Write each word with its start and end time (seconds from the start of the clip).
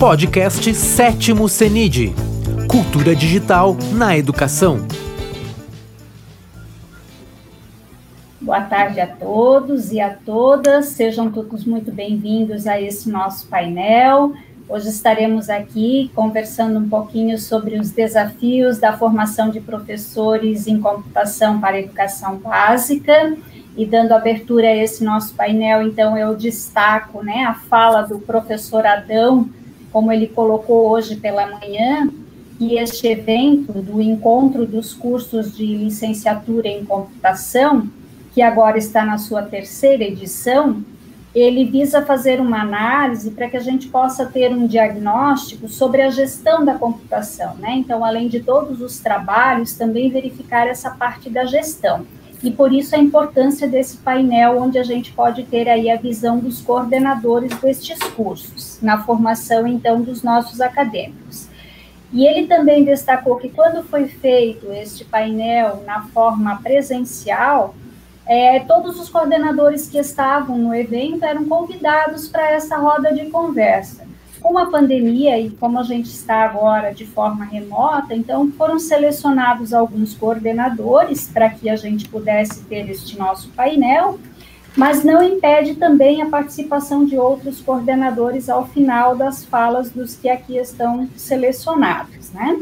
Podcast 0.00 0.72
Sétimo 0.74 1.46
CENID 1.46 2.14
Cultura 2.66 3.14
Digital 3.14 3.76
na 3.92 4.16
Educação. 4.16 4.86
Boa 8.40 8.62
tarde 8.62 8.98
a 8.98 9.06
todos 9.06 9.92
e 9.92 10.00
a 10.00 10.08
todas, 10.14 10.86
sejam 10.86 11.30
todos 11.30 11.66
muito 11.66 11.92
bem-vindos 11.92 12.66
a 12.66 12.80
esse 12.80 13.10
nosso 13.10 13.46
painel. 13.48 14.32
Hoje 14.66 14.88
estaremos 14.88 15.50
aqui 15.50 16.10
conversando 16.14 16.78
um 16.78 16.88
pouquinho 16.88 17.38
sobre 17.38 17.78
os 17.78 17.90
desafios 17.90 18.78
da 18.78 18.96
formação 18.96 19.50
de 19.50 19.60
professores 19.60 20.66
em 20.66 20.80
computação 20.80 21.60
para 21.60 21.78
educação 21.78 22.38
básica. 22.38 23.36
E 23.76 23.84
dando 23.84 24.12
abertura 24.12 24.66
a 24.66 24.76
esse 24.76 25.04
nosso 25.04 25.34
painel, 25.34 25.82
então 25.82 26.16
eu 26.16 26.34
destaco 26.34 27.22
né, 27.22 27.44
a 27.44 27.54
fala 27.54 28.02
do 28.02 28.18
professor 28.18 28.84
Adão, 28.84 29.48
como 29.92 30.12
ele 30.12 30.26
colocou 30.26 30.88
hoje 30.90 31.16
pela 31.16 31.46
manhã, 31.46 32.08
que 32.58 32.76
este 32.76 33.06
evento 33.06 33.72
do 33.72 34.00
encontro 34.00 34.66
dos 34.66 34.92
cursos 34.92 35.56
de 35.56 35.64
licenciatura 35.64 36.68
em 36.68 36.84
computação, 36.84 37.88
que 38.34 38.42
agora 38.42 38.78
está 38.78 39.04
na 39.04 39.18
sua 39.18 39.42
terceira 39.42 40.04
edição, 40.04 40.84
ele 41.34 41.64
visa 41.64 42.02
fazer 42.04 42.40
uma 42.40 42.60
análise 42.60 43.30
para 43.30 43.48
que 43.48 43.56
a 43.56 43.60
gente 43.60 43.88
possa 43.88 44.26
ter 44.26 44.52
um 44.52 44.66
diagnóstico 44.66 45.68
sobre 45.68 46.02
a 46.02 46.10
gestão 46.10 46.64
da 46.64 46.74
computação, 46.74 47.54
né? 47.56 47.74
Então, 47.76 48.04
além 48.04 48.28
de 48.28 48.40
todos 48.40 48.80
os 48.80 48.98
trabalhos, 48.98 49.74
também 49.74 50.10
verificar 50.10 50.66
essa 50.66 50.90
parte 50.90 51.30
da 51.30 51.44
gestão. 51.44 52.04
E 52.42 52.50
por 52.50 52.72
isso 52.72 52.96
a 52.96 52.98
importância 52.98 53.68
desse 53.68 53.98
painel, 53.98 54.58
onde 54.58 54.78
a 54.78 54.82
gente 54.82 55.12
pode 55.12 55.44
ter 55.44 55.68
aí 55.68 55.90
a 55.90 55.96
visão 55.96 56.38
dos 56.38 56.62
coordenadores 56.62 57.54
destes 57.60 57.98
cursos, 58.16 58.78
na 58.80 59.02
formação, 59.02 59.66
então, 59.66 60.00
dos 60.00 60.22
nossos 60.22 60.60
acadêmicos. 60.60 61.48
E 62.12 62.26
ele 62.26 62.46
também 62.46 62.82
destacou 62.82 63.36
que 63.36 63.50
quando 63.50 63.84
foi 63.84 64.08
feito 64.08 64.72
este 64.72 65.04
painel 65.04 65.82
na 65.86 66.02
forma 66.08 66.60
presencial, 66.62 67.74
é, 68.26 68.60
todos 68.60 68.98
os 68.98 69.08
coordenadores 69.08 69.88
que 69.88 69.98
estavam 69.98 70.56
no 70.56 70.74
evento 70.74 71.24
eram 71.24 71.44
convidados 71.46 72.28
para 72.28 72.50
essa 72.50 72.76
roda 72.76 73.12
de 73.12 73.26
conversa. 73.26 74.09
Com 74.40 74.58
a 74.58 74.66
pandemia 74.66 75.38
e 75.38 75.50
como 75.50 75.78
a 75.78 75.82
gente 75.82 76.06
está 76.06 76.44
agora 76.44 76.92
de 76.92 77.06
forma 77.06 77.44
remota, 77.44 78.14
então 78.14 78.50
foram 78.52 78.78
selecionados 78.78 79.72
alguns 79.74 80.14
coordenadores 80.14 81.28
para 81.28 81.50
que 81.50 81.68
a 81.68 81.76
gente 81.76 82.08
pudesse 82.08 82.64
ter 82.64 82.88
este 82.88 83.18
nosso 83.18 83.50
painel, 83.50 84.18
mas 84.76 85.04
não 85.04 85.22
impede 85.22 85.74
também 85.74 86.22
a 86.22 86.26
participação 86.26 87.04
de 87.04 87.16
outros 87.18 87.60
coordenadores 87.60 88.48
ao 88.48 88.66
final 88.66 89.14
das 89.14 89.44
falas 89.44 89.90
dos 89.90 90.16
que 90.16 90.28
aqui 90.28 90.56
estão 90.56 91.08
selecionados, 91.16 92.30
né? 92.32 92.60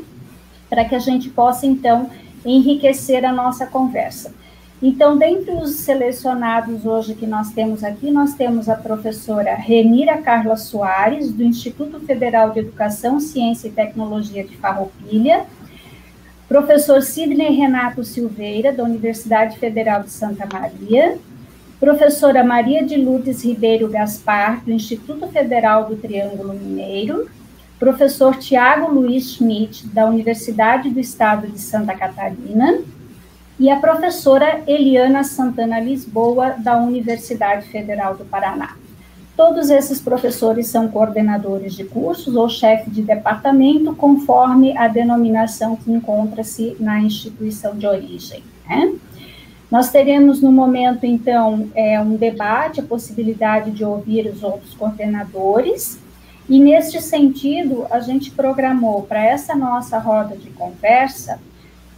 Para 0.69 0.85
que 0.85 0.95
a 0.95 0.99
gente 0.99 1.31
possa 1.31 1.67
então 1.67 2.11
enriquecer 2.45 3.25
a 3.25 3.33
nossa 3.33 3.67
conversa. 3.67 4.35
Então, 4.81 5.19
dentre 5.19 5.53
os 5.55 5.71
selecionados 5.71 6.87
hoje 6.87 7.15
que 7.15 7.27
nós 7.27 7.51
temos 7.51 7.83
aqui, 7.83 8.13
nós 8.13 8.35
temos 8.35 8.69
a 8.69 8.77
professora 8.77 9.55
Renira 9.55 10.19
Carla 10.19 10.57
Soares, 10.57 11.33
do 11.33 11.43
Instituto 11.43 11.99
Federal 12.01 12.51
de 12.51 12.61
Educação, 12.61 13.19
Ciência 13.19 13.67
e 13.67 13.73
Tecnologia 13.73 14.45
de 14.45 14.57
Farroupilha, 14.57 15.47
professor 16.49 17.03
Sidney 17.03 17.57
Renato 17.57 18.05
Silveira, 18.05 18.73
da 18.73 18.85
Universidade 18.85 19.59
Federal 19.59 20.05
de 20.05 20.11
Santa 20.11 20.47
Maria, 20.51 21.19
professora 21.81 22.45
Maria 22.45 22.85
de 22.85 22.97
Lourdes 22.97 23.45
Ribeiro 23.45 23.89
Gaspar, 23.89 24.63
do 24.65 24.71
Instituto 24.71 25.27
Federal 25.27 25.87
do 25.87 25.97
Triângulo 25.97 26.55
Mineiro, 26.55 27.29
professor 27.81 28.37
Tiago 28.37 28.93
Luiz 28.93 29.33
Schmidt, 29.33 29.89
da 29.89 30.07
Universidade 30.07 30.89
do 30.89 31.01
Estado 31.01 31.49
de 31.49 31.61
Santa 31.61 31.97
Catarina, 31.97 32.79
e 33.59 33.69
a 33.69 33.77
professora 33.77 34.63
Eliana 34.67 35.25
Santana 35.25 35.81
Lisboa, 35.81 36.55
da 36.59 36.77
Universidade 36.77 37.67
Federal 37.69 38.15
do 38.15 38.25
Paraná. 38.25 38.77
Todos 39.37 39.71
esses 39.71 40.01
professores 40.01 40.67
são 40.69 40.89
coordenadores 40.89 41.75
de 41.75 41.85
cursos 41.85 42.35
ou 42.35 42.49
chefe 42.49 42.91
de 42.91 43.03
departamento, 43.03 43.95
conforme 43.95 44.77
a 44.77 44.89
denominação 44.89 45.77
que 45.77 45.91
encontra-se 45.91 46.77
na 46.79 47.01
instituição 47.01 47.77
de 47.77 47.87
origem. 47.87 48.43
Né? 48.69 48.95
Nós 49.71 49.91
teremos 49.91 50.41
no 50.41 50.51
momento, 50.51 51.05
então, 51.05 51.69
é, 51.75 52.01
um 52.01 52.17
debate, 52.17 52.81
a 52.81 52.83
possibilidade 52.83 53.71
de 53.71 53.85
ouvir 53.85 54.27
os 54.27 54.43
outros 54.43 54.75
coordenadores, 54.75 55.99
e 56.49 56.59
neste 56.59 57.01
sentido, 57.03 57.87
a 57.91 58.01
gente 58.01 58.31
programou 58.31 59.03
para 59.03 59.23
essa 59.23 59.55
nossa 59.55 59.99
roda 59.99 60.37
de 60.37 60.49
conversa 60.51 61.39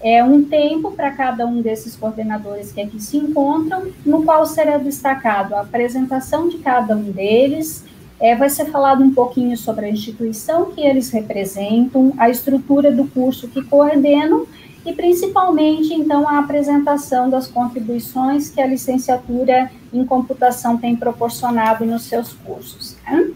é 0.02 0.24
um 0.24 0.44
tempo 0.44 0.92
para 0.92 1.10
cada 1.10 1.46
um 1.46 1.60
desses 1.60 1.94
coordenadores 1.94 2.72
que 2.72 2.80
aqui 2.80 3.00
se 3.00 3.16
encontram, 3.16 3.88
no 4.04 4.22
qual 4.24 4.46
será 4.46 4.78
destacado 4.78 5.54
a 5.54 5.60
apresentação 5.60 6.48
de 6.48 6.58
cada 6.58 6.96
um 6.96 7.10
deles, 7.10 7.84
é, 8.18 8.34
vai 8.34 8.50
ser 8.50 8.66
falado 8.66 9.02
um 9.02 9.14
pouquinho 9.14 9.56
sobre 9.56 9.86
a 9.86 9.90
instituição 9.90 10.72
que 10.72 10.80
eles 10.80 11.10
representam, 11.10 12.12
a 12.18 12.28
estrutura 12.28 12.92
do 12.92 13.06
curso 13.06 13.48
que 13.48 13.62
coordenam 13.62 14.46
e 14.84 14.92
principalmente, 14.94 15.92
então, 15.92 16.26
a 16.26 16.38
apresentação 16.38 17.28
das 17.28 17.46
contribuições 17.46 18.48
que 18.48 18.60
a 18.60 18.66
licenciatura 18.66 19.70
em 19.92 20.04
computação 20.04 20.78
tem 20.78 20.96
proporcionado 20.96 21.84
nos 21.84 22.02
seus 22.04 22.32
cursos. 22.32 22.96
Né? 23.06 23.30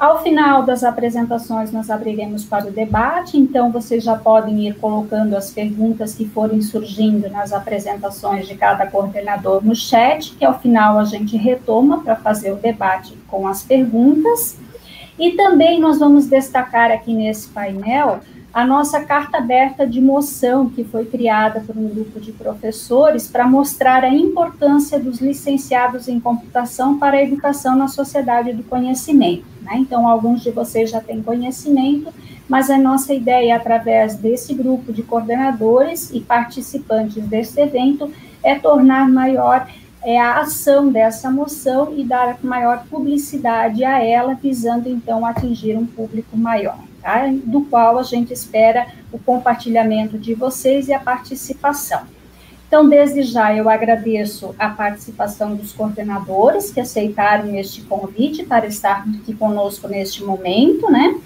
Ao 0.00 0.22
final 0.22 0.62
das 0.62 0.82
apresentações, 0.82 1.72
nós 1.72 1.90
abriremos 1.90 2.42
para 2.42 2.68
o 2.68 2.70
debate, 2.70 3.36
então 3.36 3.70
vocês 3.70 4.02
já 4.02 4.16
podem 4.16 4.66
ir 4.66 4.74
colocando 4.76 5.36
as 5.36 5.50
perguntas 5.50 6.14
que 6.14 6.24
forem 6.24 6.62
surgindo 6.62 7.28
nas 7.28 7.52
apresentações 7.52 8.48
de 8.48 8.54
cada 8.54 8.86
coordenador 8.86 9.62
no 9.62 9.74
chat, 9.74 10.34
que 10.36 10.42
ao 10.42 10.58
final 10.58 10.98
a 10.98 11.04
gente 11.04 11.36
retoma 11.36 12.02
para 12.02 12.16
fazer 12.16 12.50
o 12.50 12.56
debate 12.56 13.14
com 13.28 13.46
as 13.46 13.62
perguntas. 13.62 14.56
E 15.18 15.32
também 15.32 15.78
nós 15.78 15.98
vamos 15.98 16.24
destacar 16.28 16.90
aqui 16.90 17.12
nesse 17.12 17.48
painel 17.48 18.20
a 18.52 18.66
nossa 18.66 19.04
carta 19.04 19.38
aberta 19.38 19.86
de 19.86 20.00
moção, 20.00 20.68
que 20.68 20.82
foi 20.82 21.04
criada 21.06 21.60
por 21.60 21.76
um 21.76 21.88
grupo 21.88 22.18
de 22.18 22.32
professores 22.32 23.28
para 23.28 23.46
mostrar 23.46 24.02
a 24.02 24.08
importância 24.08 24.98
dos 24.98 25.20
licenciados 25.20 26.08
em 26.08 26.18
computação 26.18 26.98
para 26.98 27.18
a 27.18 27.22
educação 27.22 27.76
na 27.76 27.86
sociedade 27.86 28.52
do 28.52 28.64
conhecimento. 28.64 29.44
Né? 29.62 29.76
Então, 29.76 30.08
alguns 30.08 30.42
de 30.42 30.50
vocês 30.50 30.90
já 30.90 31.00
têm 31.00 31.22
conhecimento, 31.22 32.12
mas 32.48 32.68
a 32.68 32.76
nossa 32.76 33.14
ideia, 33.14 33.54
através 33.54 34.16
desse 34.16 34.52
grupo 34.52 34.92
de 34.92 35.04
coordenadores 35.04 36.10
e 36.10 36.20
participantes 36.20 37.24
desse 37.24 37.60
evento, 37.60 38.12
é 38.42 38.56
tornar 38.56 39.08
maior 39.08 39.68
é, 40.02 40.18
a 40.18 40.40
ação 40.40 40.90
dessa 40.90 41.30
moção 41.30 41.94
e 41.96 42.02
dar 42.02 42.38
maior 42.42 42.84
publicidade 42.90 43.84
a 43.84 44.02
ela, 44.02 44.34
visando 44.34 44.88
então 44.88 45.24
atingir 45.24 45.76
um 45.76 45.86
público 45.86 46.36
maior 46.36 46.89
tá? 47.02 47.26
do 47.44 47.62
qual 47.62 47.98
a 47.98 48.02
gente 48.02 48.32
espera 48.32 48.86
o 49.12 49.18
compartilhamento 49.18 50.18
de 50.18 50.34
vocês 50.34 50.88
e 50.88 50.92
a 50.92 50.98
participação. 50.98 52.02
Então, 52.70 52.88
desde 52.88 53.24
já, 53.24 53.52
eu 53.52 53.68
agradeço 53.68 54.54
a 54.56 54.68
participação 54.68 55.56
dos 55.56 55.72
coordenadores 55.72 56.70
que 56.70 56.78
aceitaram 56.78 57.52
este 57.56 57.82
convite 57.82 58.44
para 58.44 58.64
estar 58.66 59.04
aqui 59.08 59.34
conosco 59.34 59.88
neste 59.88 60.22
momento, 60.22 60.88
né? 60.88 61.18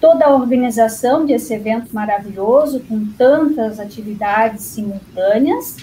Toda 0.00 0.26
a 0.26 0.32
organização 0.32 1.26
desse 1.26 1.52
evento 1.52 1.92
maravilhoso, 1.92 2.78
com 2.88 3.06
tantas 3.18 3.80
atividades 3.80 4.62
simultâneas, 4.62 5.78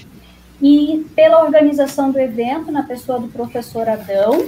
e 0.62 1.06
pela 1.13 1.44
organização 1.44 2.09
do 2.12 2.18
evento, 2.18 2.72
na 2.72 2.84
pessoa 2.84 3.19
do 3.19 3.28
professor 3.28 3.90
Adão, 3.90 4.46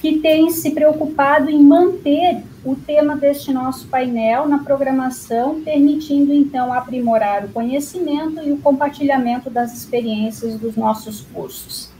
que 0.00 0.18
tem 0.18 0.50
se 0.50 0.70
preocupado 0.70 1.50
em 1.50 1.62
manter 1.62 2.42
o 2.64 2.74
tema 2.74 3.16
deste 3.16 3.52
nosso 3.52 3.86
painel 3.88 4.48
na 4.48 4.58
programação, 4.58 5.60
permitindo 5.62 6.32
então 6.32 6.72
aprimorar 6.72 7.44
o 7.44 7.48
conhecimento 7.48 8.42
e 8.42 8.52
o 8.52 8.58
compartilhamento 8.58 9.50
das 9.50 9.74
experiências 9.74 10.58
dos 10.58 10.76
nossos 10.76 11.20
cursos. 11.20 11.90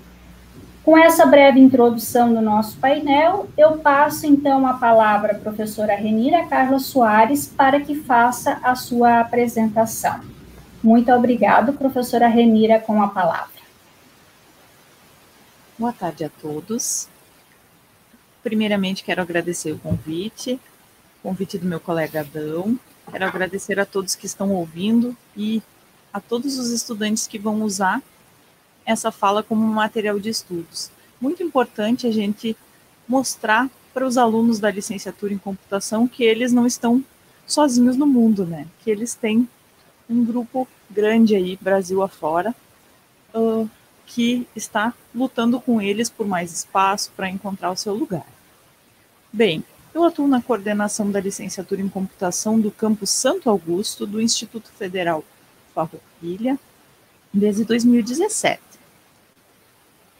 Com 0.82 0.96
essa 0.96 1.26
breve 1.26 1.60
introdução 1.60 2.32
do 2.32 2.40
nosso 2.40 2.78
painel, 2.78 3.48
eu 3.56 3.78
passo 3.78 4.26
então 4.26 4.66
a 4.66 4.74
palavra 4.74 5.32
à 5.32 5.38
professora 5.38 5.94
Renira 5.94 6.46
Carla 6.46 6.78
Soares 6.78 7.46
para 7.46 7.80
que 7.80 7.94
faça 7.94 8.58
a 8.62 8.74
sua 8.74 9.20
apresentação. 9.20 10.20
Muito 10.82 11.12
obrigado, 11.12 11.74
professora 11.74 12.28
Renira, 12.28 12.80
com 12.80 13.02
a 13.02 13.08
palavra. 13.08 13.60
Boa 15.78 15.92
tarde 15.92 16.24
a 16.24 16.30
todos. 16.40 17.08
Primeiramente, 18.42 19.04
quero 19.04 19.20
agradecer 19.20 19.72
o 19.72 19.78
convite, 19.78 20.58
o 21.18 21.28
convite 21.28 21.58
do 21.58 21.66
meu 21.66 21.80
colega 21.80 22.20
Adão. 22.20 22.78
Quero 23.10 23.24
agradecer 23.24 23.78
a 23.78 23.84
todos 23.84 24.14
que 24.14 24.26
estão 24.26 24.50
ouvindo 24.50 25.16
e 25.36 25.62
a 26.12 26.20
todos 26.20 26.58
os 26.58 26.70
estudantes 26.70 27.26
que 27.26 27.38
vão 27.38 27.62
usar 27.62 28.02
essa 28.84 29.10
fala 29.10 29.42
como 29.42 29.64
material 29.66 30.18
de 30.18 30.30
estudos. 30.30 30.90
Muito 31.20 31.42
importante 31.42 32.06
a 32.06 32.12
gente 32.12 32.56
mostrar 33.06 33.68
para 33.92 34.06
os 34.06 34.16
alunos 34.16 34.58
da 34.58 34.70
licenciatura 34.70 35.34
em 35.34 35.38
computação 35.38 36.08
que 36.08 36.24
eles 36.24 36.52
não 36.52 36.66
estão 36.66 37.04
sozinhos 37.46 37.96
no 37.96 38.06
mundo, 38.06 38.46
né? 38.46 38.66
Que 38.82 38.90
eles 38.90 39.14
têm 39.14 39.48
um 40.08 40.24
grupo 40.24 40.66
grande 40.88 41.36
aí, 41.36 41.58
Brasil 41.60 42.02
afora, 42.02 42.54
uh, 43.34 43.68
que 44.12 44.46
está 44.56 44.92
lutando 45.14 45.60
com 45.60 45.80
eles 45.80 46.10
por 46.10 46.26
mais 46.26 46.52
espaço 46.52 47.12
para 47.16 47.30
encontrar 47.30 47.70
o 47.70 47.76
seu 47.76 47.94
lugar. 47.94 48.26
Bem, 49.32 49.64
eu 49.94 50.02
atuo 50.02 50.26
na 50.26 50.42
coordenação 50.42 51.10
da 51.10 51.20
licenciatura 51.20 51.80
em 51.80 51.88
computação 51.88 52.60
do 52.60 52.72
campus 52.72 53.10
Santo 53.10 53.48
Augusto 53.48 54.06
do 54.06 54.20
Instituto 54.20 54.68
Federal 54.72 55.24
Farroupilha 55.72 56.58
desde 57.32 57.64
2017. 57.64 58.60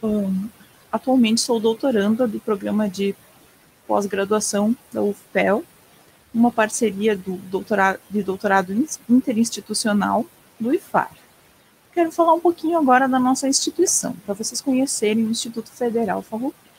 Um, 0.01 0.47
atualmente 0.89 1.41
sou 1.41 1.59
doutoranda 1.59 2.25
do 2.25 2.39
programa 2.39 2.87
de 2.89 3.13
pós-graduação 3.85 4.75
da 4.91 5.01
UFPEL, 5.01 5.65
uma 6.33 6.49
parceria 6.49 7.15
do 7.15 7.33
doutorado, 7.33 7.99
de 8.09 8.23
doutorado 8.23 8.73
interinstitucional 9.09 10.25
do 10.57 10.73
IFAR. 10.73 11.20
Quero 11.93 12.11
falar 12.11 12.33
um 12.33 12.39
pouquinho 12.39 12.77
agora 12.77 13.07
da 13.07 13.19
nossa 13.19 13.47
instituição, 13.49 14.15
para 14.25 14.33
vocês 14.33 14.61
conhecerem 14.61 15.25
o 15.25 15.29
Instituto 15.29 15.69
Federal 15.69 16.21
Farroupilha. 16.21 16.71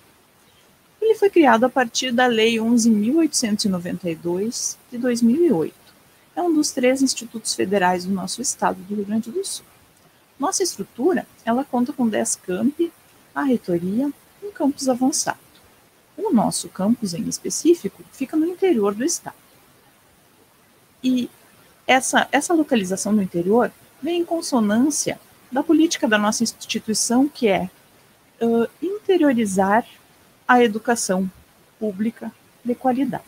Ele 1.01 1.15
foi 1.17 1.29
criado 1.29 1.65
a 1.65 1.69
partir 1.69 2.13
da 2.13 2.27
Lei 2.27 2.55
11.892 2.57 4.79
de 4.91 4.97
2008. 4.97 5.75
É 6.35 6.41
um 6.41 6.55
dos 6.55 6.71
três 6.71 7.03
institutos 7.03 7.55
federais 7.55 8.07
do 8.07 8.15
nosso 8.15 8.41
estado 8.41 8.83
do 8.83 8.95
Rio 8.95 9.05
Grande 9.05 9.31
do 9.31 9.45
Sul. 9.45 9.67
Nossa 10.39 10.63
estrutura, 10.63 11.27
ela 11.45 11.63
conta 11.63 11.93
com 11.93 12.09
10 12.09 12.37
campi, 12.37 12.91
a 13.35 13.43
reitoria 13.43 14.11
e 14.43 14.47
um 14.47 14.51
campus 14.51 14.89
avançado. 14.89 15.37
O 16.17 16.33
nosso 16.33 16.71
campus 16.71 17.13
em 17.13 17.29
específico 17.29 18.03
fica 18.13 18.35
no 18.35 18.47
interior 18.47 18.95
do 18.95 19.05
estado. 19.05 19.37
E 21.05 21.29
essa, 21.87 22.27
essa 22.33 22.55
localização 22.55 23.13
no 23.13 23.23
interior 23.23 23.71
vem 24.03 24.21
em 24.21 24.25
consonância 24.25 25.19
da 25.51 25.63
política 25.63 26.09
da 26.09 26.19
nossa 26.19 26.43
instituição, 26.43 27.29
que 27.29 27.47
é 27.47 27.71
uh, 28.41 28.67
interiorizar 28.83 29.87
a 30.49 30.63
educação 30.63 31.31
pública 31.79 32.33
de 32.65 32.75
qualidade, 32.75 33.25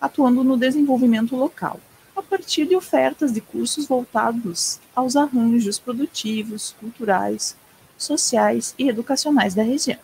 atuando 0.00 0.44
no 0.44 0.56
desenvolvimento 0.56 1.34
local, 1.34 1.80
a 2.14 2.22
partir 2.22 2.66
de 2.66 2.76
ofertas 2.76 3.32
de 3.32 3.40
cursos 3.40 3.86
voltados 3.86 4.78
aos 4.94 5.16
arranjos 5.16 5.78
produtivos, 5.78 6.74
culturais, 6.78 7.56
sociais 7.96 8.74
e 8.78 8.88
educacionais 8.88 9.54
da 9.54 9.62
região. 9.62 9.98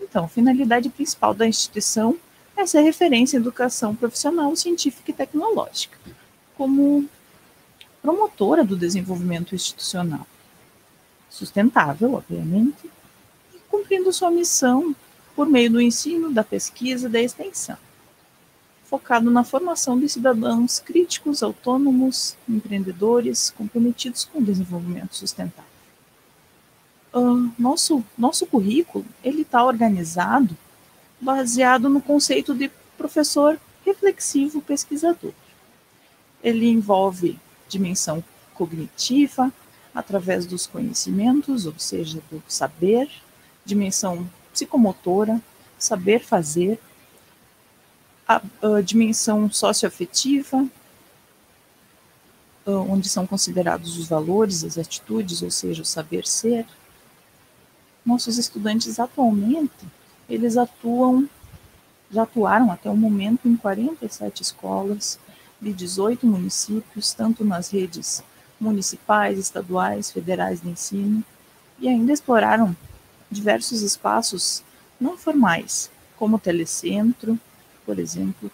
Então, 0.00 0.24
a 0.24 0.28
finalidade 0.28 0.88
principal 0.90 1.32
da 1.32 1.46
instituição 1.46 2.16
é 2.56 2.66
ser 2.66 2.82
referência 2.82 3.36
em 3.36 3.40
educação 3.40 3.94
profissional, 3.94 4.54
científica 4.56 5.10
e 5.10 5.14
tecnológica, 5.14 5.98
como 6.56 7.08
promotora 8.02 8.64
do 8.64 8.76
desenvolvimento 8.76 9.54
institucional 9.54 10.26
sustentável, 11.32 12.14
obviamente, 12.14 12.90
e 13.54 13.58
cumprindo 13.70 14.12
sua 14.12 14.30
missão 14.30 14.94
por 15.34 15.48
meio 15.48 15.70
do 15.70 15.80
ensino, 15.80 16.30
da 16.30 16.44
pesquisa 16.44 17.08
e 17.08 17.10
da 17.10 17.20
extensão, 17.20 17.78
focado 18.84 19.30
na 19.30 19.42
formação 19.42 19.98
de 19.98 20.08
cidadãos 20.10 20.78
críticos, 20.78 21.42
autônomos, 21.42 22.36
empreendedores, 22.46 23.48
comprometidos 23.48 24.26
com 24.26 24.40
o 24.40 24.44
desenvolvimento 24.44 25.16
sustentável. 25.16 25.72
Uh, 27.14 27.50
nosso, 27.58 28.04
nosso 28.16 28.46
currículo 28.46 29.04
ele 29.22 29.42
está 29.42 29.64
organizado 29.64 30.56
baseado 31.20 31.88
no 31.88 32.00
conceito 32.00 32.54
de 32.54 32.70
professor 32.96 33.58
reflexivo 33.84 34.60
pesquisador. 34.60 35.32
Ele 36.42 36.68
envolve 36.68 37.38
dimensão 37.72 38.22
cognitiva, 38.54 39.50
através 39.94 40.46
dos 40.46 40.66
conhecimentos, 40.66 41.66
ou 41.66 41.74
seja, 41.78 42.22
do 42.30 42.42
saber, 42.46 43.10
dimensão 43.64 44.28
psicomotora, 44.52 45.40
saber 45.78 46.20
fazer, 46.20 46.78
a, 48.28 48.40
a 48.62 48.80
dimensão 48.80 49.50
socioafetiva, 49.50 50.66
onde 52.64 53.08
são 53.08 53.26
considerados 53.26 53.98
os 53.98 54.08
valores, 54.08 54.62
as 54.62 54.78
atitudes, 54.78 55.42
ou 55.42 55.50
seja, 55.50 55.82
o 55.82 55.84
saber 55.84 56.26
ser, 56.26 56.64
nossos 58.04 58.38
estudantes 58.38 59.00
atualmente, 59.00 59.84
eles 60.28 60.56
atuam, 60.56 61.28
já 62.10 62.22
atuaram 62.22 62.70
até 62.70 62.88
o 62.88 62.96
momento 62.96 63.48
em 63.48 63.56
47 63.56 64.42
escolas 64.42 65.18
de 65.62 65.72
18 65.72 66.26
municípios, 66.26 67.14
tanto 67.14 67.44
nas 67.44 67.70
redes 67.70 68.22
municipais, 68.60 69.38
estaduais, 69.38 70.10
federais 70.10 70.60
de 70.60 70.68
ensino, 70.68 71.24
e 71.78 71.88
ainda 71.88 72.12
exploraram 72.12 72.76
diversos 73.30 73.80
espaços 73.80 74.62
não 75.00 75.16
formais, 75.16 75.90
como 76.18 76.36
o 76.36 76.40
telecentro, 76.40 77.38
por 77.86 77.98
exemplo, 77.98 78.50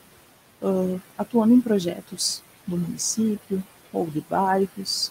uh, 0.63 1.01
atuando 1.17 1.55
em 1.55 1.61
projetos 1.61 2.43
do 2.67 2.77
município 2.77 3.63
ou 3.93 4.07
de 4.07 4.21
bairros, 4.21 5.11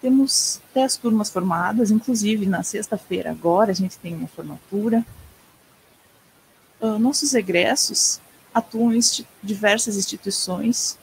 temos 0.00 0.60
dez 0.74 0.96
turmas 0.96 1.30
formadas, 1.30 1.92
inclusive 1.92 2.44
na 2.44 2.64
sexta-feira 2.64 3.30
agora 3.30 3.70
a 3.70 3.74
gente 3.74 3.96
tem 3.98 4.16
uma 4.16 4.26
formatura. 4.26 5.06
Uh, 6.80 6.98
nossos 6.98 7.34
egressos 7.34 8.20
atuam 8.54 8.92
em 8.92 9.00
diversas 9.42 9.96
instituições 9.96 10.98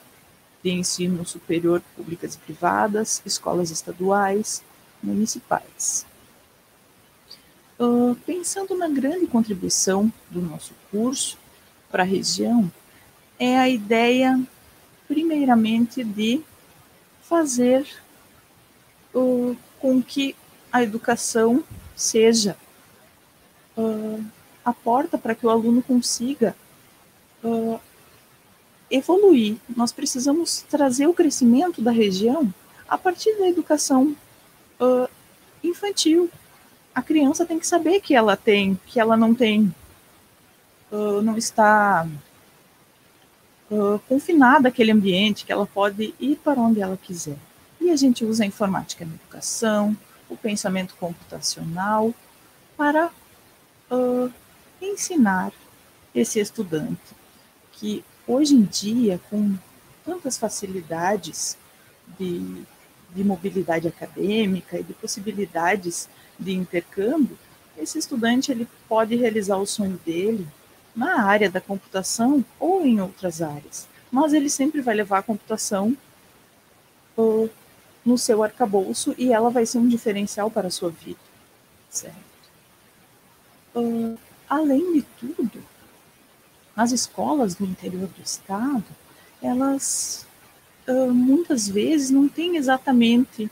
de 0.62 0.70
ensino 0.70 1.24
superior 1.24 1.82
públicas 1.96 2.34
e 2.34 2.38
privadas, 2.38 3.22
escolas 3.24 3.70
estaduais, 3.70 4.62
municipais. 5.02 6.06
Uh, 7.78 8.14
pensando 8.26 8.76
na 8.76 8.88
grande 8.88 9.26
contribuição 9.26 10.12
do 10.30 10.42
nosso 10.42 10.74
curso 10.90 11.38
para 11.90 12.02
a 12.02 12.06
região, 12.06 12.70
é 13.38 13.58
a 13.58 13.68
ideia, 13.68 14.38
primeiramente, 15.08 16.04
de 16.04 16.42
fazer 17.22 17.86
uh, 19.14 19.56
com 19.78 20.02
que 20.02 20.36
a 20.70 20.82
educação 20.82 21.64
seja 21.96 22.54
uh, 23.76 24.22
a 24.62 24.74
porta 24.74 25.16
para 25.16 25.34
que 25.34 25.46
o 25.46 25.50
aluno 25.50 25.82
consiga 25.82 26.54
uh, 27.42 27.80
evoluir. 28.90 29.56
Nós 29.74 29.92
precisamos 29.92 30.62
trazer 30.68 31.06
o 31.06 31.14
crescimento 31.14 31.80
da 31.80 31.90
região 31.90 32.52
a 32.88 32.98
partir 32.98 33.36
da 33.38 33.48
educação 33.48 34.16
uh, 34.80 35.08
infantil. 35.62 36.30
A 36.94 37.02
criança 37.02 37.46
tem 37.46 37.58
que 37.58 37.66
saber 37.66 38.00
que 38.00 38.14
ela 38.14 38.36
tem, 38.36 38.78
que 38.86 38.98
ela 38.98 39.16
não 39.16 39.34
tem, 39.34 39.74
uh, 40.90 41.22
não 41.22 41.36
está 41.36 42.06
confinada 44.08 44.68
àquele 44.68 44.90
ambiente, 44.90 45.44
que 45.44 45.52
ela 45.52 45.64
pode 45.64 46.12
ir 46.18 46.34
para 46.42 46.60
onde 46.60 46.82
ela 46.82 46.96
quiser. 46.96 47.36
E 47.80 47.88
a 47.88 47.94
gente 47.94 48.24
usa 48.24 48.42
a 48.42 48.46
informática 48.46 49.04
na 49.04 49.14
educação, 49.14 49.96
o 50.28 50.36
pensamento 50.36 50.96
computacional, 50.98 52.12
para 52.76 53.12
ensinar 54.82 55.52
esse 56.12 56.40
estudante 56.40 57.14
que 57.80 58.04
hoje 58.28 58.54
em 58.54 58.62
dia, 58.62 59.18
com 59.30 59.54
tantas 60.04 60.36
facilidades 60.36 61.56
de, 62.18 62.62
de 63.14 63.24
mobilidade 63.24 63.88
acadêmica 63.88 64.78
e 64.78 64.82
de 64.82 64.92
possibilidades 64.92 66.08
de 66.38 66.52
intercâmbio, 66.52 67.38
esse 67.78 67.98
estudante 67.98 68.52
ele 68.52 68.68
pode 68.86 69.16
realizar 69.16 69.56
o 69.56 69.66
sonho 69.66 69.98
dele 70.04 70.46
na 70.94 71.22
área 71.24 71.50
da 71.50 71.60
computação 71.60 72.44
ou 72.58 72.84
em 72.84 73.00
outras 73.00 73.40
áreas, 73.40 73.88
mas 74.12 74.34
ele 74.34 74.50
sempre 74.50 74.82
vai 74.82 74.94
levar 74.94 75.18
a 75.18 75.22
computação 75.22 75.96
uh, 77.16 77.48
no 78.04 78.18
seu 78.18 78.42
arcabouço 78.42 79.14
e 79.16 79.32
ela 79.32 79.48
vai 79.48 79.64
ser 79.64 79.78
um 79.78 79.88
diferencial 79.88 80.50
para 80.50 80.68
a 80.68 80.70
sua 80.70 80.90
vida, 80.90 81.18
certo? 81.88 82.16
Uh, 83.74 84.18
além 84.48 84.92
de 84.94 85.02
tudo, 85.18 85.69
as 86.80 86.92
escolas 86.92 87.54
do 87.54 87.66
interior 87.66 88.08
do 88.08 88.22
estado, 88.22 88.86
elas 89.42 90.26
uh, 90.88 91.12
muitas 91.12 91.68
vezes 91.68 92.10
não 92.10 92.26
têm 92.26 92.56
exatamente 92.56 93.50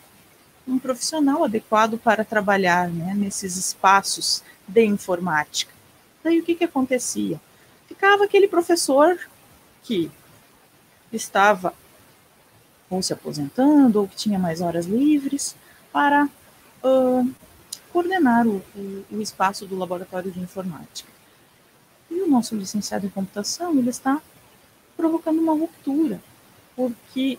um 0.67 0.79
profissional 0.79 1.45
adequado 1.45 1.99
para 1.99 2.25
trabalhar 2.25 2.89
né, 2.89 3.13
nesses 3.15 3.59
espaços 3.59 4.43
de 4.67 4.83
informática. 4.83 5.71
Daí 6.25 6.41
o 6.41 6.43
que, 6.43 6.55
que 6.55 6.65
acontecia? 6.65 7.39
Ficava 7.87 8.25
aquele 8.25 8.49
professor 8.49 9.19
que 9.83 10.11
estava 11.13 11.75
ou 12.89 13.03
se 13.03 13.13
aposentando, 13.13 14.01
ou 14.01 14.09
que 14.09 14.17
tinha 14.17 14.39
mais 14.39 14.63
horas 14.63 14.87
livres, 14.87 15.55
para 15.93 16.25
uh, 16.83 17.31
coordenar 17.93 18.47
o, 18.47 18.63
o, 18.75 19.05
o, 19.11 19.21
espaço 19.21 19.67
do 19.67 19.77
laboratório 19.77 20.31
de 20.31 20.41
informática. 20.41 21.18
E 22.11 22.21
o 22.21 22.29
nosso 22.29 22.57
licenciado 22.57 23.07
em 23.07 23.11
computação, 23.11 23.77
ele 23.79 23.91
está 23.91 24.21
provocando 24.97 25.41
uma 25.41 25.53
ruptura, 25.53 26.21
porque 26.75 27.39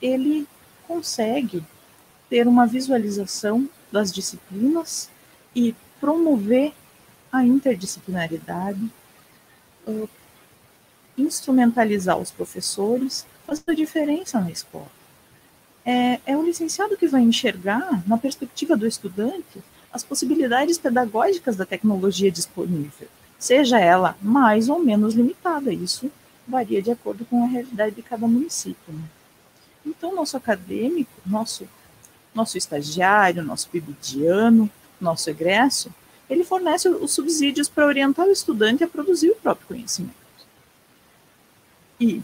ele 0.00 0.46
consegue 0.86 1.64
ter 2.28 2.46
uma 2.46 2.66
visualização 2.66 3.68
das 3.90 4.12
disciplinas 4.12 5.10
e 5.54 5.74
promover 6.00 6.72
a 7.32 7.44
interdisciplinaridade, 7.44 8.90
uh, 9.86 10.08
instrumentalizar 11.16 12.16
os 12.18 12.30
professores, 12.30 13.26
fazer 13.46 13.74
diferença 13.74 14.40
na 14.40 14.50
escola. 14.50 14.90
É, 15.84 16.20
é 16.26 16.36
o 16.36 16.42
licenciado 16.42 16.96
que 16.96 17.08
vai 17.08 17.22
enxergar, 17.22 18.02
na 18.06 18.18
perspectiva 18.18 18.76
do 18.76 18.86
estudante, 18.86 19.62
as 19.92 20.04
possibilidades 20.04 20.78
pedagógicas 20.78 21.56
da 21.56 21.66
tecnologia 21.66 22.30
disponível, 22.30 23.08
seja 23.40 23.80
ela 23.80 24.16
mais 24.22 24.68
ou 24.68 24.78
menos 24.78 25.14
limitada. 25.14 25.72
Isso 25.72 26.12
varia 26.46 26.80
de 26.80 26.92
acordo 26.92 27.24
com 27.24 27.42
a 27.42 27.48
realidade 27.48 27.96
de 27.96 28.02
cada 28.02 28.28
município. 28.28 28.92
Né? 28.92 29.02
Então, 29.84 30.14
nosso 30.14 30.36
acadêmico, 30.36 31.10
nosso, 31.26 31.66
nosso 32.34 32.58
estagiário, 32.58 33.42
nosso 33.42 33.68
bibidiano, 33.72 34.70
nosso 35.00 35.30
egresso, 35.30 35.92
ele 36.28 36.44
fornece 36.44 36.88
os 36.88 37.12
subsídios 37.12 37.68
para 37.68 37.86
orientar 37.86 38.26
o 38.26 38.30
estudante 38.30 38.84
a 38.84 38.88
produzir 38.88 39.30
o 39.30 39.36
próprio 39.36 39.66
conhecimento. 39.66 40.14
E, 41.98 42.22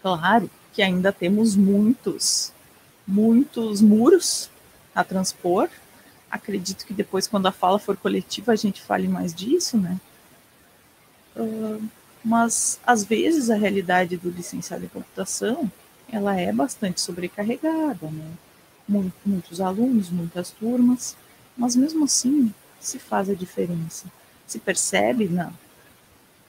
claro, 0.00 0.50
que 0.72 0.82
ainda 0.82 1.12
temos 1.12 1.54
muitos, 1.54 2.52
muitos 3.06 3.80
muros 3.80 4.50
a 4.94 5.04
transpor. 5.04 5.68
Acredito 6.34 6.84
que 6.84 6.92
depois, 6.92 7.28
quando 7.28 7.46
a 7.46 7.52
fala 7.52 7.78
for 7.78 7.96
coletiva, 7.96 8.50
a 8.50 8.56
gente 8.56 8.82
fale 8.82 9.06
mais 9.06 9.32
disso, 9.32 9.78
né? 9.78 10.00
Uh, 11.36 11.80
mas, 12.24 12.80
às 12.84 13.04
vezes, 13.04 13.50
a 13.50 13.54
realidade 13.54 14.16
do 14.16 14.30
licenciado 14.30 14.84
em 14.84 14.88
computação, 14.88 15.70
ela 16.10 16.34
é 16.34 16.52
bastante 16.52 17.00
sobrecarregada, 17.00 18.10
né? 18.10 18.32
Muitos 19.24 19.60
alunos, 19.60 20.10
muitas 20.10 20.50
turmas, 20.50 21.16
mas 21.56 21.76
mesmo 21.76 22.04
assim, 22.04 22.52
se 22.80 22.98
faz 22.98 23.30
a 23.30 23.34
diferença. 23.34 24.06
Se 24.44 24.58
percebe 24.58 25.28
na, 25.28 25.52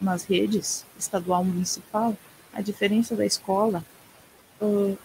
nas 0.01 0.23
redes 0.23 0.83
estadual 0.97 1.43
municipal 1.43 2.17
a 2.51 2.59
diferença 2.59 3.15
da 3.15 3.23
escola 3.23 3.85
uh, 4.59 4.97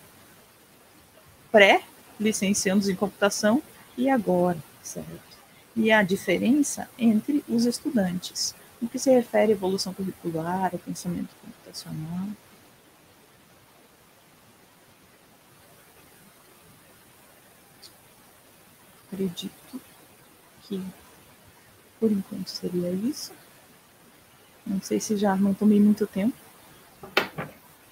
pré-licenciandos 1.52 2.88
em 2.88 2.94
computação 2.94 3.62
e 3.94 4.08
agora, 4.08 4.56
certo? 4.82 5.38
E 5.76 5.90
a 5.92 6.02
diferença 6.02 6.88
entre 6.98 7.44
os 7.48 7.64
estudantes, 7.64 8.54
no 8.80 8.88
que 8.88 8.98
se 8.98 9.10
refere 9.10 9.52
à 9.52 9.54
evolução 9.54 9.94
curricular, 9.94 10.70
ao 10.72 10.78
pensamento 10.78 11.34
computacional. 11.42 12.28
Acredito 19.12 19.80
que 20.62 20.82
por 22.00 22.10
enquanto 22.10 22.48
seria 22.48 22.90
isso. 22.90 23.32
Não 24.66 24.80
sei 24.80 24.98
se 24.98 25.16
já 25.16 25.36
não 25.36 25.52
tomei 25.52 25.78
muito 25.78 26.06
tempo. 26.06 26.36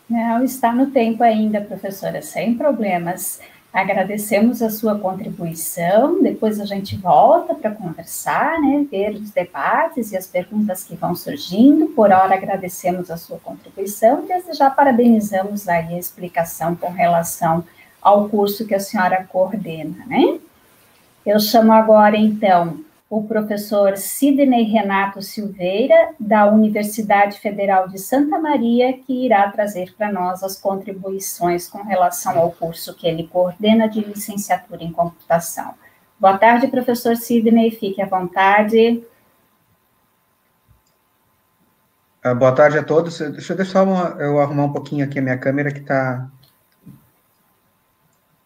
Não, 0.09 0.42
está 0.42 0.73
no 0.73 0.90
tempo 0.90 1.23
ainda, 1.23 1.61
professora, 1.61 2.23
sem 2.23 2.57
problemas. 2.57 3.40
Agradecemos 3.72 4.62
a 4.62 4.70
sua 4.70 4.98
contribuição, 4.98 6.22
depois 6.22 6.58
a 6.58 6.64
gente 6.64 6.96
volta 6.96 7.54
para 7.54 7.70
conversar, 7.70 8.58
né, 8.60 8.87
ver 8.90 9.10
os 9.10 9.30
debates 9.30 10.10
e 10.10 10.16
as 10.16 10.26
perguntas 10.26 10.84
que 10.84 10.96
vão 10.96 11.14
surgindo. 11.14 11.87
Por 11.88 12.10
hora, 12.10 12.34
agradecemos 12.34 13.10
a 13.10 13.18
sua 13.18 13.38
contribuição 13.38 14.25
e 14.26 14.54
já 14.54 14.70
parabenizamos 14.70 15.68
aí 15.68 15.94
a 15.94 15.98
explicação 15.98 16.75
com 16.75 16.90
relação 16.90 17.62
ao 18.00 18.28
curso 18.28 18.66
que 18.66 18.75
a 18.75 18.80
senhora 18.80 19.25
coordena, 19.25 20.04
né? 20.06 20.38
Eu 21.26 21.38
chamo 21.38 21.72
agora, 21.72 22.16
então, 22.16 22.80
o 23.10 23.22
professor 23.22 23.96
Sidney 23.96 24.64
Renato 24.64 25.22
Silveira, 25.22 26.14
da 26.20 26.46
Universidade 26.46 27.38
Federal 27.40 27.88
de 27.88 27.98
Santa 27.98 28.38
Maria, 28.38 28.92
que 28.92 29.24
irá 29.24 29.50
trazer 29.50 29.94
para 29.96 30.12
nós 30.12 30.42
as 30.42 30.60
contribuições 30.60 31.66
com 31.66 31.82
relação 31.82 32.38
ao 32.38 32.52
curso 32.52 32.94
que 32.94 33.06
ele 33.06 33.26
coordena 33.26 33.88
de 33.88 34.00
licenciatura 34.00 34.84
em 34.84 34.92
computação. 34.92 35.74
Boa 36.20 36.36
tarde, 36.36 36.66
professor 36.68 37.16
Sidney, 37.16 37.70
fique 37.70 38.02
à 38.02 38.06
vontade. 38.06 39.02
Ah, 42.22 42.34
boa 42.34 42.52
tarde 42.52 42.76
a 42.76 42.82
todos. 42.82 43.18
Deixa 43.18 43.54
eu 43.54 43.56
deixar 43.56 43.84
uma, 43.84 44.16
eu 44.20 44.38
arrumar 44.38 44.64
um 44.64 44.72
pouquinho 44.72 45.04
aqui 45.04 45.18
a 45.18 45.22
minha 45.22 45.38
câmera 45.38 45.72
que 45.72 45.80
está 45.80 46.28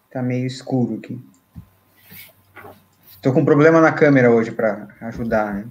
tá 0.08 0.22
meio 0.22 0.46
escuro 0.46 0.98
aqui. 0.98 1.31
Estou 3.22 3.32
com 3.32 3.42
um 3.42 3.44
problema 3.44 3.80
na 3.80 3.92
câmera 3.92 4.32
hoje 4.32 4.50
para 4.50 4.88
ajudar, 5.02 5.54
né? 5.54 5.64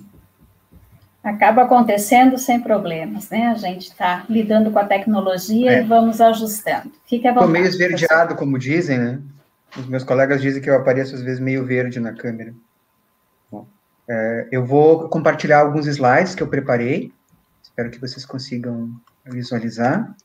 Acaba 1.22 1.64
acontecendo 1.64 2.38
sem 2.38 2.62
problemas, 2.62 3.30
né? 3.30 3.48
A 3.48 3.56
gente 3.56 3.90
está 3.90 4.24
lidando 4.30 4.72
com 4.72 4.80
a 4.80 4.86
tecnologia 4.86 5.74
é. 5.74 5.82
e 5.82 5.86
vamos 5.86 6.22
ajustando. 6.22 6.94
Fique 7.06 7.28
à 7.28 7.34
vontade. 7.34 7.52
Estou 7.52 7.62
meio 7.62 7.66
esverdeado, 7.66 8.36
como 8.38 8.58
dizem, 8.58 8.98
né? 8.98 9.22
Os 9.78 9.86
meus 9.86 10.02
colegas 10.02 10.42
dizem 10.42 10.62
que 10.62 10.70
eu 10.70 10.78
apareço 10.78 11.14
às 11.14 11.22
vezes 11.22 11.42
meio 11.42 11.66
verde 11.66 12.00
na 12.00 12.14
câmera. 12.14 12.54
Bom, 13.52 13.68
é, 14.08 14.48
eu 14.50 14.66
vou 14.66 15.10
compartilhar 15.10 15.60
alguns 15.60 15.88
slides 15.88 16.34
que 16.34 16.42
eu 16.42 16.48
preparei. 16.48 17.12
Espero 17.62 17.92
que 17.92 18.00
vocês 18.00 18.26
consigam 18.26 18.90
visualizar. 19.26 20.16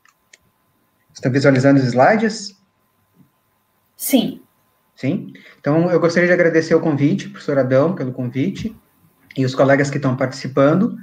Estão 1.13 1.29
visualizando 1.29 1.77
os 1.77 1.85
slides? 1.87 2.55
Sim. 3.97 4.41
Sim? 4.97 5.31
Então, 5.59 5.91
eu 5.91 5.99
gostaria 5.99 6.27
de 6.27 6.33
agradecer 6.33 6.73
o 6.73 6.79
convite, 6.79 7.29
professor 7.29 7.59
Adão, 7.59 7.93
pelo 7.93 8.11
convite, 8.11 8.75
e 9.37 9.45
os 9.45 9.53
colegas 9.53 9.91
que 9.91 9.97
estão 9.97 10.17
participando. 10.17 10.97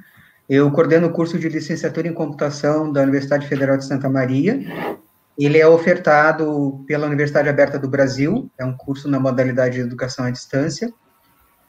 Eu 0.49 0.69
coordeno 0.73 1.07
o 1.07 1.13
curso 1.13 1.39
de 1.39 1.49
licenciatura 1.49 2.09
em 2.09 2.13
computação 2.13 2.93
da 2.93 3.03
Universidade 3.03 3.47
Federal 3.47 3.77
de 3.77 3.87
Santa 3.87 4.11
Maria. 4.11 4.61
Ele 5.39 5.59
é 5.59 5.67
ofertado 5.67 6.85
pela 6.89 7.07
Universidade 7.07 7.49
Aberta 7.49 7.79
do 7.79 7.89
Brasil, 7.89 8.51
é 8.59 8.65
um 8.65 8.77
curso 8.77 9.09
na 9.09 9.21
modalidade 9.21 9.77
de 9.77 9.83
educação 9.83 10.25
à 10.25 10.31
distância. 10.31 10.93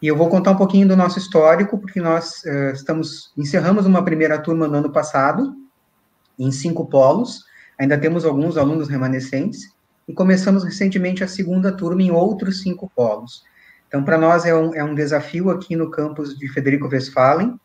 E 0.01 0.07
eu 0.07 0.17
vou 0.17 0.27
contar 0.27 0.51
um 0.51 0.57
pouquinho 0.57 0.87
do 0.87 0.95
nosso 0.95 1.19
histórico, 1.19 1.77
porque 1.77 2.01
nós 2.01 2.41
uh, 2.43 2.73
estamos 2.73 3.31
encerramos 3.37 3.85
uma 3.85 4.03
primeira 4.03 4.39
turma 4.39 4.67
no 4.67 4.77
ano 4.77 4.91
passado, 4.91 5.53
em 6.39 6.51
cinco 6.51 6.87
polos. 6.87 7.43
Ainda 7.79 7.99
temos 7.99 8.25
alguns 8.25 8.57
alunos 8.57 8.89
remanescentes 8.89 9.74
e 10.07 10.13
começamos 10.13 10.63
recentemente 10.63 11.23
a 11.23 11.27
segunda 11.27 11.71
turma 11.71 12.01
em 12.01 12.11
outros 12.11 12.61
cinco 12.61 12.91
polos. 12.95 13.43
Então, 13.87 14.03
para 14.03 14.17
nós 14.17 14.45
é 14.45 14.55
um, 14.55 14.73
é 14.75 14.83
um 14.83 14.95
desafio 14.95 15.49
aqui 15.49 15.75
no 15.75 15.89
campus 15.89 16.37
de 16.37 16.47
Federico 16.49 16.87
Westphalen, 16.87 17.59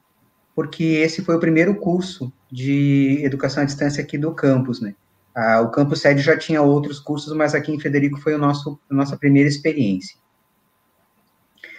porque 0.55 0.85
esse 0.85 1.23
foi 1.23 1.37
o 1.37 1.41
primeiro 1.41 1.75
curso 1.77 2.33
de 2.51 3.21
educação 3.23 3.63
à 3.63 3.67
distância 3.67 4.03
aqui 4.03 4.19
do 4.19 4.35
campus, 4.35 4.81
né? 4.81 4.95
Ah, 5.35 5.61
o 5.61 5.71
campus 5.71 6.01
sede 6.01 6.21
já 6.21 6.37
tinha 6.37 6.61
outros 6.61 6.99
cursos, 6.99 7.33
mas 7.35 7.55
aqui 7.55 7.73
em 7.73 7.79
Federico 7.79 8.21
foi 8.21 8.35
o 8.35 8.39
nosso, 8.39 8.79
a 8.91 8.95
nossa 8.95 9.17
primeira 9.17 9.49
experiência. 9.49 10.17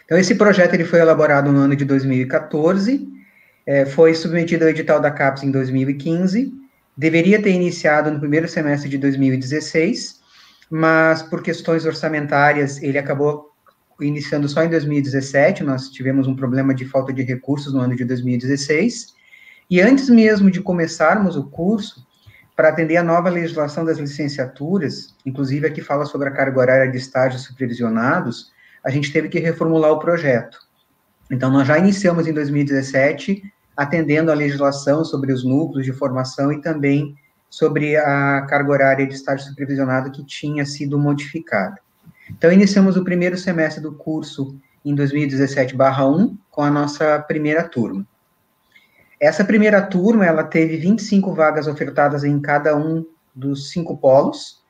Então, 0.06 0.18
esse 0.18 0.36
projeto 0.36 0.74
ele 0.74 0.86
foi 0.86 1.00
elaborado 1.00 1.52
no 1.52 1.60
ano 1.60 1.76
de 1.76 1.86
2014, 1.86 3.08
é, 3.66 3.86
foi 3.86 4.14
submetido 4.14 4.64
ao 4.64 4.70
edital 4.70 5.00
da 5.00 5.12
CAPES 5.12 5.44
em 5.44 5.52
2015, 5.52 6.54
deveria 6.98 7.42
ter 7.42 7.52
iniciado 7.52 8.12
no 8.12 8.20
primeiro 8.20 8.48
semestre 8.48 8.90
de 8.90 8.98
2016, 8.98 10.21
mas 10.72 11.22
por 11.22 11.44
questões 11.44 11.86
orçamentárias 11.86 12.82
ele 12.82 12.98
acabou 12.98 13.52
iniciando 14.00 14.48
só 14.48 14.64
em 14.64 14.70
2017, 14.70 15.64
nós 15.64 15.90
tivemos 15.90 16.28
um 16.28 16.36
problema 16.36 16.74
de 16.74 16.86
falta 16.86 17.12
de 17.12 17.22
recursos 17.22 17.74
no 17.74 17.82
ano 17.82 17.94
de 17.94 18.06
2016, 18.06 19.14
e 19.70 19.82
antes 19.82 20.10
mesmo 20.10 20.50
de 20.50 20.62
começarmos 20.62 21.36
o 21.36 21.44
curso, 21.50 22.08
para 22.56 22.70
atender 22.70 22.98
a 22.98 23.04
nova 23.04 23.30
legislação 23.30 23.84
das 23.84 23.98
licenciaturas, 23.98 25.16
inclusive 25.26 25.68
aqui 25.68 25.82
fala 25.82 26.06
sobre 26.06 26.30
a 26.30 26.32
carga 26.32 26.60
horária 26.60 26.92
de 26.92 26.98
estágios 26.98 27.44
supervisionados, 27.44 28.52
a 28.84 28.90
gente 28.90 29.12
teve 29.12 29.30
que 29.30 29.40
reformular 29.40 29.92
o 29.92 30.00
projeto. 30.00 30.58
Então, 31.30 31.52
nós 31.52 31.68
já 31.68 31.78
iniciamos 31.78 32.28
em 32.28 32.34
2017, 32.34 33.44
atendendo 33.76 34.32
a 34.32 34.36
legislação 34.36 35.04
sobre 35.04 35.32
os 35.32 35.44
núcleos 35.44 35.86
de 35.86 35.94
formação 35.94 36.52
e 36.52 36.62
também 36.62 37.16
sobre 37.52 37.98
a 37.98 38.44
carga 38.50 38.72
horária 38.72 39.06
de 39.06 39.14
estágio 39.14 39.46
supervisionado 39.46 40.10
que 40.10 40.26
tinha 40.26 40.66
sido 40.66 40.98
modificada. 40.98 41.78
Então, 42.30 42.50
iniciamos 42.50 42.96
o 42.96 43.04
primeiro 43.04 43.38
semestre 43.38 43.84
do 43.84 43.94
curso 43.94 44.56
em 44.86 44.96
2017/1 44.96 46.38
com 46.50 46.62
a 46.62 46.72
nossa 46.72 47.20
primeira 47.20 47.68
turma. 47.68 48.08
Essa 49.20 49.44
primeira 49.44 49.82
turma, 49.82 50.26
ela 50.26 50.46
teve 50.46 50.78
25 50.78 51.34
vagas 51.36 51.68
ofertadas 51.68 52.24
em 52.24 52.40
cada 52.40 52.76
um 52.76 53.06
dos 53.36 53.70
cinco 53.70 53.98
polos, 53.98 54.64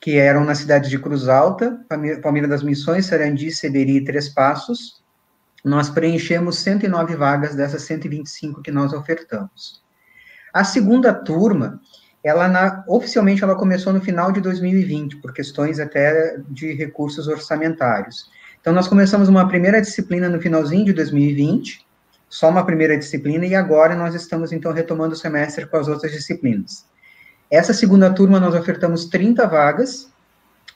que 0.00 0.18
eram 0.18 0.44
na 0.44 0.56
cidade 0.56 0.90
de 0.90 0.98
Cruz 0.98 1.28
Alta, 1.28 1.80
Palmeira 2.20 2.48
das 2.48 2.64
Missões, 2.64 3.06
Sarandi, 3.06 3.50
Seberi 3.52 3.98
e 3.98 4.04
Três 4.04 4.28
Passos. 4.28 5.02
nós 5.64 5.88
preenchemos 5.88 6.58
109 6.58 7.16
vagas 7.16 7.54
dessas 7.54 7.82
125 7.84 8.60
que 8.60 8.70
nós 8.70 8.92
ofertamos. 8.92 9.82
A 10.52 10.62
segunda 10.62 11.12
turma, 11.12 11.80
ela 12.24 12.48
na, 12.48 12.82
oficialmente 12.88 13.44
ela 13.44 13.54
começou 13.54 13.92
no 13.92 14.00
final 14.00 14.32
de 14.32 14.40
2020, 14.40 15.16
por 15.16 15.34
questões 15.34 15.78
até 15.78 16.38
de 16.48 16.72
recursos 16.72 17.28
orçamentários. 17.28 18.30
Então, 18.58 18.72
nós 18.72 18.88
começamos 18.88 19.28
uma 19.28 19.46
primeira 19.46 19.78
disciplina 19.78 20.26
no 20.26 20.40
finalzinho 20.40 20.86
de 20.86 20.94
2020, 20.94 21.86
só 22.30 22.48
uma 22.48 22.64
primeira 22.64 22.96
disciplina, 22.96 23.44
e 23.44 23.54
agora 23.54 23.94
nós 23.94 24.14
estamos, 24.14 24.52
então, 24.52 24.72
retomando 24.72 25.12
o 25.12 25.18
semestre 25.18 25.66
com 25.66 25.76
as 25.76 25.86
outras 25.86 26.12
disciplinas. 26.12 26.86
Essa 27.50 27.74
segunda 27.74 28.10
turma, 28.10 28.40
nós 28.40 28.54
ofertamos 28.54 29.04
30 29.04 29.46
vagas, 29.46 30.10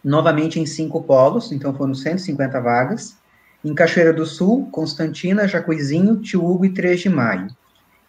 novamente 0.04 0.60
em 0.60 0.66
cinco 0.66 1.02
polos, 1.02 1.50
então 1.50 1.74
foram 1.74 1.94
150 1.94 2.60
vagas, 2.60 3.16
em 3.64 3.74
Cachoeira 3.74 4.12
do 4.12 4.26
Sul, 4.26 4.68
Constantina, 4.70 5.48
Jacuizinho, 5.48 6.20
Tio 6.20 6.44
Hugo 6.44 6.66
e 6.66 6.74
3 6.74 7.00
de 7.00 7.08
Maio. 7.08 7.48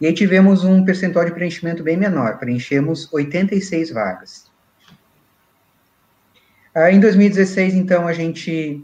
E 0.00 0.06
aí 0.06 0.14
tivemos 0.14 0.64
um 0.64 0.84
percentual 0.84 1.24
de 1.24 1.32
preenchimento 1.32 1.82
bem 1.82 1.96
menor, 1.96 2.38
preenchemos 2.38 3.12
86 3.12 3.90
vagas. 3.90 4.50
Ah, 6.74 6.90
em 6.90 6.98
2016, 7.00 7.74
então, 7.74 8.06
a 8.06 8.12
gente 8.12 8.82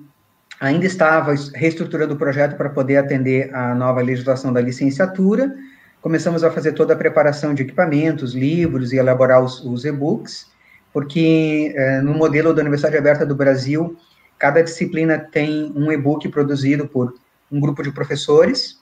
ainda 0.61 0.85
estava 0.85 1.35
reestruturando 1.55 2.15
o 2.15 2.19
projeto 2.19 2.57
para 2.57 2.69
poder 2.69 2.97
atender 2.97 3.55
a 3.55 3.75
nova 3.75 4.03
legislação 4.03 4.53
da 4.53 4.61
licenciatura, 4.61 5.55
começamos 6.03 6.45
a 6.45 6.51
fazer 6.51 6.73
toda 6.73 6.93
a 6.93 6.97
preparação 6.97 7.55
de 7.55 7.63
equipamentos, 7.63 8.35
livros 8.35 8.93
e 8.93 8.97
elaborar 8.97 9.43
os, 9.43 9.65
os 9.65 9.85
e-books, 9.85 10.47
porque 10.93 11.73
é, 11.77 12.01
no 12.01 12.15
modelo 12.15 12.53
da 12.53 12.61
Universidade 12.61 12.97
Aberta 12.97 13.25
do 13.25 13.35
Brasil, 13.35 13.97
cada 14.39 14.63
disciplina 14.63 15.19
tem 15.19 15.73
um 15.75 15.91
e-book 15.91 16.29
produzido 16.29 16.87
por 16.87 17.15
um 17.51 17.61
grupo 17.61 17.83
de 17.83 17.93
professores, 17.93 18.79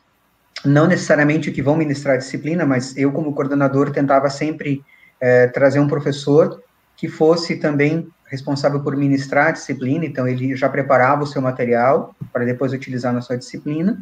não 0.65 0.87
necessariamente 0.87 1.51
que 1.51 1.63
vão 1.63 1.77
ministrar 1.77 2.15
a 2.15 2.19
disciplina, 2.19 2.67
mas 2.67 2.97
eu, 2.97 3.13
como 3.13 3.35
coordenador, 3.35 3.91
tentava 3.91 4.29
sempre 4.29 4.85
é, 5.21 5.47
trazer 5.47 5.81
um 5.81 5.89
professor 5.89 6.63
que 6.97 7.09
fosse 7.09 7.57
também 7.57 8.09
responsável 8.27 8.81
por 8.81 8.97
ministrar 8.97 9.49
a 9.49 9.53
disciplina, 9.53 10.05
então 10.05 10.27
ele 10.27 10.55
já 10.57 10.69
preparava 10.69 11.23
o 11.23 11.27
seu 11.27 11.41
material 11.41 12.15
para 12.33 12.45
depois 12.45 12.73
utilizar 12.73 13.13
na 13.13 13.21
sua 13.21 13.37
disciplina. 13.37 13.99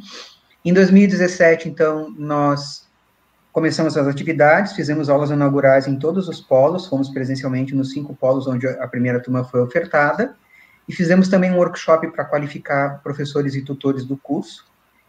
Em 0.65 0.73
2017, 0.73 1.69
então, 1.69 2.15
nós 2.17 2.87
Começamos 3.53 3.99
as 3.99 4.07
atividades, 4.07 4.73
fizemos 4.73 5.11
aulas 5.11 5.31
inaugurais 5.31 5.87
em 5.87 5.99
todos 5.99 6.27
os 6.27 6.41
polos, 6.41 6.87
fomos 6.87 7.11
presencialmente 7.11 7.75
nos 7.75 7.91
cinco 7.91 8.15
polos 8.17 8.47
onde 8.47 8.67
a 8.67 8.89
primeira 8.89 9.21
turma 9.21 9.45
foi 9.45 9.61
ofertada, 9.61 10.35
e 10.89 10.93
fizemos 10.95 11.29
também 11.29 11.53
um 11.53 11.59
workshop 11.59 12.11
para 12.13 12.25
qualificar 12.25 13.03
professores 13.03 13.55
e 13.55 13.61
tutores 13.61 14.07
do 14.07 14.17
curso. 14.17 14.65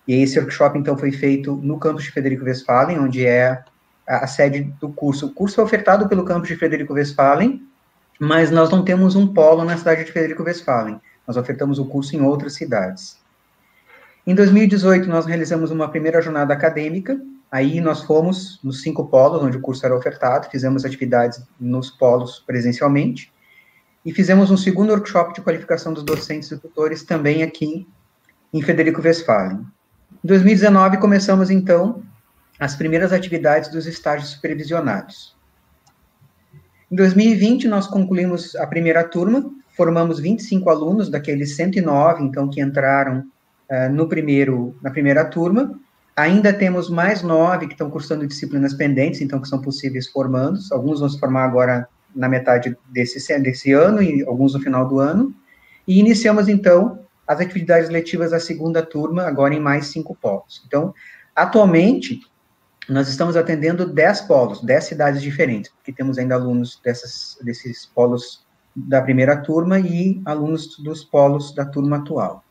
E 0.07 0.21
esse 0.21 0.37
workshop, 0.37 0.77
então, 0.77 0.97
foi 0.97 1.11
feito 1.11 1.55
no 1.55 1.79
campus 1.79 2.03
de 2.03 2.11
Federico 2.11 2.43
Westphalen, 2.43 2.99
onde 2.99 3.25
é 3.25 3.63
a, 4.07 4.27
sede 4.27 4.63
do 4.79 4.89
curso. 4.89 5.27
O 5.27 5.33
curso 5.33 5.61
é 5.61 5.63
ofertado 5.63 6.07
pelo 6.07 6.25
campus 6.25 6.49
de 6.49 6.55
Federico 6.55 6.93
Westphalen, 6.93 7.65
mas 8.19 8.51
nós 8.51 8.69
não 8.69 8.83
temos 8.83 9.15
um 9.15 9.27
polo 9.27 9.63
na 9.63 9.77
cidade 9.77 10.03
de 10.03 10.11
Federico 10.11 10.43
Westphalen. 10.43 10.99
Nós 11.25 11.37
ofertamos 11.37 11.79
o 11.79 11.85
curso 11.85 12.15
em 12.15 12.21
outras 12.21 12.53
cidades. 12.53 13.17
Em 14.27 14.35
2018, 14.35 15.07
nós 15.07 15.25
realizamos 15.25 15.71
uma 15.71 15.89
primeira 15.89 16.21
jornada 16.21 16.53
acadêmica, 16.53 17.19
Aí 17.53 17.79
nós 17.79 18.01
fomos 18.01 18.59
nos 18.63 18.81
cinco 18.81 19.05
polos 19.05 19.43
onde 19.43 19.57
o 19.57 19.61
curso 19.61 19.85
era 19.85 19.95
ofertado, 19.95 20.49
fizemos 20.49 20.83
atividades 20.83 21.39
nos 21.59 21.91
polos 21.91 22.39
presencialmente 22.39 23.31
e 24.03 24.11
fizemos 24.11 24.49
um 24.49 24.57
segundo 24.57 24.89
workshop 24.89 25.35
de 25.35 25.41
qualificação 25.41 25.93
dos 25.93 26.01
docentes 26.01 26.49
e 26.49 26.57
tutores 26.57 27.03
também 27.03 27.43
aqui 27.43 27.87
em 28.51 28.59
Federico 28.59 29.03
Westphalen. 29.03 29.67
Em 30.23 30.27
2019 30.27 30.97
começamos 30.97 31.49
então 31.49 32.01
as 32.59 32.75
primeiras 32.75 33.11
atividades 33.11 33.69
dos 33.69 33.85
estágios 33.85 34.29
supervisionados. 34.31 35.35
Em 36.91 36.95
2020 36.95 37.67
nós 37.67 37.87
concluímos 37.87 38.55
a 38.55 38.67
primeira 38.67 39.03
turma, 39.03 39.43
formamos 39.75 40.19
25 40.19 40.69
alunos 40.69 41.09
daqueles 41.09 41.55
109 41.55 42.23
então 42.23 42.49
que 42.49 42.61
entraram 42.61 43.25
uh, 43.69 43.91
no 43.91 44.07
primeiro 44.07 44.75
na 44.81 44.91
primeira 44.91 45.25
turma 45.25 45.79
Ainda 46.15 46.53
temos 46.53 46.91
mais 46.91 47.23
nove 47.23 47.65
que 47.65 47.73
estão 47.73 47.89
cursando 47.89 48.27
disciplinas 48.27 48.73
pendentes, 48.75 49.19
então 49.19 49.41
que 49.41 49.47
são 49.47 49.59
possíveis 49.59 50.07
formandos. 50.07 50.71
Alguns 50.71 50.99
vão 50.99 51.09
se 51.09 51.19
formar 51.19 51.43
agora 51.43 51.87
na 52.15 52.29
metade 52.29 52.77
desse, 52.91 53.39
desse 53.39 53.71
ano 53.71 54.01
e 54.01 54.23
alguns 54.23 54.53
no 54.53 54.59
final 54.59 54.87
do 54.87 54.99
ano. 54.99 55.33
E 55.87 55.99
iniciamos, 55.99 56.47
então, 56.47 56.99
as 57.27 57.39
atividades 57.39 57.89
letivas 57.89 58.31
da 58.31 58.39
segunda 58.39 58.81
turma, 58.81 59.23
agora 59.23 59.53
em 59.53 59.59
mais 59.59 59.87
cinco 59.87 60.15
polos. 60.15 60.63
Então, 60.67 60.93
atualmente, 61.35 62.21
nós 62.89 63.07
estamos 63.07 63.35
atendendo 63.35 63.85
dez 63.85 64.21
polos, 64.21 64.61
dez 64.61 64.85
cidades 64.85 65.21
diferentes, 65.21 65.71
porque 65.71 65.93
temos 65.93 66.17
ainda 66.17 66.35
alunos 66.35 66.79
dessas, 66.83 67.37
desses 67.41 67.85
polos 67.85 68.45
da 68.75 69.01
primeira 69.01 69.37
turma 69.37 69.79
e 69.79 70.21
alunos 70.25 70.77
dos 70.77 71.03
polos 71.03 71.53
da 71.53 71.65
turma 71.65 71.97
atual. 71.97 72.43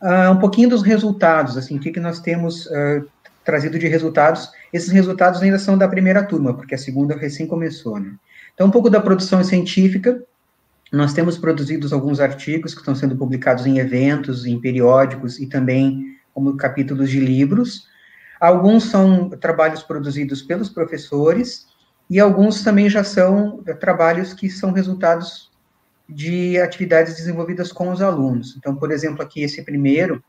Uh, 0.00 0.30
um 0.32 0.38
pouquinho 0.38 0.70
dos 0.70 0.82
resultados, 0.82 1.58
assim, 1.58 1.76
o 1.76 1.80
que, 1.80 1.90
que 1.92 2.00
nós 2.00 2.20
temos 2.20 2.64
uh, 2.66 3.06
trazido 3.44 3.78
de 3.78 3.88
resultados. 3.88 4.50
Esses 4.72 4.90
resultados 4.90 5.42
ainda 5.42 5.58
são 5.58 5.76
da 5.76 5.88
primeira 5.88 6.24
turma, 6.24 6.54
porque 6.54 6.74
a 6.74 6.78
segunda 6.78 7.16
recém 7.16 7.46
começou, 7.46 7.98
né? 7.98 8.14
Então, 8.54 8.66
um 8.68 8.70
pouco 8.70 8.88
da 8.88 9.00
produção 9.00 9.42
científica, 9.42 10.22
nós 10.92 11.12
temos 11.12 11.38
produzido 11.38 11.92
alguns 11.94 12.20
artigos 12.20 12.74
que 12.74 12.80
estão 12.80 12.94
sendo 12.94 13.16
publicados 13.16 13.66
em 13.66 13.78
eventos, 13.78 14.44
em 14.44 14.60
periódicos 14.60 15.38
e 15.38 15.46
também 15.46 16.16
como 16.34 16.56
capítulos 16.56 17.10
de 17.10 17.20
livros. 17.20 17.88
Alguns 18.40 18.84
são 18.84 19.28
trabalhos 19.28 19.82
produzidos 19.82 20.42
pelos 20.42 20.68
professores 20.68 21.66
e 22.08 22.18
alguns 22.18 22.64
também 22.64 22.88
já 22.88 23.04
são 23.04 23.62
trabalhos 23.78 24.34
que 24.34 24.50
são 24.50 24.72
resultados 24.72 25.50
de 26.08 26.58
atividades 26.58 27.14
desenvolvidas 27.14 27.70
com 27.70 27.92
os 27.92 28.02
alunos. 28.02 28.56
Então, 28.56 28.74
por 28.74 28.90
exemplo, 28.90 29.22
aqui 29.22 29.42
esse 29.42 29.62
primeiro 29.62 30.22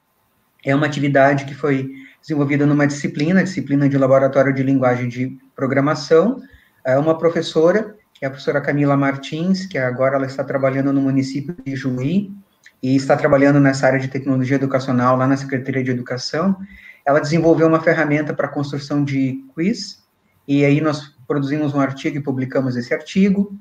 é 0.63 0.75
uma 0.75 0.85
atividade 0.85 1.45
que 1.45 1.55
foi 1.55 1.89
desenvolvida 2.21 2.67
numa 2.67 2.85
disciplina, 2.85 3.43
disciplina 3.43 3.89
de 3.89 3.97
laboratório 3.97 4.53
de 4.53 4.61
linguagem 4.61 5.09
de 5.09 5.37
programação. 5.55 6.39
É 6.85 6.97
uma 6.99 7.17
professora, 7.17 7.95
que 8.21 8.25
é 8.25 8.27
a 8.27 8.29
professora 8.29 8.61
Camila 8.61 8.95
Martins, 8.95 9.65
que 9.65 9.79
agora 9.79 10.15
ela 10.15 10.27
está 10.27 10.43
trabalhando 10.43 10.93
no 10.93 11.01
município 11.01 11.55
de 11.65 11.75
Juí 11.75 12.31
e 12.79 12.95
está 12.95 13.17
trabalhando 13.17 13.59
nessa 13.59 13.87
área 13.87 13.99
de 13.99 14.07
tecnologia 14.07 14.57
educacional 14.57 15.17
lá 15.17 15.27
na 15.27 15.35
Secretaria 15.35 15.83
de 15.83 15.89
Educação. 15.89 16.55
Ela 17.03 17.19
desenvolveu 17.19 17.67
uma 17.67 17.81
ferramenta 17.81 18.31
para 18.31 18.47
construção 18.47 19.03
de 19.03 19.43
quiz, 19.55 20.05
e 20.47 20.63
aí 20.63 20.79
nós 20.79 21.15
produzimos 21.27 21.73
um 21.73 21.79
artigo 21.79 22.15
e 22.15 22.21
publicamos 22.21 22.75
esse 22.75 22.93
artigo. 22.93 23.57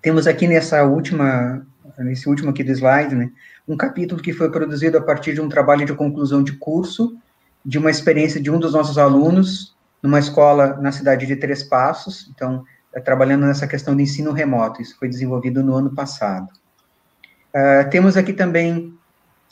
Temos 0.00 0.26
aqui 0.26 0.48
nessa 0.48 0.82
última, 0.84 1.62
nesse 1.98 2.26
último 2.30 2.48
aqui 2.48 2.64
do 2.64 2.72
slide, 2.72 3.14
né, 3.14 3.30
um 3.68 3.76
capítulo 3.76 4.22
que 4.22 4.32
foi 4.32 4.50
produzido 4.50 4.96
a 4.96 5.02
partir 5.02 5.34
de 5.34 5.42
um 5.42 5.50
trabalho 5.50 5.84
de 5.84 5.92
conclusão 5.92 6.42
de 6.42 6.52
curso, 6.52 7.14
de 7.62 7.76
uma 7.76 7.90
experiência 7.90 8.40
de 8.40 8.50
um 8.50 8.58
dos 8.58 8.72
nossos 8.72 8.96
alunos, 8.96 9.76
numa 10.02 10.18
escola 10.18 10.78
na 10.80 10.92
cidade 10.92 11.26
de 11.26 11.36
Três 11.36 11.62
Passos, 11.62 12.30
então, 12.34 12.64
trabalhando 13.00 13.46
nessa 13.46 13.66
questão 13.66 13.96
de 13.96 14.02
ensino 14.02 14.32
remoto, 14.32 14.82
isso 14.82 14.96
foi 14.98 15.08
desenvolvido 15.08 15.62
no 15.62 15.74
ano 15.74 15.94
passado. 15.94 16.48
Uh, 17.54 17.88
temos 17.90 18.16
aqui 18.16 18.32
também 18.32 18.94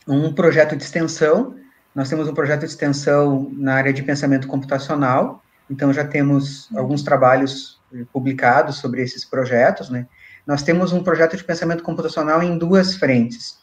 um 0.06 0.32
projeto 0.32 0.76
de 0.76 0.82
extensão, 0.82 1.56
nós 1.94 2.08
temos 2.08 2.28
um 2.28 2.34
projeto 2.34 2.60
de 2.60 2.66
extensão 2.66 3.50
na 3.52 3.74
área 3.74 3.92
de 3.92 4.02
pensamento 4.02 4.46
computacional, 4.46 5.42
então 5.68 5.92
já 5.92 6.04
temos 6.04 6.68
alguns 6.74 7.02
trabalhos 7.02 7.80
eh, 7.94 8.04
publicados 8.12 8.78
sobre 8.78 9.02
esses 9.02 9.24
projetos, 9.24 9.90
né, 9.90 10.06
nós 10.46 10.62
temos 10.62 10.92
um 10.92 11.02
projeto 11.02 11.36
de 11.36 11.44
pensamento 11.44 11.82
computacional 11.82 12.42
em 12.42 12.56
duas 12.58 12.96
frentes. 12.96 13.58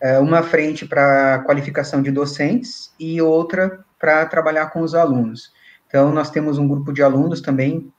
É, 0.00 0.18
uma 0.18 0.42
frente 0.42 0.86
para 0.86 1.40
qualificação 1.40 2.02
de 2.02 2.10
docentes 2.10 2.92
e 2.98 3.20
outra 3.20 3.84
para 3.98 4.24
trabalhar 4.26 4.66
com 4.66 4.80
os 4.80 4.94
alunos. 4.94 5.52
Então, 5.86 6.10
nós 6.12 6.30
temos 6.30 6.58
um 6.58 6.66
grupo 6.66 6.92
de 6.92 7.02
alunos 7.02 7.40
também 7.40 7.92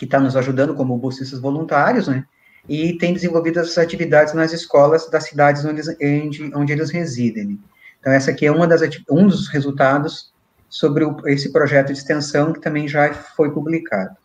que 0.00 0.06
está 0.06 0.18
nos 0.18 0.34
ajudando 0.34 0.74
como 0.74 0.96
bolsistas 0.96 1.38
voluntários, 1.38 2.08
né? 2.08 2.24
E 2.66 2.96
tem 2.96 3.12
desenvolvido 3.12 3.60
essas 3.60 3.76
atividades 3.76 4.32
nas 4.32 4.50
escolas 4.50 5.10
das 5.10 5.24
cidades 5.24 5.62
onde, 5.62 5.82
onde, 6.02 6.52
onde 6.54 6.72
eles 6.72 6.90
residem. 6.90 7.60
Então, 8.00 8.10
essa 8.10 8.30
aqui 8.30 8.46
é 8.46 8.50
uma 8.50 8.66
das, 8.66 8.80
um 9.10 9.26
dos 9.26 9.48
resultados 9.48 10.32
sobre 10.70 11.04
o, 11.04 11.14
esse 11.26 11.52
projeto 11.52 11.88
de 11.88 11.98
extensão 11.98 12.50
que 12.50 12.62
também 12.62 12.88
já 12.88 13.12
foi 13.12 13.50
publicado. 13.50 14.16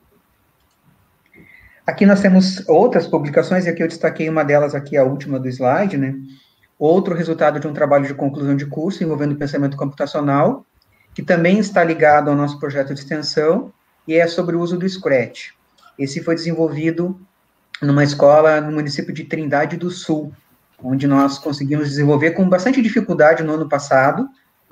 Aqui 1.85 2.05
nós 2.05 2.21
temos 2.21 2.65
outras 2.69 3.05
publicações, 3.05 3.65
e 3.65 3.69
aqui 3.69 3.83
eu 3.83 3.89
destaquei 3.89 4.29
uma 4.29 4.45
delas 4.45 4.73
aqui, 4.73 4.95
a 4.95 5.03
última 5.03 5.37
do 5.37 5.49
slide, 5.49 5.97
né? 5.97 6.15
Outro 6.79 7.13
resultado 7.13 7.59
de 7.59 7.67
um 7.67 7.73
trabalho 7.73 8.07
de 8.07 8.13
conclusão 8.13 8.55
de 8.55 8.65
curso 8.65 9.03
envolvendo 9.03 9.35
pensamento 9.35 9.75
computacional, 9.75 10.65
que 11.13 11.21
também 11.21 11.59
está 11.59 11.83
ligado 11.83 12.29
ao 12.29 12.35
nosso 12.35 12.57
projeto 12.61 12.93
de 12.93 13.01
extensão, 13.01 13.73
e 14.07 14.13
é 14.13 14.25
sobre 14.25 14.55
o 14.55 14.61
uso 14.61 14.77
do 14.77 14.87
Scratch. 14.87 15.53
Esse 15.97 16.23
foi 16.23 16.35
desenvolvido 16.35 17.19
numa 17.81 18.03
escola 18.03 18.61
no 18.61 18.71
município 18.71 19.13
de 19.13 19.25
Trindade 19.25 19.77
do 19.77 19.89
Sul, 19.89 20.33
onde 20.81 21.07
nós 21.07 21.37
conseguimos 21.37 21.89
desenvolver 21.89 22.31
com 22.31 22.47
bastante 22.47 22.81
dificuldade 22.81 23.43
no 23.43 23.53
ano 23.53 23.67
passado, 23.67 24.27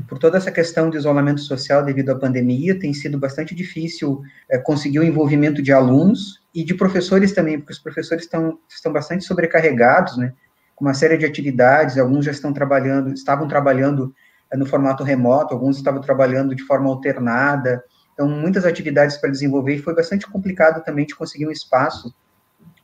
por 0.08 0.18
toda 0.18 0.38
essa 0.38 0.52
questão 0.52 0.90
de 0.90 0.98
isolamento 0.98 1.42
social 1.42 1.84
devido 1.84 2.10
à 2.10 2.16
pandemia, 2.16 2.78
tem 2.78 2.94
sido 2.94 3.20
bastante 3.20 3.54
difícil 3.54 4.22
é, 4.50 4.58
conseguir 4.58 5.00
o 5.00 5.04
envolvimento 5.04 5.62
de 5.62 5.72
alunos 5.72 6.42
e 6.54 6.64
de 6.64 6.74
professores 6.74 7.32
também, 7.32 7.60
porque 7.60 7.74
os 7.74 7.80
professores 7.80 8.24
estão, 8.24 8.58
estão 8.68 8.92
bastante 8.92 9.24
sobrecarregados, 9.24 10.18
né, 10.18 10.34
com 10.76 10.86
uma 10.86 10.94
série 10.94 11.18
de 11.18 11.26
atividades, 11.26 11.98
alguns 11.98 12.26
já 12.26 12.32
estão 12.32 12.52
trabalhando, 12.52 13.14
estavam 13.14 13.48
trabalhando 13.48 14.14
é, 14.52 14.58
no 14.58 14.66
formato 14.66 15.04
remoto, 15.04 15.54
alguns 15.54 15.78
estavam 15.78 16.02
trabalhando 16.02 16.56
de 16.56 16.64
forma 16.64 16.90
alternada, 16.90 17.84
então 18.14 18.28
muitas 18.28 18.66
atividades 18.66 19.18
para 19.18 19.30
desenvolver, 19.30 19.76
e 19.76 19.82
foi 19.82 19.96
bastante 19.96 20.28
complicado 20.28 20.84
também 20.84 21.06
de 21.06 21.16
conseguir 21.16 21.48
um 21.48 21.52
espaço 21.52 22.14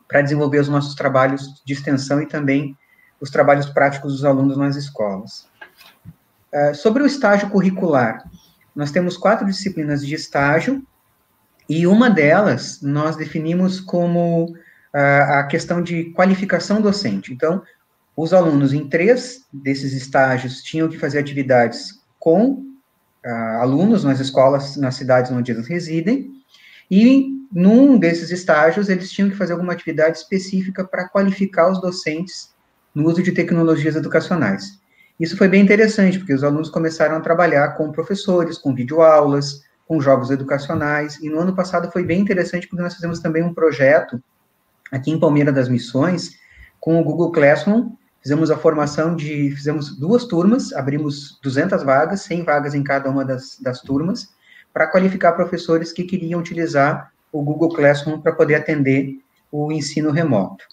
para 0.08 0.22
desenvolver 0.22 0.60
os 0.60 0.70
nossos 0.70 0.96
trabalhos 0.96 1.62
de 1.64 1.74
extensão 1.74 2.22
e 2.22 2.26
também 2.26 2.76
os 3.22 3.30
trabalhos 3.30 3.68
práticos 3.68 4.14
dos 4.14 4.26
alunos 4.26 4.58
nas 4.58 4.76
escolas. 4.76 5.48
Uh, 6.52 6.74
sobre 6.74 7.04
o 7.04 7.06
estágio 7.06 7.50
curricular, 7.50 8.24
nós 8.76 8.92
temos 8.92 9.18
quatro 9.18 9.46
disciplinas 9.46 10.06
de 10.06 10.16
estágio, 10.16 10.84
e 11.68 11.86
uma 11.86 12.10
delas 12.10 12.82
nós 12.82 13.16
definimos 13.16 13.80
como 13.80 14.46
uh, 14.46 14.58
a 14.94 15.44
questão 15.44 15.84
de 15.84 16.06
qualificação 16.14 16.82
docente. 16.82 17.32
Então, 17.32 17.62
os 18.18 18.34
alunos 18.34 18.74
em 18.74 18.90
três 18.90 19.46
desses 19.54 19.94
estágios 19.94 20.64
tinham 20.64 20.90
que 20.90 20.98
fazer 20.98 21.20
atividades 21.20 22.02
com 22.18 22.69
uh, 23.26 23.62
alunos 23.62 24.04
nas 24.04 24.20
escolas, 24.20 24.76
nas 24.78 24.96
cidades 24.96 25.32
onde 25.32 25.52
eles 25.52 25.68
residem, 25.68 26.32
e 26.90 27.28
num 27.52 27.98
desses 27.98 28.32
estágios 28.32 28.90
eles 28.90 29.12
tinham 29.12 29.30
que 29.30 29.36
fazer 29.36 29.54
alguma 29.54 29.74
atividade 29.74 30.18
específica 30.18 30.84
para 30.84 31.08
qualificar 31.08 31.72
os 31.72 31.82
docentes 31.82 32.54
no 32.94 33.08
uso 33.08 33.22
de 33.22 33.32
tecnologias 33.32 33.96
educacionais. 33.96 34.80
Isso 35.20 35.36
foi 35.36 35.48
bem 35.48 35.62
interessante, 35.62 36.18
porque 36.18 36.34
os 36.34 36.44
alunos 36.44 36.70
começaram 36.70 37.18
a 37.18 37.22
trabalhar 37.22 37.70
com 37.76 37.92
professores, 37.92 38.58
com 38.58 38.74
videoaulas, 38.74 39.64
com 39.88 40.00
jogos 40.00 40.30
educacionais, 40.30 41.20
e 41.22 41.30
no 41.30 41.40
ano 41.40 41.56
passado 41.56 41.92
foi 41.92 42.04
bem 42.04 42.22
interessante, 42.22 42.68
porque 42.68 42.82
nós 42.82 42.94
fizemos 42.94 43.20
também 43.20 43.44
um 43.44 43.54
projeto 43.54 44.22
aqui 44.92 45.12
em 45.12 45.20
Palmeira 45.20 45.52
das 45.52 45.68
Missões, 45.68 46.38
com 46.80 47.00
o 47.00 47.04
Google 47.04 47.32
Classroom, 47.32 47.92
fizemos 48.22 48.52
a 48.52 48.58
formação 48.58 49.16
de, 49.16 49.52
fizemos 49.52 49.98
duas 49.98 50.26
turmas, 50.26 50.74
abrimos 50.74 51.40
200 51.42 51.84
vagas, 51.84 52.22
100 52.22 52.44
vagas 52.44 52.76
em 52.76 52.84
cada 52.84 53.10
uma 53.10 53.24
das, 53.24 53.58
das 53.60 53.82
turmas, 53.82 54.30
para 54.74 54.88
qualificar 54.88 55.34
professores 55.34 55.92
que 55.92 56.04
queriam 56.04 56.40
utilizar 56.40 57.12
o 57.32 57.42
Google 57.42 57.70
Classroom 57.70 58.20
para 58.22 58.34
poder 58.34 58.56
atender 58.56 59.20
o 59.52 59.72
ensino 59.72 60.12
remoto. 60.12 60.64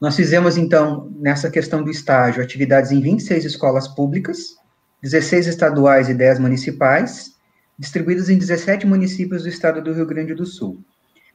Nós 0.00 0.14
fizemos, 0.14 0.56
então, 0.56 1.10
nessa 1.16 1.50
questão 1.50 1.82
do 1.82 1.90
estágio, 1.90 2.42
atividades 2.42 2.90
em 2.90 3.00
26 3.00 3.44
escolas 3.44 3.88
públicas, 3.88 4.56
16 5.02 5.46
estaduais 5.46 6.08
e 6.08 6.14
10 6.14 6.38
municipais, 6.38 7.34
distribuídas 7.78 8.28
em 8.28 8.38
17 8.38 8.86
municípios 8.86 9.42
do 9.42 9.48
estado 9.48 9.82
do 9.82 9.92
Rio 9.92 10.06
Grande 10.06 10.34
do 10.34 10.44
Sul. 10.44 10.78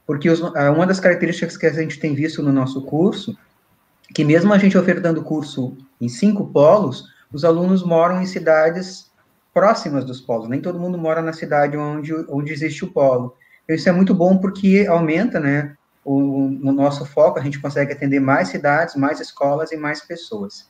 Porque 0.06 0.30
os, 0.30 0.42
uma 0.42 0.86
das 0.86 1.00
características 1.00 1.58
que 1.58 1.66
a 1.66 1.74
gente 1.74 2.00
tem 2.00 2.14
visto 2.14 2.44
no 2.44 2.52
nosso 2.52 2.82
curso, 2.84 3.38
que 4.14 4.24
mesmo 4.24 4.54
a 4.54 4.58
gente 4.58 4.78
ofertando 4.78 5.24
curso 5.24 5.78
em 6.00 6.10
cinco 6.10 6.48
polos, 6.48 7.06
os 7.32 7.46
alunos 7.46 7.84
moram 7.84 8.22
em 8.22 8.26
cidades 8.26 9.12
próximas 9.54 10.06
dos 10.06 10.22
polos, 10.22 10.50
nem 10.50 10.62
todo 10.62 10.80
mundo 10.80 10.98
mora 10.98 11.22
na 11.22 11.34
cidade 11.34 11.78
onde, 11.78 12.14
onde 12.30 12.52
existe 12.52 12.84
o 12.86 12.92
polo. 12.92 13.36
Então, 13.64 13.76
isso 13.76 13.90
é 13.90 13.92
muito 13.92 14.14
bom 14.14 14.38
porque 14.38 14.86
aumenta, 14.90 15.40
né, 15.40 15.76
o, 16.04 16.48
no 16.48 16.72
nosso 16.72 17.06
foco, 17.06 17.40
a 17.40 17.44
gente 17.44 17.60
consegue 17.60 17.94
atender 17.94 18.20
mais 18.20 18.48
cidades, 18.48 18.96
mais 18.96 19.20
escolas 19.20 19.72
e 19.72 19.78
mais 19.78 20.02
pessoas. 20.02 20.70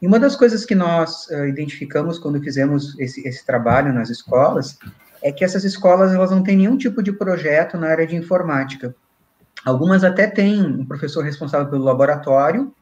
E 0.00 0.06
uma 0.06 0.18
das 0.18 0.36
coisas 0.36 0.64
que 0.64 0.74
nós 0.74 1.26
uh, 1.28 1.46
identificamos 1.46 2.18
quando 2.18 2.40
fizemos 2.40 2.98
esse, 3.00 3.26
esse, 3.26 3.44
trabalho 3.44 3.92
nas 3.92 4.08
escolas 4.10 4.78
é 5.22 5.32
que 5.32 5.44
essas 5.44 5.64
escolas 5.64 6.14
elas 6.14 6.30
não 6.30 6.42
têm 6.42 6.56
nenhum 6.56 6.76
tipo 6.76 7.02
de 7.02 7.12
projeto 7.12 7.76
na 7.76 7.88
área 7.88 8.06
de 8.06 8.14
informática. 8.14 8.94
Algumas 9.64 10.04
até 10.04 10.28
têm 10.28 10.62
um 10.62 10.86
professor 10.86 11.24
responsável 11.24 11.68
pelo 11.68 11.82
laboratório, 11.82 12.72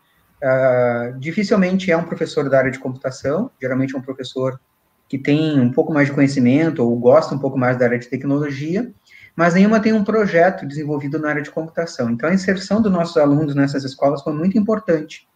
uh, 0.42 1.18
dificilmente 1.18 1.90
é 1.90 1.96
um 1.96 2.05
professor 2.05 2.49
da 2.49 2.59
área 2.59 2.70
de 2.70 2.79
computação, 2.79 3.51
geralmente 3.61 3.94
é 3.94 3.99
um 3.99 4.03
professor 4.03 4.61
que 5.09 5.18
tem 5.18 5.61
um 5.61 5.70
pouco 5.70 5.92
mais 5.92 6.09
de 6.09 6.14
conhecimento 6.14 6.83
ou 6.83 6.96
gosta 6.99 7.35
um 7.35 7.38
pouco 7.38 7.57
mais 7.57 7.79
da 7.79 7.85
área 7.85 7.99
de 7.99 8.09
tecnologia, 8.09 8.92
mas 9.37 9.55
nenhuma 9.55 9.81
tem 9.81 9.92
um 9.92 10.03
projeto 10.03 10.66
desenvolvido 10.66 11.18
na 11.18 11.29
área 11.29 11.42
de 11.42 11.51
computação. 11.51 12.11
Então, 12.11 12.29
a 12.29 12.35
inserção 12.35 12.81
dos 12.81 12.90
nossos 12.90 13.16
alunos 13.16 13.55
nessas 13.55 13.85
escolas 13.85 14.22
foi 14.22 14.33
muito 14.33 14.59
importante 14.59 15.29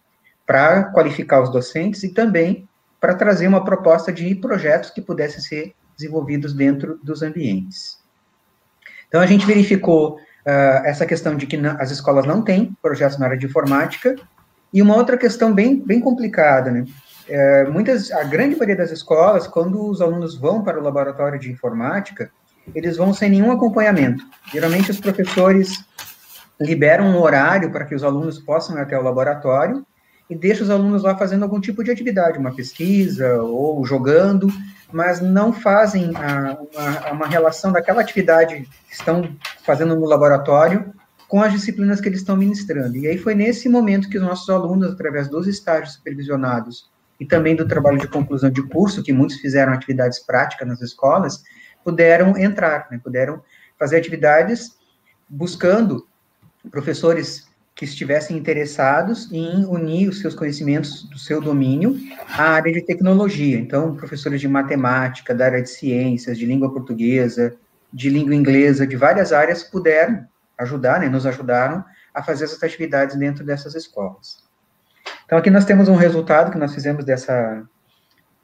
para 0.47 0.85
qualificar 0.85 1.43
os 1.43 1.51
docentes 1.51 2.03
e 2.03 2.13
também 2.13 2.69
para 2.99 3.15
trazer 3.15 3.47
uma 3.47 3.65
proposta 3.65 4.13
de 4.13 4.35
projetos 4.35 4.91
que 4.91 5.01
pudessem 5.01 5.41
ser 5.41 5.75
desenvolvidos 5.97 6.53
dentro 6.55 6.99
dos 7.03 7.23
ambientes. 7.23 7.99
Então, 9.07 9.21
a 9.21 9.27
gente 9.27 9.47
verificou 9.47 10.17
uh, 10.17 10.85
essa 10.85 11.07
questão 11.07 11.37
de 11.37 11.47
que 11.47 11.57
as 11.79 11.91
escolas 11.91 12.27
não 12.27 12.43
têm 12.43 12.77
projetos 12.83 13.19
na 13.19 13.27
área 13.27 13.39
de 13.39 13.47
informática, 13.47 14.17
e 14.73 14.81
uma 14.81 14.97
outra 14.97 15.17
questão 15.17 15.53
bem, 15.53 15.77
bem 15.85 16.01
complicada, 16.01 16.71
né? 16.71 16.85
É, 17.29 17.65
muitas, 17.65 18.11
a 18.11 18.25
grande 18.25 18.57
maioria 18.57 18.77
das 18.77 18.91
escolas, 18.91 19.47
quando 19.47 19.89
os 19.89 20.01
alunos 20.01 20.37
vão 20.37 20.63
para 20.63 20.81
o 20.81 20.83
laboratório 20.83 21.39
de 21.39 21.51
informática, 21.51 22.31
eles 22.75 22.97
vão 22.97 23.13
sem 23.13 23.31
nenhum 23.31 23.53
acompanhamento. 23.53 24.25
Geralmente, 24.53 24.91
os 24.91 25.01
professores 25.01 25.85
liberam 26.61 27.07
um 27.07 27.21
horário 27.21 27.71
para 27.71 27.85
que 27.85 27.95
os 27.95 28.03
alunos 28.03 28.39
possam 28.39 28.77
ir 28.77 28.81
até 28.81 28.99
o 28.99 29.03
laboratório 29.03 29.87
e 30.29 30.35
deixam 30.35 30.65
os 30.65 30.71
alunos 30.71 31.03
lá 31.03 31.17
fazendo 31.17 31.43
algum 31.43 31.61
tipo 31.61 31.83
de 31.83 31.91
atividade, 31.91 32.39
uma 32.39 32.55
pesquisa 32.55 33.43
ou 33.43 33.85
jogando, 33.85 34.49
mas 34.93 35.21
não 35.21 35.53
fazem 35.53 36.13
a, 36.17 36.59
uma, 36.73 37.13
uma 37.13 37.27
relação 37.27 37.73
daquela 37.73 38.01
atividade 38.01 38.69
que 38.89 38.95
estão 38.95 39.29
fazendo 39.65 39.97
no 39.97 40.07
laboratório 40.07 40.93
com 41.31 41.41
as 41.41 41.53
disciplinas 41.53 42.01
que 42.01 42.09
eles 42.09 42.19
estão 42.19 42.37
ministrando. 42.37 42.97
E 42.97 43.07
aí 43.07 43.17
foi 43.17 43.37
nesse 43.37 43.69
momento 43.69 44.11
que 44.11 44.19
os 44.19 44.25
nossos 44.25 44.51
alunos, 44.51 44.91
através 44.91 45.29
dos 45.29 45.47
estágios 45.47 45.95
supervisionados 45.95 46.91
e 47.21 47.25
também 47.25 47.55
do 47.55 47.69
trabalho 47.69 48.01
de 48.01 48.09
conclusão 48.09 48.51
de 48.51 48.61
curso, 48.65 49.01
que 49.01 49.13
muitos 49.13 49.37
fizeram 49.37 49.73
atividades 49.73 50.19
práticas 50.19 50.67
nas 50.67 50.83
escolas, 50.83 51.45
puderam 51.85 52.37
entrar, 52.37 52.89
né, 52.91 53.01
puderam 53.03 53.41
fazer 53.79 53.97
atividades 53.99 54.77
buscando 55.29 56.05
professores 56.69 57.49
que 57.77 57.85
estivessem 57.85 58.37
interessados 58.37 59.31
em 59.31 59.65
unir 59.67 60.09
os 60.09 60.19
seus 60.19 60.35
conhecimentos 60.35 61.05
do 61.05 61.19
seu 61.19 61.41
domínio 61.41 61.97
à 62.37 62.55
área 62.55 62.73
de 62.73 62.85
tecnologia. 62.85 63.57
Então, 63.57 63.95
professores 63.95 64.41
de 64.41 64.49
matemática, 64.49 65.33
da 65.33 65.45
área 65.45 65.63
de 65.63 65.71
ciências, 65.71 66.37
de 66.37 66.45
língua 66.45 66.73
portuguesa, 66.73 67.55
de 67.93 68.11
língua 68.11 68.35
inglesa, 68.35 68.85
de 68.85 68.97
várias 68.97 69.33
áreas 69.33 69.63
puderam 69.63 70.29
ajudar, 70.61 71.01
né, 71.01 71.09
nos 71.09 71.27
ajudaram 71.27 71.85
a 72.15 72.23
fazer 72.23 72.45
essas 72.45 72.63
atividades 72.63 73.17
dentro 73.17 73.45
dessas 73.45 73.75
escolas. 73.75 74.45
Então, 75.25 75.39
aqui 75.39 75.51
nós 75.51 75.65
temos 75.65 75.89
um 75.89 75.97
resultado 75.97 76.51
que 76.51 76.59
nós 76.59 76.75
fizemos 76.75 77.05
dessa, 77.05 77.63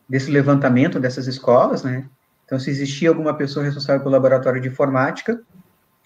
desse 0.09 0.31
levantamento 0.31 0.99
dessas 0.99 1.27
escolas, 1.27 1.83
né, 1.83 2.09
então, 2.47 2.61
se 2.61 2.71
existia 2.71 3.09
alguma 3.09 3.35
pessoa 3.35 3.65
responsável 3.65 4.01
pelo 4.01 4.13
laboratório 4.13 4.61
de 4.61 4.69
informática, 4.69 5.41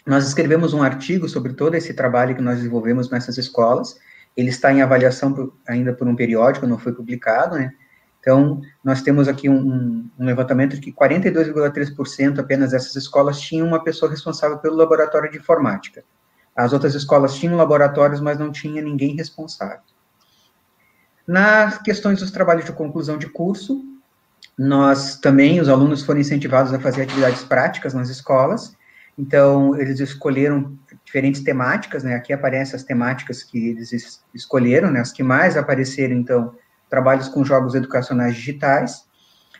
nós 0.07 0.27
escrevemos 0.27 0.73
um 0.73 0.83
artigo 0.83 1.29
sobre 1.29 1.53
todo 1.53 1.75
esse 1.75 1.93
trabalho 1.93 2.35
que 2.35 2.41
nós 2.41 2.57
desenvolvemos 2.57 3.11
nessas 3.11 3.37
escolas. 3.37 3.99
Ele 4.35 4.49
está 4.49 4.73
em 4.73 4.81
avaliação 4.81 5.33
por, 5.33 5.55
ainda 5.69 5.93
por 5.93 6.09
um 6.09 6.17
periódico, 6.17 6.67
não 6.67 6.79
foi 6.79 6.95
publicado, 6.95 7.57
né? 7.57 7.73
Então, 8.21 8.61
nós 8.85 9.01
temos 9.01 9.29
aqui 9.29 9.49
um, 9.49 10.09
um 10.19 10.25
levantamento 10.25 10.75
de 10.75 10.81
que 10.81 10.93
42,3% 10.93 12.39
apenas 12.39 12.71
dessas 12.71 12.95
escolas 12.95 13.41
tinham 13.41 13.67
uma 13.67 13.83
pessoa 13.83 14.11
responsável 14.11 14.59
pelo 14.59 14.77
laboratório 14.77 15.31
de 15.31 15.39
informática. 15.39 16.05
As 16.55 16.73
outras 16.73 16.95
escolas 16.95 17.35
tinham 17.35 17.57
laboratórios, 17.57 18.21
mas 18.21 18.39
não 18.39 18.53
tinha 18.53 18.83
ninguém 18.83 19.17
responsável. 19.17 19.81
Nas 21.27 21.79
questões 21.79 22.21
dos 22.21 22.31
trabalhos 22.31 22.65
de 22.65 22.73
conclusão 22.73 23.17
de 23.17 23.29
curso, 23.29 23.83
nós 24.59 25.17
também, 25.17 25.61
os 25.61 25.69
alunos 25.69 26.03
foram 26.03 26.21
incentivados 26.21 26.73
a 26.75 26.79
fazer 26.79 27.03
atividades 27.03 27.43
práticas 27.43 27.95
nas 27.95 28.11
escolas, 28.11 28.77
então 29.17 29.77
eles 29.77 30.01
escolheram 30.01 30.79
diferentes 31.05 31.43
temáticas, 31.43 32.05
né? 32.05 32.15
Aqui 32.15 32.33
aparecem 32.33 32.77
as 32.77 32.83
temáticas 32.83 33.43
que 33.43 33.69
eles 33.69 33.93
es 33.93 34.23
escolheram, 34.35 34.91
né? 34.91 35.01
As 35.01 35.13
que 35.13 35.23
mais 35.23 35.57
apareceram, 35.57 36.15
então, 36.15 36.55
trabalhos 36.91 37.29
com 37.29 37.45
jogos 37.45 37.75
educacionais 37.75 38.35
digitais. 38.35 39.05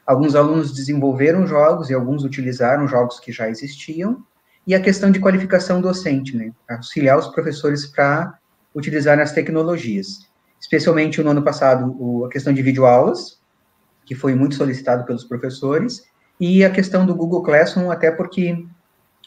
Alguns 0.05 0.35
alunos 0.35 0.75
desenvolveram 0.75 1.47
jogos 1.47 1.89
e 1.89 1.95
alguns 1.95 2.25
utilizaram 2.25 2.89
jogos 2.89 3.21
que 3.21 3.31
já 3.31 3.49
existiam. 3.49 4.23
E 4.67 4.75
a 4.75 4.81
questão 4.81 5.11
de 5.11 5.21
qualificação 5.21 5.81
docente, 5.81 6.37
né? 6.37 6.53
Auxiliar 6.69 7.17
os 7.17 7.29
professores 7.29 7.87
para 7.87 8.35
utilizar 8.75 9.19
as 9.19 9.33
tecnologias. 9.33 10.29
Especialmente 10.61 11.23
no 11.23 11.31
ano 11.31 11.43
passado, 11.43 11.97
o, 11.99 12.27
a 12.27 12.29
questão 12.29 12.53
de 12.53 12.63
videoaulas, 12.63 13.41
que 14.05 14.15
foi 14.15 14.35
muito 14.35 14.57
solicitado 14.57 15.05
pelos 15.05 15.25
professores, 15.25 16.03
e 16.39 16.65
a 16.65 16.71
questão 16.71 17.07
do 17.07 17.15
Google 17.15 17.43
Classroom, 17.43 17.91
até 17.91 18.11
porque 18.11 18.67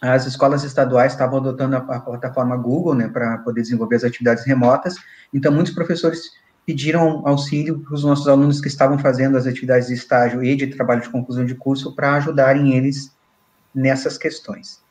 as 0.02 0.26
escolas 0.26 0.64
estaduais 0.64 1.14
estavam 1.14 1.40
adotando 1.40 1.78
a, 1.78 1.80
a 1.80 2.00
plataforma 2.00 2.58
Google, 2.58 2.94
né, 2.94 3.08
para 3.08 3.38
poder 3.38 3.62
desenvolver 3.62 3.96
as 3.96 4.04
atividades 4.04 4.46
remotas, 4.46 4.96
então 5.34 5.52
muitos 5.52 5.74
professores 5.74 6.32
pediram 6.66 7.28
auxílio 7.28 7.80
para 7.80 7.94
os 7.94 8.04
nossos 8.04 8.28
alunos 8.28 8.62
que 8.62 8.68
estavam 8.68 8.98
fazendo 8.98 9.38
as 9.38 9.46
atividades 9.46 9.88
de 9.88 9.94
estágio 9.94 10.44
e 10.44 10.56
de 10.56 10.68
trabalho 10.68 11.02
de 11.02 11.10
conclusão 11.10 11.46
de 11.46 11.56
curso 11.56 11.94
para 11.94 12.16
ajudarem 12.16 12.76
eles 12.76 13.12
nessas 13.74 14.18
questões. 14.18 14.82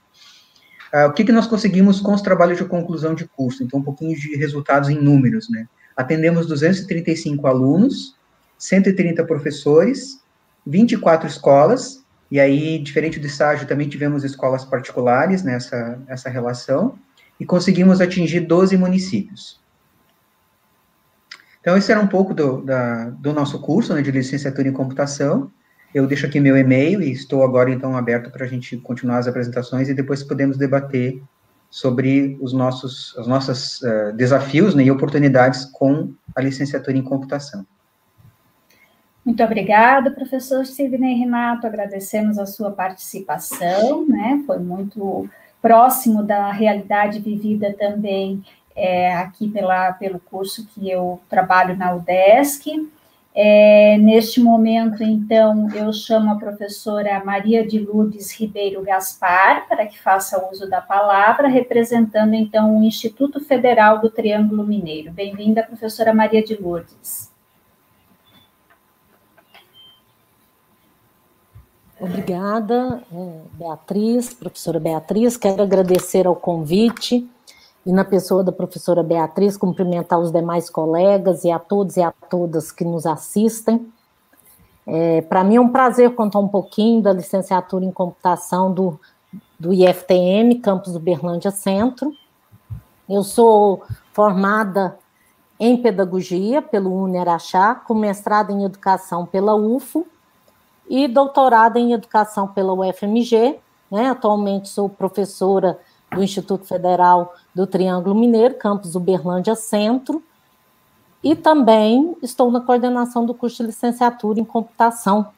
Uh, 0.93 1.09
o 1.09 1.13
que, 1.13 1.25
que 1.25 1.33
nós 1.33 1.47
conseguimos 1.47 2.01
com 2.01 2.13
os 2.13 2.21
trabalhos 2.21 2.59
de 2.59 2.65
conclusão 2.67 3.15
de 3.15 3.27
curso? 3.27 3.63
Então, 3.63 3.81
um 3.81 3.83
pouquinho 3.83 4.15
de 4.15 4.37
resultados 4.37 4.91
em 4.91 5.01
números, 5.01 5.49
né? 5.49 5.67
Atendemos 5.97 6.47
235 6.47 7.47
alunos, 7.47 8.15
130 8.59 9.25
professores, 9.25 10.21
24 10.67 11.27
escolas, 11.27 12.03
e 12.31 12.39
aí, 12.39 12.79
diferente 12.79 13.19
do 13.19 13.27
estágio, 13.27 13.67
também 13.67 13.89
tivemos 13.89 14.25
escolas 14.25 14.65
particulares 14.65 15.43
nessa, 15.43 15.99
nessa 16.07 16.29
relação, 16.29 16.99
e 17.41 17.47
conseguimos 17.47 18.01
atingir 18.01 18.41
12 18.41 18.77
municípios. 18.77 19.62
Então, 21.63 21.77
esse 21.77 21.93
era 21.93 22.01
um 22.01 22.09
pouco 22.09 22.35
do, 22.35 22.61
da, 22.61 23.11
do 23.11 23.33
nosso 23.33 23.61
curso 23.61 23.95
né, 23.95 24.03
de 24.03 24.11
licenciatura 24.11 24.69
em 24.69 24.73
computação. 24.73 25.49
Eu 25.95 26.09
deixo 26.09 26.27
aqui 26.27 26.41
meu 26.41 26.57
e-mail 26.57 27.01
e 27.01 27.13
estou 27.13 27.45
agora, 27.45 27.71
então, 27.71 27.97
aberto 27.97 28.33
para 28.33 28.45
a 28.45 28.49
gente 28.49 28.77
continuar 28.79 29.19
as 29.19 29.29
apresentações 29.29 29.89
e 29.89 29.95
depois 29.95 30.25
podemos 30.25 30.59
debater 30.59 31.23
sobre 31.71 32.37
os 32.41 32.53
nossos, 32.53 33.17
os 33.17 33.29
nossos 33.29 33.81
uh, 33.83 34.13
desafios 34.15 34.75
né, 34.75 34.83
e 34.83 34.91
oportunidades 34.91 35.65
com 35.65 36.13
a 36.35 36.41
licenciatura 36.41 36.97
em 36.97 37.03
computação. 37.03 37.65
Muito 39.25 39.43
obrigada, 39.45 40.11
professor 40.11 40.67
Sidney 40.67 41.15
Renato. 41.15 41.65
Agradecemos 41.65 42.41
a 42.41 42.47
sua 42.47 42.73
participação, 42.73 44.05
né? 44.09 44.43
Foi 44.45 44.59
muito 44.59 45.31
próximo 45.63 46.25
da 46.25 46.51
realidade 46.51 47.21
vivida 47.21 47.73
também 47.79 48.43
é, 48.75 49.15
aqui 49.15 49.49
pela, 49.49 49.93
pelo 49.93 50.19
curso 50.19 50.67
que 50.67 50.91
eu 50.91 51.21
trabalho 51.29 51.77
na 51.77 51.95
UDESC. 51.95 52.91
É, 53.35 53.97
neste 53.97 54.41
momento, 54.41 55.03
então, 55.03 55.67
eu 55.75 55.91
chamo 55.91 56.31
a 56.31 56.35
professora 56.35 57.25
Maria 57.25 57.67
de 57.67 57.79
Lourdes 57.79 58.31
Ribeiro 58.31 58.83
Gaspar 58.83 59.67
para 59.67 59.87
que 59.87 59.99
faça 59.99 60.51
uso 60.51 60.69
da 60.69 60.83
palavra, 60.83 61.49
representando, 61.49 62.35
então, 62.35 62.79
o 62.79 62.83
Instituto 62.83 63.41
Federal 63.41 64.01
do 64.01 64.11
Triângulo 64.11 64.67
Mineiro. 64.67 65.11
Bem-vinda, 65.13 65.63
professora 65.63 66.13
Maria 66.13 66.45
de 66.45 66.55
Lourdes. 66.55 67.33
Obrigada, 71.99 73.03
é, 73.11 73.41
Beatriz, 73.55 74.35
professora 74.35 74.79
Beatriz. 74.79 75.39
Quero 75.39 75.63
agradecer 75.63 76.27
ao 76.27 76.37
convite 76.37 77.27
e, 77.85 77.93
na 77.93 78.05
pessoa 78.05 78.45
da 78.45 78.53
professora 78.53 79.03
Beatriz, 79.03 79.57
cumprimentar 79.57 80.19
os 80.19 80.31
demais 80.31 80.71
colegas 80.71 81.45
e 81.45 81.51
a 81.51 81.59
todos 81.59 81.97
e 81.97 82.03
a 82.03 82.13
todas 82.31 82.71
que 82.71 82.85
nos 82.85 83.07
assistem. 83.07 83.93
É, 84.87 85.21
Para 85.23 85.45
mim 85.45 85.57
é 85.57 85.61
um 85.61 85.69
prazer 85.69 86.15
contar 86.15 86.39
um 86.39 86.49
pouquinho 86.49 87.03
da 87.03 87.13
licenciatura 87.13 87.85
em 87.85 87.91
computação 87.91 88.73
do, 88.73 88.99
do 89.59 89.73
IFTM, 89.73 90.61
campus 90.61 90.93
do 90.93 91.51
Centro. 91.51 92.13
Eu 93.09 93.23
sou 93.23 93.83
formada 94.13 94.97
em 95.59 95.77
pedagogia 95.77 96.61
pelo 96.61 96.93
UniAraxá, 97.05 97.75
com 97.75 97.95
mestrado 97.95 98.51
em 98.51 98.65
educação 98.65 99.27
pela 99.27 99.55
UFO 99.55 100.07
e 100.89 101.07
doutorado 101.07 101.79
em 101.79 101.93
educação 101.93 102.49
pela 102.49 102.73
UFMG. 102.73 103.59
Né? 103.91 104.09
Atualmente 104.09 104.69
sou 104.69 104.89
professora 104.89 105.79
do 106.15 106.23
Instituto 106.23 106.65
Federal 106.65 107.35
do 107.55 107.67
Triângulo 107.67 108.15
Mineiro, 108.15 108.55
campus 108.55 108.95
Uberlândia 108.95 109.55
Centro, 109.55 110.23
e 111.23 111.37
também 111.37 112.17
estou 112.23 112.51
na 112.51 112.61
coordenação 112.61 113.25
do 113.25 113.35
curso 113.35 113.63
de 113.63 113.69
licenciatura 113.69 114.41
em 114.41 114.45
computação. 114.45 115.29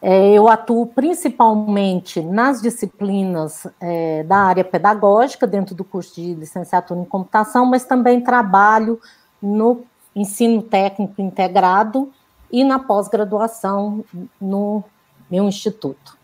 É, 0.00 0.32
eu 0.32 0.48
atuo 0.48 0.86
principalmente 0.86 2.20
nas 2.20 2.60
disciplinas 2.60 3.66
é, 3.80 4.24
da 4.24 4.38
área 4.38 4.64
pedagógica, 4.64 5.46
dentro 5.46 5.74
do 5.74 5.84
curso 5.84 6.16
de 6.16 6.34
licenciatura 6.34 7.00
em 7.00 7.04
computação, 7.04 7.64
mas 7.64 7.84
também 7.84 8.20
trabalho 8.20 9.00
no 9.40 9.84
ensino 10.14 10.60
técnico 10.60 11.22
integrado 11.22 12.12
e 12.50 12.64
na 12.64 12.78
pós-graduação 12.78 14.04
no 14.40 14.84
meu 15.30 15.44
instituto. 15.44 16.18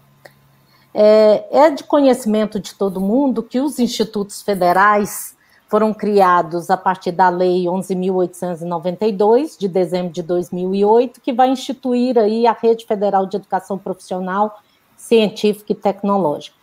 É, 1.00 1.46
é, 1.52 1.70
de 1.70 1.84
conhecimento 1.84 2.58
de 2.58 2.74
todo 2.74 3.00
mundo 3.00 3.40
que 3.40 3.60
os 3.60 3.78
institutos 3.78 4.42
federais 4.42 5.36
foram 5.68 5.94
criados 5.94 6.70
a 6.70 6.76
partir 6.76 7.12
da 7.12 7.28
Lei 7.28 7.66
11.892, 7.66 9.56
de 9.56 9.68
dezembro 9.68 10.12
de 10.12 10.24
2008, 10.24 11.20
que 11.20 11.32
vai 11.32 11.50
instituir 11.50 12.18
aí 12.18 12.48
a 12.48 12.52
Rede 12.52 12.84
Federal 12.84 13.26
de 13.26 13.36
Educação 13.36 13.78
Profissional, 13.78 14.58
Científica 14.96 15.70
e 15.70 15.76
Tecnológica. 15.76 16.56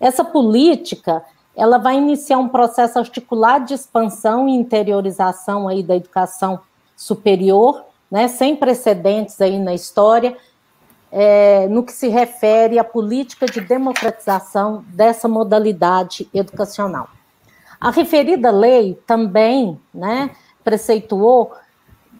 Essa 0.00 0.24
política, 0.24 1.24
ela 1.54 1.78
vai 1.78 1.96
iniciar 1.96 2.38
um 2.38 2.48
processo 2.48 2.98
articulado 2.98 3.66
de 3.66 3.74
expansão 3.74 4.48
e 4.48 4.56
interiorização 4.56 5.68
aí 5.68 5.84
da 5.84 5.94
educação 5.94 6.58
superior, 6.96 7.84
né, 8.10 8.26
sem 8.26 8.56
precedentes 8.56 9.40
aí 9.40 9.60
na 9.60 9.74
história, 9.74 10.36
é, 11.10 11.68
no 11.68 11.82
que 11.82 11.92
se 11.92 12.08
refere 12.08 12.78
à 12.78 12.84
política 12.84 13.46
de 13.46 13.60
democratização 13.60 14.84
dessa 14.88 15.28
modalidade 15.28 16.28
educacional. 16.34 17.08
A 17.80 17.90
referida 17.90 18.50
lei 18.50 18.98
também 19.06 19.80
né, 19.92 20.30
preceituou 20.64 21.52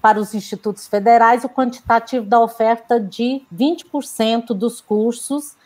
para 0.00 0.20
os 0.20 0.34
institutos 0.34 0.86
federais 0.86 1.44
o 1.44 1.48
quantitativo 1.48 2.26
da 2.26 2.38
oferta 2.40 3.00
de 3.00 3.42
20% 3.54 4.48
dos 4.48 4.80
cursos 4.80 5.56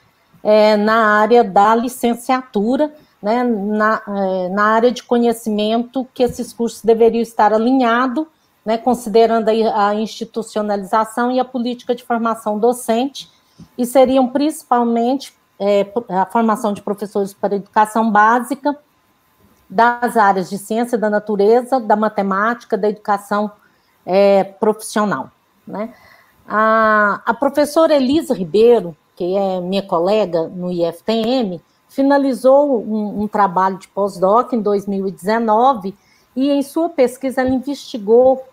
é, 0.43 0.77
na 0.77 1.19
área 1.19 1.45
da 1.45 1.75
licenciatura, 1.75 2.93
né, 3.21 3.45
na, 3.45 4.03
é, 4.09 4.49
na 4.49 4.65
área 4.65 4.91
de 4.91 5.03
conhecimento 5.03 6.09
que 6.15 6.23
esses 6.23 6.53
cursos 6.53 6.83
deveriam 6.83 7.21
estar 7.21 7.53
alinhados 7.53 8.27
né, 8.71 8.79
considerando 8.79 9.49
a 9.49 9.97
institucionalização 9.97 11.33
e 11.33 11.41
a 11.41 11.45
política 11.45 11.93
de 11.93 12.05
formação 12.05 12.57
docente, 12.57 13.29
e 13.77 13.85
seriam 13.85 14.29
principalmente 14.29 15.35
é, 15.59 15.93
a 16.09 16.25
formação 16.27 16.73
de 16.73 16.81
professores 16.81 17.35
para 17.35 17.57
educação 17.57 18.09
básica, 18.13 18.79
das 19.69 20.17
áreas 20.17 20.49
de 20.49 20.57
ciência 20.57 20.97
da 20.97 21.11
natureza, 21.11 21.81
da 21.81 21.97
matemática, 21.97 22.79
da 22.79 22.89
educação 22.89 23.51
é, 24.07 24.45
profissional. 24.45 25.33
Né? 25.67 25.93
A, 26.47 27.23
a 27.27 27.35
professora 27.35 27.97
Elisa 27.97 28.35
Ribeiro, 28.35 28.97
que 29.17 29.37
é 29.37 29.61
minha 29.61 29.83
colega 29.83 30.47
no 30.47 30.71
IFTM, 30.71 31.61
finalizou 31.89 32.81
um, 32.81 33.23
um 33.23 33.27
trabalho 33.27 33.79
de 33.79 33.89
pós-doc 33.89 34.53
em 34.53 34.61
2019 34.63 35.93
e 36.37 36.51
em 36.51 36.63
sua 36.63 36.89
pesquisa 36.89 37.41
ela 37.41 37.51
investigou 37.51 38.45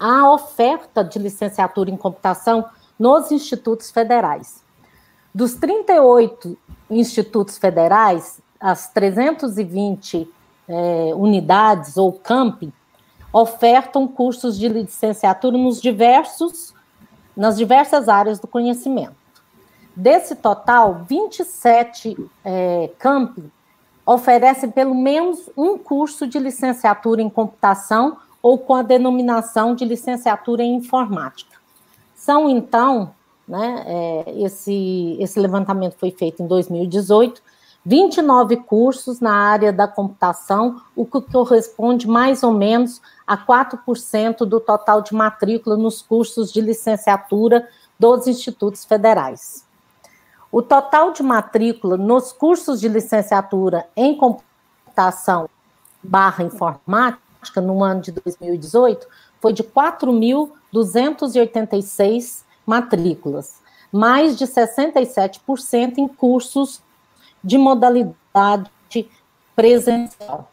a 0.00 0.32
oferta 0.32 1.04
de 1.04 1.18
licenciatura 1.18 1.90
em 1.90 1.96
computação 1.96 2.64
nos 2.98 3.30
institutos 3.30 3.90
federais. 3.90 4.64
Dos 5.34 5.54
38 5.54 6.56
institutos 6.88 7.58
federais, 7.58 8.40
as 8.58 8.88
320 8.88 10.28
é, 10.66 11.12
unidades 11.14 11.98
ou 11.98 12.12
campi 12.12 12.72
ofertam 13.32 14.08
cursos 14.08 14.58
de 14.58 14.68
licenciatura 14.68 15.56
nos 15.56 15.80
diversos, 15.80 16.74
nas 17.36 17.56
diversas 17.56 18.08
áreas 18.08 18.40
do 18.40 18.48
conhecimento. 18.48 19.14
Desse 19.94 20.34
total, 20.34 21.04
27 21.06 22.16
é, 22.44 22.90
campi 22.98 23.44
oferecem 24.04 24.70
pelo 24.70 24.94
menos 24.94 25.50
um 25.56 25.76
curso 25.76 26.26
de 26.26 26.38
licenciatura 26.38 27.20
em 27.20 27.28
computação 27.28 28.16
ou 28.42 28.58
com 28.58 28.74
a 28.74 28.82
denominação 28.82 29.74
de 29.74 29.84
licenciatura 29.84 30.62
em 30.62 30.76
informática. 30.76 31.56
São, 32.14 32.48
então, 32.48 33.12
né, 33.46 33.84
é, 33.86 34.42
esse, 34.42 35.16
esse 35.18 35.38
levantamento 35.38 35.96
foi 35.98 36.10
feito 36.10 36.42
em 36.42 36.46
2018, 36.46 37.42
29 37.84 38.56
cursos 38.58 39.20
na 39.20 39.32
área 39.32 39.72
da 39.72 39.88
computação, 39.88 40.80
o 40.94 41.06
que 41.06 41.20
corresponde 41.20 42.06
mais 42.06 42.42
ou 42.42 42.52
menos 42.52 43.00
a 43.26 43.36
4% 43.36 44.44
do 44.44 44.60
total 44.60 45.00
de 45.00 45.14
matrícula 45.14 45.76
nos 45.76 46.02
cursos 46.02 46.52
de 46.52 46.60
licenciatura 46.60 47.66
dos 47.98 48.26
institutos 48.26 48.84
federais. 48.84 49.64
O 50.52 50.60
total 50.60 51.12
de 51.12 51.22
matrícula 51.22 51.96
nos 51.96 52.32
cursos 52.32 52.80
de 52.80 52.88
licenciatura 52.88 53.86
em 53.96 54.16
computação 54.16 55.48
barra 56.02 56.44
informática 56.44 57.29
no 57.56 57.82
ano 57.82 58.00
de 58.00 58.12
2018 58.12 59.08
foi 59.40 59.52
de 59.52 59.64
4.286 59.64 62.44
matrículas, 62.66 63.60
mais 63.90 64.38
de 64.38 64.46
67% 64.46 65.98
em 65.98 66.06
cursos 66.06 66.80
de 67.42 67.58
modalidade 67.58 68.70
presencial. 69.56 70.48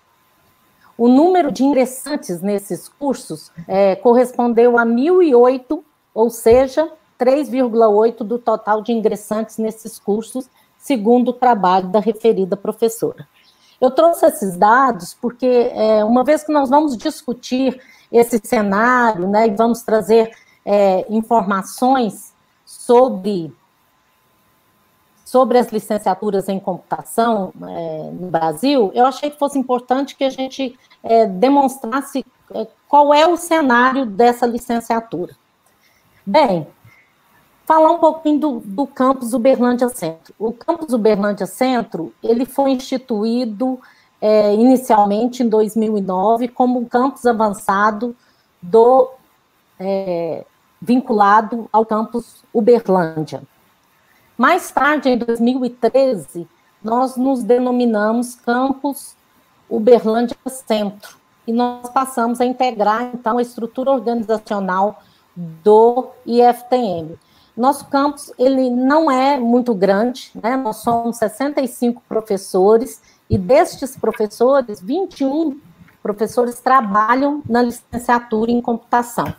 o 0.97 1.08
número 1.08 1.52
de 1.52 1.63
ingressantes 1.63 2.41
nesses 2.41 2.89
cursos 2.89 3.52
é, 3.67 3.95
correspondeu 3.95 4.80
a 4.80 4.86
1.008, 4.86 5.84
ou 6.13 6.30
seja, 6.30 6.91
3,8 7.19 8.23
do 8.23 8.39
total 8.39 8.82
de 8.82 8.91
ingressantes 8.91 9.58
nesses 9.58 9.97
cursos, 10.00 10.50
segundo 10.78 11.30
o 11.30 11.34
trabalho 11.34 11.88
da 11.89 12.00
referida 12.00 12.58
professora. 12.58 13.28
Eu 13.80 13.92
trouxe 13.92 14.26
esses 14.26 14.58
dados 14.58 15.13
porque, 15.13 15.72
é, 15.74 16.04
uma 16.04 16.24
vez 16.24 16.44
que 16.44 16.52
nós 16.52 16.70
vamos 16.70 16.98
discutir 16.98 17.80
esse 18.12 18.40
cenário, 18.44 19.28
né, 19.28 19.48
e 19.48 19.52
vamos 19.52 19.82
trazer 19.82 20.32
é, 20.66 21.06
informações 21.10 22.34
sobre 22.66 23.54
sobre 25.24 25.58
as 25.58 25.68
licenciaturas 25.74 26.48
em 26.48 26.58
computação 26.58 27.52
é, 27.62 28.12
no 28.13 28.28
Brasil, 28.28 28.92
eu 28.96 29.06
achei 29.06 29.30
que 29.30 29.38
fosse 29.38 29.60
importante 29.60 30.16
que 30.16 30.24
a 30.24 30.30
gente 30.30 30.80
é, 31.04 31.26
demonstrasse 31.26 32.26
é, 32.54 32.66
qual 32.88 33.13
é 33.13 33.28
o 33.28 33.36
cenário 33.36 34.06
dessa 34.06 34.46
licenciatura. 34.46 35.36
Bem, 36.26 36.66
falar 37.67 37.91
um 37.91 37.99
pouquinho 37.99 38.39
do, 38.39 38.60
do 38.62 38.88
campus 38.88 39.34
Uberlândia 39.34 39.89
Centro. 39.89 40.34
O 40.39 40.53
campus 40.53 40.93
Uberlândia 40.93 41.45
Centro, 41.45 42.13
ele 42.23 42.45
foi 42.45 42.71
instituído 42.71 43.77
é, 44.21 44.53
inicialmente 44.56 45.43
em 45.43 45.49
2009 45.49 46.47
como 46.47 46.80
um 46.80 46.86
campus 46.86 47.25
avançado 47.25 48.15
do 48.62 49.10
é, 49.77 50.45
vinculado 50.82 51.67
ao 51.71 51.86
campus 51.86 52.41
Uberlândia. 52.53 53.43
Mais 54.38 54.71
tarde, 54.71 55.10
em 55.10 55.17
2013, 55.17 56.47
nós 56.82 57.17
nos 57.17 57.43
denominamos 57.43 58.36
Campus 58.36 59.13
Uberlândia 59.69 60.38
Centro, 60.47 61.17
e 61.45 61.51
nós 61.51 61.89
passamos 61.89 62.39
a 62.39 62.45
integrar, 62.45 63.10
então, 63.13 63.38
a 63.38 63.41
estrutura 63.41 63.91
organizacional 63.91 65.01
do 65.36 66.10
IFTM. 66.25 67.17
Nosso 67.58 67.86
campus, 67.86 68.32
ele 68.38 68.70
não 68.70 69.10
é 69.10 69.39
muito 69.39 69.74
grande, 69.74 70.30
né? 70.36 70.56
nós 70.56 70.78
somos 70.78 71.17
65 71.17 72.04
professores, 72.08 73.02
e 73.28 73.38
destes 73.38 73.98
professores, 73.98 74.80
21 74.80 75.60
professores 76.02 76.60
trabalham 76.60 77.41
na 77.50 77.63
licenciatura 77.63 78.52
em 78.52 78.62
computação. 78.62 79.34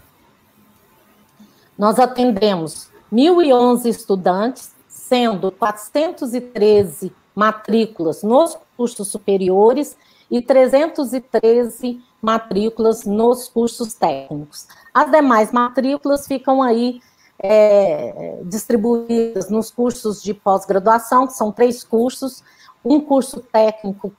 Nós 1.78 2.00
atendemos 2.00 2.90
1.011 3.12 3.86
estudantes, 3.86 4.74
sendo 4.88 5.52
413 5.52 7.12
matrículas 7.34 8.24
nos 8.24 8.58
cursos 8.76 9.08
superiores 9.08 9.96
e 10.28 10.42
313 10.42 12.02
matrículas 12.20 13.04
nos 13.04 13.48
cursos 13.48 13.94
técnicos. 13.94 14.66
As 14.92 15.10
demais 15.10 15.52
matrículas 15.52 16.26
ficam 16.26 16.60
aí 16.60 17.00
é, 17.38 18.40
distribuídas 18.44 19.48
nos 19.48 19.70
cursos 19.70 20.22
de 20.22 20.34
pós-graduação, 20.34 21.26
que 21.26 21.34
são 21.34 21.52
três 21.52 21.84
cursos, 21.84 22.42
um 22.84 23.00
curso 23.00 23.40
técnico 23.40 24.12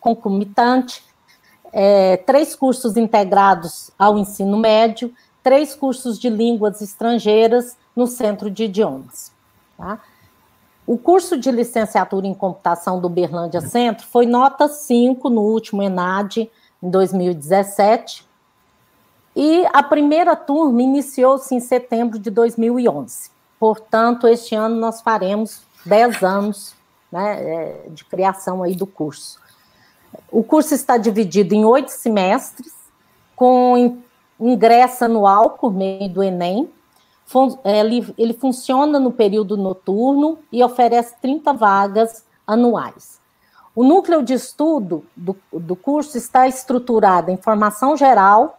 concomitante, 0.00 1.02
é, 1.72 2.16
três 2.18 2.54
cursos 2.54 2.96
integrados 2.96 3.90
ao 3.98 4.18
ensino 4.18 4.56
médio, 4.56 5.12
três 5.42 5.74
cursos 5.74 6.18
de 6.18 6.28
línguas 6.28 6.80
estrangeiras 6.82 7.76
no 7.94 8.06
Centro 8.06 8.50
de 8.50 8.64
Idiomas. 8.64 9.32
Tá? 9.76 10.00
O 10.86 10.96
curso 10.96 11.38
de 11.38 11.50
licenciatura 11.50 12.26
em 12.26 12.34
computação 12.34 13.00
do 13.00 13.08
Berlândia 13.08 13.60
Centro 13.60 14.06
foi 14.06 14.26
nota 14.26 14.68
5 14.68 15.28
no 15.28 15.42
último 15.42 15.82
ENAD, 15.82 16.50
em 16.82 16.90
2017, 16.90 18.27
e 19.34 19.66
a 19.72 19.82
primeira 19.82 20.34
turma 20.34 20.82
iniciou-se 20.82 21.54
em 21.54 21.60
setembro 21.60 22.18
de 22.18 22.30
2011. 22.30 23.30
Portanto, 23.58 24.26
este 24.26 24.54
ano 24.54 24.76
nós 24.76 25.00
faremos 25.00 25.62
10 25.84 26.22
anos 26.22 26.74
né, 27.10 27.36
é, 27.40 27.88
de 27.88 28.04
criação 28.04 28.62
aí 28.62 28.74
do 28.74 28.86
curso. 28.86 29.40
O 30.30 30.42
curso 30.42 30.74
está 30.74 30.96
dividido 30.96 31.54
em 31.54 31.64
oito 31.64 31.90
semestres, 31.90 32.72
com 33.36 33.98
ingresso 34.40 35.04
anual 35.04 35.50
por 35.50 35.72
meio 35.72 36.08
do 36.08 36.22
Enem, 36.22 36.68
ele, 37.64 38.14
ele 38.16 38.32
funciona 38.32 38.98
no 38.98 39.12
período 39.12 39.56
noturno 39.56 40.38
e 40.50 40.64
oferece 40.64 41.14
30 41.20 41.52
vagas 41.52 42.24
anuais. 42.46 43.18
O 43.74 43.84
núcleo 43.84 44.22
de 44.22 44.34
estudo 44.34 45.04
do, 45.14 45.36
do 45.52 45.76
curso 45.76 46.16
está 46.16 46.48
estruturado 46.48 47.30
em 47.30 47.36
formação 47.36 47.96
geral, 47.96 48.58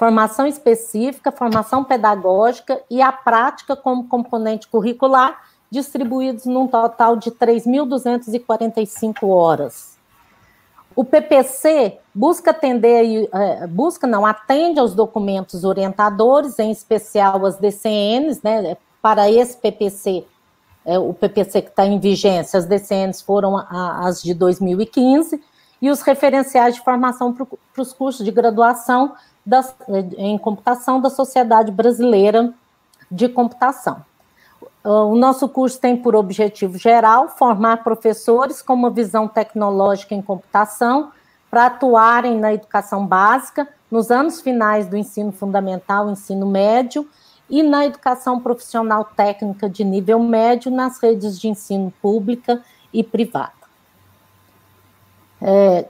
formação 0.00 0.46
específica, 0.46 1.30
formação 1.30 1.84
pedagógica 1.84 2.80
e 2.88 3.02
a 3.02 3.12
prática 3.12 3.76
como 3.76 4.08
componente 4.08 4.66
curricular, 4.66 5.38
distribuídos 5.70 6.46
num 6.46 6.66
total 6.66 7.16
de 7.16 7.30
3.245 7.30 9.28
horas. 9.28 9.98
O 10.96 11.04
PPC 11.04 11.98
busca 12.14 12.50
atender, 12.50 13.28
é, 13.30 13.66
busca 13.66 14.06
não, 14.06 14.24
atende 14.24 14.80
aos 14.80 14.94
documentos 14.94 15.64
orientadores, 15.64 16.58
em 16.58 16.70
especial 16.70 17.44
as 17.44 17.58
DCNs, 17.58 18.40
né? 18.42 18.78
Para 19.02 19.30
esse 19.30 19.54
PPC, 19.54 20.24
é, 20.86 20.98
o 20.98 21.12
PPC 21.12 21.60
que 21.60 21.68
está 21.68 21.84
em 21.84 21.98
vigência, 21.98 22.58
as 22.58 22.64
DCNs 22.64 23.20
foram 23.20 23.54
as 23.68 24.22
de 24.22 24.32
2015, 24.32 25.44
e 25.82 25.90
os 25.90 26.00
referenciais 26.00 26.76
de 26.76 26.80
formação 26.80 27.34
para 27.34 27.46
os 27.82 27.92
cursos 27.92 28.24
de 28.24 28.30
graduação 28.30 29.12
em 30.16 30.38
computação 30.38 31.00
da 31.00 31.10
Sociedade 31.10 31.70
Brasileira 31.70 32.52
de 33.10 33.28
Computação. 33.28 34.04
O 34.82 35.14
nosso 35.14 35.48
curso 35.48 35.78
tem 35.78 35.96
por 35.96 36.16
objetivo 36.16 36.78
geral 36.78 37.28
formar 37.28 37.84
professores 37.84 38.62
com 38.62 38.72
uma 38.72 38.90
visão 38.90 39.28
tecnológica 39.28 40.14
em 40.14 40.22
computação 40.22 41.12
para 41.50 41.66
atuarem 41.66 42.38
na 42.38 42.54
educação 42.54 43.06
básica, 43.06 43.68
nos 43.90 44.10
anos 44.10 44.40
finais 44.40 44.86
do 44.86 44.96
ensino 44.96 45.32
fundamental, 45.32 46.10
ensino 46.10 46.46
médio 46.46 47.06
e 47.48 47.62
na 47.62 47.84
educação 47.84 48.40
profissional 48.40 49.04
técnica 49.04 49.68
de 49.68 49.84
nível 49.84 50.20
médio 50.20 50.70
nas 50.70 50.98
redes 50.98 51.38
de 51.38 51.48
ensino 51.48 51.92
pública 52.00 52.62
e 52.92 53.02
privada. 53.02 53.52
É, 55.42 55.86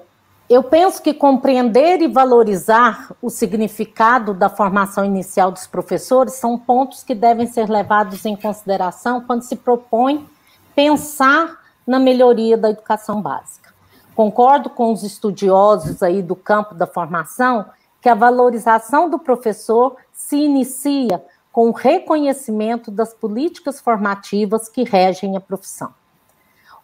eu 0.50 0.64
penso 0.64 1.00
que 1.00 1.14
compreender 1.14 2.02
e 2.02 2.08
valorizar 2.08 3.14
o 3.22 3.30
significado 3.30 4.34
da 4.34 4.48
formação 4.48 5.04
inicial 5.04 5.52
dos 5.52 5.68
professores 5.68 6.34
são 6.34 6.58
pontos 6.58 7.04
que 7.04 7.14
devem 7.14 7.46
ser 7.46 7.70
levados 7.70 8.26
em 8.26 8.34
consideração 8.34 9.20
quando 9.20 9.42
se 9.42 9.54
propõe 9.54 10.28
pensar 10.74 11.60
na 11.86 12.00
melhoria 12.00 12.58
da 12.58 12.68
educação 12.68 13.22
básica. 13.22 13.72
Concordo 14.12 14.68
com 14.68 14.92
os 14.92 15.04
estudiosos 15.04 16.02
aí 16.02 16.20
do 16.20 16.34
campo 16.34 16.74
da 16.74 16.86
formação 16.86 17.66
que 18.02 18.08
a 18.08 18.14
valorização 18.16 19.08
do 19.08 19.20
professor 19.20 19.96
se 20.12 20.34
inicia 20.34 21.24
com 21.52 21.68
o 21.68 21.72
reconhecimento 21.72 22.90
das 22.90 23.14
políticas 23.14 23.80
formativas 23.80 24.68
que 24.68 24.82
regem 24.82 25.36
a 25.36 25.40
profissão. 25.40 25.99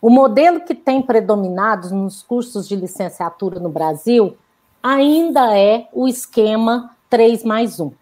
O 0.00 0.10
modelo 0.10 0.60
que 0.60 0.74
tem 0.74 1.00
predominado 1.00 1.94
nos 1.94 2.22
cursos 2.22 2.68
de 2.68 2.76
licenciatura 2.76 3.58
no 3.58 3.68
Brasil 3.68 4.36
ainda 4.82 5.56
é 5.58 5.88
o 5.92 6.06
esquema 6.06 6.96
3 7.08 7.44
mais 7.44 7.80
1. 7.80 7.92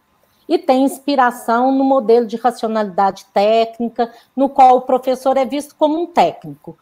E 0.48 0.58
tem 0.58 0.84
inspiração 0.84 1.72
no 1.72 1.84
modelo 1.84 2.26
de 2.26 2.36
racionalidade 2.36 3.24
técnica, 3.32 4.12
no 4.36 4.48
qual 4.48 4.76
o 4.76 4.82
professor 4.82 5.36
é 5.36 5.44
visto 5.44 5.74
como 5.76 5.98
um 5.98 6.06
técnico, 6.06 6.76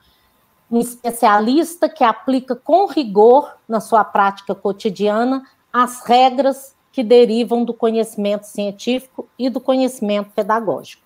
um 0.70 0.80
especialista 0.80 1.88
que 1.88 2.02
aplica 2.02 2.56
com 2.56 2.86
rigor 2.86 3.56
na 3.68 3.78
sua 3.78 4.02
prática 4.02 4.54
cotidiana 4.54 5.44
as 5.72 6.04
regras 6.04 6.74
que 6.90 7.04
derivam 7.04 7.64
do 7.64 7.72
conhecimento 7.72 8.44
científico 8.44 9.28
e 9.38 9.48
do 9.48 9.60
conhecimento 9.60 10.30
pedagógico. 10.34 11.02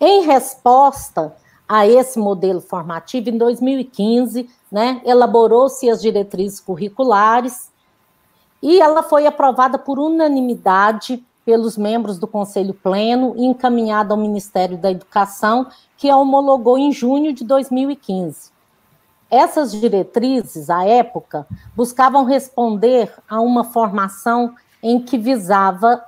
Em 0.00 0.22
resposta 0.22 1.36
a 1.68 1.86
esse 1.86 2.18
modelo 2.18 2.60
formativo, 2.60 3.30
em 3.30 3.38
2015, 3.38 4.48
né, 4.70 5.00
elaborou-se 5.04 5.88
as 5.88 6.02
diretrizes 6.02 6.60
curriculares 6.60 7.70
e 8.62 8.80
ela 8.80 9.02
foi 9.02 9.26
aprovada 9.26 9.78
por 9.78 9.98
unanimidade 9.98 11.24
pelos 11.44 11.76
membros 11.76 12.18
do 12.18 12.26
Conselho 12.28 12.72
Pleno 12.72 13.34
e 13.36 13.44
encaminhada 13.44 14.14
ao 14.14 14.20
Ministério 14.20 14.78
da 14.78 14.90
Educação, 14.90 15.66
que 15.96 16.08
a 16.08 16.16
homologou 16.16 16.78
em 16.78 16.92
junho 16.92 17.32
de 17.32 17.44
2015. 17.44 18.52
Essas 19.28 19.72
diretrizes, 19.72 20.70
à 20.70 20.84
época, 20.84 21.46
buscavam 21.74 22.24
responder 22.24 23.12
a 23.28 23.40
uma 23.40 23.64
formação 23.64 24.54
em 24.82 25.00
que 25.00 25.18
visava 25.18 26.04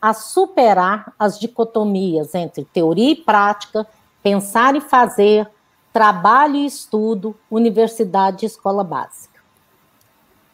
a 0.00 0.14
superar 0.14 1.12
as 1.18 1.38
dicotomias 1.38 2.34
entre 2.34 2.64
teoria 2.64 3.10
e 3.10 3.16
prática, 3.16 3.86
pensar 4.28 4.76
e 4.76 4.80
fazer, 4.82 5.48
trabalho 5.90 6.56
e 6.56 6.66
estudo, 6.66 7.34
universidade 7.50 8.44
e 8.44 8.46
escola 8.46 8.84
básica. 8.84 9.38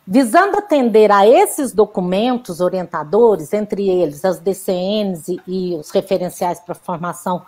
Visando 0.06 0.58
atender 0.58 1.10
a 1.10 1.26
esses 1.26 1.72
documentos 1.72 2.60
orientadores, 2.60 3.52
entre 3.52 3.88
eles 3.88 4.24
as 4.24 4.38
DCNs 4.38 5.28
e, 5.28 5.40
e 5.48 5.74
os 5.74 5.90
referenciais 5.90 6.60
para 6.60 6.74
formação 6.74 7.42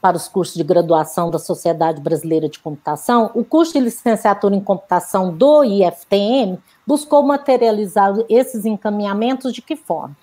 para 0.00 0.16
os 0.16 0.26
cursos 0.26 0.56
de 0.56 0.64
graduação 0.64 1.30
da 1.30 1.38
Sociedade 1.38 2.00
Brasileira 2.00 2.48
de 2.48 2.58
Computação, 2.58 3.30
o 3.34 3.44
curso 3.44 3.74
de 3.74 3.80
licenciatura 3.80 4.54
em 4.54 4.60
computação 4.60 5.36
do 5.36 5.62
IFTM 5.62 6.58
buscou 6.86 7.22
materializar 7.22 8.14
esses 8.28 8.64
encaminhamentos 8.64 9.52
de 9.52 9.62
que 9.62 9.76
forma? 9.76 10.16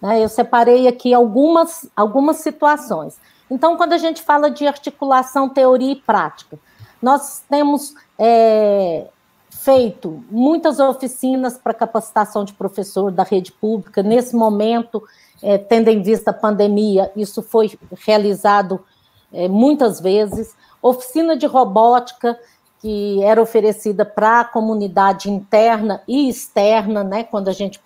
Né, 0.00 0.22
eu 0.22 0.28
separei 0.28 0.88
aqui 0.88 1.12
algumas, 1.12 1.88
algumas 1.96 2.38
situações. 2.38 3.18
Então, 3.50 3.76
quando 3.76 3.92
a 3.92 3.98
gente 3.98 4.22
fala 4.22 4.50
de 4.50 4.66
articulação 4.66 5.48
teoria 5.48 5.92
e 5.92 5.96
prática, 5.96 6.58
nós 7.00 7.42
temos 7.48 7.94
é, 8.18 9.06
feito 9.50 10.22
muitas 10.30 10.78
oficinas 10.80 11.56
para 11.56 11.74
capacitação 11.74 12.44
de 12.44 12.52
professor 12.52 13.10
da 13.10 13.22
rede 13.22 13.52
pública. 13.52 14.02
Nesse 14.02 14.34
momento, 14.34 15.02
é, 15.42 15.58
tendo 15.58 15.88
em 15.88 16.02
vista 16.02 16.30
a 16.30 16.34
pandemia, 16.34 17.12
isso 17.14 17.42
foi 17.42 17.78
realizado 18.06 18.84
é, 19.32 19.48
muitas 19.48 20.00
vezes. 20.00 20.54
Oficina 20.82 21.36
de 21.36 21.46
robótica, 21.46 22.38
que 22.80 23.22
era 23.22 23.40
oferecida 23.40 24.04
para 24.04 24.40
a 24.40 24.44
comunidade 24.44 25.30
interna 25.30 26.02
e 26.06 26.28
externa, 26.28 27.02
né, 27.02 27.24
quando 27.24 27.48
a 27.48 27.52
gente 27.52 27.80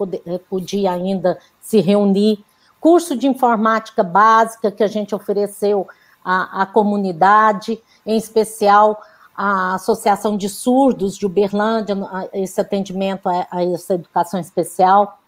podia 0.48 0.90
ainda 0.90 1.38
se 1.60 1.80
reunir. 1.80 2.44
Curso 2.80 3.16
de 3.16 3.26
informática 3.26 4.02
básica 4.02 4.70
que 4.70 4.82
a 4.82 4.86
gente 4.86 5.14
ofereceu 5.14 5.86
à, 6.24 6.62
à 6.62 6.66
comunidade, 6.66 7.80
em 8.06 8.16
especial 8.16 9.02
a 9.36 9.74
Associação 9.74 10.36
de 10.36 10.48
Surdos 10.48 11.16
de 11.16 11.24
Uberlândia, 11.24 11.96
esse 12.32 12.60
atendimento 12.60 13.28
a, 13.28 13.46
a 13.50 13.64
essa 13.64 13.94
educação 13.94 14.40
especial. 14.40 15.20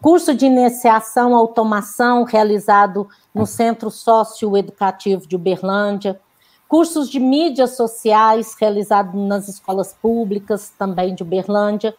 Curso 0.00 0.34
de 0.34 0.46
iniciação 0.46 1.36
automação 1.36 2.24
realizado 2.24 3.08
no 3.32 3.46
Centro 3.46 3.88
Socioeducativo 3.88 5.28
de 5.28 5.36
Uberlândia. 5.36 6.20
Cursos 6.66 7.08
de 7.08 7.20
mídias 7.20 7.76
sociais 7.76 8.56
realizados 8.58 9.14
nas 9.14 9.46
escolas 9.46 9.94
públicas 10.02 10.72
também 10.76 11.14
de 11.14 11.22
Uberlândia. 11.22 11.94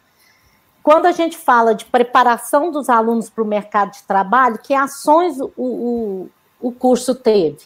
Quando 0.84 1.06
a 1.06 1.14
gente 1.14 1.38
fala 1.38 1.74
de 1.74 1.86
preparação 1.86 2.70
dos 2.70 2.90
alunos 2.90 3.30
para 3.30 3.42
o 3.42 3.48
mercado 3.48 3.94
de 3.94 4.04
trabalho, 4.04 4.60
que 4.62 4.74
ações 4.74 5.40
o, 5.40 5.52
o, 5.58 6.30
o 6.62 6.72
curso 6.74 7.16
teve? 7.16 7.60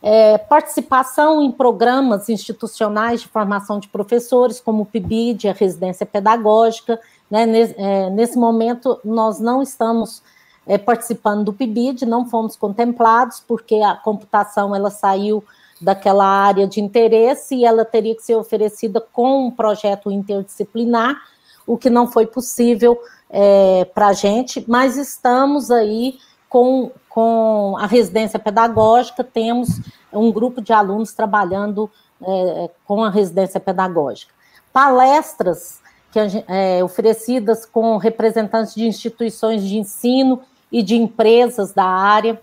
É, 0.00 0.38
participação 0.38 1.42
em 1.42 1.50
programas 1.50 2.28
institucionais 2.28 3.22
de 3.22 3.28
formação 3.28 3.80
de 3.80 3.88
professores, 3.88 4.60
como 4.60 4.84
o 4.84 4.86
PIBID, 4.86 5.48
a 5.48 5.52
residência 5.52 6.06
pedagógica. 6.06 7.00
Né? 7.28 7.44
Nesse, 7.44 7.74
é, 7.76 8.08
nesse 8.08 8.38
momento, 8.38 9.00
nós 9.04 9.40
não 9.40 9.60
estamos 9.60 10.22
é, 10.64 10.78
participando 10.78 11.46
do 11.46 11.52
PIBID, 11.52 12.06
não 12.06 12.28
fomos 12.28 12.54
contemplados, 12.54 13.42
porque 13.46 13.74
a 13.76 13.96
computação 13.96 14.72
ela 14.76 14.90
saiu 14.90 15.42
daquela 15.80 16.24
área 16.24 16.68
de 16.68 16.80
interesse 16.80 17.56
e 17.56 17.64
ela 17.64 17.84
teria 17.84 18.14
que 18.14 18.22
ser 18.22 18.36
oferecida 18.36 19.00
com 19.00 19.46
um 19.46 19.50
projeto 19.50 20.10
interdisciplinar, 20.10 21.20
o 21.68 21.76
que 21.76 21.90
não 21.90 22.08
foi 22.08 22.26
possível 22.26 22.98
é, 23.28 23.84
para 23.94 24.08
a 24.08 24.12
gente, 24.14 24.64
mas 24.66 24.96
estamos 24.96 25.70
aí 25.70 26.18
com, 26.48 26.90
com 27.08 27.76
a 27.78 27.86
residência 27.86 28.38
pedagógica, 28.38 29.22
temos 29.22 29.68
um 30.10 30.32
grupo 30.32 30.62
de 30.62 30.72
alunos 30.72 31.12
trabalhando 31.12 31.90
é, 32.22 32.70
com 32.86 33.04
a 33.04 33.10
residência 33.10 33.60
pedagógica. 33.60 34.32
Palestras 34.72 35.80
que, 36.10 36.18
é, 36.48 36.82
oferecidas 36.82 37.66
com 37.66 37.98
representantes 37.98 38.74
de 38.74 38.86
instituições 38.86 39.62
de 39.62 39.76
ensino 39.76 40.40
e 40.72 40.82
de 40.82 40.96
empresas 40.96 41.72
da 41.72 41.84
área. 41.84 42.40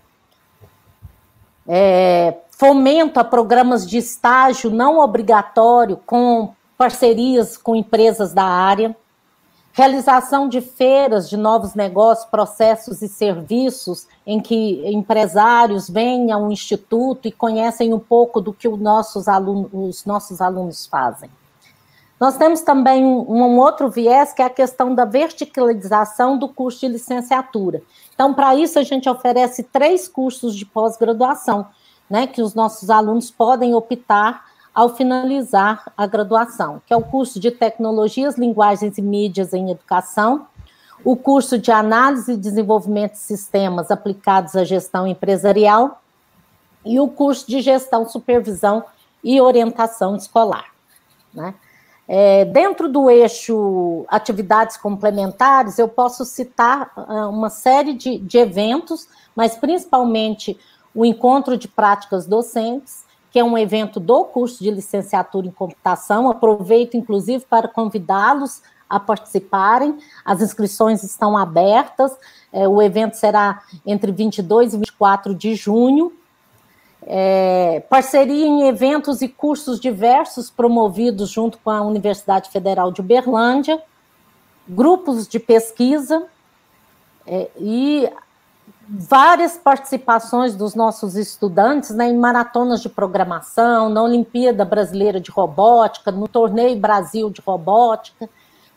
É, 1.66 2.36
fomento 2.52 3.18
a 3.18 3.24
programas 3.24 3.84
de 3.88 3.98
estágio 3.98 4.70
não 4.70 5.00
obrigatório 5.00 5.96
com 6.06 6.54
parcerias 6.78 7.56
com 7.56 7.74
empresas 7.74 8.32
da 8.32 8.44
área 8.44 8.94
realização 9.76 10.48
de 10.48 10.62
feiras 10.62 11.28
de 11.28 11.36
novos 11.36 11.74
negócios, 11.74 12.26
processos 12.30 13.02
e 13.02 13.08
serviços, 13.08 14.08
em 14.26 14.40
que 14.40 14.82
empresários 14.88 15.86
vêm 15.90 16.32
ao 16.32 16.50
instituto 16.50 17.28
e 17.28 17.32
conhecem 17.32 17.92
um 17.92 17.98
pouco 17.98 18.40
do 18.40 18.54
que 18.54 18.66
os 18.66 18.80
nossos 18.80 19.28
alunos, 19.28 19.68
os 19.74 20.06
nossos 20.06 20.40
alunos 20.40 20.86
fazem. 20.86 21.28
Nós 22.18 22.38
temos 22.38 22.62
também 22.62 23.04
um, 23.04 23.58
outro 23.58 23.90
viés, 23.90 24.32
que 24.32 24.40
é 24.40 24.46
a 24.46 24.50
questão 24.50 24.94
da 24.94 25.04
verticalização 25.04 26.38
do 26.38 26.48
curso 26.48 26.80
de 26.80 26.88
licenciatura. 26.88 27.82
Então, 28.14 28.32
para 28.32 28.54
isso, 28.54 28.78
a 28.78 28.82
gente 28.82 29.06
oferece 29.10 29.62
três 29.62 30.08
cursos 30.08 30.56
de 30.56 30.64
pós-graduação, 30.64 31.66
né, 32.08 32.26
que 32.26 32.40
os 32.40 32.54
nossos 32.54 32.88
alunos 32.88 33.30
podem 33.30 33.74
optar 33.74 34.45
ao 34.76 34.94
finalizar 34.94 35.90
a 35.96 36.06
graduação, 36.06 36.82
que 36.86 36.92
é 36.92 36.96
o 36.96 37.02
curso 37.02 37.40
de 37.40 37.50
Tecnologias, 37.50 38.36
Linguagens 38.36 38.98
e 38.98 39.02
Mídias 39.02 39.54
em 39.54 39.70
Educação, 39.70 40.46
o 41.02 41.16
curso 41.16 41.56
de 41.56 41.72
Análise 41.72 42.32
e 42.32 42.36
Desenvolvimento 42.36 43.12
de 43.12 43.20
Sistemas 43.20 43.90
aplicados 43.90 44.54
à 44.54 44.64
Gestão 44.64 45.06
Empresarial 45.06 46.02
e 46.84 47.00
o 47.00 47.08
curso 47.08 47.48
de 47.48 47.62
Gestão, 47.62 48.06
Supervisão 48.06 48.84
e 49.24 49.40
Orientação 49.40 50.14
Escolar. 50.14 50.66
Né? 51.32 51.54
É, 52.06 52.44
dentro 52.44 52.86
do 52.86 53.08
eixo 53.08 54.04
atividades 54.08 54.76
complementares, 54.76 55.78
eu 55.78 55.88
posso 55.88 56.22
citar 56.26 56.92
uh, 56.94 57.30
uma 57.30 57.48
série 57.48 57.94
de, 57.94 58.18
de 58.18 58.36
eventos, 58.36 59.08
mas 59.34 59.56
principalmente 59.56 60.58
o 60.94 61.02
encontro 61.02 61.56
de 61.56 61.66
práticas 61.66 62.26
docentes, 62.26 63.05
que 63.36 63.40
é 63.40 63.44
um 63.44 63.58
evento 63.58 64.00
do 64.00 64.24
curso 64.24 64.64
de 64.64 64.70
licenciatura 64.70 65.46
em 65.46 65.50
computação. 65.50 66.30
Aproveito, 66.30 66.96
inclusive, 66.96 67.44
para 67.44 67.68
convidá-los 67.68 68.62
a 68.88 68.98
participarem. 68.98 69.98
As 70.24 70.40
inscrições 70.40 71.02
estão 71.02 71.36
abertas. 71.36 72.16
É, 72.50 72.66
o 72.66 72.80
evento 72.80 73.12
será 73.12 73.60
entre 73.84 74.10
22 74.10 74.72
e 74.72 74.78
24 74.78 75.34
de 75.34 75.54
junho. 75.54 76.14
É, 77.02 77.84
parceria 77.90 78.46
em 78.46 78.68
eventos 78.68 79.20
e 79.20 79.28
cursos 79.28 79.78
diversos 79.78 80.48
promovidos 80.48 81.28
junto 81.28 81.58
com 81.58 81.68
a 81.68 81.82
Universidade 81.82 82.48
Federal 82.48 82.90
de 82.90 83.02
Uberlândia, 83.02 83.82
grupos 84.66 85.28
de 85.28 85.38
pesquisa 85.38 86.26
é, 87.26 87.50
e 87.58 88.10
várias 88.88 89.56
participações 89.56 90.54
dos 90.54 90.74
nossos 90.74 91.16
estudantes 91.16 91.90
né, 91.90 92.08
em 92.08 92.16
maratonas 92.16 92.80
de 92.80 92.88
programação, 92.88 93.88
na 93.88 94.02
Olimpíada 94.02 94.64
Brasileira 94.64 95.20
de 95.20 95.30
Robótica, 95.30 96.12
no 96.12 96.28
Torneio 96.28 96.78
Brasil 96.78 97.28
de 97.30 97.40
Robótica. 97.40 98.28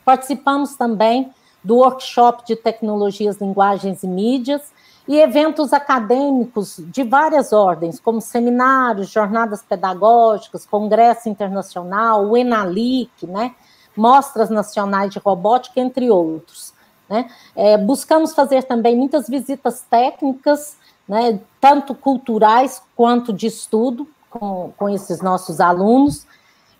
Participamos 0.04 0.76
também 0.76 1.32
do 1.64 1.78
workshop 1.78 2.46
de 2.46 2.56
tecnologias, 2.56 3.38
linguagens 3.38 4.02
e 4.02 4.08
mídias 4.08 4.72
e 5.08 5.20
eventos 5.20 5.74
acadêmicos 5.74 6.76
de 6.78 7.04
várias 7.04 7.52
ordens, 7.52 8.00
como 8.00 8.22
seminários, 8.22 9.10
jornadas 9.10 9.62
pedagógicas, 9.62 10.66
congresso 10.66 11.30
internacional, 11.30 12.26
o 12.26 12.38
Enalic, 12.38 13.28
né, 13.28 13.54
mostras 13.96 14.50
nacionais 14.50 15.12
de 15.12 15.20
robótica, 15.20 15.80
entre 15.80 16.10
outros. 16.10 16.74
Né? 17.10 17.30
É, 17.56 17.78
buscamos 17.78 18.34
fazer 18.34 18.64
também 18.64 18.96
muitas 18.96 19.28
visitas 19.28 19.84
técnicas, 19.90 20.78
né, 21.08 21.40
tanto 21.60 21.96
culturais 21.96 22.82
quanto 22.96 23.34
de 23.34 23.48
estudo, 23.48 24.08
com, 24.30 24.72
com 24.78 24.88
esses 24.88 25.22
nossos 25.22 25.60
alunos, 25.60 26.28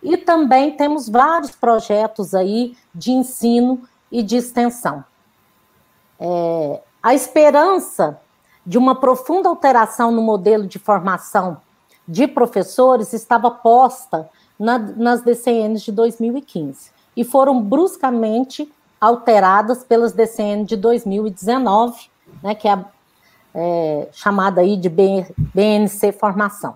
e 0.00 0.16
também 0.16 0.70
temos 0.76 1.08
vários 1.08 1.50
projetos 1.50 2.32
aí 2.32 2.76
de 2.94 3.10
ensino 3.10 3.82
e 4.10 4.22
de 4.22 4.36
extensão. 4.36 5.04
É, 6.18 6.80
a 7.02 7.12
esperança 7.12 8.20
de 8.64 8.78
uma 8.78 8.94
profunda 8.94 9.48
alteração 9.48 10.12
no 10.12 10.22
modelo 10.22 10.66
de 10.66 10.78
formação 10.78 11.60
de 12.06 12.28
professores 12.28 13.12
estava 13.12 13.50
posta 13.50 14.28
na, 14.58 14.78
nas 14.78 15.22
DCNs 15.22 15.82
de 15.82 15.92
2015 15.92 16.90
e 17.16 17.24
foram 17.24 17.60
bruscamente 17.60 18.70
alteradas 19.00 19.82
pelas 19.82 20.12
DCN 20.12 20.64
de 20.64 20.76
2019, 20.76 22.10
né, 22.42 22.54
que 22.54 22.68
é, 22.68 22.72
a, 22.72 22.84
é 23.54 24.08
chamada 24.12 24.60
aí 24.60 24.76
de 24.76 24.88
BNC 24.88 26.12
Formação. 26.12 26.74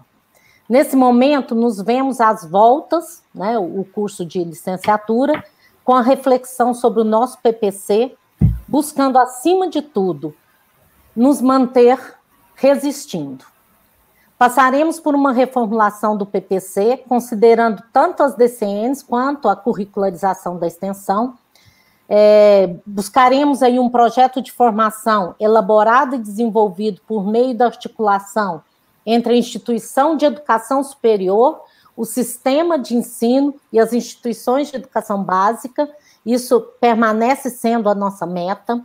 Nesse 0.68 0.96
momento, 0.96 1.54
nos 1.54 1.80
vemos 1.82 2.20
às 2.20 2.44
voltas, 2.44 3.22
né, 3.34 3.58
o 3.58 3.84
curso 3.84 4.24
de 4.24 4.42
licenciatura, 4.42 5.44
com 5.84 5.94
a 5.94 6.00
reflexão 6.00 6.72
sobre 6.72 7.02
o 7.02 7.04
nosso 7.04 7.38
PPC, 7.42 8.16
buscando, 8.66 9.18
acima 9.18 9.68
de 9.68 9.82
tudo, 9.82 10.34
nos 11.14 11.42
manter 11.42 11.98
resistindo. 12.56 13.44
Passaremos 14.38 14.98
por 14.98 15.14
uma 15.14 15.32
reformulação 15.32 16.16
do 16.16 16.26
PPC, 16.26 17.04
considerando 17.06 17.82
tanto 17.92 18.22
as 18.22 18.34
DCNs 18.34 19.02
quanto 19.02 19.48
a 19.48 19.54
curricularização 19.54 20.58
da 20.58 20.66
extensão, 20.66 21.34
É, 22.16 22.76
buscaremos 22.86 23.60
aí 23.60 23.76
um 23.76 23.90
projeto 23.90 24.40
de 24.40 24.52
formação 24.52 25.34
elaborado 25.40 26.14
e 26.14 26.18
desenvolvido 26.20 27.00
por 27.08 27.26
meio 27.26 27.56
da 27.56 27.66
articulação 27.66 28.62
entre 29.04 29.32
a 29.32 29.36
instituição 29.36 30.16
de 30.16 30.24
educação 30.24 30.84
superior, 30.84 31.62
o 31.96 32.04
sistema 32.04 32.78
de 32.78 32.94
ensino 32.94 33.56
e 33.72 33.80
as 33.80 33.92
instituições 33.92 34.70
de 34.70 34.76
educação 34.76 35.24
básica. 35.24 35.90
Isso 36.24 36.60
permanece 36.80 37.50
sendo 37.50 37.88
a 37.88 37.96
nossa 37.96 38.24
meta. 38.24 38.80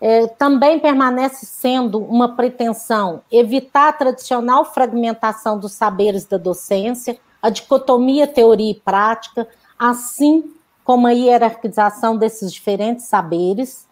É, 0.00 0.26
também 0.26 0.80
permanece 0.80 1.44
sendo 1.44 1.98
uma 1.98 2.36
pretensão 2.36 3.20
evitar 3.30 3.88
a 3.88 3.92
tradicional 3.92 4.64
fragmentação 4.64 5.58
dos 5.58 5.72
saberes 5.72 6.24
da 6.24 6.38
docência, 6.38 7.18
a 7.42 7.50
dicotomia 7.50 8.26
teoria 8.26 8.70
e 8.70 8.80
prática, 8.80 9.46
assim 9.78 10.55
como 10.86 11.08
a 11.08 11.10
hierarquização 11.10 12.16
desses 12.16 12.52
diferentes 12.52 13.06
saberes. 13.06 13.88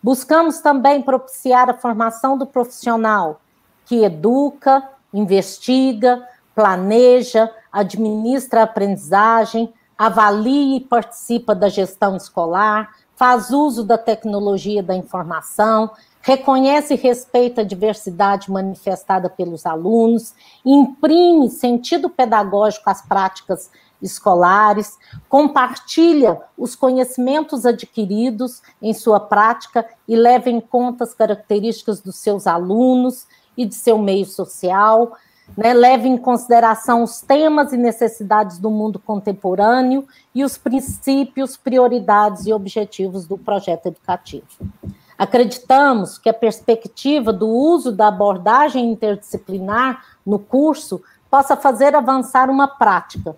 Buscamos 0.00 0.60
também 0.60 1.02
propiciar 1.02 1.68
a 1.68 1.74
formação 1.74 2.38
do 2.38 2.46
profissional 2.46 3.40
que 3.84 4.04
educa, 4.04 4.88
investiga, 5.12 6.24
planeja, 6.54 7.52
administra 7.72 8.60
a 8.60 8.64
aprendizagem, 8.64 9.74
avalia 9.98 10.76
e 10.76 10.80
participa 10.80 11.52
da 11.52 11.68
gestão 11.68 12.16
escolar, 12.16 12.90
faz 13.16 13.50
uso 13.50 13.82
da 13.82 13.98
tecnologia 13.98 14.84
da 14.84 14.94
informação, 14.94 15.90
reconhece 16.22 16.94
e 16.94 16.96
respeita 16.96 17.62
a 17.62 17.64
diversidade 17.64 18.52
manifestada 18.52 19.28
pelos 19.28 19.66
alunos, 19.66 20.32
imprime 20.64 21.50
sentido 21.50 22.08
pedagógico 22.08 22.88
às 22.88 23.02
práticas 23.02 23.68
escolares, 24.00 24.98
compartilha 25.28 26.40
os 26.56 26.74
conhecimentos 26.74 27.64
adquiridos 27.64 28.62
em 28.80 28.92
sua 28.92 29.18
prática 29.18 29.86
e 30.06 30.14
leva 30.16 30.50
em 30.50 30.60
conta 30.60 31.04
as 31.04 31.14
características 31.14 32.00
dos 32.00 32.16
seus 32.16 32.46
alunos 32.46 33.26
e 33.56 33.64
de 33.64 33.74
seu 33.74 33.98
meio 33.98 34.26
social, 34.26 35.16
né, 35.56 35.72
leva 35.72 36.08
em 36.08 36.16
consideração 36.16 37.02
os 37.02 37.20
temas 37.20 37.72
e 37.72 37.76
necessidades 37.76 38.58
do 38.58 38.70
mundo 38.70 38.98
contemporâneo 38.98 40.06
e 40.34 40.44
os 40.44 40.58
princípios, 40.58 41.56
prioridades 41.56 42.46
e 42.46 42.52
objetivos 42.52 43.26
do 43.26 43.38
projeto 43.38 43.86
educativo. 43.86 44.46
Acreditamos 45.16 46.18
que 46.18 46.28
a 46.28 46.34
perspectiva 46.34 47.32
do 47.32 47.48
uso 47.48 47.90
da 47.90 48.08
abordagem 48.08 48.90
interdisciplinar 48.90 50.04
no 50.26 50.38
curso 50.38 51.00
possa 51.30 51.56
fazer 51.56 51.94
avançar 51.94 52.50
uma 52.50 52.68
prática, 52.68 53.36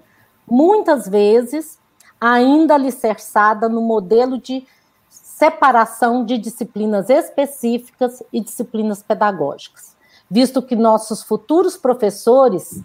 muitas 0.51 1.09
vezes 1.09 1.79
ainda 2.21 2.75
alicerçada 2.75 3.69
no 3.69 3.81
modelo 3.81 4.39
de 4.39 4.67
separação 5.09 6.25
de 6.25 6.37
disciplinas 6.37 7.09
específicas 7.09 8.23
e 8.33 8.41
disciplinas 8.41 9.03
pedagógicas 9.03 9.97
visto 10.31 10.61
que 10.61 10.77
nossos 10.77 11.23
futuros 11.23 11.77
professores, 11.77 12.83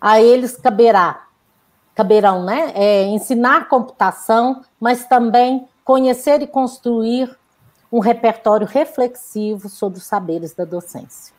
a 0.00 0.20
eles 0.20 0.56
caberá, 0.56 1.26
caberão, 1.94 2.44
né, 2.44 2.72
é, 2.74 3.04
ensinar 3.04 3.68
computação, 3.68 4.62
mas 4.80 5.06
também 5.06 5.68
conhecer 5.84 6.42
e 6.42 6.46
construir 6.46 7.36
um 7.90 8.00
repertório 8.00 8.66
reflexivo 8.66 9.68
sobre 9.68 9.98
os 9.98 10.04
saberes 10.04 10.54
da 10.54 10.64
docência. 10.64 11.35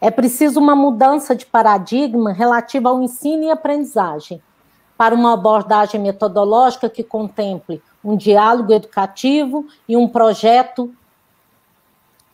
É 0.00 0.10
preciso 0.10 0.60
uma 0.60 0.76
mudança 0.76 1.34
de 1.34 1.46
paradigma 1.46 2.32
relativa 2.32 2.88
ao 2.88 3.02
ensino 3.02 3.44
e 3.44 3.50
aprendizagem, 3.50 4.42
para 4.96 5.14
uma 5.14 5.32
abordagem 5.32 6.00
metodológica 6.00 6.88
que 6.88 7.02
contemple 7.02 7.82
um 8.04 8.16
diálogo 8.16 8.72
educativo 8.72 9.66
e 9.88 9.96
um 9.96 10.06
projeto 10.06 10.94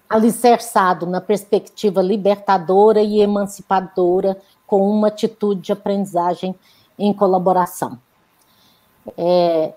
alicerçado 0.08 1.06
na 1.06 1.20
perspectiva 1.20 2.02
libertadora 2.02 3.00
e 3.00 3.20
emancipadora, 3.20 4.36
com 4.66 4.90
uma 4.90 5.08
atitude 5.08 5.60
de 5.60 5.72
aprendizagem 5.72 6.54
em 6.98 7.12
colaboração. 7.12 7.98
É, 9.16 9.72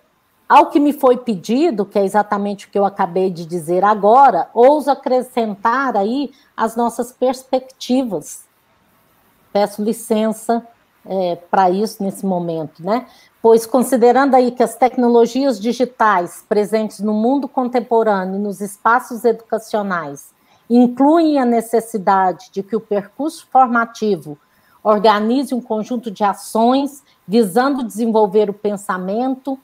ao 0.47 0.69
que 0.69 0.79
me 0.79 0.93
foi 0.93 1.17
pedido, 1.17 1.85
que 1.85 1.97
é 1.97 2.03
exatamente 2.03 2.67
o 2.67 2.69
que 2.69 2.77
eu 2.77 2.85
acabei 2.85 3.29
de 3.29 3.45
dizer 3.45 3.83
agora, 3.83 4.49
ouso 4.53 4.91
acrescentar 4.91 5.95
aí 5.95 6.31
as 6.55 6.75
nossas 6.75 7.11
perspectivas. 7.11 8.45
Peço 9.51 9.83
licença 9.83 10.65
é, 11.05 11.35
para 11.35 11.69
isso 11.69 12.03
nesse 12.03 12.25
momento, 12.25 12.83
né? 12.83 13.07
Pois 13.41 13.65
considerando 13.65 14.35
aí 14.35 14.51
que 14.51 14.63
as 14.63 14.75
tecnologias 14.75 15.59
digitais 15.59 16.45
presentes 16.47 16.99
no 16.99 17.13
mundo 17.13 17.47
contemporâneo 17.47 18.35
e 18.35 18.39
nos 18.39 18.61
espaços 18.61 19.25
educacionais 19.25 20.33
incluem 20.69 21.39
a 21.39 21.45
necessidade 21.45 22.49
de 22.51 22.63
que 22.63 22.75
o 22.75 22.79
percurso 22.79 23.45
formativo 23.51 24.37
organize 24.81 25.53
um 25.53 25.61
conjunto 25.61 26.09
de 26.09 26.23
ações 26.23 27.03
visando 27.27 27.83
desenvolver 27.83 28.49
o 28.49 28.53
pensamento 28.53 29.59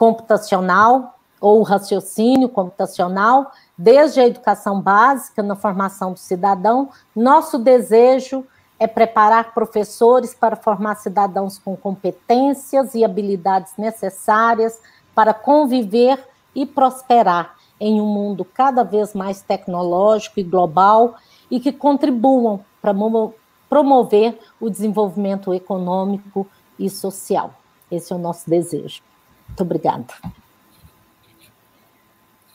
computacional 0.00 1.18
ou 1.38 1.62
raciocínio 1.62 2.48
computacional, 2.48 3.52
desde 3.76 4.18
a 4.18 4.26
educação 4.26 4.80
básica 4.80 5.42
na 5.42 5.54
formação 5.54 6.14
do 6.14 6.18
cidadão, 6.18 6.88
nosso 7.14 7.58
desejo 7.58 8.46
é 8.78 8.86
preparar 8.86 9.52
professores 9.52 10.34
para 10.34 10.56
formar 10.56 10.94
cidadãos 10.94 11.58
com 11.58 11.76
competências 11.76 12.94
e 12.94 13.04
habilidades 13.04 13.74
necessárias 13.76 14.80
para 15.14 15.34
conviver 15.34 16.18
e 16.54 16.64
prosperar 16.64 17.56
em 17.78 18.00
um 18.00 18.06
mundo 18.06 18.42
cada 18.42 18.82
vez 18.82 19.12
mais 19.12 19.42
tecnológico 19.42 20.40
e 20.40 20.42
global 20.42 21.16
e 21.50 21.60
que 21.60 21.72
contribuam 21.72 22.64
para 22.80 22.94
promover 23.68 24.38
o 24.58 24.70
desenvolvimento 24.70 25.52
econômico 25.52 26.46
e 26.78 26.88
social. 26.88 27.52
Esse 27.90 28.14
é 28.14 28.16
o 28.16 28.18
nosso 28.18 28.48
desejo. 28.48 29.09
Muito 29.50 29.62
obrigada. 29.62 30.06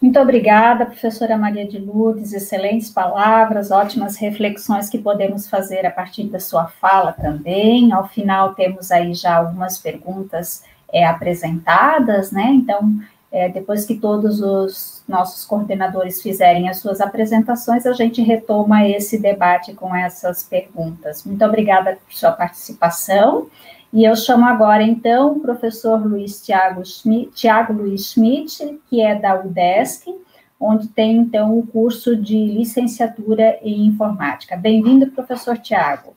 Muito 0.01 0.19
obrigada, 0.19 0.85
professora 0.85 1.37
Maria 1.37 1.67
de 1.67 1.79
Lourdes, 1.79 2.31
excelentes 2.31 2.91
palavras, 2.91 3.71
ótimas 3.71 4.17
reflexões 4.17 4.89
que 4.89 4.99
podemos 4.99 5.49
fazer 5.49 5.85
a 5.85 5.91
partir 5.91 6.25
da 6.25 6.39
sua 6.39 6.67
fala 6.67 7.11
também. 7.11 7.91
Ao 7.91 8.07
final, 8.07 8.53
temos 8.53 8.91
aí 8.91 9.13
já 9.13 9.37
algumas 9.37 9.79
perguntas 9.79 10.63
é, 10.93 11.05
apresentadas, 11.05 12.31
né? 12.31 12.51
Então, 12.53 12.99
é, 13.31 13.49
depois 13.49 13.85
que 13.85 13.95
todos 13.95 14.41
os 14.41 15.03
nossos 15.07 15.43
coordenadores 15.43 16.21
fizerem 16.21 16.69
as 16.69 16.77
suas 16.77 17.01
apresentações, 17.01 17.85
a 17.85 17.93
gente 17.93 18.21
retoma 18.21 18.87
esse 18.87 19.17
debate 19.17 19.73
com 19.73 19.95
essas 19.95 20.43
perguntas. 20.43 21.23
Muito 21.23 21.43
obrigada 21.43 21.97
por 22.05 22.13
sua 22.13 22.31
participação. 22.31 23.47
E 23.93 24.03
eu 24.03 24.15
chamo 24.15 24.45
agora, 24.45 24.83
então, 24.83 25.33
o 25.33 25.39
professor 25.39 26.05
Luiz 26.05 26.43
Tiago 26.43 26.83
Schmidt, 26.85 27.31
Tiago 27.33 27.73
Luiz 27.73 28.11
Schmidt, 28.11 28.79
que 28.89 29.01
é 29.01 29.15
da 29.15 29.39
UDESC, 29.39 30.13
onde 30.59 30.87
tem, 30.89 31.17
então, 31.17 31.57
o 31.57 31.65
curso 31.65 32.15
de 32.15 32.35
licenciatura 32.35 33.57
em 33.61 33.85
informática. 33.85 34.57
Bem-vindo, 34.57 35.07
professor 35.11 35.57
Tiago. 35.57 36.15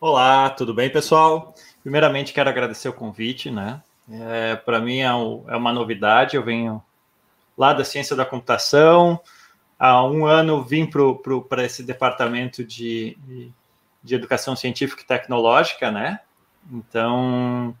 Olá, 0.00 0.50
tudo 0.50 0.74
bem, 0.74 0.90
pessoal? 0.90 1.54
Primeiramente, 1.82 2.32
quero 2.32 2.50
agradecer 2.50 2.88
o 2.88 2.92
convite, 2.92 3.50
né? 3.50 3.80
É, 4.10 4.56
Para 4.56 4.80
mim 4.80 4.98
é, 4.98 5.14
um, 5.14 5.44
é 5.48 5.56
uma 5.56 5.72
novidade, 5.72 6.36
eu 6.36 6.42
venho 6.42 6.82
lá 7.56 7.72
da 7.72 7.84
ciência 7.84 8.16
da 8.16 8.24
computação, 8.24 9.20
há 9.78 10.04
um 10.04 10.26
ano 10.26 10.62
vim 10.62 10.88
para 11.48 11.64
esse 11.64 11.82
departamento 11.82 12.64
de, 12.64 13.16
de 14.02 14.14
educação 14.14 14.56
científica 14.56 15.02
e 15.02 15.06
tecnológica, 15.06 15.90
né? 15.90 16.20
Então, 16.70 17.76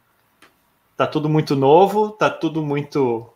tá 0.96 1.06
tudo 1.06 1.28
muito 1.28 1.54
novo, 1.54 2.10
tá 2.10 2.30
tudo 2.30 2.62
muito 2.62 3.28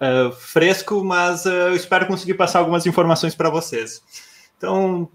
uh, 0.00 0.32
fresco, 0.32 1.04
mas 1.04 1.46
uh, 1.46 1.50
eu 1.50 1.76
espero 1.76 2.06
conseguir 2.06 2.34
passar 2.34 2.60
algumas 2.60 2.86
informações 2.86 3.34
para 3.34 3.50
vocês. 3.50 4.02
Então, 4.56 5.08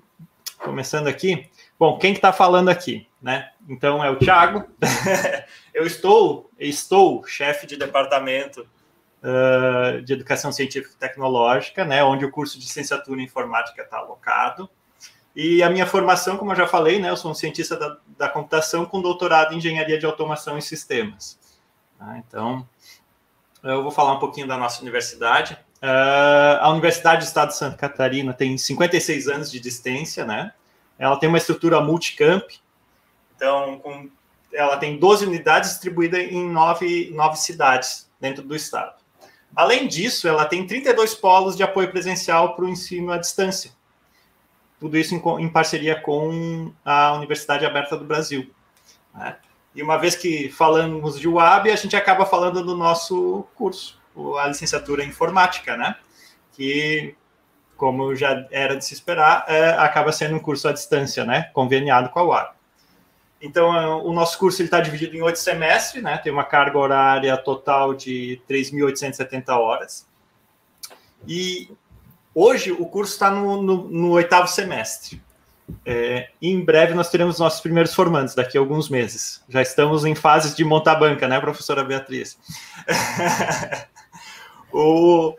começando 0.59 1.07
aqui, 1.07 1.49
bom, 1.79 1.97
quem 1.97 2.13
que 2.13 2.19
está 2.19 2.31
falando 2.31 2.69
aqui, 2.69 3.07
né? 3.21 3.51
Então 3.67 4.03
é 4.03 4.09
o 4.09 4.17
Thiago. 4.17 4.65
eu 5.73 5.85
estou, 5.85 6.49
estou 6.59 7.25
chefe 7.25 7.65
de 7.67 7.77
departamento 7.77 8.67
uh, 9.21 10.01
de 10.01 10.13
educação 10.13 10.51
científica 10.51 10.93
e 10.95 10.99
tecnológica, 10.99 11.85
né? 11.85 12.03
Onde 12.03 12.25
o 12.25 12.31
curso 12.31 12.59
de 12.59 12.65
licenciatura 12.65 13.21
em 13.21 13.25
informática 13.25 13.81
está 13.81 13.97
alocado. 13.97 14.69
E 15.35 15.63
a 15.63 15.69
minha 15.69 15.85
formação, 15.85 16.37
como 16.37 16.51
eu 16.51 16.55
já 16.55 16.67
falei, 16.67 16.99
né, 16.99 17.09
eu 17.09 17.17
sou 17.17 17.31
um 17.31 17.33
cientista 17.33 17.77
da, 17.77 17.97
da 18.17 18.29
computação 18.29 18.85
com 18.85 19.01
doutorado 19.01 19.53
em 19.53 19.57
engenharia 19.57 19.97
de 19.97 20.05
automação 20.05 20.57
e 20.57 20.61
sistemas. 20.61 21.39
Tá? 21.97 22.17
Então, 22.17 22.67
eu 23.63 23.81
vou 23.81 23.91
falar 23.91 24.13
um 24.13 24.19
pouquinho 24.19 24.47
da 24.47 24.57
nossa 24.57 24.81
universidade. 24.81 25.53
Uh, 25.81 26.59
a 26.59 26.69
Universidade 26.69 27.23
do 27.23 27.27
Estado 27.27 27.49
de 27.49 27.57
Santa 27.57 27.77
Catarina 27.77 28.33
tem 28.33 28.57
56 28.57 29.27
anos 29.27 29.51
de 29.51 29.59
existência, 29.59 30.25
né? 30.25 30.53
Ela 30.97 31.17
tem 31.17 31.27
uma 31.27 31.37
estrutura 31.37 31.81
multicamp, 31.81 32.43
então 33.35 33.79
com, 33.79 34.09
ela 34.53 34.77
tem 34.77 34.99
12 34.99 35.25
unidades 35.25 35.71
distribuídas 35.71 36.19
em 36.19 36.47
nove, 36.47 37.11
nove 37.15 37.37
cidades 37.37 38.09
dentro 38.19 38.43
do 38.43 38.55
estado. 38.55 38.93
Além 39.55 39.87
disso, 39.87 40.27
ela 40.27 40.45
tem 40.45 40.65
32 40.65 41.15
polos 41.15 41.57
de 41.57 41.63
apoio 41.63 41.89
presencial 41.89 42.55
para 42.55 42.65
o 42.65 42.69
ensino 42.69 43.11
à 43.11 43.17
distância. 43.17 43.71
Tudo 44.81 44.97
isso 44.97 45.13
em, 45.13 45.21
em, 45.39 45.47
parceria 45.47 45.95
com 45.95 46.73
a 46.83 47.13
Universidade 47.13 47.63
Aberta 47.63 47.95
do 47.95 48.03
Brasil. 48.03 48.49
Né? 49.13 49.37
E 49.75 49.83
uma 49.83 49.95
vez 49.95 50.15
que 50.15 50.49
falamos 50.49 51.19
de 51.19 51.27
UAB, 51.27 51.69
a 51.69 51.75
gente 51.75 51.95
acaba 51.95 52.25
falando 52.25 52.63
do 52.63 52.75
nosso 52.75 53.45
curso, 53.53 54.01
a 54.39 54.47
licenciatura 54.47 55.03
em 55.03 55.09
informática, 55.09 55.77
né? 55.77 55.95
Que, 56.53 57.15
como 57.77 58.15
já 58.15 58.47
era 58.49 58.75
de 58.75 58.83
se 58.83 58.95
esperar, 58.95 59.45
é, 59.47 59.69
acaba 59.69 60.11
sendo 60.11 60.37
um 60.37 60.39
curso 60.39 60.67
à 60.67 60.73
distância, 60.73 61.23
né? 61.25 61.51
Conveniado 61.53 62.09
com 62.09 62.17
a 62.17 62.23
UAB. 62.23 62.49
Então, 63.39 63.77
é, 63.77 63.87
o 63.87 64.11
nosso 64.11 64.39
curso 64.39 64.63
está 64.63 64.81
dividido 64.81 65.15
em 65.15 65.21
oito 65.21 65.37
semestres, 65.37 66.01
né? 66.01 66.17
Tem 66.17 66.33
uma 66.33 66.43
carga 66.43 66.79
horária 66.79 67.37
total 67.37 67.93
de 67.93 68.41
3.870 68.49 69.49
horas. 69.49 70.09
E 71.27 71.69
hoje 72.33 72.71
o 72.71 72.85
curso 72.85 73.13
está 73.13 73.29
no, 73.31 73.61
no, 73.61 73.87
no, 73.89 74.11
oitavo 74.11 74.47
semestre. 74.47 75.21
É, 75.85 76.29
em 76.41 76.63
breve 76.63 76.93
nós 76.93 77.09
teremos 77.09 77.39
nossos 77.39 77.61
primeiros 77.61 77.93
formandos, 77.93 78.35
daqui 78.35 78.57
a 78.57 78.61
alguns 78.61 78.89
meses. 78.89 79.41
Já 79.47 79.61
estamos 79.61 80.05
em 80.05 80.15
fases 80.15 80.55
de 80.55 80.63
montar 80.63 80.95
banca, 80.95 81.27
né, 81.27 81.39
professora 81.39 81.83
Beatriz? 81.83 82.37
o, 84.71 85.35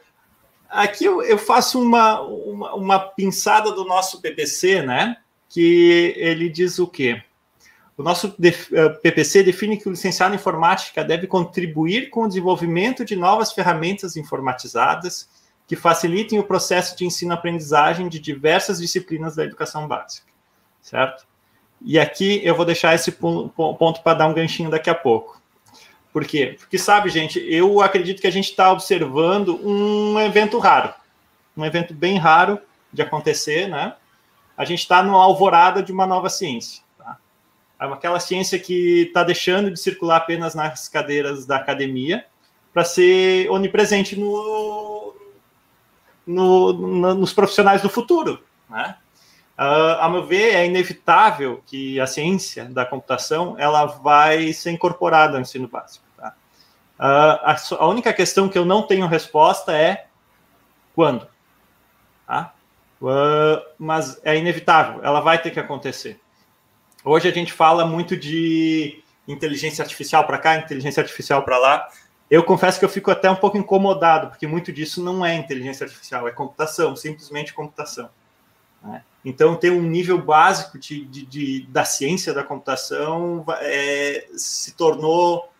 aqui 0.71 1.05
eu, 1.05 1.23
eu 1.23 1.39
faço 1.39 1.81
uma, 1.81 2.21
uma, 2.21 2.75
uma 2.75 2.99
pinçada 2.99 3.73
do 3.73 3.85
nosso 3.85 4.21
PPC, 4.21 4.83
né? 4.83 5.17
Que 5.49 6.15
ele 6.17 6.49
diz 6.49 6.79
o 6.79 6.87
quê? 6.87 7.23
O 7.97 8.03
nosso 8.03 8.31
PPC 9.03 9.41
eh, 9.41 9.43
define 9.43 9.77
que 9.77 9.87
o 9.87 9.91
licenciado 9.91 10.35
em 10.35 10.39
informática 10.39 11.05
deve 11.05 11.27
contribuir 11.27 12.09
com 12.09 12.23
o 12.23 12.29
desenvolvimento 12.29 13.05
de 13.05 13.15
novas 13.15 13.53
ferramentas 13.53 14.17
informatizadas 14.17 15.29
que 15.73 15.77
facilitem 15.77 16.39
o 16.39 16.45
processo 16.45 16.95
de 16.95 17.07
ensino-aprendizagem 17.07 18.07
de 18.07 18.19
diversas 18.19 18.79
disciplinas 18.79 19.37
da 19.37 19.43
educação 19.43 19.89
básica, 19.89 20.27
certo? 20.83 21.27
E 21.81 21.99
aqui 21.99 22.43
eu 22.45 22.55
vou 22.55 22.67
deixar 22.67 22.95
esse 22.95 23.11
ponto 23.11 24.03
para 24.03 24.19
dar 24.19 24.27
um 24.27 24.35
ganchinho 24.35 24.69
daqui 24.69 24.91
a 24.91 24.95
pouco. 24.95 25.41
Por 26.13 26.27
quê? 26.27 26.57
Porque, 26.59 26.77
sabe, 26.77 27.09
gente, 27.09 27.39
eu 27.51 27.81
acredito 27.81 28.21
que 28.21 28.27
a 28.27 28.31
gente 28.31 28.51
está 28.51 28.71
observando 28.71 29.59
um 29.67 30.21
evento 30.21 30.59
raro, 30.59 30.93
um 31.57 31.65
evento 31.65 31.95
bem 31.95 32.19
raro 32.19 32.59
de 32.93 33.01
acontecer, 33.01 33.67
né? 33.67 33.95
A 34.55 34.67
gente 34.67 34.81
está 34.81 35.03
no 35.03 35.17
alvorada 35.17 35.83
de 35.83 35.91
uma 35.91 36.07
nova 36.07 36.29
ciência 36.29 36.83
aquela 37.79 38.21
ciência 38.21 38.59
que 38.59 39.07
está 39.07 39.25
deixando 39.25 39.71
de 39.71 39.81
circular 39.81 40.19
apenas 40.19 40.55
nas 40.55 40.87
cadeiras 40.87 41.47
da 41.47 41.57
academia 41.57 42.27
para 42.73 42.85
ser 42.85 43.51
onipresente 43.51 44.15
no, 44.15 44.92
no, 46.33 46.73
no, 46.73 47.15
nos 47.15 47.33
profissionais 47.33 47.83
do 47.83 47.89
futuro. 47.89 48.43
Né? 48.69 48.97
Uh, 49.59 50.01
a 50.01 50.09
meu 50.09 50.25
ver, 50.25 50.55
é 50.55 50.67
inevitável 50.67 51.63
que 51.67 52.01
a 52.01 52.07
ciência 52.07 52.65
da 52.65 52.85
computação 52.87 53.55
ela 53.59 53.85
vai 53.87 54.53
ser 54.53 54.71
incorporada 54.71 55.37
ao 55.37 55.41
ensino 55.41 55.69
básico. 55.69 56.05
Tá? 56.17 56.35
Uh, 56.99 57.03
a, 57.43 57.57
a, 57.79 57.87
única 57.87 58.13
questão 58.13 58.49
que 58.49 58.59
eu 58.59 58.65
não 58.65 58.83
tenho 58.83 59.07
resposta 59.07 59.77
é 59.77 60.07
quando. 60.95 61.27
Tá? 62.27 62.53
Uh, 63.01 63.63
mas 63.79 64.21
é 64.25 64.37
inevitável, 64.37 65.01
ela 65.03 65.21
vai 65.21 65.41
ter 65.41 65.51
que 65.51 65.61
acontecer. 65.61 66.21
Hoje 67.05 67.29
a 67.29 67.33
gente 67.33 67.53
fala 67.53 67.85
muito 67.85 68.17
de 68.17 69.03
inteligência 69.27 69.83
artificial 69.83 70.25
para 70.25 70.39
cá, 70.39 70.57
inteligência 70.57 71.01
artificial 71.01 71.43
para 71.43 71.59
lá. 71.59 71.89
Eu 72.33 72.43
confesso 72.43 72.79
que 72.79 72.85
eu 72.87 72.89
fico 72.89 73.11
até 73.11 73.31
um 73.31 73.37
pouco 73.37 73.59
incomodado, 73.59 74.29
porque 74.29 74.47
muito 74.47 74.73
disso 74.73 75.05
não 75.05 75.23
é 75.23 75.35
inteligência 75.35 75.85
artificial, 75.85 76.27
é 76.27 76.31
computação, 76.31 76.97
simplesmente 76.97 77.53
computação. 77.53 78.09
Né? 78.83 79.05
Então, 79.23 79.55
ter 79.55 79.71
um 79.71 79.83
nível 79.83 80.17
básico 80.17 80.79
de, 80.79 81.05
de, 81.05 81.27
de 81.27 81.67
da 81.67 81.85
ciência 81.85 82.33
da 82.33 82.43
computação 82.43 83.45
é, 83.61 84.29
se 84.35 84.73
tornou 84.73 85.53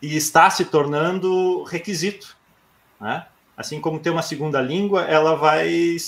e 0.00 0.16
está 0.16 0.48
se 0.48 0.64
tornando 0.64 1.62
requisito. 1.64 2.34
Né? 2.98 3.26
Assim 3.54 3.78
como 3.78 4.00
ter 4.00 4.08
uma 4.08 4.22
segunda 4.22 4.62
língua, 4.62 5.02
ela 5.02 5.36
vai 5.36 5.98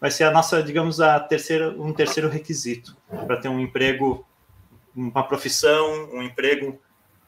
vai 0.00 0.10
ser 0.10 0.24
a 0.24 0.32
nossa, 0.32 0.60
digamos, 0.64 1.00
a 1.00 1.20
terceira, 1.20 1.70
um 1.80 1.92
terceiro 1.92 2.28
requisito 2.28 2.96
para 3.08 3.36
ter 3.36 3.48
um 3.48 3.60
emprego, 3.60 4.26
uma 4.96 5.22
profissão, 5.22 6.10
um 6.12 6.24
emprego 6.24 6.76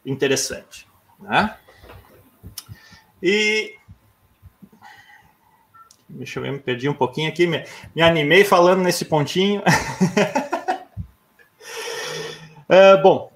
interessante, 0.05 0.89
né? 1.21 1.57
E 3.27 3.77
deixa 6.11 6.39
eu 6.39 6.43
ver, 6.43 6.53
me 6.53 6.59
perdi 6.59 6.91
um 6.91 6.95
pouquinho 6.95 7.31
aqui, 7.31 7.47
me, 7.47 7.65
me 7.97 8.03
animei 8.03 8.45
falando 8.45 8.83
nesse 8.83 9.07
pontinho. 9.07 9.63
uh, 12.69 13.01
bom, 13.03 13.33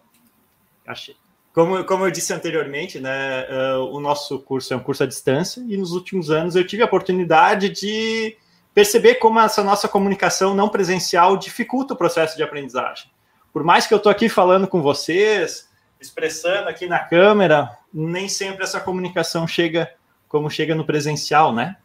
achei. 0.87 1.17
Como, 1.55 1.83
como 1.85 2.05
eu 2.05 2.11
disse 2.11 2.35
anteriormente, 2.35 3.01
né, 3.01 3.47
uh, 3.49 3.85
o 3.87 3.99
nosso 3.99 4.39
curso 4.41 4.75
é 4.75 4.77
um 4.77 4.81
curso 4.81 5.05
à 5.05 5.07
distância 5.07 5.65
e 5.67 5.79
nos 5.79 5.93
últimos 5.93 6.31
anos 6.31 6.55
eu 6.55 6.67
tive 6.67 6.83
a 6.83 6.87
oportunidade 6.87 7.71
de 7.71 8.37
perceber 8.75 9.15
como 9.15 9.41
essa 9.41 9.65
nossa 9.65 9.89
comunicação 9.89 10.55
não 10.55 10.69
presencial 10.69 11.39
dificulta 11.39 11.95
o 11.95 11.97
processo 11.97 12.37
de 12.37 12.43
aprendizagem. 12.43 13.11
Por 13.55 13.65
mais 13.65 13.87
que 13.87 13.95
eu 13.95 13.99
estou 13.99 14.13
aqui 14.13 14.29
falando 14.29 14.69
com 14.69 14.83
vocês, 14.83 15.68
expressando 16.01 16.69
aqui 16.69 16.87
na 16.87 16.99
câmera, 16.99 17.77
nem 17.93 18.29
sempre 18.29 18.65
essa 18.65 18.81
comunicação 18.81 19.47
chega 19.47 19.91
como 20.29 20.51
chega 20.51 20.75
no 20.75 20.85
presencial, 20.85 21.53
né? 21.53 21.77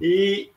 E 0.00 0.50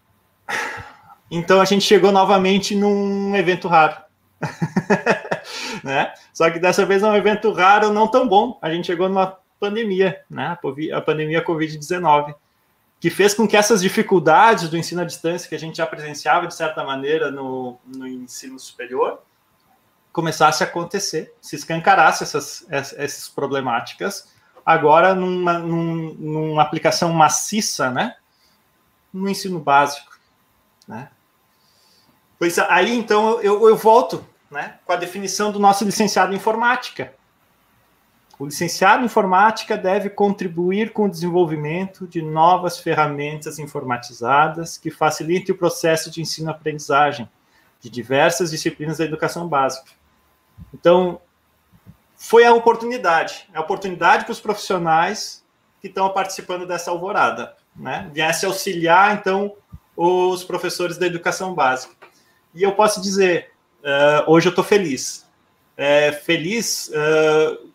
então 1.29 1.61
a 1.61 1.65
gente 1.65 1.85
chegou 1.85 2.11
novamente 2.11 2.75
num 2.75 3.35
evento 3.35 3.67
raro. 3.67 3.95
né? 5.83 6.13
Só 6.33 6.49
que 6.49 6.59
dessa 6.59 6.85
vez 6.85 7.03
é 7.03 7.07
um 7.07 7.15
evento 7.15 7.51
raro, 7.51 7.93
não 7.93 8.07
tão 8.07 8.27
bom. 8.27 8.57
A 8.61 8.71
gente 8.71 8.87
chegou 8.87 9.07
numa 9.07 9.37
pandemia, 9.59 10.21
né? 10.29 10.57
A 10.93 11.01
pandemia 11.01 11.45
Covid-19 11.45 12.33
que 12.99 13.09
fez 13.09 13.33
com 13.33 13.47
que 13.47 13.55
essas 13.55 13.81
dificuldades 13.81 14.67
do 14.67 14.77
ensino 14.77 15.01
à 15.01 15.05
distância, 15.05 15.47
que 15.47 15.55
a 15.55 15.59
gente 15.59 15.77
já 15.77 15.87
presenciava 15.87 16.47
de 16.47 16.53
certa 16.53 16.83
maneira 16.83 17.31
no, 17.31 17.79
no 17.85 18.05
ensino 18.05 18.59
superior, 18.59 19.21
começasse 20.19 20.61
a 20.61 20.67
acontecer, 20.67 21.33
se 21.41 21.55
escancarasse 21.55 22.23
essas, 22.23 22.65
essas 22.69 23.29
problemáticas, 23.29 24.27
agora 24.65 25.15
numa, 25.15 25.57
num, 25.57 26.13
numa 26.13 26.61
aplicação 26.61 27.13
maciça, 27.13 27.89
né, 27.89 28.17
no 29.13 29.29
ensino 29.29 29.59
básico, 29.59 30.19
né. 30.85 31.09
Pois 32.37 32.59
aí, 32.59 32.97
então, 32.97 33.41
eu, 33.41 33.69
eu 33.69 33.77
volto, 33.77 34.25
né, 34.51 34.77
com 34.83 34.91
a 34.91 34.97
definição 34.97 35.53
do 35.53 35.59
nosso 35.59 35.85
licenciado 35.85 36.33
em 36.33 36.35
informática, 36.35 37.13
o 38.37 38.45
licenciado 38.45 39.03
em 39.03 39.05
informática 39.05 39.77
deve 39.77 40.09
contribuir 40.09 40.91
com 40.91 41.05
o 41.05 41.09
desenvolvimento 41.09 42.05
de 42.05 42.21
novas 42.21 42.77
ferramentas 42.77 43.57
informatizadas 43.57 44.77
que 44.77 44.91
facilitem 44.91 45.55
o 45.55 45.57
processo 45.57 46.11
de 46.11 46.21
ensino-aprendizagem 46.21 47.29
de 47.79 47.89
diversas 47.89 48.51
disciplinas 48.51 48.97
da 48.97 49.05
educação 49.05 49.47
básica. 49.47 49.91
Então, 50.73 51.21
foi 52.15 52.43
a 52.45 52.53
oportunidade, 52.53 53.47
a 53.53 53.61
oportunidade 53.61 54.25
para 54.25 54.33
os 54.33 54.39
profissionais 54.39 55.43
que 55.81 55.87
estão 55.87 56.09
participando 56.09 56.67
dessa 56.67 56.91
alvorada, 56.91 57.55
né? 57.75 58.09
Viesse 58.13 58.45
auxiliar, 58.45 59.15
então, 59.15 59.55
os 59.95 60.43
professores 60.43 60.97
da 60.97 61.05
educação 61.05 61.53
básica. 61.53 61.95
E 62.53 62.63
eu 62.63 62.73
posso 62.73 63.01
dizer, 63.01 63.51
uh, 63.79 64.31
hoje 64.31 64.47
eu 64.47 64.51
estou 64.51 64.63
feliz. 64.63 65.25
É, 65.77 66.11
feliz 66.11 66.89
uh, 66.89 67.69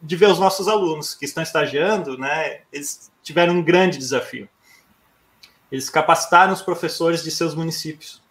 de 0.00 0.16
ver 0.16 0.30
os 0.30 0.38
nossos 0.38 0.66
alunos 0.66 1.14
que 1.14 1.26
estão 1.26 1.42
estagiando, 1.42 2.16
né? 2.16 2.62
Eles 2.72 3.12
tiveram 3.22 3.54
um 3.54 3.62
grande 3.62 3.98
desafio. 3.98 4.48
Eles 5.70 5.90
capacitaram 5.90 6.52
os 6.52 6.62
professores 6.62 7.22
de 7.22 7.30
seus 7.30 7.54
municípios. 7.54 8.23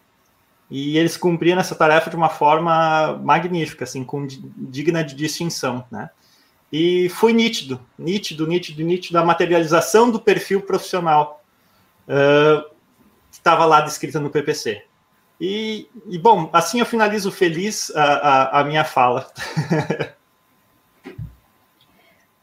E 0.69 0.97
eles 0.97 1.17
cumpriram 1.17 1.59
essa 1.59 1.75
tarefa 1.75 2.09
de 2.09 2.15
uma 2.15 2.29
forma 2.29 3.17
magnífica, 3.23 3.83
assim, 3.83 4.03
com 4.03 4.25
digna 4.25 5.03
de 5.03 5.15
distinção, 5.15 5.85
né? 5.91 6.09
E 6.71 7.07
foi 7.09 7.33
nítido, 7.33 7.79
nítido, 7.99 8.47
nítido, 8.47 8.81
nítido 8.83 9.19
a 9.19 9.23
materialização 9.23 10.09
do 10.09 10.19
perfil 10.19 10.61
profissional 10.61 11.43
uh, 12.07 12.63
que 13.29 13.37
estava 13.37 13.65
lá 13.65 13.81
descrita 13.81 14.19
no 14.19 14.31
PPC. 14.31 14.83
E, 15.39 15.87
e, 16.07 16.17
bom, 16.17 16.49
assim 16.51 16.79
eu 16.79 16.85
finalizo 16.85 17.31
feliz 17.31 17.91
a, 17.95 18.03
a, 18.03 18.59
a 18.61 18.63
minha 18.63 18.83
fala. 18.83 19.31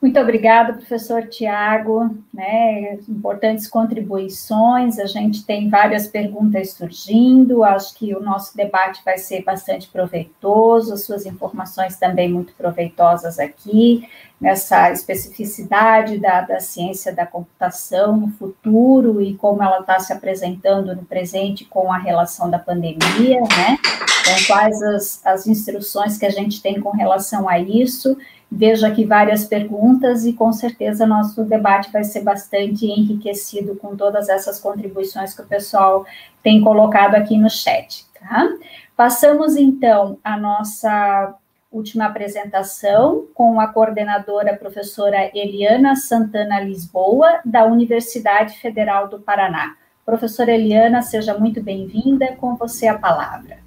Muito 0.01 0.19
obrigada, 0.19 0.73
professor 0.73 1.29
Tiago. 1.29 2.17
Né, 2.33 2.95
importantes 3.07 3.69
contribuições. 3.69 4.99
A 4.99 5.05
gente 5.05 5.45
tem 5.45 5.69
várias 5.69 6.07
perguntas 6.07 6.73
surgindo. 6.73 7.63
Acho 7.63 7.95
que 7.95 8.15
o 8.15 8.21
nosso 8.21 8.57
debate 8.57 9.03
vai 9.05 9.19
ser 9.19 9.45
bastante 9.45 9.89
proveitoso. 9.89 10.95
As 10.95 11.05
suas 11.05 11.27
informações 11.27 11.99
também 11.99 12.31
muito 12.33 12.55
proveitosas 12.55 13.39
aqui. 13.39 14.09
Nessa 14.41 14.91
especificidade 14.91 16.19
da, 16.19 16.41
da 16.41 16.61
ciência 16.61 17.15
da 17.15 17.27
computação 17.27 18.17
no 18.17 18.29
futuro 18.29 19.21
e 19.21 19.35
como 19.35 19.63
ela 19.63 19.81
está 19.81 20.01
se 20.01 20.13
apresentando 20.13 20.97
no 20.97 21.05
presente 21.05 21.67
com 21.67 21.93
a 21.93 21.99
relação 21.99 22.49
da 22.49 22.59
pandemia, 22.59 23.41
né? 23.41 23.79
Então, 24.23 24.47
quais 24.47 24.83
as, 24.83 25.27
as 25.27 25.47
instruções 25.47 26.17
que 26.17 26.25
a 26.25 26.31
gente 26.31 26.63
tem 26.63 26.81
com 26.81 26.91
relação 26.91 27.49
a 27.49 27.59
isso? 27.59 28.17
Vejo 28.51 28.87
aqui 28.87 29.05
várias 29.05 29.45
perguntas 29.45 30.25
e 30.25 30.33
com 30.33 30.53
certeza 30.53 31.07
nosso 31.07 31.45
debate 31.45 31.93
vai 31.93 32.03
ser 32.03 32.23
bastante 32.23 32.87
enriquecido 32.87 33.77
com 33.77 33.95
todas 33.95 34.29
essas 34.29 34.59
contribuições 34.59 35.35
que 35.35 35.43
o 35.43 35.47
pessoal 35.47 36.05
tem 36.43 36.61
colocado 36.63 37.15
aqui 37.15 37.37
no 37.37 37.51
chat. 37.51 38.07
Tá? 38.19 38.49
Passamos 38.97 39.57
então 39.57 40.19
a 40.25 40.37
nossa 40.37 41.35
última 41.71 42.07
apresentação 42.07 43.27
com 43.33 43.61
a 43.61 43.69
coordenadora 43.69 44.57
professora 44.57 45.31
Eliana 45.33 45.95
Santana 45.95 46.61
Lisboa, 46.61 47.41
da 47.45 47.65
Universidade 47.65 48.59
Federal 48.59 49.09
do 49.09 49.21
Paraná. 49.21 49.77
Professora 50.05 50.51
Eliana, 50.51 51.01
seja 51.01 51.39
muito 51.39 51.63
bem-vinda, 51.63 52.35
com 52.37 52.57
você 52.57 52.89
a 52.89 52.99
palavra. 52.99 53.59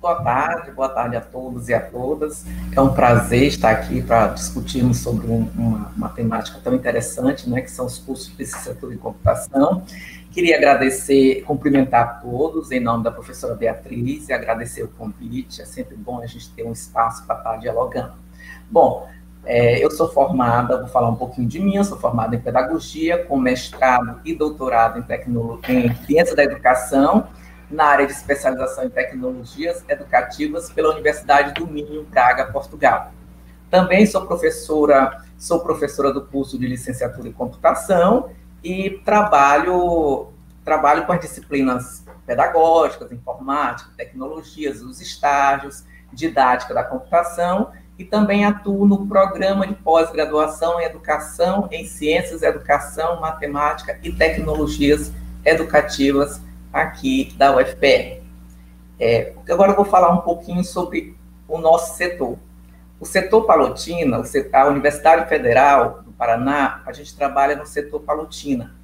Boa 0.00 0.22
tarde, 0.22 0.70
boa 0.72 0.88
tarde 0.88 1.16
a 1.16 1.20
todos 1.20 1.68
e 1.68 1.74
a 1.74 1.80
todas. 1.80 2.44
É 2.74 2.80
um 2.80 2.92
prazer 2.92 3.44
estar 3.44 3.70
aqui 3.70 4.02
para 4.02 4.28
discutirmos 4.28 4.98
sobre 4.98 5.26
um, 5.26 5.48
uma, 5.56 5.92
uma, 5.96 6.08
temática 6.08 6.58
tão 6.62 6.74
interessante, 6.74 7.48
né, 7.48 7.60
que 7.60 7.70
são 7.70 7.86
os 7.86 7.98
cursos 7.98 8.28
de 8.28 8.36
licenciatura 8.38 8.94
em 8.94 8.98
computação. 8.98 9.84
Queria 10.30 10.56
agradecer, 10.56 11.42
cumprimentar 11.42 12.20
todos 12.20 12.70
em 12.70 12.80
nome 12.80 13.02
da 13.02 13.10
professora 13.10 13.54
Beatriz 13.54 14.28
e 14.28 14.32
agradecer 14.32 14.82
o 14.82 14.88
convite. 14.88 15.62
É 15.62 15.64
sempre 15.64 15.96
bom 15.96 16.20
a 16.20 16.26
gente 16.26 16.50
ter 16.50 16.64
um 16.64 16.72
espaço 16.72 17.26
para 17.26 17.38
estar 17.38 17.56
dialogando. 17.56 18.12
Bom, 18.70 19.08
é, 19.44 19.82
eu 19.82 19.90
sou 19.90 20.08
formada, 20.08 20.78
vou 20.78 20.88
falar 20.88 21.08
um 21.08 21.16
pouquinho 21.16 21.48
de 21.48 21.58
mim, 21.58 21.76
eu 21.76 21.84
sou 21.84 21.98
formada 21.98 22.36
em 22.36 22.40
pedagogia, 22.40 23.24
com 23.24 23.38
mestrado 23.38 24.20
e 24.24 24.34
doutorado 24.34 24.98
em, 24.98 25.02
tecnologia, 25.02 25.86
em 25.86 25.94
ciência 26.04 26.36
da 26.36 26.44
educação 26.44 27.28
na 27.70 27.84
área 27.84 28.06
de 28.06 28.12
especialização 28.12 28.84
em 28.84 28.90
tecnologias 28.90 29.84
educativas 29.88 30.70
pela 30.70 30.90
Universidade 30.90 31.54
do 31.54 31.66
Minho, 31.66 32.04
Braga, 32.04 32.46
Portugal. 32.46 33.12
Também 33.70 34.06
sou 34.06 34.26
professora, 34.26 35.22
sou 35.38 35.60
professora 35.60 36.12
do 36.12 36.24
curso 36.24 36.58
de 36.58 36.66
licenciatura 36.66 37.28
em 37.28 37.32
computação 37.32 38.30
e 38.62 38.90
trabalho 39.04 40.28
trabalho 40.64 41.06
com 41.06 41.12
as 41.12 41.20
disciplinas 41.20 42.04
pedagógicas, 42.26 43.10
informática, 43.10 43.90
tecnologias, 43.96 44.82
os 44.82 45.00
estágios, 45.00 45.82
didática 46.12 46.74
da 46.74 46.84
computação 46.84 47.70
e 47.98 48.04
também 48.04 48.44
atuo 48.44 48.86
no 48.86 49.06
programa 49.06 49.66
de 49.66 49.74
pós-graduação 49.74 50.78
em 50.80 50.84
educação 50.84 51.68
em 51.72 51.86
ciências, 51.86 52.42
educação, 52.42 53.18
matemática 53.20 53.98
e 54.02 54.12
tecnologias 54.12 55.10
educativas 55.44 56.40
aqui 56.72 57.34
da 57.36 57.56
UFPR. 57.56 58.22
É, 59.00 59.32
agora 59.48 59.72
eu 59.72 59.76
vou 59.76 59.84
falar 59.84 60.10
um 60.10 60.20
pouquinho 60.20 60.62
sobre 60.62 61.16
o 61.48 61.58
nosso 61.58 61.96
setor. 61.96 62.38
O 63.00 63.06
setor 63.06 63.46
Palotina, 63.46 64.22
a 64.52 64.66
Universidade 64.66 65.28
Federal 65.28 66.04
Paraná, 66.18 66.82
a 66.84 66.92
gente 66.92 67.16
trabalha 67.16 67.54
no 67.54 67.64
setor 67.64 68.00
Palotina. 68.00 68.74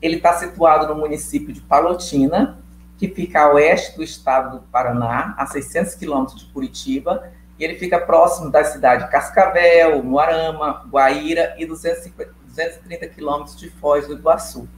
Ele 0.00 0.16
está 0.16 0.34
situado 0.34 0.86
no 0.86 1.00
município 1.00 1.52
de 1.52 1.60
Palotina, 1.60 2.58
que 2.96 3.08
fica 3.08 3.42
a 3.42 3.52
oeste 3.52 3.96
do 3.96 4.04
estado 4.04 4.58
do 4.58 4.62
Paraná, 4.66 5.34
a 5.36 5.44
600 5.46 5.96
quilômetros 5.96 6.40
de 6.40 6.52
Curitiba, 6.52 7.30
e 7.58 7.64
ele 7.64 7.74
fica 7.74 7.98
próximo 7.98 8.50
da 8.50 8.62
cidade 8.62 9.04
de 9.04 9.10
Cascavel, 9.10 10.02
Moarama, 10.02 10.84
Guaíra 10.88 11.54
e 11.58 11.66
250, 11.66 12.30
230 12.46 13.08
quilômetros 13.08 13.58
de 13.58 13.68
Foz 13.68 14.06
do 14.06 14.14
Iguaçu. 14.14 14.68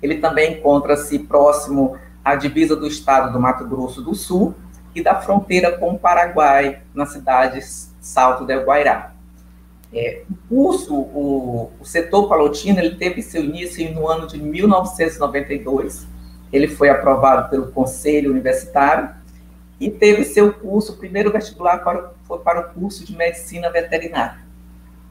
Ele 0.00 0.18
também 0.18 0.58
encontra-se 0.58 1.18
próximo 1.18 1.98
à 2.24 2.36
divisa 2.36 2.76
do 2.76 2.86
estado 2.86 3.32
do 3.32 3.40
Mato 3.40 3.66
Grosso 3.66 4.00
do 4.02 4.14
Sul 4.14 4.54
e 4.94 5.02
da 5.02 5.20
fronteira 5.20 5.76
com 5.78 5.92
o 5.92 5.98
Paraguai, 5.98 6.82
na 6.94 7.06
cidade 7.06 7.60
Salto 8.00 8.44
del 8.44 8.64
Guairá. 8.64 9.14
É, 9.92 10.22
o 10.30 10.36
curso, 10.48 10.94
o, 10.94 11.72
o 11.80 11.84
setor 11.84 12.28
palotino, 12.28 12.78
ele 12.78 12.94
teve 12.94 13.22
seu 13.22 13.42
início 13.42 13.92
no 13.92 14.08
ano 14.08 14.26
de 14.26 14.38
1992. 14.38 16.06
Ele 16.52 16.68
foi 16.68 16.88
aprovado 16.88 17.50
pelo 17.50 17.72
Conselho 17.72 18.30
Universitário 18.30 19.10
e 19.80 19.90
teve 19.90 20.24
seu 20.24 20.52
curso, 20.52 20.92
o 20.92 20.96
primeiro 20.96 21.32
vestibular 21.32 21.78
para, 21.78 22.12
foi 22.24 22.38
para 22.40 22.60
o 22.60 22.74
curso 22.74 23.04
de 23.04 23.16
Medicina 23.16 23.70
Veterinária. 23.70 24.40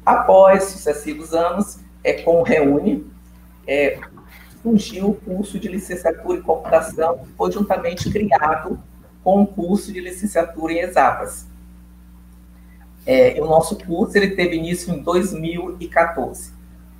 Após 0.06 0.66
sucessivos 0.66 1.34
anos, 1.34 1.80
é, 2.04 2.14
com 2.14 2.40
o 2.40 2.44
Reúne, 2.44 3.06
é, 3.68 4.00
surgiu 4.62 5.10
o 5.10 5.16
curso 5.16 5.60
de 5.60 5.68
licenciatura 5.68 6.38
em 6.38 6.42
computação, 6.42 7.20
que 7.20 7.32
foi 7.34 7.52
juntamente 7.52 8.10
criado 8.10 8.80
com 9.24 9.42
o 9.42 9.48
curso 9.48 9.92
de 9.92 10.00
licenciatura 10.00 10.74
em 10.74 10.80
exatas. 10.80 11.49
É, 13.12 13.41
o 13.41 13.45
nosso 13.47 13.76
curso 13.76 14.16
ele 14.16 14.36
teve 14.36 14.55
início 14.55 14.93
em 14.93 15.01
2014. 15.01 16.53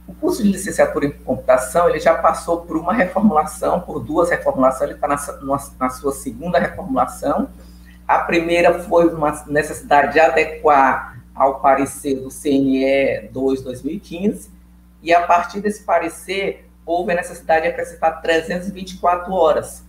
O 0.08 0.14
curso 0.16 0.42
de 0.42 0.50
licenciatura 0.50 1.06
em 1.06 1.12
computação 1.12 1.88
ele 1.88 2.00
já 2.00 2.16
passou 2.16 2.62
por 2.62 2.78
uma 2.78 2.92
reformulação, 2.92 3.80
por 3.82 4.00
duas 4.00 4.28
reformulações, 4.32 4.90
ele 4.90 4.94
está 4.94 5.08
na, 5.08 5.60
na, 5.80 5.90
sua 5.92 6.12
segunda 6.12 6.58
reformulação. 6.58 7.48
A 8.08 8.18
primeira 8.18 8.80
foi 8.80 9.14
uma 9.14 9.44
necessidade 9.46 10.14
de 10.14 10.20
adequar 10.20 11.22
ao 11.36 11.60
parecer 11.60 12.16
do 12.16 12.30
CNE 12.30 13.30
2 13.32 13.62
2015, 13.62 14.50
e 15.04 15.14
a 15.14 15.28
partir 15.28 15.62
desse 15.62 15.84
parecer, 15.84 16.68
houve 16.84 17.12
a 17.12 17.18
necessidade 17.18 17.62
de 17.62 17.68
acrescentar 17.68 18.20
324 18.20 19.32
horas. 19.32 19.86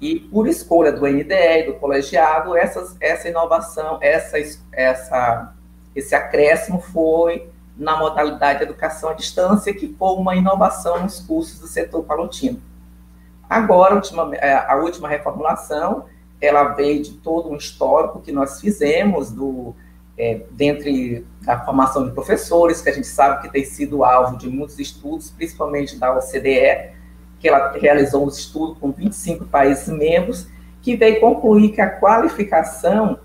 E 0.00 0.18
por 0.18 0.46
escolha 0.46 0.92
do 0.92 1.06
NDE 1.06 1.64
do 1.66 1.74
colegiado, 1.74 2.56
essas, 2.56 2.96
essa 3.00 3.28
inovação, 3.28 3.98
essa, 4.00 4.36
essa, 4.72 5.54
esse 5.94 6.14
acréscimo 6.14 6.80
foi 6.80 7.48
na 7.76 7.96
modalidade 7.96 8.58
de 8.58 8.64
educação 8.64 9.10
à 9.10 9.14
distância, 9.14 9.72
que 9.74 9.94
foi 9.98 10.16
uma 10.16 10.36
inovação 10.36 11.02
nos 11.02 11.20
cursos 11.20 11.58
do 11.58 11.66
setor 11.66 12.04
palotino. 12.04 12.60
Agora, 13.48 13.92
a 13.92 13.96
última, 13.96 14.34
é, 14.36 14.54
a 14.54 14.76
última 14.76 15.08
reformulação, 15.08 16.06
ela 16.40 16.64
veio 16.74 17.02
de 17.02 17.12
todo 17.14 17.50
um 17.50 17.56
histórico 17.56 18.20
que 18.20 18.32
nós 18.32 18.60
fizemos 18.60 19.30
do 19.30 19.74
é, 20.16 20.42
dentre 20.50 21.26
a 21.46 21.60
formação 21.60 22.06
de 22.06 22.12
professores, 22.12 22.80
que 22.80 22.88
a 22.88 22.92
gente 22.92 23.06
sabe 23.06 23.42
que 23.42 23.52
tem 23.52 23.64
sido 23.64 24.04
alvo 24.04 24.38
de 24.38 24.48
muitos 24.48 24.78
estudos, 24.78 25.30
principalmente 25.30 25.96
da 25.98 26.16
OCDE, 26.16 26.93
que 27.44 27.48
ela 27.48 27.72
realizou 27.72 28.24
um 28.24 28.28
estudo 28.28 28.74
com 28.76 28.90
25 28.90 29.44
países 29.44 29.86
membros, 29.86 30.48
que 30.80 30.96
veio 30.96 31.20
concluir 31.20 31.72
que 31.72 31.80
a 31.82 31.90
qualificação 31.90 33.18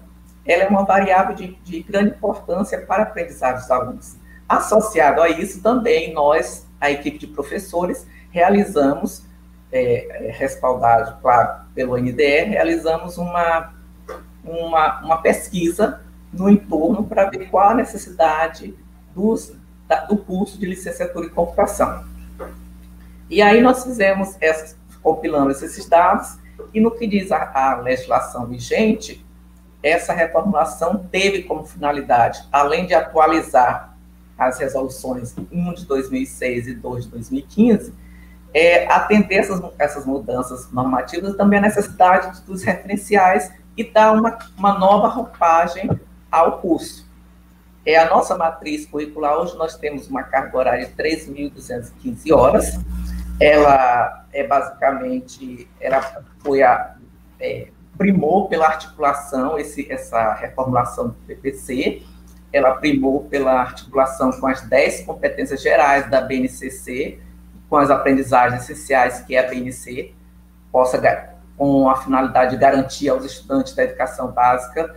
ela 0.45 0.63
é 0.63 0.67
uma 0.67 0.83
variável 0.83 1.33
de, 1.33 1.55
de 1.63 1.81
grande 1.81 2.09
importância 2.09 2.81
para 2.81 3.03
aprendizagem 3.03 3.61
dos 3.61 3.71
alunos. 3.71 4.17
Associado 4.49 5.21
a 5.21 5.29
isso, 5.29 5.63
também 5.63 6.13
nós, 6.13 6.67
a 6.81 6.91
equipe 6.91 7.17
de 7.17 7.27
professores, 7.27 8.05
realizamos, 8.29 9.23
é, 9.71 10.27
é 10.27 10.31
respaldado, 10.31 11.21
claro, 11.21 11.61
pelo 11.73 11.97
NDE, 11.97 12.43
realizamos 12.43 13.17
uma, 13.17 13.73
uma, 14.43 14.99
uma 14.99 15.21
pesquisa 15.21 16.01
no 16.33 16.49
entorno 16.49 17.05
para 17.05 17.29
ver 17.29 17.49
qual 17.49 17.69
a 17.69 17.73
necessidade 17.73 18.77
dos, 19.15 19.53
da, 19.87 20.01
do 20.03 20.17
curso 20.17 20.59
de 20.59 20.65
licenciatura 20.65 21.25
em 21.25 21.29
computação. 21.29 22.18
E 23.29 23.41
aí 23.41 23.61
nós 23.61 23.83
fizemos, 23.83 24.35
essas, 24.41 24.77
compilando 25.01 25.51
esses 25.51 25.87
dados, 25.87 26.37
e 26.73 26.81
no 26.81 26.91
que 26.91 27.07
diz 27.07 27.31
a, 27.31 27.51
a 27.53 27.75
legislação 27.77 28.47
vigente, 28.47 29.25
essa 29.81 30.13
reformulação 30.13 31.07
teve 31.11 31.43
como 31.43 31.65
finalidade, 31.65 32.43
além 32.51 32.85
de 32.85 32.93
atualizar 32.93 33.95
as 34.37 34.57
resoluções 34.59 35.35
1 35.51 35.73
de 35.73 35.85
2006 35.85 36.67
e 36.67 36.73
2 36.73 37.05
de 37.05 37.11
2015, 37.11 37.93
é, 38.53 38.91
atender 38.91 39.35
essas, 39.35 39.61
essas 39.77 40.05
mudanças 40.05 40.71
normativas, 40.71 41.35
também 41.35 41.59
a 41.59 41.63
necessidade 41.63 42.41
dos 42.41 42.63
referenciais 42.63 43.51
e 43.77 43.83
dar 43.83 44.13
uma, 44.13 44.37
uma 44.57 44.77
nova 44.77 45.07
roupagem 45.07 45.89
ao 46.31 46.59
curso. 46.59 47.07
É 47.85 47.97
a 47.97 48.09
nossa 48.09 48.37
matriz 48.37 48.85
curricular, 48.85 49.37
hoje 49.37 49.55
nós 49.57 49.75
temos 49.75 50.07
uma 50.07 50.23
carga 50.23 50.57
horária 50.57 50.85
de 50.85 50.93
3.215 50.93 52.33
horas. 52.33 52.79
Ela 53.39 54.25
é 54.33 54.45
basicamente, 54.45 55.69
ela 55.79 56.01
foi 56.39 56.61
a, 56.61 56.95
é, 57.39 57.67
primou 57.97 58.47
pela 58.47 58.67
articulação, 58.67 59.57
esse, 59.57 59.91
essa 59.91 60.33
reformulação 60.33 61.09
do 61.09 61.13
PPC, 61.25 62.03
ela 62.51 62.75
primou 62.75 63.25
pela 63.25 63.61
articulação 63.61 64.31
com 64.31 64.47
as 64.47 64.61
10 64.61 65.05
competências 65.05 65.61
gerais 65.61 66.09
da 66.09 66.21
BNCC, 66.21 67.19
com 67.69 67.77
as 67.77 67.91
aprendizagens 67.91 68.63
essenciais 68.63 69.21
que 69.21 69.37
a 69.37 69.47
BNC 69.47 70.13
possa, 70.71 70.99
com 71.55 71.89
a 71.89 71.95
finalidade 71.97 72.51
de 72.51 72.57
garantir 72.57 73.09
aos 73.09 73.23
estudantes 73.23 73.73
da 73.73 73.83
educação 73.83 74.31
básica 74.31 74.95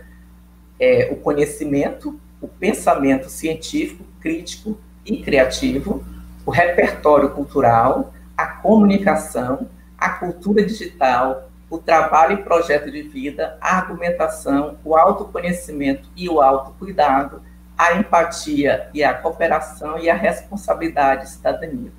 é, 0.79 1.09
o 1.11 1.17
conhecimento 1.17 2.19
o 2.43 2.47
pensamento 2.49 3.29
científico, 3.29 4.03
crítico 4.19 4.77
e 5.05 5.23
criativo, 5.23 6.03
o 6.45 6.51
repertório 6.51 7.29
cultural, 7.29 8.12
a 8.37 8.45
comunicação, 8.45 9.67
a 9.97 10.09
cultura 10.09 10.65
digital, 10.65 11.49
o 11.69 11.77
trabalho 11.77 12.33
e 12.33 12.43
projeto 12.43 12.91
de 12.91 13.01
vida, 13.01 13.57
a 13.59 13.77
argumentação, 13.77 14.77
o 14.83 14.95
autoconhecimento 14.95 16.07
e 16.15 16.29
o 16.29 16.41
autocuidado, 16.41 17.41
a 17.77 17.95
empatia 17.95 18.89
e 18.93 19.03
a 19.03 19.13
cooperação 19.13 19.97
e 19.97 20.09
a 20.09 20.13
responsabilidade 20.13 21.25
e 21.25 21.29
cidadania. 21.29 21.91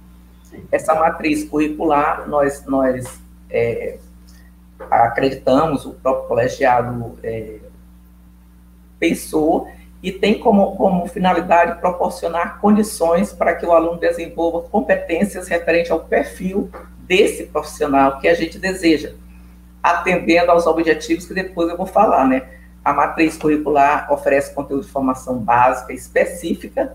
Essa 0.71 0.95
matriz 0.95 1.49
curricular, 1.49 2.29
nós, 2.29 2.65
nós 2.67 3.21
é, 3.51 3.99
acreditamos, 4.91 5.85
o 5.85 5.95
próprio 5.95 6.29
colegiado 6.29 7.19
é, 7.23 7.59
pensou 8.99 9.69
e 10.05 10.13
tem 10.13 10.39
como, 10.39 10.77
como 10.77 11.07
finalidade 11.07 11.81
proporcionar 11.81 12.61
condições 12.61 13.33
para 13.33 13.55
que 13.55 13.65
o 13.65 13.73
aluno 13.73 13.99
desenvolva 13.99 14.69
competências 14.69 15.49
referentes 15.49 15.91
ao 15.91 16.01
perfil 16.01 16.71
desse 16.99 17.45
profissional 17.45 18.19
que 18.19 18.29
a 18.29 18.35
gente 18.35 18.59
deseja, 18.59 19.15
atendendo 19.83 20.51
aos 20.51 20.67
objetivos 20.67 21.25
que 21.25 21.33
depois 21.33 21.71
eu 21.71 21.79
vou 21.79 21.87
falar, 21.87 22.29
né? 22.29 22.43
A 22.85 22.93
matriz 22.93 23.39
curricular 23.39 24.13
oferece 24.13 24.55
conteúdo 24.55 24.85
de 24.85 24.91
formação 24.91 25.39
básica 25.39 25.95
específica 25.95 26.95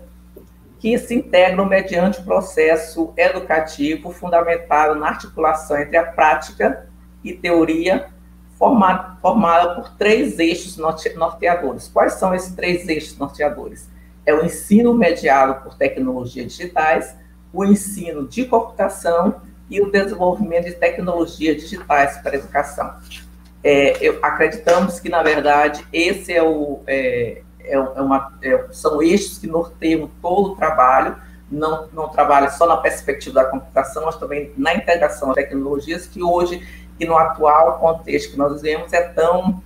que 0.78 0.96
se 0.96 1.12
integram 1.12 1.66
mediante 1.66 2.20
o 2.20 2.24
processo 2.24 3.12
educativo 3.16 4.12
fundamentado 4.12 4.94
na 4.94 5.08
articulação 5.08 5.76
entre 5.80 5.96
a 5.96 6.04
prática 6.04 6.86
e 7.24 7.32
teoria, 7.32 8.06
formada, 8.60 9.16
formada 9.22 9.74
por 9.74 9.88
três 9.96 10.38
eixos 10.38 10.76
norteadores. 10.76 11.88
Quais 11.88 12.12
são 12.12 12.34
esses 12.34 12.54
três 12.54 12.86
eixos 12.86 13.16
norteadores? 13.16 13.88
É 14.26 14.34
o 14.34 14.44
ensino 14.44 14.92
mediado 14.92 15.62
por 15.62 15.74
tecnologias 15.76 16.52
digitais, 16.52 17.16
o 17.54 17.64
ensino 17.64 18.28
de 18.28 18.44
computação 18.44 19.40
e 19.70 19.80
o 19.80 19.90
desenvolvimento 19.90 20.66
de 20.66 20.74
tecnologias 20.74 21.56
digitais 21.56 22.18
para 22.18 22.32
a 22.32 22.34
educação. 22.34 22.94
É, 23.64 23.96
eu, 23.98 24.18
acreditamos 24.20 25.00
que, 25.00 25.08
na 25.08 25.22
verdade, 25.22 25.82
esse 25.90 26.30
é 26.30 26.42
o, 26.42 26.80
é, 26.86 27.40
é, 27.60 27.72
é 27.72 27.78
uma, 27.78 28.38
é, 28.42 28.66
são 28.72 29.02
eixos 29.02 29.38
que 29.38 29.46
norteiam 29.46 30.10
todo 30.20 30.52
o 30.52 30.56
trabalho, 30.56 31.16
não, 31.50 31.88
não 31.92 32.08
trabalha 32.08 32.50
só 32.50 32.66
na 32.66 32.76
perspectiva 32.76 33.42
da 33.42 33.44
computação, 33.46 34.04
mas 34.04 34.16
também 34.16 34.52
na 34.56 34.74
integração 34.74 35.28
das 35.28 35.36
tecnologias, 35.36 36.06
que 36.06 36.22
hoje, 36.22 36.62
e 37.00 37.06
no 37.06 37.16
atual 37.16 37.78
contexto 37.78 38.32
que 38.32 38.36
nós 38.36 38.60
vivemos, 38.60 38.92
é 38.92 39.00
tão, 39.00 39.62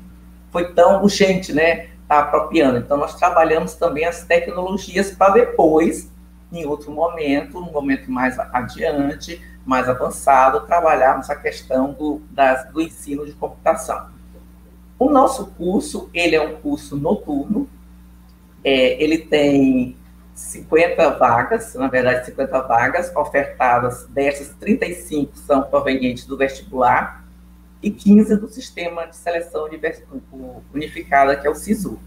foi 0.52 0.72
tão 0.72 1.02
urgente, 1.02 1.52
né, 1.52 1.88
tá 2.06 2.20
apropriando. 2.20 2.78
Então, 2.78 2.96
nós 2.96 3.16
trabalhamos 3.16 3.74
também 3.74 4.04
as 4.04 4.22
tecnologias 4.22 5.10
para 5.10 5.34
depois, 5.34 6.08
em 6.52 6.64
outro 6.64 6.92
momento, 6.92 7.58
um 7.58 7.72
momento 7.72 8.08
mais 8.08 8.38
adiante, 8.38 9.42
mais 9.66 9.88
avançado, 9.88 10.60
trabalharmos 10.60 11.28
a 11.28 11.34
questão 11.34 11.92
do, 11.92 12.22
das, 12.30 12.70
do 12.70 12.80
ensino 12.80 13.26
de 13.26 13.32
computação. 13.32 14.10
O 14.96 15.10
nosso 15.10 15.46
curso, 15.46 16.08
ele 16.14 16.36
é 16.36 16.40
um 16.40 16.54
curso 16.54 16.96
noturno, 16.96 17.68
é, 18.62 19.02
ele 19.02 19.18
tem 19.18 19.96
50 20.34 21.10
vagas, 21.18 21.74
na 21.74 21.88
verdade 21.88 22.26
50 22.26 22.60
vagas 22.62 23.14
ofertadas, 23.16 24.06
dessas 24.06 24.50
35 24.50 25.36
são 25.36 25.62
provenientes 25.62 26.26
do 26.26 26.36
vestibular 26.36 27.23
e 27.84 27.90
15 27.90 28.36
do 28.36 28.48
sistema 28.48 29.06
de 29.06 29.14
seleção 29.14 29.68
unificada, 30.72 31.36
que 31.36 31.46
é 31.46 31.50
o 31.50 31.54
SISU. 31.54 31.98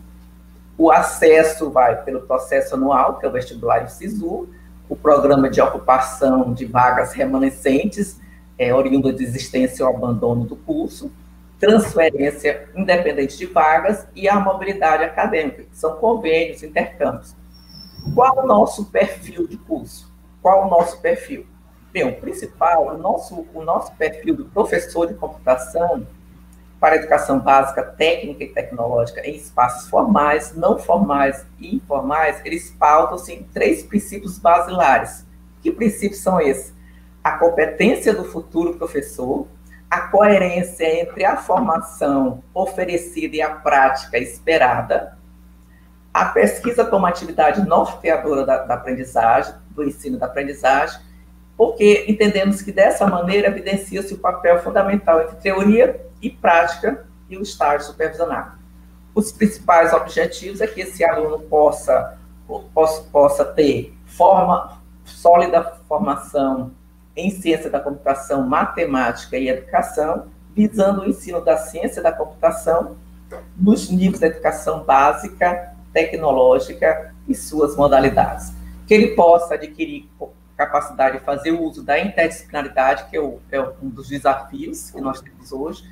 O 0.76 0.92
acesso 0.92 1.70
vai 1.70 2.04
pelo 2.04 2.22
processo 2.22 2.74
anual, 2.74 3.20
que 3.20 3.26
é 3.26 3.30
o 3.30 3.32
vestibular 3.32 3.84
e 3.84 3.86
o 3.86 3.90
SISU, 3.90 4.50
o 4.90 4.96
programa 4.96 5.50
de 5.50 5.62
ocupação 5.62 6.52
de 6.52 6.66
vagas 6.66 7.14
remanescentes, 7.14 8.20
é, 8.58 8.74
oriundo 8.74 9.14
de 9.14 9.24
existência 9.24 9.88
ou 9.88 9.96
abandono 9.96 10.46
do 10.46 10.56
curso, 10.56 11.12
transferência 11.60 12.70
independente 12.76 13.38
de 13.38 13.46
vagas 13.46 14.08
e 14.16 14.28
a 14.28 14.40
mobilidade 14.40 15.04
acadêmica, 15.04 15.62
que 15.62 15.78
são 15.78 15.96
convênios, 15.98 16.64
intercâmbios. 16.64 17.36
Qual 18.16 18.44
o 18.44 18.48
nosso 18.48 18.86
perfil 18.86 19.48
de 19.48 19.58
curso? 19.58 20.12
Qual 20.42 20.66
o 20.66 20.70
nosso 20.72 21.00
perfil? 21.02 21.46
Bem, 21.92 22.08
o 22.08 22.16
principal, 22.20 22.88
o 22.88 22.98
nosso, 22.98 23.48
o 23.54 23.64
nosso 23.64 23.94
perfil 23.96 24.36
do 24.36 24.46
professor 24.46 25.08
de 25.08 25.14
computação 25.14 26.06
para 26.80 26.96
educação 26.96 27.40
básica, 27.40 27.82
técnica 27.82 28.44
e 28.44 28.50
tecnológica 28.50 29.22
em 29.26 29.36
espaços 29.36 29.90
formais, 29.90 30.56
não 30.56 30.78
formais 30.78 31.46
e 31.60 31.76
informais, 31.76 32.40
eles 32.46 32.70
pautam-se 32.70 33.34
em 33.34 33.44
três 33.44 33.84
princípios 33.84 34.38
basilares. 34.38 35.26
Que 35.62 35.72
princípios 35.72 36.22
são 36.22 36.40
esses? 36.40 36.74
A 37.24 37.32
competência 37.32 38.14
do 38.14 38.24
futuro 38.24 38.76
professor, 38.78 39.48
a 39.90 40.02
coerência 40.02 41.02
entre 41.02 41.26
a 41.26 41.38
formação 41.38 42.44
oferecida 42.54 43.38
e 43.38 43.42
a 43.42 43.50
prática 43.50 44.18
esperada, 44.18 45.18
a 46.14 46.26
pesquisa 46.26 46.86
como 46.86 47.06
atividade 47.06 47.68
norteadora 47.68 48.46
da, 48.46 48.66
da 48.66 48.74
aprendizagem, 48.76 49.54
do 49.72 49.84
ensino 49.84 50.18
da 50.18 50.26
aprendizagem, 50.26 51.00
porque 51.58 52.06
entendemos 52.08 52.62
que 52.62 52.72
dessa 52.72 53.08
maneira 53.08 53.48
evidencia-se 53.48 54.14
o 54.14 54.20
papel 54.20 54.62
fundamental 54.62 55.22
entre 55.22 55.38
teoria 55.38 56.00
e 56.22 56.30
prática 56.30 57.08
e 57.28 57.36
o 57.36 57.42
estágio 57.42 57.88
supervisionado. 57.88 58.58
Os 59.16 59.32
principais 59.32 59.92
objetivos 59.92 60.62
é 60.62 60.68
que 60.68 60.82
esse 60.82 61.04
aluno 61.04 61.40
possa, 61.40 62.16
possa, 62.74 63.02
possa 63.12 63.44
ter 63.44 63.98
forma, 64.06 64.80
sólida 65.04 65.64
formação 65.88 66.72
em 67.16 67.32
ciência 67.32 67.72
da 67.72 67.80
computação, 67.80 68.48
matemática 68.48 69.36
e 69.36 69.50
educação, 69.50 70.28
visando 70.56 71.02
o 71.02 71.10
ensino 71.10 71.44
da 71.44 71.58
ciência 71.58 72.02
da 72.02 72.12
computação 72.12 72.96
nos 73.58 73.90
níveis 73.90 74.20
da 74.20 74.28
educação 74.28 74.84
básica, 74.84 75.74
tecnológica 75.92 77.14
e 77.28 77.34
suas 77.34 77.76
modalidades. 77.76 78.54
Que 78.86 78.94
ele 78.94 79.16
possa 79.16 79.56
adquirir 79.56 80.08
capacidade 80.58 81.20
de 81.20 81.24
fazer 81.24 81.52
o 81.52 81.62
uso 81.62 81.84
da 81.84 82.00
interdisciplinaridade, 82.00 83.06
que 83.10 83.16
é, 83.16 83.22
o, 83.22 83.40
é 83.52 83.62
um 83.62 83.90
dos 83.90 84.10
desafios 84.10 84.90
que 84.90 85.00
nós 85.00 85.22
temos 85.22 85.52
hoje, 85.52 85.84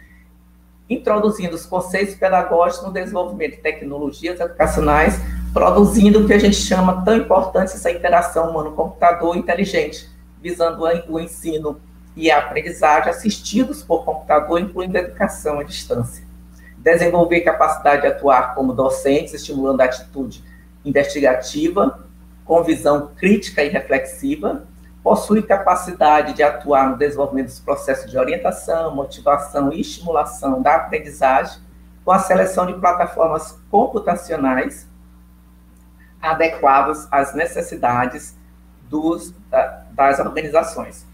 introduzindo 0.90 1.56
os 1.56 1.66
conceitos 1.66 2.16
pedagógicos 2.16 2.86
no 2.86 2.92
desenvolvimento 2.92 3.58
de 3.58 3.62
tecnologias 3.62 4.40
educacionais, 4.40 5.20
produzindo 5.54 6.20
o 6.20 6.28
que 6.28 6.34
a 6.34 6.40
gente 6.40 6.56
chama 6.56 7.06
tão 7.06 7.16
importante 7.16 7.74
essa 7.74 7.92
interação 7.92 8.50
humano-computador 8.50 9.38
inteligente, 9.38 10.10
visando 10.42 10.84
o 11.10 11.20
ensino 11.20 11.80
e 12.16 12.32
a 12.32 12.40
aprendizagem 12.40 13.10
assistidos 13.10 13.84
por 13.84 14.04
computador, 14.04 14.60
incluindo 14.60 14.98
a 14.98 15.02
educação 15.02 15.60
à 15.60 15.64
distância. 15.64 16.26
Desenvolver 16.78 17.42
capacidade 17.42 18.02
de 18.02 18.08
atuar 18.08 18.56
como 18.56 18.74
docentes, 18.74 19.34
estimulando 19.34 19.82
a 19.82 19.86
atitude 19.86 20.44
investigativa, 20.84 22.06
com 22.46 22.64
visão 22.64 23.12
crítica 23.18 23.64
e 23.64 23.70
reflexiva, 23.70 24.66
possui 25.04 25.42
capacidade 25.44 26.34
de 26.34 26.44
atuar 26.44 26.90
no 26.90 26.98
desenvolvimento 26.98 27.48
dos 27.48 27.60
processos 27.60 28.10
de 28.10 28.18
orientação, 28.18 28.96
motivação 28.96 29.74
e 29.74 29.82
estimulação 29.82 30.62
da 30.62 30.76
aprendizagem, 30.76 31.60
com 32.04 32.12
a 32.12 32.20
seleção 32.20 32.68
de 32.68 32.74
plataformas 32.74 33.60
computacionais 33.70 34.88
adequadas 36.22 37.08
às 37.12 37.34
necessidades 37.34 38.36
dos, 38.90 39.34
das 39.92 40.20
organizações. 40.20 41.06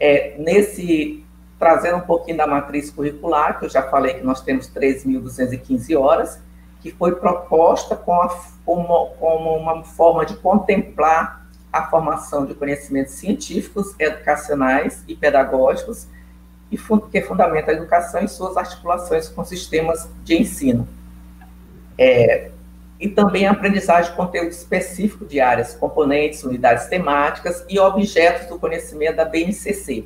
É, 0.00 0.34
nesse, 0.38 1.24
trazendo 1.58 1.98
um 1.98 2.00
pouquinho 2.00 2.36
da 2.36 2.46
matriz 2.46 2.90
curricular, 2.90 3.58
que 3.58 3.66
eu 3.66 3.70
já 3.70 3.82
falei 3.84 4.14
que 4.14 4.24
nós 4.24 4.40
temos 4.40 4.68
3.215 4.68 5.98
horas, 5.98 6.40
que 6.82 6.90
foi 6.90 7.14
proposta 7.14 7.94
como, 7.94 9.06
como 9.20 9.56
uma 9.56 9.84
forma 9.84 10.26
de 10.26 10.36
contemplar 10.36 11.46
a 11.72 11.86
formação 11.86 12.44
de 12.44 12.54
conhecimentos 12.54 13.14
científicos, 13.14 13.94
educacionais 13.98 15.02
e 15.06 15.14
pedagógicos, 15.14 16.06
e 16.70 16.76
que 17.10 17.22
fundamenta 17.22 17.70
a 17.70 17.74
educação 17.74 18.22
em 18.22 18.28
suas 18.28 18.56
articulações 18.56 19.28
com 19.28 19.44
sistemas 19.44 20.08
de 20.24 20.36
ensino. 20.36 20.88
É, 21.96 22.50
e 22.98 23.08
também 23.08 23.46
a 23.46 23.52
aprendizagem 23.52 24.10
de 24.10 24.16
conteúdo 24.16 24.50
específico 24.50 25.24
de 25.24 25.40
áreas, 25.40 25.74
componentes, 25.74 26.42
unidades 26.44 26.86
temáticas 26.86 27.64
e 27.68 27.78
objetos 27.78 28.48
do 28.48 28.58
conhecimento 28.58 29.16
da 29.16 29.24
BNCC, 29.24 30.04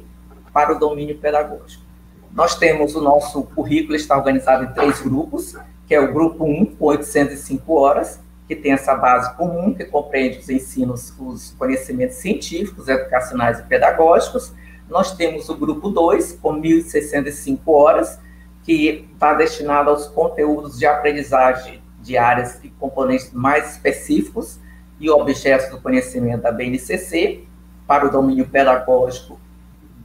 para 0.53 0.75
o 0.75 0.79
domínio 0.79 1.19
pedagógico. 1.19 1.85
Nós 2.33 2.55
temos 2.57 2.95
o 2.95 3.01
nosso 3.01 3.43
currículo, 3.43 3.95
está 3.95 4.17
organizado 4.17 4.65
em 4.65 4.73
três 4.73 5.01
grupos, 5.01 5.55
que 5.87 5.95
é 5.95 6.01
o 6.01 6.13
grupo 6.13 6.45
1, 6.45 6.77
com 6.77 6.87
805 6.87 7.73
horas, 7.75 8.21
que 8.49 8.55
tem 8.55 8.73
essa 8.73 8.95
base 8.95 9.35
comum, 9.37 9.75
que 9.75 9.85
compreende 9.85 10.39
os 10.39 10.49
ensinos, 10.49 11.13
os 11.19 11.53
conhecimentos 11.59 12.17
científicos, 12.17 12.89
educacionais 12.89 13.59
e 13.59 13.63
pedagógicos. 13.65 14.53
Nós 14.89 15.17
temos 15.17 15.49
o 15.49 15.57
grupo 15.57 15.89
2, 15.89 16.39
com 16.41 16.61
1.065 16.61 17.59
horas, 17.67 18.19
que 18.63 19.09
está 19.13 19.35
destinado 19.35 19.91
aos 19.91 20.07
conteúdos 20.07 20.79
de 20.79 20.87
aprendizagem 20.87 21.83
de 22.01 22.17
áreas 22.17 22.63
e 22.63 22.69
componentes 22.69 23.33
mais 23.33 23.73
específicos 23.73 24.59
e 24.99 25.11
objetos 25.11 25.71
do 25.71 25.81
conhecimento 25.81 26.43
da 26.43 26.53
BNCC 26.53 27.45
para 27.87 28.07
o 28.07 28.11
domínio 28.11 28.49
pedagógico 28.49 29.41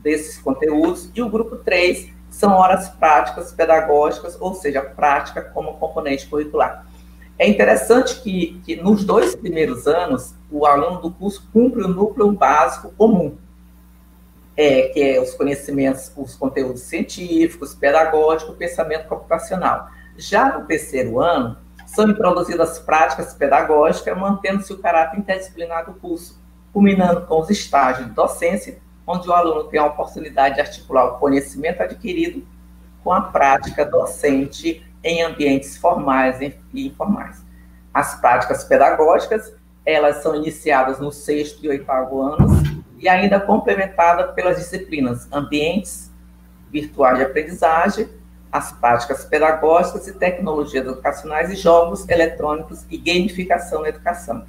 desses 0.01 0.38
conteúdos, 0.39 1.09
e 1.15 1.21
o 1.21 1.29
grupo 1.29 1.57
3 1.57 2.09
são 2.32 2.53
horas 2.53 2.89
práticas 2.89 3.51
pedagógicas, 3.51 4.38
ou 4.39 4.55
seja, 4.55 4.82
prática 4.82 5.41
como 5.41 5.77
componente 5.77 6.25
curricular. 6.25 6.88
É 7.38 7.47
interessante 7.47 8.21
que, 8.21 8.61
que 8.65 8.75
nos 8.75 9.03
dois 9.03 9.36
primeiros 9.36 9.86
anos, 9.86 10.34
o 10.49 10.65
aluno 10.65 11.01
do 11.01 11.11
curso 11.11 11.47
cumpre 11.51 11.84
o 11.84 11.88
núcleo 11.88 12.32
básico 12.32 12.93
comum, 12.97 13.38
é, 14.55 14.84
que 14.89 15.01
é 15.01 15.21
os 15.21 15.34
conhecimentos, 15.34 16.11
os 16.15 16.36
conteúdos 16.36 16.82
científicos, 16.82 17.73
pedagógico, 17.73 18.53
pensamento 18.53 19.07
computacional. 19.07 19.88
Já 20.17 20.57
no 20.57 20.65
terceiro 20.65 21.19
ano, 21.19 21.57
são 21.86 22.09
introduzidas 22.09 22.79
práticas 22.79 23.34
pedagógicas, 23.34 24.17
mantendo-se 24.17 24.71
o 24.71 24.77
caráter 24.77 25.19
interdisciplinar 25.19 25.86
do 25.86 25.93
curso, 25.93 26.39
culminando 26.71 27.21
com 27.21 27.41
os 27.41 27.49
estágios 27.49 28.07
de 28.07 28.13
docência, 28.13 28.79
onde 29.12 29.28
o 29.28 29.34
aluno 29.34 29.66
tem 29.66 29.80
a 29.80 29.86
oportunidade 29.86 30.55
de 30.55 30.62
articular 30.62 31.05
o 31.05 31.20
conhecimento 31.20 31.84
adquirido 31.84 32.45
com 33.03 33.12
a 33.12 33.22
prática 33.22 33.86
docente 33.86 34.86
em 35.03 35.22
ambientes 35.24 35.78
formais 35.78 36.39
e 36.39 36.55
informais. 36.74 37.43
As 37.93 38.20
práticas 38.20 38.64
pedagógicas, 38.64 39.53
elas 39.86 40.22
são 40.22 40.36
iniciadas 40.36 40.99
no 40.99 41.12
sexto 41.12 41.64
e 41.66 41.70
oitavo 41.70 42.22
anos 42.22 42.51
e 42.97 43.09
ainda 43.09 43.39
complementadas 43.39 44.34
pelas 44.34 44.57
disciplinas 44.57 45.28
ambientes 45.32 46.12
virtuais 46.72 47.18
de 47.18 47.26
aprendizagem, 47.26 48.07
as 48.51 48.72
práticas 48.72 49.26
pedagógicas 49.26 50.07
e 50.07 50.14
tecnologias 50.14 50.86
educacionais 50.86 51.49
e 51.49 51.55
jogos 51.55 52.07
eletrônicos 52.07 52.86
e 52.89 52.97
gamificação 52.97 53.82
na 53.82 53.89
educação. 53.89 54.45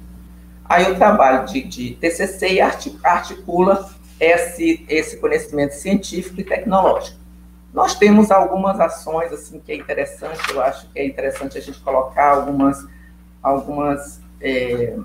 Aí 0.65 0.91
o 0.91 0.95
trabalho 0.95 1.45
de, 1.47 1.63
de 1.63 1.95
TCC 1.95 2.59
articula 2.61 3.89
esse, 4.23 4.85
esse 4.89 5.17
conhecimento 5.17 5.73
científico 5.73 6.39
e 6.39 6.43
tecnológico. 6.43 7.17
Nós 7.73 7.95
temos 7.95 8.29
algumas 8.29 8.79
ações 8.79 9.31
assim 9.31 9.59
que 9.59 9.71
é 9.71 9.75
interessante, 9.75 10.39
eu 10.51 10.61
acho 10.61 10.87
que 10.89 10.99
é 10.99 11.05
interessante 11.05 11.57
a 11.57 11.61
gente 11.61 11.79
colocar 11.79 12.29
algumas, 12.29 12.85
algumas 13.41 14.21
é, 14.39 14.95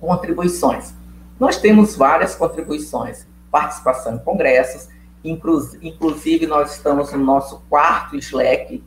contribuições. 0.00 0.94
Nós 1.38 1.58
temos 1.58 1.94
várias 1.94 2.34
contribuições, 2.34 3.26
participação 3.50 4.14
em 4.14 4.18
congressos, 4.18 4.88
inclusive 5.22 6.46
nós 6.46 6.76
estamos 6.76 7.12
no 7.12 7.18
nosso 7.18 7.62
quarto 7.68 8.16
SLEC, 8.16 8.82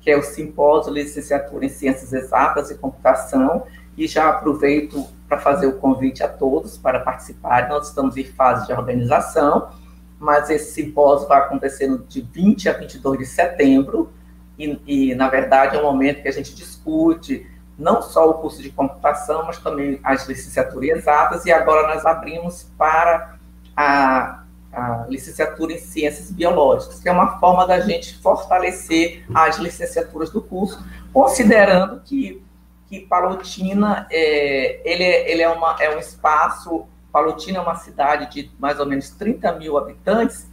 que 0.00 0.10
é 0.10 0.16
o 0.16 0.22
Simpósio 0.22 0.92
Licenciatura 0.92 1.64
em 1.64 1.68
Ciências 1.68 2.12
Exatas 2.12 2.70
e 2.70 2.74
Computação, 2.74 3.64
e 3.96 4.06
já 4.06 4.28
aproveito 4.28 5.06
para 5.30 5.38
fazer 5.38 5.68
o 5.68 5.78
convite 5.78 6.24
a 6.24 6.28
todos 6.28 6.76
para 6.76 6.98
participarem. 6.98 7.70
Nós 7.70 7.86
estamos 7.86 8.16
em 8.16 8.24
fase 8.24 8.66
de 8.66 8.72
organização, 8.72 9.70
mas 10.18 10.50
esse 10.50 10.72
simpósio 10.72 11.28
vai 11.28 11.38
acontecer 11.38 11.88
de 12.08 12.20
20 12.20 12.68
a 12.68 12.72
22 12.72 13.18
de 13.20 13.26
setembro, 13.26 14.12
e, 14.58 14.78
e, 14.86 15.14
na 15.14 15.28
verdade 15.28 15.76
é 15.76 15.80
um 15.80 15.84
momento 15.84 16.20
que 16.20 16.28
a 16.28 16.32
gente 16.32 16.54
discute 16.54 17.46
não 17.78 18.02
só 18.02 18.28
o 18.28 18.34
curso 18.34 18.60
de 18.60 18.70
computação, 18.70 19.46
mas 19.46 19.58
também 19.58 20.00
as 20.02 20.26
licenciaturas 20.26 20.98
exatas, 20.98 21.46
e 21.46 21.52
agora 21.52 21.94
nós 21.94 22.04
abrimos 22.04 22.66
para 22.76 23.36
a, 23.74 24.42
a 24.72 25.06
licenciatura 25.08 25.72
em 25.72 25.78
ciências 25.78 26.30
biológicas, 26.30 26.98
que 27.00 27.08
é 27.08 27.12
uma 27.12 27.38
forma 27.38 27.66
da 27.66 27.80
gente 27.80 28.18
fortalecer 28.18 29.24
as 29.32 29.58
licenciaturas 29.58 30.28
do 30.28 30.42
curso, 30.42 30.84
considerando 31.12 32.00
que, 32.00 32.42
que 32.90 33.00
Palotina 33.00 34.06
é, 34.10 34.80
ele, 34.84 35.04
é, 35.04 35.30
ele 35.30 35.42
é, 35.42 35.48
uma, 35.48 35.76
é 35.80 35.94
um 35.94 35.98
espaço 35.98 36.86
Palotina 37.12 37.58
é 37.58 37.60
uma 37.60 37.74
cidade 37.74 38.30
de 38.30 38.50
mais 38.58 38.78
ou 38.78 38.86
menos 38.86 39.10
30 39.10 39.52
mil 39.52 39.76
habitantes, 39.76 40.48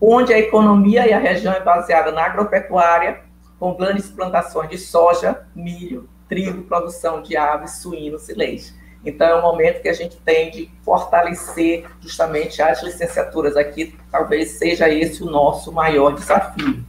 onde 0.00 0.32
a 0.32 0.38
economia 0.38 1.06
e 1.06 1.12
a 1.12 1.18
região 1.18 1.52
é 1.52 1.60
baseada 1.60 2.12
na 2.12 2.24
agropecuária, 2.24 3.20
com 3.58 3.74
grandes 3.74 4.08
plantações 4.08 4.68
de 4.68 4.78
soja, 4.78 5.46
milho, 5.54 6.08
trigo, 6.28 6.62
produção 6.64 7.22
de 7.22 7.36
aves, 7.36 7.78
suínos 7.78 8.28
e 8.28 8.34
leite. 8.34 8.74
Então, 9.04 9.26
é 9.26 9.36
um 9.36 9.42
momento 9.42 9.80
que 9.80 9.88
a 9.88 9.92
gente 9.92 10.16
tem 10.18 10.50
de 10.50 10.70
fortalecer 10.82 11.86
justamente 12.00 12.60
as 12.60 12.82
licenciaturas 12.82 13.56
aqui, 13.56 13.96
talvez 14.10 14.52
seja 14.52 14.88
esse 14.88 15.22
o 15.22 15.30
nosso 15.30 15.72
maior 15.72 16.12
desafio. 16.14 16.84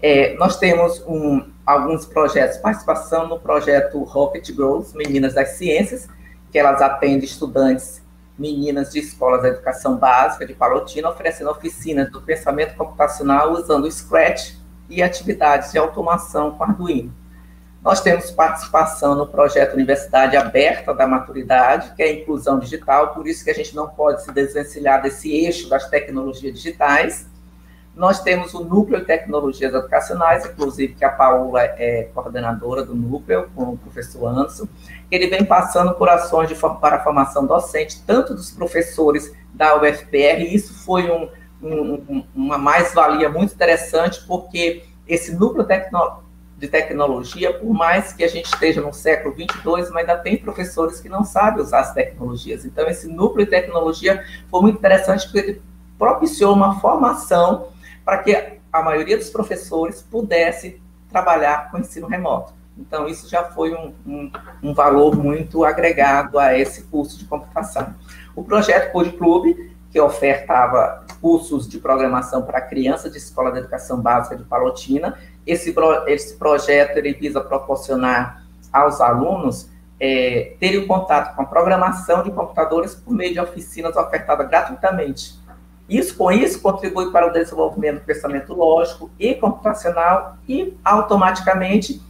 É, 0.00 0.34
nós 0.34 0.56
temos 0.58 1.02
um, 1.06 1.51
alguns 1.64 2.04
projetos, 2.04 2.58
participação 2.58 3.28
no 3.28 3.38
projeto 3.38 4.02
Rocket 4.02 4.50
Growth, 4.52 4.94
Meninas 4.94 5.34
das 5.34 5.50
Ciências, 5.50 6.08
que 6.50 6.58
elas 6.58 6.82
atendem 6.82 7.24
estudantes 7.24 8.02
meninas 8.38 8.90
de 8.90 8.98
escolas 8.98 9.42
de 9.42 9.48
educação 9.48 9.96
básica 9.96 10.46
de 10.46 10.54
Palotina, 10.54 11.08
oferecendo 11.08 11.50
oficinas 11.50 12.10
do 12.10 12.20
pensamento 12.20 12.76
computacional 12.76 13.52
usando 13.52 13.90
Scratch 13.90 14.54
e 14.88 15.02
atividades 15.02 15.72
de 15.72 15.78
automação 15.78 16.52
com 16.52 16.64
Arduino. 16.64 17.14
Nós 17.82 18.00
temos 18.00 18.30
participação 18.30 19.16
no 19.16 19.26
projeto 19.26 19.74
Universidade 19.74 20.36
Aberta 20.36 20.94
da 20.94 21.06
Maturidade, 21.06 21.94
que 21.96 22.02
é 22.02 22.06
a 22.06 22.12
inclusão 22.12 22.58
digital, 22.58 23.12
por 23.12 23.26
isso 23.26 23.42
que 23.44 23.50
a 23.50 23.54
gente 23.54 23.74
não 23.74 23.88
pode 23.88 24.22
se 24.22 24.30
desvencilhar 24.30 25.02
desse 25.02 25.32
eixo 25.32 25.68
das 25.68 25.88
tecnologias 25.90 26.54
digitais. 26.54 27.26
Nós 27.94 28.22
temos 28.22 28.54
o 28.54 28.64
Núcleo 28.64 29.00
de 29.00 29.06
Tecnologias 29.06 29.74
Educacionais, 29.74 30.46
inclusive 30.46 30.94
que 30.94 31.04
a 31.04 31.10
Paula 31.10 31.60
é 31.62 32.08
coordenadora 32.14 32.84
do 32.84 32.94
núcleo, 32.94 33.50
com 33.54 33.64
o 33.64 33.76
professor 33.76 34.28
Anderson, 34.28 34.66
ele 35.10 35.26
vem 35.26 35.44
passando 35.44 35.92
por 35.94 36.08
ações 36.08 36.48
de, 36.48 36.54
para 36.54 36.96
a 36.96 37.00
formação 37.00 37.46
docente, 37.46 38.02
tanto 38.06 38.34
dos 38.34 38.50
professores 38.50 39.30
da 39.52 39.76
UFPR, 39.76 40.40
e 40.40 40.54
isso 40.54 40.82
foi 40.84 41.10
um, 41.10 41.28
um, 41.62 42.24
uma 42.34 42.56
mais-valia 42.56 43.28
muito 43.28 43.52
interessante, 43.52 44.24
porque 44.26 44.84
esse 45.06 45.34
núcleo 45.34 45.64
tecno, 45.64 46.22
de 46.62 46.68
tecnologia, 46.68 47.52
por 47.52 47.74
mais 47.74 48.12
que 48.12 48.22
a 48.22 48.28
gente 48.28 48.46
esteja 48.46 48.80
no 48.80 48.92
século 48.92 49.34
22, 49.34 49.90
mas 49.90 50.08
ainda 50.08 50.16
tem 50.16 50.36
professores 50.36 51.00
que 51.00 51.08
não 51.08 51.24
sabem 51.24 51.60
usar 51.60 51.80
as 51.80 51.92
tecnologias. 51.92 52.64
Então, 52.64 52.86
esse 52.86 53.08
núcleo 53.08 53.44
de 53.44 53.50
tecnologia 53.50 54.24
foi 54.48 54.62
muito 54.62 54.78
interessante, 54.78 55.24
porque 55.24 55.38
ele 55.38 55.62
propiciou 55.98 56.54
uma 56.54 56.78
formação 56.78 57.71
para 58.04 58.18
que 58.18 58.58
a 58.72 58.82
maioria 58.82 59.16
dos 59.16 59.30
professores 59.30 60.02
pudesse 60.02 60.80
trabalhar 61.08 61.70
com 61.70 61.78
ensino 61.78 62.06
remoto. 62.06 62.54
Então, 62.76 63.06
isso 63.06 63.28
já 63.28 63.44
foi 63.44 63.74
um, 63.74 63.92
um, 64.06 64.32
um, 64.62 64.74
valor 64.74 65.14
muito 65.14 65.64
agregado 65.64 66.38
a 66.38 66.56
esse 66.56 66.84
curso 66.84 67.18
de 67.18 67.26
computação. 67.26 67.94
O 68.34 68.42
projeto 68.42 68.90
Code 68.92 69.12
Club, 69.12 69.54
que 69.90 70.00
ofertava 70.00 71.04
cursos 71.20 71.68
de 71.68 71.78
programação 71.78 72.42
para 72.42 72.62
crianças 72.62 73.12
de 73.12 73.18
escola 73.18 73.52
de 73.52 73.58
educação 73.58 74.00
básica 74.00 74.36
de 74.36 74.44
Palotina, 74.44 75.18
esse, 75.46 75.74
esse 76.06 76.36
projeto 76.36 76.96
ele 76.96 77.12
visa 77.12 77.40
proporcionar 77.42 78.42
aos 78.72 79.00
alunos 79.02 79.68
é, 80.00 80.54
terem 80.58 80.86
contato 80.86 81.36
com 81.36 81.42
a 81.42 81.46
programação 81.46 82.24
de 82.24 82.30
computadores 82.32 82.94
por 82.94 83.14
meio 83.14 83.34
de 83.34 83.40
oficinas 83.40 83.94
ofertadas 83.96 84.48
gratuitamente. 84.48 85.38
Isso, 85.88 86.16
com 86.16 86.30
isso, 86.30 86.60
contribui 86.60 87.10
para 87.10 87.26
o 87.26 87.32
desenvolvimento 87.32 88.00
do 88.00 88.04
pensamento 88.04 88.54
lógico 88.54 89.10
e 89.18 89.34
computacional 89.34 90.36
e, 90.48 90.76
automaticamente, 90.84 92.00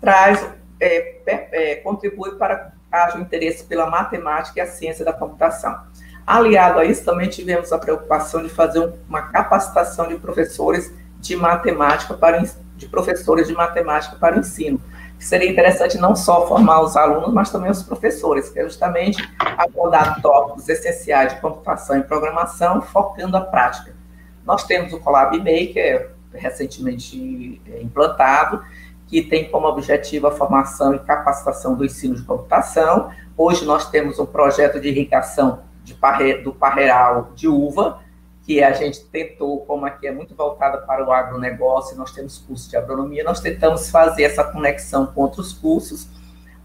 traz, 0.00 0.48
é, 0.80 1.16
é, 1.26 1.74
contribui 1.76 2.36
para 2.36 2.72
haja 2.90 3.18
um 3.18 3.22
interesse 3.22 3.64
pela 3.64 3.90
matemática 3.90 4.58
e 4.58 4.62
a 4.62 4.66
ciência 4.66 5.04
da 5.04 5.12
computação. 5.12 5.78
Aliado 6.26 6.78
a 6.78 6.84
isso, 6.84 7.04
também 7.04 7.28
tivemos 7.28 7.72
a 7.72 7.78
preocupação 7.78 8.42
de 8.42 8.48
fazer 8.48 8.92
uma 9.08 9.22
capacitação 9.22 10.08
de 10.08 10.16
professores 10.16 10.92
de 11.18 11.36
matemática 11.36 12.14
para 12.14 12.42
de 12.76 12.86
professores 12.88 13.48
de 13.48 13.54
matemática 13.54 14.16
para 14.16 14.36
o 14.36 14.40
ensino. 14.40 14.80
Seria 15.18 15.50
interessante 15.50 15.96
não 15.98 16.14
só 16.14 16.46
formar 16.46 16.82
os 16.82 16.96
alunos, 16.96 17.32
mas 17.32 17.50
também 17.50 17.70
os 17.70 17.82
professores, 17.82 18.50
que 18.50 18.58
é 18.58 18.64
justamente 18.64 19.26
abordar 19.56 20.20
tópicos 20.20 20.68
essenciais 20.68 21.34
de 21.34 21.40
computação 21.40 21.98
e 21.98 22.02
programação, 22.02 22.82
focando 22.82 23.36
a 23.36 23.40
prática. 23.40 23.94
Nós 24.44 24.64
temos 24.64 24.92
o 24.92 25.00
Colab 25.00 25.36
Maker, 25.38 26.12
recentemente 26.32 27.60
é, 27.66 27.82
implantado, 27.82 28.62
que 29.08 29.22
tem 29.22 29.48
como 29.50 29.66
objetivo 29.66 30.26
a 30.26 30.32
formação 30.32 30.94
e 30.94 30.98
capacitação 30.98 31.74
do 31.74 31.84
ensino 31.84 32.14
de 32.14 32.22
computação. 32.22 33.10
Hoje 33.36 33.64
nós 33.64 33.90
temos 33.90 34.18
um 34.18 34.26
projeto 34.26 34.80
de 34.80 34.88
irrigação 34.88 35.60
de 35.82 35.94
parre, 35.94 36.38
do 36.38 36.52
parreiral 36.52 37.30
de 37.34 37.48
uva, 37.48 38.00
que 38.46 38.62
a 38.62 38.72
gente 38.72 39.00
tentou, 39.06 39.66
como 39.66 39.84
aqui 39.84 40.06
é 40.06 40.12
muito 40.12 40.32
voltada 40.32 40.78
para 40.78 41.04
o 41.04 41.10
agronegócio, 41.10 41.96
nós 41.96 42.12
temos 42.12 42.38
curso 42.38 42.70
de 42.70 42.76
agronomia, 42.76 43.24
nós 43.24 43.40
tentamos 43.40 43.90
fazer 43.90 44.22
essa 44.22 44.44
conexão 44.44 45.04
com 45.06 45.22
outros 45.22 45.52
cursos, 45.52 46.08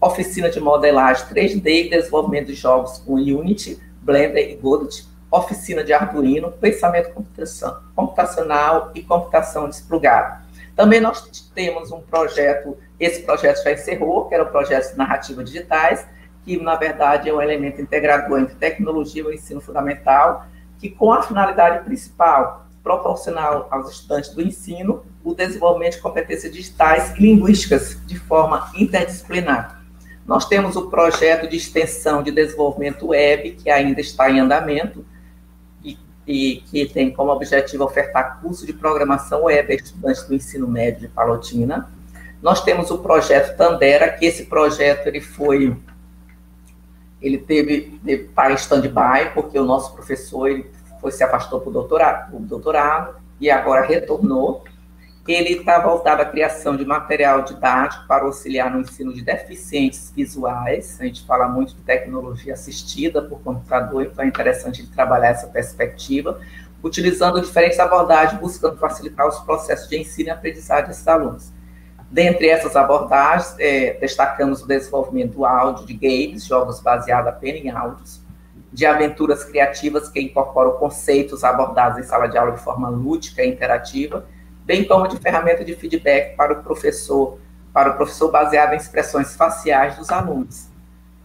oficina 0.00 0.48
de 0.48 0.60
modelagem 0.60 1.26
3D 1.26 1.86
e 1.86 1.90
desenvolvimento 1.90 2.46
de 2.46 2.54
jogos 2.54 2.98
com 2.98 3.14
Unity, 3.14 3.82
Blender 4.00 4.48
e 4.48 4.54
Godot, 4.54 5.08
oficina 5.28 5.82
de 5.82 5.92
Arduino, 5.92 6.52
pensamento 6.52 7.12
computacional 7.96 8.92
e 8.94 9.02
computação 9.02 9.68
desplugada. 9.68 10.42
Também 10.76 11.00
nós 11.00 11.50
temos 11.52 11.90
um 11.90 12.00
projeto, 12.00 12.78
esse 13.00 13.22
projeto 13.22 13.60
já 13.64 13.72
encerrou, 13.72 14.28
que 14.28 14.34
era 14.34 14.44
o 14.44 14.50
projeto 14.50 14.92
de 14.92 14.98
narrativa 14.98 15.42
digitais, 15.42 16.06
que 16.44 16.56
na 16.56 16.76
verdade 16.76 17.28
é 17.28 17.34
um 17.34 17.42
elemento 17.42 17.80
integrador 17.80 18.38
entre 18.38 18.54
tecnologia 18.54 19.22
e 19.22 19.26
o 19.26 19.32
ensino 19.32 19.60
fundamental, 19.60 20.46
que 20.82 20.90
com 20.90 21.12
a 21.12 21.22
finalidade 21.22 21.84
principal 21.84 22.66
proporcionar 22.82 23.66
aos 23.70 23.88
estudantes 23.88 24.34
do 24.34 24.42
ensino 24.42 25.04
o 25.22 25.32
desenvolvimento 25.32 25.94
de 25.94 26.00
competências 26.00 26.52
digitais 26.52 27.16
e 27.16 27.22
linguísticas 27.22 27.96
de 28.04 28.18
forma 28.18 28.68
interdisciplinar. 28.74 29.80
Nós 30.26 30.44
temos 30.46 30.74
o 30.74 30.90
projeto 30.90 31.48
de 31.48 31.56
extensão 31.56 32.20
de 32.20 32.32
desenvolvimento 32.32 33.06
web, 33.06 33.52
que 33.52 33.70
ainda 33.70 34.00
está 34.00 34.28
em 34.28 34.40
andamento, 34.40 35.06
e, 35.84 35.96
e 36.26 36.56
que 36.66 36.86
tem 36.86 37.12
como 37.12 37.30
objetivo 37.30 37.84
ofertar 37.84 38.40
curso 38.40 38.66
de 38.66 38.72
programação 38.72 39.44
web 39.44 39.72
a 39.72 39.76
estudantes 39.76 40.24
do 40.24 40.34
ensino 40.34 40.66
médio 40.66 41.02
de 41.02 41.08
Palotina. 41.08 41.88
Nós 42.42 42.64
temos 42.64 42.90
o 42.90 42.98
projeto 42.98 43.56
Tandera, 43.56 44.10
que 44.10 44.26
esse 44.26 44.46
projeto 44.46 45.06
ele 45.06 45.20
foi 45.20 45.76
ele 47.22 47.38
teve, 47.38 48.00
teve 48.04 48.24
para 48.24 48.52
stand-by, 48.54 49.32
porque 49.32 49.58
o 49.58 49.64
nosso 49.64 49.94
professor 49.94 50.48
ele 50.48 50.70
foi, 51.00 51.12
se 51.12 51.22
afastou 51.22 51.60
para 51.60 51.70
o 51.70 51.72
doutorado, 51.72 52.38
doutorado 52.40 53.16
e 53.40 53.50
agora 53.50 53.86
retornou. 53.86 54.64
Ele 55.26 55.50
está 55.50 55.78
voltado 55.78 56.20
à 56.20 56.24
criação 56.24 56.76
de 56.76 56.84
material 56.84 57.42
didático 57.42 58.08
para 58.08 58.24
auxiliar 58.24 58.68
no 58.72 58.80
ensino 58.80 59.14
de 59.14 59.22
deficientes 59.22 60.12
visuais. 60.14 61.00
A 61.00 61.04
gente 61.04 61.24
fala 61.24 61.46
muito 61.46 61.76
de 61.76 61.82
tecnologia 61.82 62.54
assistida 62.54 63.22
por 63.22 63.40
computador, 63.40 64.02
então 64.02 64.24
é 64.24 64.28
interessante 64.28 64.84
trabalhar 64.88 65.28
essa 65.28 65.46
perspectiva, 65.46 66.40
utilizando 66.82 67.40
diferentes 67.40 67.78
abordagens, 67.78 68.40
buscando 68.40 68.76
facilitar 68.78 69.28
os 69.28 69.38
processos 69.40 69.88
de 69.88 69.96
ensino 69.96 70.28
e 70.28 70.30
aprendizagem 70.32 70.88
desses 70.88 71.06
alunos. 71.06 71.52
Dentre 72.12 72.50
essas 72.50 72.76
abordagens, 72.76 73.56
é, 73.58 73.94
destacamos 73.94 74.60
o 74.60 74.68
desenvolvimento 74.68 75.32
do 75.32 75.46
áudio 75.46 75.86
de 75.86 75.94
games, 75.94 76.44
jogos 76.44 76.78
baseados 76.78 77.26
apenas 77.26 77.64
em 77.64 77.70
áudios, 77.70 78.20
de 78.70 78.84
aventuras 78.84 79.44
criativas 79.44 80.10
que 80.10 80.20
incorporam 80.20 80.72
conceitos 80.72 81.42
abordados 81.42 81.98
em 81.98 82.02
sala 82.02 82.26
de 82.26 82.36
aula 82.36 82.52
de 82.52 82.60
forma 82.60 82.90
lúdica 82.90 83.42
e 83.42 83.48
interativa, 83.48 84.26
bem 84.62 84.86
como 84.86 85.08
de 85.08 85.16
ferramenta 85.16 85.64
de 85.64 85.74
feedback 85.74 86.36
para 86.36 86.52
o 86.52 86.62
professor, 86.62 87.38
para 87.72 87.92
o 87.92 87.96
professor 87.96 88.30
baseado 88.30 88.74
em 88.74 88.76
expressões 88.76 89.34
faciais 89.34 89.96
dos 89.96 90.10
alunos. 90.10 90.68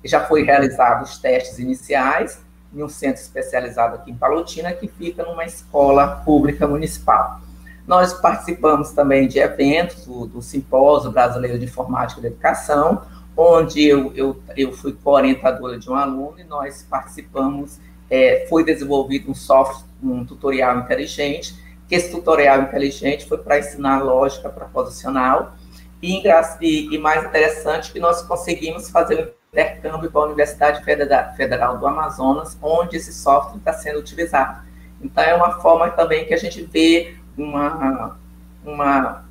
Já 0.06 0.26
foi 0.26 0.44
realizados 0.44 1.18
testes 1.18 1.60
iniciais 1.60 2.42
em 2.74 2.82
um 2.82 2.88
centro 2.88 3.22
especializado 3.22 3.96
aqui 3.96 4.12
em 4.12 4.16
Palotina, 4.16 4.72
que 4.72 4.88
fica 4.88 5.22
numa 5.26 5.44
escola 5.44 6.22
pública 6.24 6.66
municipal. 6.66 7.42
Nós 7.88 8.14
participamos 8.14 8.92
também 8.92 9.30
de 9.30 9.40
eventos 9.40 10.06
do, 10.06 10.28
do 10.28 10.42
Simpósio 10.42 11.10
Brasileiro 11.10 11.58
de 11.58 11.64
Informática 11.64 12.20
da 12.20 12.28
Educação, 12.28 13.02
onde 13.36 13.82
eu, 13.82 14.12
eu, 14.14 14.44
eu 14.58 14.74
fui 14.74 14.92
co-orientadora 14.92 15.80
de 15.80 15.90
um 15.90 15.96
aluno 15.96 16.38
e 16.38 16.44
nós 16.44 16.86
participamos, 16.90 17.80
é, 18.10 18.46
foi 18.50 18.66
desenvolvido 18.66 19.32
um 19.32 19.34
software, 19.34 19.86
um 20.04 20.26
tutorial 20.26 20.80
inteligente, 20.80 21.56
que 21.88 21.96
esse 21.96 22.12
tutorial 22.12 22.62
inteligente 22.64 23.26
foi 23.26 23.38
para 23.38 23.60
ensinar 23.60 24.04
lógica 24.04 24.50
proposicional, 24.50 25.56
e, 26.02 26.22
e, 26.62 26.98
mais 27.00 27.26
interessante 27.26 27.92
que 27.92 28.00
nós 28.00 28.22
conseguimos 28.22 28.90
fazer 28.90 29.20
um 29.20 29.28
intercâmbio 29.52 30.12
com 30.12 30.20
a 30.20 30.26
Universidade 30.26 30.84
Federal 30.84 31.78
do 31.78 31.88
Amazonas, 31.88 32.58
onde 32.62 32.98
esse 32.98 33.14
software 33.14 33.58
está 33.58 33.74
sendo 33.74 34.00
utilizado. 34.00 34.62
Então, 35.02 35.24
é 35.24 35.34
uma 35.34 35.60
forma 35.60 35.90
também 35.92 36.26
que 36.26 36.34
a 36.34 36.38
gente 36.38 36.62
vê 36.64 37.16
uma, 37.38 38.18
uma, 38.66 39.26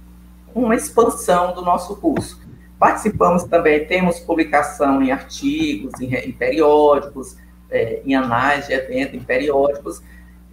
uma 0.54 0.74
expansão 0.74 1.54
do 1.54 1.62
nosso 1.62 1.96
curso. 1.96 2.40
Participamos 2.78 3.44
também, 3.44 3.86
temos 3.86 4.20
publicação 4.20 5.02
em 5.02 5.10
artigos, 5.10 5.98
em, 6.00 6.14
em 6.14 6.32
periódicos, 6.32 7.36
é, 7.70 8.02
em 8.04 8.14
análises 8.14 8.68
de 8.68 8.74
evento, 8.74 9.16
em 9.16 9.20
periódicos, 9.20 10.02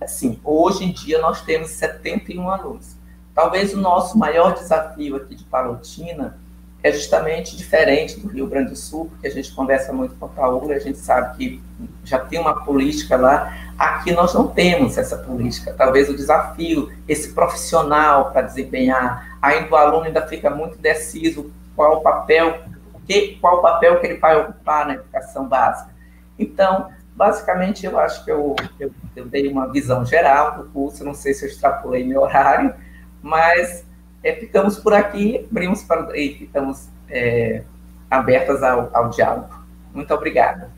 Assim, 0.03 0.39
hoje 0.43 0.83
em 0.83 0.91
dia 0.91 1.19
nós 1.19 1.41
temos 1.41 1.69
71 1.71 2.49
alunos. 2.49 2.97
Talvez 3.33 3.73
o 3.73 3.77
nosso 3.77 4.17
maior 4.17 4.53
desafio 4.53 5.15
aqui 5.15 5.33
de 5.33 5.43
Palotina 5.45 6.37
é 6.83 6.91
justamente 6.91 7.55
diferente 7.55 8.19
do 8.19 8.27
Rio 8.27 8.45
Grande 8.45 8.71
do 8.71 8.75
Sul, 8.75 9.05
porque 9.05 9.27
a 9.27 9.31
gente 9.31 9.53
conversa 9.53 9.93
muito 9.93 10.15
com 10.15 10.25
a 10.25 10.27
Paula, 10.27 10.73
a 10.73 10.79
gente 10.79 10.97
sabe 10.97 11.37
que 11.37 11.63
já 12.03 12.19
tem 12.19 12.39
uma 12.39 12.65
política 12.65 13.15
lá. 13.15 13.62
Aqui 13.77 14.11
nós 14.11 14.33
não 14.33 14.47
temos 14.47 14.97
essa 14.97 15.17
política. 15.17 15.73
Talvez 15.73 16.09
o 16.09 16.15
desafio, 16.15 16.91
esse 17.07 17.33
profissional 17.33 18.31
para 18.31 18.43
desempenhar, 18.43 19.37
ainda 19.41 19.71
o 19.71 19.75
aluno 19.75 20.05
ainda 20.05 20.25
fica 20.27 20.49
muito 20.49 20.77
indeciso 20.77 21.51
qual 21.75 21.97
o 21.97 22.01
papel, 22.01 22.61
que, 23.07 23.37
qual 23.41 23.57
o 23.57 23.61
papel 23.61 23.99
que 23.99 24.07
ele 24.07 24.17
vai 24.17 24.39
ocupar 24.39 24.85
na 24.85 24.93
educação 24.93 25.47
básica. 25.47 25.91
Então, 26.37 26.89
Basicamente, 27.15 27.85
eu 27.85 27.99
acho 27.99 28.25
que 28.25 28.31
eu, 28.31 28.55
eu, 28.79 28.91
eu, 29.15 29.25
dei 29.25 29.47
uma 29.47 29.71
visão 29.71 30.03
geral 30.03 30.57
do 30.57 30.69
curso, 30.69 31.03
não 31.03 31.13
sei 31.13 31.33
se 31.33 31.45
eu 31.45 31.49
extrapolei 31.49 32.03
meu 32.03 32.21
horário, 32.21 32.73
mas 33.21 33.85
é, 34.23 34.33
ficamos 34.33 34.79
por 34.79 34.93
aqui, 34.93 35.47
abrimos 35.49 35.83
para, 35.83 36.17
e 36.17 36.33
ficamos 36.33 36.87
é, 37.07 37.63
abertas 38.09 38.63
ao, 38.63 38.89
ao 38.91 39.09
diálogo. 39.09 39.53
Muito 39.93 40.11
obrigada. 40.11 40.71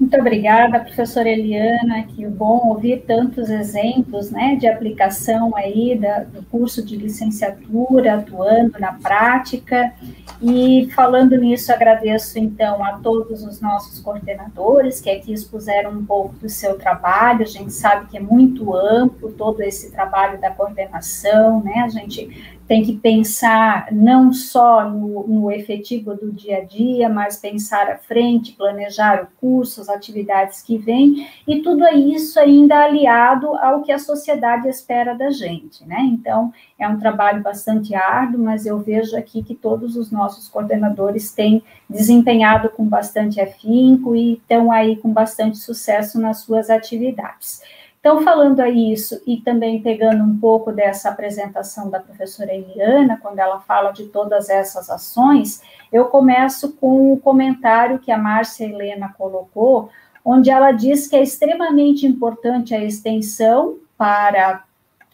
Muito 0.00 0.16
obrigada, 0.16 0.80
professora 0.80 1.28
Eliana, 1.28 2.04
que 2.04 2.26
bom 2.26 2.68
ouvir 2.68 3.04
tantos 3.06 3.50
exemplos 3.50 4.30
né, 4.30 4.56
de 4.56 4.66
aplicação 4.66 5.54
aí 5.54 5.94
da, 5.94 6.20
do 6.20 6.42
curso 6.44 6.82
de 6.82 6.96
licenciatura, 6.96 8.14
atuando 8.14 8.78
na 8.80 8.94
prática. 8.94 9.92
E 10.40 10.88
falando 10.94 11.36
nisso, 11.36 11.70
agradeço 11.70 12.38
então 12.38 12.82
a 12.82 12.94
todos 12.94 13.44
os 13.44 13.60
nossos 13.60 14.00
coordenadores 14.00 15.02
que 15.02 15.10
aqui 15.10 15.34
expuseram 15.34 15.90
um 15.90 16.06
pouco 16.06 16.34
do 16.36 16.48
seu 16.48 16.78
trabalho. 16.78 17.42
A 17.42 17.46
gente 17.46 17.70
sabe 17.70 18.06
que 18.06 18.16
é 18.16 18.20
muito 18.20 18.74
amplo 18.74 19.30
todo 19.32 19.60
esse 19.60 19.92
trabalho 19.92 20.40
da 20.40 20.50
coordenação, 20.50 21.62
né? 21.62 21.82
A 21.84 21.88
gente 21.88 22.56
tem 22.70 22.84
que 22.84 22.92
pensar 22.92 23.88
não 23.90 24.32
só 24.32 24.88
no, 24.88 25.26
no, 25.26 25.50
efetivo 25.50 26.14
do 26.14 26.30
dia 26.30 26.58
a 26.58 26.64
dia, 26.64 27.08
mas 27.08 27.36
pensar 27.36 27.90
à 27.90 27.96
frente, 27.96 28.52
planejar 28.52 29.24
o 29.24 29.40
curso, 29.40 29.80
as 29.80 29.88
atividades 29.88 30.62
que 30.62 30.78
vêm, 30.78 31.28
e 31.48 31.62
tudo 31.62 31.84
isso 31.88 32.38
ainda 32.38 32.84
aliado 32.84 33.56
ao 33.56 33.82
que 33.82 33.90
a 33.90 33.98
sociedade 33.98 34.68
espera 34.68 35.16
da 35.16 35.30
gente, 35.30 35.84
né? 35.84 35.98
Então, 36.12 36.52
é 36.78 36.86
um 36.86 36.96
trabalho 36.96 37.42
bastante 37.42 37.92
árduo, 37.92 38.40
mas 38.40 38.64
eu 38.64 38.78
vejo 38.78 39.16
aqui 39.16 39.42
que 39.42 39.56
todos 39.56 39.96
os 39.96 40.12
nossos 40.12 40.46
coordenadores 40.46 41.32
têm 41.32 41.64
desempenhado 41.88 42.70
com 42.70 42.86
bastante 42.86 43.40
afinco 43.40 44.14
e 44.14 44.34
estão 44.34 44.70
aí 44.70 44.94
com 44.94 45.12
bastante 45.12 45.58
sucesso 45.58 46.20
nas 46.20 46.42
suas 46.42 46.70
atividades. 46.70 47.62
Então, 48.00 48.22
falando 48.22 48.60
a 48.60 48.68
isso 48.70 49.20
e 49.26 49.36
também 49.42 49.82
pegando 49.82 50.24
um 50.24 50.38
pouco 50.38 50.72
dessa 50.72 51.10
apresentação 51.10 51.90
da 51.90 52.00
professora 52.00 52.50
Eliana, 52.50 53.18
quando 53.20 53.38
ela 53.38 53.60
fala 53.60 53.92
de 53.92 54.06
todas 54.06 54.48
essas 54.48 54.88
ações, 54.88 55.60
eu 55.92 56.06
começo 56.06 56.72
com 56.76 57.12
o 57.12 57.20
comentário 57.20 57.98
que 57.98 58.10
a 58.10 58.16
Márcia 58.16 58.64
Helena 58.64 59.14
colocou, 59.18 59.90
onde 60.24 60.50
ela 60.50 60.72
diz 60.72 61.06
que 61.06 61.14
é 61.14 61.22
extremamente 61.22 62.06
importante 62.06 62.74
a 62.74 62.82
extensão 62.82 63.76
para 63.98 64.64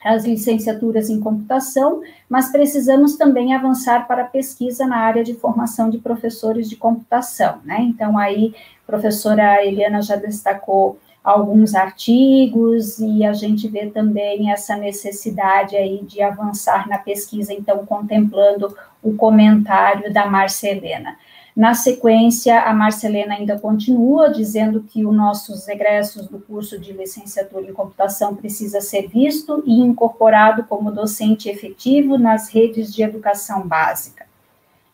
as 0.05 0.25
licenciaturas 0.25 1.11
em 1.11 1.19
computação, 1.19 2.03
mas 2.29 2.53
precisamos 2.53 3.17
também 3.17 3.53
avançar 3.53 4.07
para 4.07 4.23
a 4.23 4.27
pesquisa 4.27 4.87
na 4.87 4.99
área 4.99 5.25
de 5.25 5.35
formação 5.35 5.91
de 5.91 5.99
professores 5.99 6.69
de 6.69 6.77
computação, 6.77 7.59
né? 7.65 7.81
Então, 7.81 8.17
aí, 8.17 8.55
a 8.85 8.87
professora 8.87 9.65
Eliana 9.65 10.01
já 10.01 10.15
destacou 10.15 11.01
alguns 11.27 11.75
artigos 11.75 13.01
e 13.01 13.25
a 13.25 13.33
gente 13.33 13.67
vê 13.67 13.87
também 13.87 14.53
essa 14.53 14.77
necessidade 14.77 15.75
aí 15.75 16.01
de 16.05 16.23
avançar 16.23 16.89
na 16.89 16.99
pesquisa, 16.99 17.53
então 17.53 17.85
contemplando 17.85 18.73
o 19.03 19.13
comentário 19.17 20.13
da 20.13 20.27
Marcelena. 20.27 21.17
Na 21.57 21.75
sequência, 21.75 22.61
a 22.63 22.73
Marcelena 22.73 23.35
ainda 23.35 23.59
continua 23.59 24.31
dizendo 24.31 24.85
que 24.89 25.05
os 25.05 25.13
nossos 25.13 25.67
egressos 25.67 26.29
do 26.29 26.39
curso 26.39 26.79
de 26.79 26.93
licenciatura 26.93 27.69
em 27.69 27.73
computação 27.73 28.37
precisa 28.37 28.81
ser 28.81 29.09
visto 29.09 29.65
e 29.67 29.81
incorporado 29.81 30.63
como 30.63 30.93
docente 30.93 31.49
efetivo 31.49 32.17
nas 32.17 32.51
redes 32.51 32.95
de 32.95 33.03
educação 33.03 33.67
básica. 33.67 34.27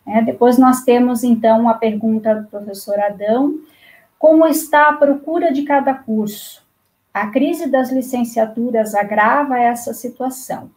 É, 0.06 0.22
depois 0.22 0.56
nós 0.56 0.82
temos, 0.82 1.22
então, 1.22 1.68
a 1.68 1.74
pergunta 1.74 2.34
do 2.34 2.48
professor 2.48 2.98
Adão, 2.98 3.58
como 4.22 4.46
está 4.46 4.88
a 4.88 4.92
procura 4.92 5.52
de 5.52 5.64
cada 5.64 5.92
curso? 5.94 6.62
A 7.12 7.26
crise 7.26 7.66
das 7.66 7.90
licenciaturas 7.90 8.94
agrava 8.94 9.58
essa 9.58 9.92
situação. 9.92 10.70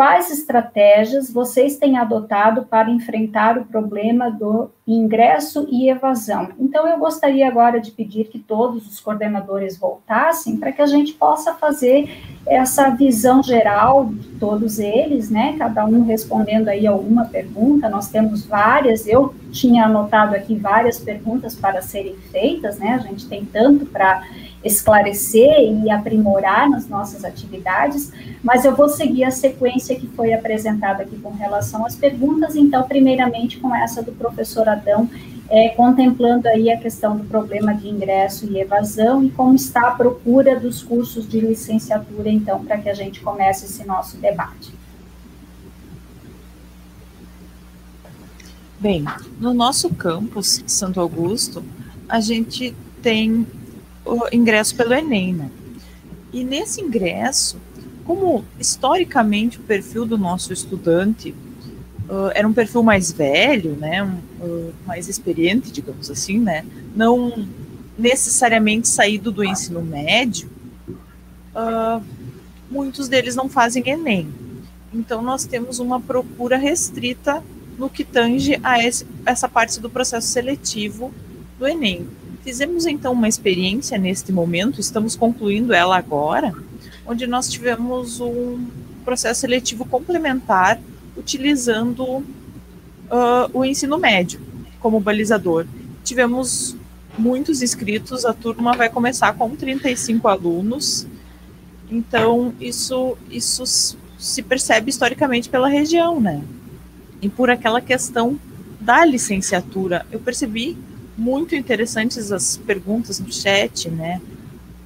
Quais 0.00 0.30
estratégias 0.30 1.30
vocês 1.30 1.76
têm 1.76 1.98
adotado 1.98 2.62
para 2.62 2.88
enfrentar 2.88 3.58
o 3.58 3.66
problema 3.66 4.30
do 4.30 4.70
ingresso 4.86 5.68
e 5.70 5.90
evasão? 5.90 6.48
Então, 6.58 6.88
eu 6.88 6.98
gostaria 6.98 7.46
agora 7.46 7.78
de 7.78 7.90
pedir 7.90 8.28
que 8.28 8.38
todos 8.38 8.86
os 8.86 8.98
coordenadores 8.98 9.76
voltassem 9.76 10.56
para 10.56 10.72
que 10.72 10.80
a 10.80 10.86
gente 10.86 11.12
possa 11.12 11.52
fazer 11.52 12.08
essa 12.46 12.88
visão 12.88 13.42
geral 13.42 14.06
de 14.06 14.28
todos 14.38 14.78
eles, 14.78 15.28
né? 15.28 15.56
Cada 15.58 15.84
um 15.84 16.02
respondendo 16.02 16.68
aí 16.68 16.86
alguma 16.86 17.26
pergunta. 17.26 17.86
Nós 17.86 18.08
temos 18.08 18.46
várias. 18.46 19.06
Eu 19.06 19.34
tinha 19.52 19.84
anotado 19.84 20.34
aqui 20.34 20.54
várias 20.54 20.98
perguntas 20.98 21.54
para 21.54 21.82
serem 21.82 22.16
feitas, 22.32 22.78
né? 22.78 22.94
A 22.94 23.06
gente 23.06 23.28
tem 23.28 23.44
tanto 23.44 23.84
para 23.84 24.22
esclarecer 24.64 25.60
e 25.60 25.90
aprimorar 25.90 26.68
nas 26.68 26.86
nossas 26.88 27.24
atividades, 27.24 28.12
mas 28.42 28.64
eu 28.64 28.74
vou 28.74 28.88
seguir 28.88 29.24
a 29.24 29.30
sequência 29.30 29.96
que 29.96 30.06
foi 30.08 30.32
apresentada 30.32 31.02
aqui 31.02 31.16
com 31.18 31.30
relação 31.30 31.86
às 31.86 31.96
perguntas, 31.96 32.54
então, 32.54 32.82
primeiramente 32.82 33.58
com 33.58 33.74
essa 33.74 34.02
do 34.02 34.12
professor 34.12 34.68
Adão, 34.68 35.08
é, 35.48 35.70
contemplando 35.70 36.46
aí 36.46 36.70
a 36.70 36.78
questão 36.78 37.16
do 37.16 37.24
problema 37.24 37.74
de 37.74 37.88
ingresso 37.88 38.46
e 38.46 38.60
evasão 38.60 39.24
e 39.24 39.30
como 39.30 39.56
está 39.56 39.88
a 39.88 39.90
procura 39.90 40.58
dos 40.60 40.82
cursos 40.82 41.28
de 41.28 41.40
licenciatura, 41.40 42.28
então, 42.28 42.64
para 42.64 42.78
que 42.78 42.88
a 42.88 42.94
gente 42.94 43.20
comece 43.20 43.64
esse 43.64 43.84
nosso 43.84 44.16
debate. 44.18 44.72
Bem, 48.78 49.04
no 49.38 49.52
nosso 49.52 49.90
campus, 49.90 50.62
Santo 50.66 51.00
Augusto, 51.00 51.62
a 52.08 52.20
gente 52.20 52.74
tem 53.02 53.46
o 54.04 54.26
ingresso 54.32 54.74
pelo 54.76 54.94
Enem, 54.94 55.34
né? 55.34 55.50
E 56.32 56.44
nesse 56.44 56.80
ingresso, 56.80 57.58
como 58.04 58.44
historicamente 58.58 59.58
o 59.58 59.62
perfil 59.62 60.04
do 60.04 60.16
nosso 60.16 60.52
estudante 60.52 61.34
uh, 62.08 62.30
era 62.34 62.46
um 62.46 62.52
perfil 62.52 62.82
mais 62.82 63.12
velho, 63.12 63.76
né, 63.76 64.02
um, 64.02 64.44
uh, 64.44 64.74
mais 64.86 65.08
experiente, 65.08 65.70
digamos 65.70 66.10
assim, 66.10 66.38
né, 66.38 66.64
não 66.94 67.46
necessariamente 67.98 68.88
saído 68.88 69.30
do 69.30 69.44
ensino 69.44 69.82
médio, 69.82 70.50
uh, 71.54 72.02
muitos 72.70 73.08
deles 73.08 73.34
não 73.34 73.48
fazem 73.48 73.88
Enem. 73.88 74.28
Então 74.92 75.22
nós 75.22 75.44
temos 75.44 75.78
uma 75.78 76.00
procura 76.00 76.56
restrita 76.56 77.42
no 77.78 77.88
que 77.88 78.04
tange 78.04 78.58
a 78.62 78.82
esse, 78.82 79.06
essa 79.24 79.48
parte 79.48 79.80
do 79.80 79.88
processo 79.88 80.28
seletivo 80.28 81.12
do 81.58 81.66
Enem. 81.66 82.08
Fizemos 82.50 82.84
então 82.84 83.12
uma 83.12 83.28
experiência 83.28 83.96
neste 83.96 84.32
momento, 84.32 84.80
estamos 84.80 85.14
concluindo 85.14 85.72
ela 85.72 85.96
agora, 85.96 86.52
onde 87.06 87.24
nós 87.24 87.48
tivemos 87.48 88.20
um 88.20 88.66
processo 89.04 89.42
seletivo 89.42 89.84
complementar 89.84 90.80
utilizando 91.16 92.02
uh, 92.02 92.24
o 93.54 93.64
ensino 93.64 93.96
médio 93.98 94.40
como 94.80 94.98
balizador. 94.98 95.64
Tivemos 96.02 96.74
muitos 97.16 97.62
inscritos, 97.62 98.24
a 98.24 98.32
turma 98.32 98.72
vai 98.76 98.90
começar 98.90 99.32
com 99.34 99.54
35 99.54 100.26
alunos, 100.26 101.06
então 101.88 102.52
isso, 102.60 103.16
isso 103.30 103.96
se 104.18 104.42
percebe 104.42 104.90
historicamente 104.90 105.48
pela 105.48 105.68
região, 105.68 106.20
né? 106.20 106.42
E 107.22 107.28
por 107.28 107.48
aquela 107.48 107.80
questão 107.80 108.36
da 108.80 109.04
licenciatura. 109.04 110.04
Eu 110.10 110.18
percebi 110.18 110.76
muito 111.20 111.54
interessantes 111.54 112.32
as 112.32 112.56
perguntas 112.56 113.20
no 113.20 113.30
chat, 113.30 113.90
né? 113.90 114.22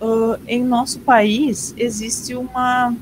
Uh, 0.01 0.36
em 0.48 0.65
nosso 0.65 0.98
país 0.98 1.73
existe 1.77 2.35
uma, 2.35 2.93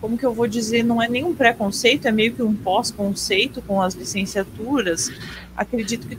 como 0.00 0.18
que 0.18 0.26
eu 0.26 0.34
vou 0.34 0.48
dizer, 0.48 0.82
não 0.82 1.00
é 1.00 1.08
nem 1.08 1.24
um 1.24 1.32
preconceito, 1.32 2.08
é 2.08 2.10
meio 2.10 2.32
que 2.34 2.42
um 2.42 2.52
pós-conceito 2.52 3.62
com 3.62 3.80
as 3.80 3.94
licenciaturas. 3.94 5.08
Acredito 5.56 6.08
que 6.08 6.18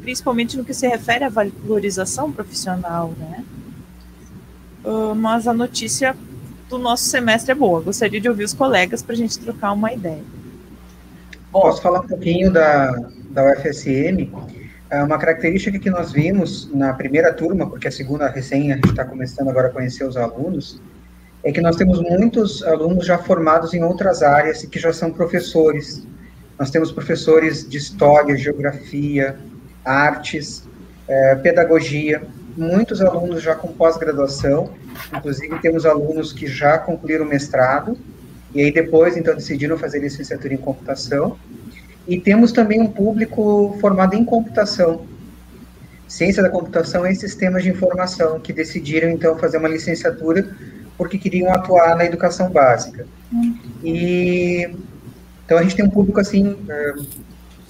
principalmente 0.00 0.56
no 0.56 0.64
que 0.64 0.72
se 0.72 0.86
refere 0.86 1.24
à 1.24 1.28
valorização 1.28 2.30
profissional, 2.30 3.12
né? 3.18 3.44
Uh, 4.84 5.16
mas 5.16 5.48
a 5.48 5.52
notícia 5.52 6.16
do 6.68 6.78
nosso 6.78 7.04
semestre 7.06 7.50
é 7.50 7.54
boa. 7.56 7.80
Gostaria 7.80 8.20
de 8.20 8.28
ouvir 8.28 8.44
os 8.44 8.54
colegas 8.54 9.02
para 9.02 9.14
a 9.14 9.18
gente 9.18 9.36
trocar 9.40 9.72
uma 9.72 9.92
ideia. 9.92 10.22
Posso 11.50 11.82
falar 11.82 12.00
um 12.00 12.06
pouquinho 12.06 12.52
da, 12.52 12.92
da 13.30 13.52
UFSM? 13.52 14.30
É 14.88 15.02
uma 15.02 15.18
característica 15.18 15.78
que 15.78 15.90
nós 15.90 16.12
vimos 16.12 16.70
na 16.72 16.92
primeira 16.92 17.32
turma, 17.32 17.68
porque 17.68 17.88
a 17.88 17.90
segunda 17.90 18.28
recém 18.28 18.72
a 18.72 18.76
gente 18.76 18.90
está 18.90 19.04
começando 19.04 19.48
agora 19.48 19.68
a 19.68 19.70
conhecer 19.70 20.04
os 20.04 20.16
alunos, 20.16 20.80
é 21.42 21.50
que 21.50 21.60
nós 21.60 21.76
temos 21.76 22.00
muitos 22.00 22.62
alunos 22.62 23.06
já 23.06 23.18
formados 23.18 23.74
em 23.74 23.82
outras 23.82 24.22
áreas 24.22 24.62
e 24.62 24.68
que 24.68 24.78
já 24.78 24.92
são 24.92 25.12
professores. 25.12 26.06
Nós 26.58 26.70
temos 26.70 26.92
professores 26.92 27.68
de 27.68 27.76
história, 27.76 28.36
geografia, 28.36 29.36
artes, 29.84 30.64
é, 31.08 31.34
pedagogia, 31.36 32.22
muitos 32.56 33.00
alunos 33.00 33.42
já 33.42 33.54
com 33.54 33.68
pós-graduação, 33.68 34.70
inclusive 35.14 35.58
temos 35.60 35.84
alunos 35.84 36.32
que 36.32 36.46
já 36.46 36.78
concluíram 36.78 37.24
mestrado, 37.24 37.96
e 38.54 38.62
aí 38.62 38.72
depois, 38.72 39.16
então, 39.16 39.34
decidiram 39.34 39.76
fazer 39.76 39.98
licenciatura 39.98 40.54
em 40.54 40.56
computação, 40.56 41.36
e 42.06 42.20
temos 42.20 42.52
também 42.52 42.80
um 42.80 42.86
público 42.86 43.76
formado 43.80 44.14
em 44.14 44.24
computação, 44.24 45.06
ciência 46.06 46.42
da 46.42 46.48
computação 46.48 47.06
e 47.06 47.14
sistemas 47.14 47.64
de 47.64 47.70
informação, 47.70 48.38
que 48.38 48.52
decidiram 48.52 49.10
então 49.10 49.36
fazer 49.38 49.58
uma 49.58 49.68
licenciatura 49.68 50.54
porque 50.96 51.18
queriam 51.18 51.52
atuar 51.52 51.96
na 51.96 52.04
educação 52.04 52.50
básica. 52.50 53.06
E 53.82 54.70
então 55.44 55.58
a 55.58 55.62
gente 55.62 55.76
tem 55.76 55.84
um 55.84 55.90
público 55.90 56.20
assim 56.20 56.56
é, 56.68 56.94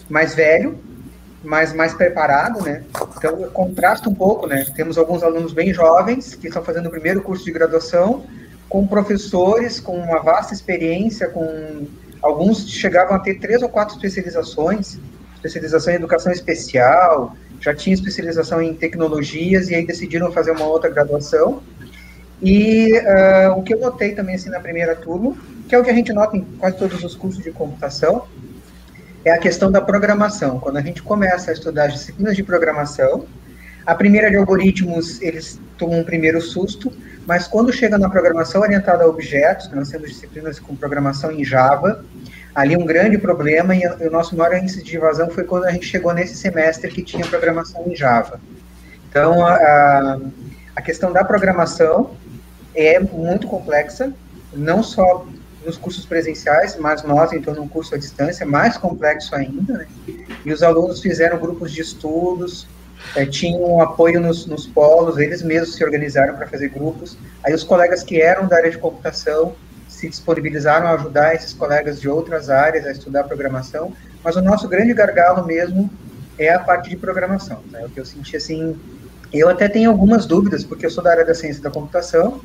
mais 0.08 0.34
velho, 0.34 0.78
mais 1.42 1.72
mais 1.72 1.94
preparado, 1.94 2.62
né? 2.62 2.84
Então 3.16 3.48
contrasta 3.50 4.08
um 4.08 4.14
pouco, 4.14 4.46
né? 4.46 4.66
Temos 4.76 4.98
alguns 4.98 5.22
alunos 5.22 5.52
bem 5.52 5.72
jovens 5.72 6.34
que 6.34 6.48
estão 6.48 6.62
fazendo 6.62 6.86
o 6.86 6.90
primeiro 6.90 7.22
curso 7.22 7.44
de 7.44 7.52
graduação, 7.52 8.24
com 8.68 8.86
professores 8.86 9.80
com 9.80 9.96
uma 9.96 10.20
vasta 10.20 10.52
experiência, 10.52 11.28
com 11.28 11.86
Alguns 12.22 12.68
chegavam 12.68 13.16
a 13.16 13.18
ter 13.18 13.38
três 13.38 13.62
ou 13.62 13.68
quatro 13.68 13.94
especializações, 13.96 14.98
especialização 15.36 15.92
em 15.92 15.96
educação 15.96 16.32
especial, 16.32 17.36
já 17.60 17.74
tinha 17.74 17.94
especialização 17.94 18.60
em 18.60 18.74
tecnologias 18.74 19.68
e 19.68 19.74
aí 19.74 19.86
decidiram 19.86 20.30
fazer 20.32 20.50
uma 20.50 20.66
outra 20.66 20.90
graduação. 20.90 21.62
E 22.42 22.92
uh, 22.98 23.58
o 23.58 23.62
que 23.62 23.74
eu 23.74 23.80
notei 23.80 24.14
também 24.14 24.34
assim 24.34 24.50
na 24.50 24.60
primeira 24.60 24.94
turma, 24.94 25.36
que 25.68 25.74
é 25.74 25.78
o 25.78 25.84
que 25.84 25.90
a 25.90 25.94
gente 25.94 26.12
nota 26.12 26.36
em 26.36 26.44
quase 26.58 26.76
todos 26.76 27.02
os 27.02 27.14
cursos 27.14 27.42
de 27.42 27.50
computação, 27.50 28.26
é 29.24 29.32
a 29.32 29.38
questão 29.38 29.70
da 29.72 29.80
programação. 29.80 30.60
Quando 30.60 30.76
a 30.76 30.80
gente 30.80 31.02
começa 31.02 31.50
a 31.50 31.54
estudar 31.54 31.86
as 31.86 31.94
disciplinas 31.94 32.36
de 32.36 32.42
programação, 32.42 33.26
a 33.84 33.94
primeira 33.94 34.30
de 34.30 34.36
algoritmos, 34.36 35.20
eles 35.22 35.60
tomam 35.78 36.00
um 36.00 36.04
primeiro 36.04 36.40
susto, 36.40 36.92
mas 37.26 37.48
quando 37.48 37.72
chega 37.72 37.98
na 37.98 38.08
programação 38.08 38.62
orientada 38.62 39.04
a 39.04 39.08
objetos, 39.08 39.70
nós 39.72 39.88
temos 39.90 40.10
disciplinas 40.10 40.60
com 40.60 40.76
programação 40.76 41.32
em 41.32 41.44
Java, 41.44 42.04
ali 42.54 42.76
um 42.76 42.86
grande 42.86 43.18
problema 43.18 43.74
e 43.74 43.84
o 43.84 44.10
nosso 44.10 44.36
maior 44.36 44.56
índice 44.56 44.82
de 44.82 44.96
evasão 44.96 45.28
foi 45.28 45.44
quando 45.44 45.64
a 45.64 45.72
gente 45.72 45.86
chegou 45.86 46.14
nesse 46.14 46.36
semestre 46.36 46.90
que 46.90 47.02
tinha 47.02 47.26
programação 47.26 47.84
em 47.86 47.96
Java. 47.96 48.40
Então, 49.10 49.44
a, 49.44 50.18
a 50.76 50.82
questão 50.82 51.12
da 51.12 51.24
programação 51.24 52.12
é 52.74 53.00
muito 53.00 53.48
complexa, 53.48 54.12
não 54.54 54.82
só 54.82 55.26
nos 55.64 55.76
cursos 55.76 56.06
presenciais, 56.06 56.76
mas 56.78 57.02
nós, 57.02 57.32
então, 57.32 57.52
num 57.54 57.66
curso 57.66 57.94
à 57.94 57.98
distância, 57.98 58.46
mais 58.46 58.76
complexo 58.76 59.34
ainda, 59.34 59.78
né? 59.78 59.86
E 60.44 60.52
os 60.52 60.62
alunos 60.62 61.00
fizeram 61.00 61.38
grupos 61.38 61.72
de 61.72 61.80
estudos, 61.80 62.68
é, 63.14 63.24
tinham 63.26 63.80
apoio 63.80 64.20
nos, 64.20 64.46
nos 64.46 64.66
polos, 64.66 65.18
eles 65.18 65.42
mesmos 65.42 65.76
se 65.76 65.84
organizaram 65.84 66.34
para 66.34 66.46
fazer 66.46 66.68
grupos. 66.68 67.16
Aí 67.44 67.54
os 67.54 67.62
colegas 67.62 68.02
que 68.02 68.20
eram 68.20 68.46
da 68.46 68.56
área 68.56 68.70
de 68.70 68.78
computação 68.78 69.54
se 69.88 70.08
disponibilizaram 70.08 70.88
a 70.88 70.92
ajudar 70.92 71.34
esses 71.34 71.52
colegas 71.52 72.00
de 72.00 72.08
outras 72.08 72.50
áreas 72.50 72.86
a 72.86 72.92
estudar 72.92 73.24
programação, 73.24 73.92
mas 74.22 74.36
o 74.36 74.42
nosso 74.42 74.68
grande 74.68 74.92
gargalo 74.92 75.46
mesmo 75.46 75.90
é 76.38 76.52
a 76.52 76.58
parte 76.58 76.90
de 76.90 76.96
programação. 76.96 77.62
Né? 77.70 77.82
O 77.84 77.88
que 77.88 77.98
eu 77.98 78.04
senti 78.04 78.36
assim, 78.36 78.78
eu 79.32 79.48
até 79.48 79.68
tenho 79.68 79.90
algumas 79.90 80.26
dúvidas, 80.26 80.64
porque 80.64 80.84
eu 80.84 80.90
sou 80.90 81.02
da 81.02 81.10
área 81.10 81.24
da 81.24 81.34
ciência 81.34 81.62
da 81.62 81.70
computação, 81.70 82.40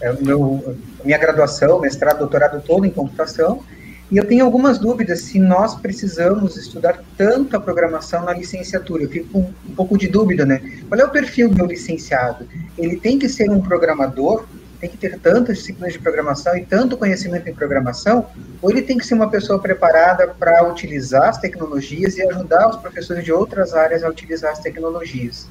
é, 0.00 0.12
meu, 0.12 0.76
minha 1.04 1.18
graduação, 1.18 1.80
mestrado, 1.80 2.18
doutorado 2.18 2.62
todo 2.62 2.84
em 2.84 2.90
computação, 2.90 3.62
e 4.10 4.16
eu 4.16 4.26
tenho 4.26 4.44
algumas 4.44 4.78
dúvidas 4.78 5.20
se 5.20 5.38
nós 5.38 5.76
precisamos 5.76 6.56
estudar 6.56 7.00
tanto 7.16 7.56
a 7.56 7.60
programação 7.60 8.24
na 8.24 8.32
licenciatura. 8.32 9.04
Eu 9.04 9.08
fico 9.08 9.28
com 9.28 9.38
um 9.68 9.74
pouco 9.74 9.96
de 9.96 10.08
dúvida, 10.08 10.44
né? 10.44 10.60
Qual 10.88 11.00
é 11.00 11.04
o 11.04 11.10
perfil 11.10 11.48
do 11.48 11.64
licenciado? 11.64 12.44
Ele 12.76 12.96
tem 12.96 13.18
que 13.18 13.28
ser 13.28 13.48
um 13.48 13.60
programador, 13.60 14.46
tem 14.80 14.90
que 14.90 14.96
ter 14.96 15.16
tantas 15.20 15.58
disciplinas 15.58 15.92
de 15.92 16.00
programação 16.00 16.56
e 16.56 16.64
tanto 16.64 16.96
conhecimento 16.96 17.48
em 17.48 17.54
programação, 17.54 18.26
ou 18.60 18.70
ele 18.70 18.82
tem 18.82 18.98
que 18.98 19.06
ser 19.06 19.14
uma 19.14 19.30
pessoa 19.30 19.60
preparada 19.60 20.26
para 20.26 20.68
utilizar 20.68 21.28
as 21.28 21.38
tecnologias 21.38 22.16
e 22.16 22.22
ajudar 22.22 22.68
os 22.68 22.76
professores 22.76 23.24
de 23.24 23.32
outras 23.32 23.74
áreas 23.74 24.02
a 24.02 24.08
utilizar 24.08 24.50
as 24.50 24.58
tecnologias? 24.58 25.46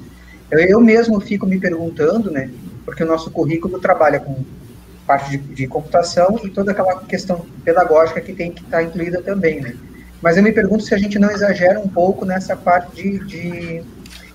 Eu, 0.52 0.60
eu 0.60 0.82
mesmo 0.82 1.22
fico 1.22 1.46
me 1.46 1.60
perguntando, 1.60 2.30
né? 2.30 2.50
Porque 2.84 3.04
o 3.04 3.08
nosso 3.08 3.32
currículo 3.32 3.80
trabalha 3.80 4.20
com 4.20 4.44
parte 5.10 5.32
de, 5.32 5.38
de, 5.38 5.66
computação 5.66 6.40
e 6.44 6.52
toda 6.52 6.72
aquela 6.72 7.04
questão 7.04 7.44
pedagógica 7.66 8.22
que 8.22 8.32
tem 8.32 8.52
que 8.52 8.64
estar 8.64 8.78
tá 8.78 8.84
incluída 8.84 9.20
também, 9.24 9.60
né? 9.60 9.76
Mas 10.22 10.38
eu 10.38 10.44
me 10.44 10.52
pergunto 10.52 10.84
se 10.84 10.94
a 10.94 11.00
gente 11.00 11.18
não 11.18 11.32
exagera 11.32 11.80
um 11.80 11.88
pouco 11.88 12.26
nessa 12.26 12.56
parte 12.56 13.02
de, 13.02 13.26
de 13.26 13.84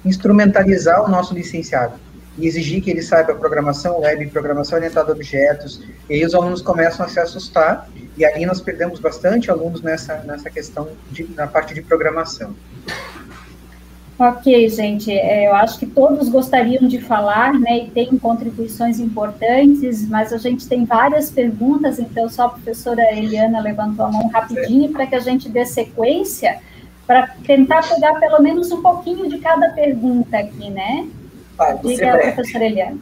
instrumentalizar 0.05 1.05
o 1.05 1.09
nosso 1.09 1.32
licenciado. 1.32 1.94
e 2.36 2.48
exigir 2.48 2.82
que 2.82 2.90
ele 2.90 3.02
saiba 3.02 3.32
programação 3.36 4.01
web, 4.01 4.26
programação 4.26 4.76
orientada 4.76 5.12
a 5.12 5.14
objetos, 5.14 5.80
e 6.10 6.14
aí 6.14 6.24
os 6.26 6.34
alunos 6.34 6.60
começam 6.60 7.06
a 7.06 7.09
se 7.09 7.20
assustar, 7.20 7.88
e 8.16 8.24
aí 8.24 8.44
nós 8.44 8.60
perdemos 8.60 8.98
bastante 8.98 9.52
alunos 9.52 9.80
nessa, 9.80 10.16
nessa 10.24 10.51
questão, 10.51 10.88
de, 11.12 11.22
na 11.36 11.46
parte 11.46 11.72
de 11.72 11.82
programação. 11.82 12.52
Ok, 14.16 14.69
gente, 14.69 15.11
é, 15.11 15.49
eu 15.49 15.55
acho 15.57 15.77
que 15.77 15.86
todos 15.86 16.28
gostariam 16.28 16.86
de 16.86 17.01
falar, 17.01 17.53
né, 17.59 17.78
e 17.78 17.91
tem 17.91 18.16
contribuições 18.16 19.01
importantes, 19.01 20.09
mas 20.09 20.32
a 20.32 20.39
gente 20.39 20.69
tem 20.69 20.85
várias 20.85 21.32
perguntas, 21.32 21.99
então 21.99 22.28
só 22.28 22.45
a 22.45 22.49
professora 22.51 23.03
Eliana 23.12 23.61
levantou 23.61 24.05
a 24.07 24.12
mão 24.12 24.28
rapidinho 24.28 24.93
para 24.93 25.05
que 25.05 25.16
a 25.16 25.20
gente 25.20 25.49
dê 25.49 25.66
sequência, 25.66 26.61
para 27.05 27.27
tentar 27.45 27.82
pegar 27.89 28.15
pelo 28.20 28.41
menos 28.41 28.70
um 28.70 28.81
pouquinho 28.81 29.28
de 29.28 29.39
cada 29.39 29.70
pergunta 29.70 30.39
aqui, 30.39 30.70
né? 30.70 31.09
Vai, 31.57 31.77
Diga, 31.78 32.16
professora 32.16 32.65
Eliana. 32.66 32.99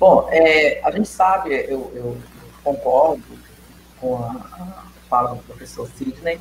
Bom, 0.00 0.26
é, 0.30 0.80
a 0.82 0.90
gente 0.90 1.08
sabe, 1.08 1.50
eu, 1.68 1.92
eu 1.94 2.16
concordo 2.64 3.22
com 4.00 4.16
a 4.16 4.86
fala 5.08 5.34
do 5.34 5.42
professor 5.42 5.88
Sidney, 5.96 6.40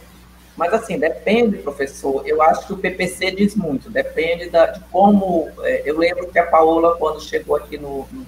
mas, 0.58 0.74
assim, 0.74 0.98
depende, 0.98 1.58
professor. 1.58 2.26
Eu 2.26 2.42
acho 2.42 2.68
que 2.68 2.74
o 2.74 2.78
PPC 2.78 3.32
diz 3.32 3.56
muito, 3.56 3.90
depende 3.90 4.50
da, 4.50 4.68
de 4.68 4.80
como. 4.92 5.50
É, 5.62 5.84
eu 5.86 5.98
lembro 5.98 6.28
que 6.28 6.40
a 6.40 6.46
Paola, 6.46 6.96
quando 6.98 7.22
chegou 7.22 7.58
aqui 7.58 7.78
no, 7.78 8.08
no, 8.12 8.26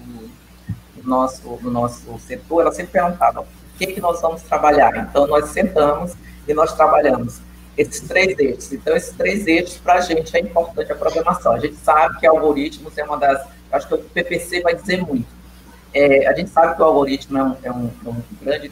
no, 0.98 1.04
nosso, 1.04 1.58
no 1.62 1.72
nosso 1.72 2.20
setor, 2.20 2.62
ela 2.62 2.72
sempre 2.74 2.92
perguntava: 2.92 3.42
o 3.42 3.78
que, 3.78 3.88
que 3.88 4.02
nós 4.02 4.22
vamos 4.22 4.42
trabalhar? 4.42 4.96
Então, 4.98 5.26
nós 5.26 5.50
sentamos 5.50 6.16
e 6.46 6.54
nós 6.54 6.74
trabalhamos 6.74 7.40
esses 7.78 8.02
três 8.02 8.38
eixos. 8.38 8.74
Então, 8.74 8.96
esses 8.96 9.16
três 9.16 9.48
eixos, 9.48 9.78
para 9.78 9.96
a 9.96 10.02
gente, 10.02 10.36
é 10.36 10.42
importante 10.42 10.92
a 10.92 10.96
programação. 10.96 11.54
A 11.54 11.60
gente 11.60 11.76
sabe 11.78 12.20
que 12.20 12.28
algoritmos 12.28 12.98
é 12.98 13.04
uma 13.06 13.18
das. 13.18 13.48
Acho 13.72 13.88
que 13.88 13.94
o 13.94 13.98
PPC 14.00 14.62
vai 14.62 14.76
dizer 14.76 15.02
muito. 15.02 15.28
É, 15.94 16.28
a 16.28 16.34
gente 16.34 16.50
sabe 16.50 16.76
que 16.76 16.82
o 16.82 16.86
algoritmo 16.86 17.38
é 17.38 17.44
um, 17.44 17.56
é 17.64 17.72
um, 17.72 17.92
é 18.06 18.10
um 18.10 18.22
grande 18.42 18.72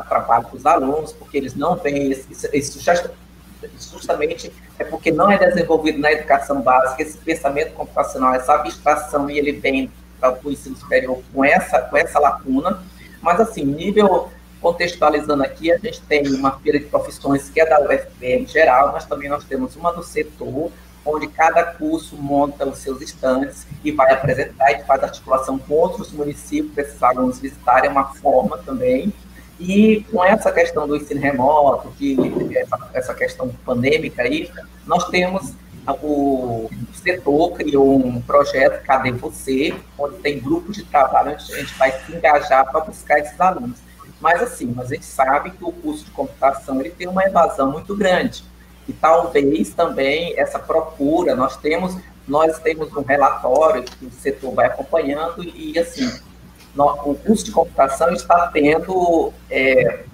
trabalho 0.00 0.44
para 0.44 0.56
os 0.56 0.64
alunos, 0.64 1.12
porque 1.12 1.36
eles 1.36 1.54
não 1.54 1.76
têm 1.76 2.10
isso, 2.10 2.48
isso 2.52 2.80
justamente 3.92 4.52
é 4.78 4.84
porque 4.84 5.10
não 5.10 5.30
é 5.30 5.38
desenvolvido 5.38 5.98
na 5.98 6.12
educação 6.12 6.62
básica 6.62 7.02
esse 7.02 7.18
pensamento 7.18 7.74
computacional, 7.74 8.34
essa 8.34 8.54
abstração, 8.54 9.28
e 9.28 9.38
ele 9.38 9.52
vem 9.52 9.90
para 10.18 10.38
o 10.42 10.50
ensino 10.50 10.76
superior 10.76 11.20
com 11.32 11.44
essa, 11.44 11.80
com 11.80 11.96
essa 11.96 12.18
lacuna. 12.18 12.82
Mas, 13.20 13.40
assim, 13.40 13.64
nível 13.64 14.30
contextualizando 14.60 15.42
aqui, 15.42 15.72
a 15.72 15.78
gente 15.78 16.00
tem 16.02 16.26
uma 16.34 16.52
feira 16.60 16.78
de 16.78 16.84
profissões 16.86 17.50
que 17.50 17.60
é 17.60 17.66
da 17.66 17.80
UFPM 17.80 18.46
geral, 18.46 18.92
mas 18.92 19.04
também 19.04 19.28
nós 19.28 19.44
temos 19.44 19.74
uma 19.74 19.92
do 19.92 20.04
setor, 20.04 20.70
onde 21.04 21.26
cada 21.26 21.64
curso 21.64 22.16
monta 22.16 22.64
os 22.64 22.78
seus 22.78 23.00
estantes 23.00 23.66
e 23.82 23.90
vai 23.90 24.12
apresentar 24.12 24.70
e 24.70 24.84
faz 24.84 25.02
articulação 25.02 25.58
com 25.58 25.74
outros 25.74 26.12
municípios 26.12 26.72
para 26.72 26.84
esses 26.84 27.02
alunos 27.02 27.40
visitarem, 27.40 27.88
é 27.90 27.92
uma 27.92 28.14
forma 28.14 28.56
também. 28.58 29.12
E 29.64 30.04
com 30.10 30.24
essa 30.24 30.50
questão 30.50 30.88
do 30.88 30.96
ensino 30.96 31.20
remoto, 31.20 31.88
que 31.96 32.16
essa, 32.56 32.90
essa 32.92 33.14
questão 33.14 33.48
pandêmica 33.64 34.22
aí, 34.22 34.50
nós 34.84 35.08
temos 35.08 35.54
o 36.02 36.68
setor 36.94 37.52
criou 37.52 37.96
um 37.96 38.20
projeto 38.20 38.84
Cadê 38.84 39.10
Você, 39.12 39.74
onde 39.98 40.16
tem 40.18 40.38
grupos 40.38 40.76
de 40.76 40.84
trabalho 40.84 41.32
onde 41.32 41.52
a 41.52 41.56
gente 41.58 41.74
vai 41.74 41.92
se 41.92 42.14
engajar 42.14 42.70
para 42.70 42.80
buscar 42.82 43.18
esses 43.18 43.40
alunos. 43.40 43.78
Mas 44.20 44.40
assim, 44.42 44.72
mas 44.74 44.90
a 44.90 44.94
gente 44.94 45.06
sabe 45.06 45.50
que 45.50 45.64
o 45.64 45.72
curso 45.72 46.04
de 46.04 46.10
computação 46.12 46.80
ele 46.80 46.90
tem 46.90 47.08
uma 47.08 47.24
evasão 47.24 47.72
muito 47.72 47.96
grande. 47.96 48.44
E 48.88 48.92
talvez 48.92 49.70
também 49.70 50.38
essa 50.38 50.58
procura, 50.58 51.34
nós 51.34 51.56
temos, 51.56 51.96
nós 52.26 52.58
temos 52.58 52.92
um 52.96 53.02
relatório 53.02 53.82
que 53.82 54.06
o 54.06 54.10
setor 54.10 54.54
vai 54.54 54.66
acompanhando 54.66 55.42
e 55.42 55.76
assim, 55.78 56.08
o 56.76 57.14
curso 57.14 57.44
de 57.44 57.50
computação 57.50 58.12
está 58.12 58.48
tendo 58.48 59.32
é, 59.50 60.04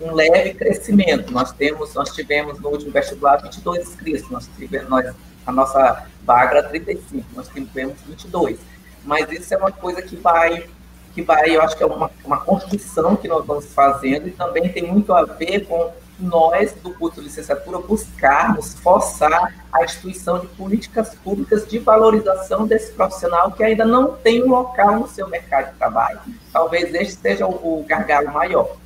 um 0.00 0.12
leve 0.12 0.54
crescimento. 0.54 1.32
Nós 1.32 1.52
temos, 1.52 1.94
nós 1.94 2.10
tivemos 2.14 2.58
no 2.60 2.70
último 2.70 2.90
vestibular 2.90 3.36
22 3.36 3.88
inscritos, 3.88 4.30
nós 4.30 4.48
tivemos, 4.56 4.88
nós, 4.88 5.14
a 5.46 5.52
nossa 5.52 6.06
vaga 6.24 6.58
era 6.58 6.68
35, 6.68 7.26
nós 7.34 7.48
tivemos 7.48 8.00
22. 8.02 8.58
Mas 9.04 9.30
isso 9.30 9.54
é 9.54 9.56
uma 9.56 9.72
coisa 9.72 10.02
que 10.02 10.16
vai, 10.16 10.66
que 11.14 11.22
vai, 11.22 11.56
eu 11.56 11.62
acho 11.62 11.76
que 11.76 11.82
é 11.82 11.86
uma, 11.86 12.10
uma 12.24 12.40
construção 12.40 13.16
que 13.16 13.28
nós 13.28 13.44
vamos 13.44 13.66
fazendo 13.66 14.28
e 14.28 14.32
também 14.32 14.68
tem 14.68 14.84
muito 14.84 15.12
a 15.12 15.24
ver 15.24 15.66
com 15.66 15.92
nós, 16.22 16.72
do 16.72 16.94
curso 16.94 17.20
de 17.20 17.26
licenciatura, 17.26 17.78
buscarmos 17.78 18.74
forçar 18.74 19.54
a 19.72 19.84
instituição 19.84 20.38
de 20.38 20.46
políticas 20.48 21.14
públicas 21.14 21.66
de 21.66 21.78
valorização 21.78 22.66
desse 22.66 22.92
profissional 22.92 23.52
que 23.52 23.64
ainda 23.64 23.84
não 23.84 24.12
tem 24.12 24.42
um 24.42 24.48
local 24.48 25.00
no 25.00 25.08
seu 25.08 25.28
mercado 25.28 25.72
de 25.72 25.78
trabalho. 25.78 26.20
Talvez 26.52 26.94
este 26.94 27.20
seja 27.20 27.46
o, 27.46 27.84
gargalo 27.86 28.32
maior. 28.32 28.76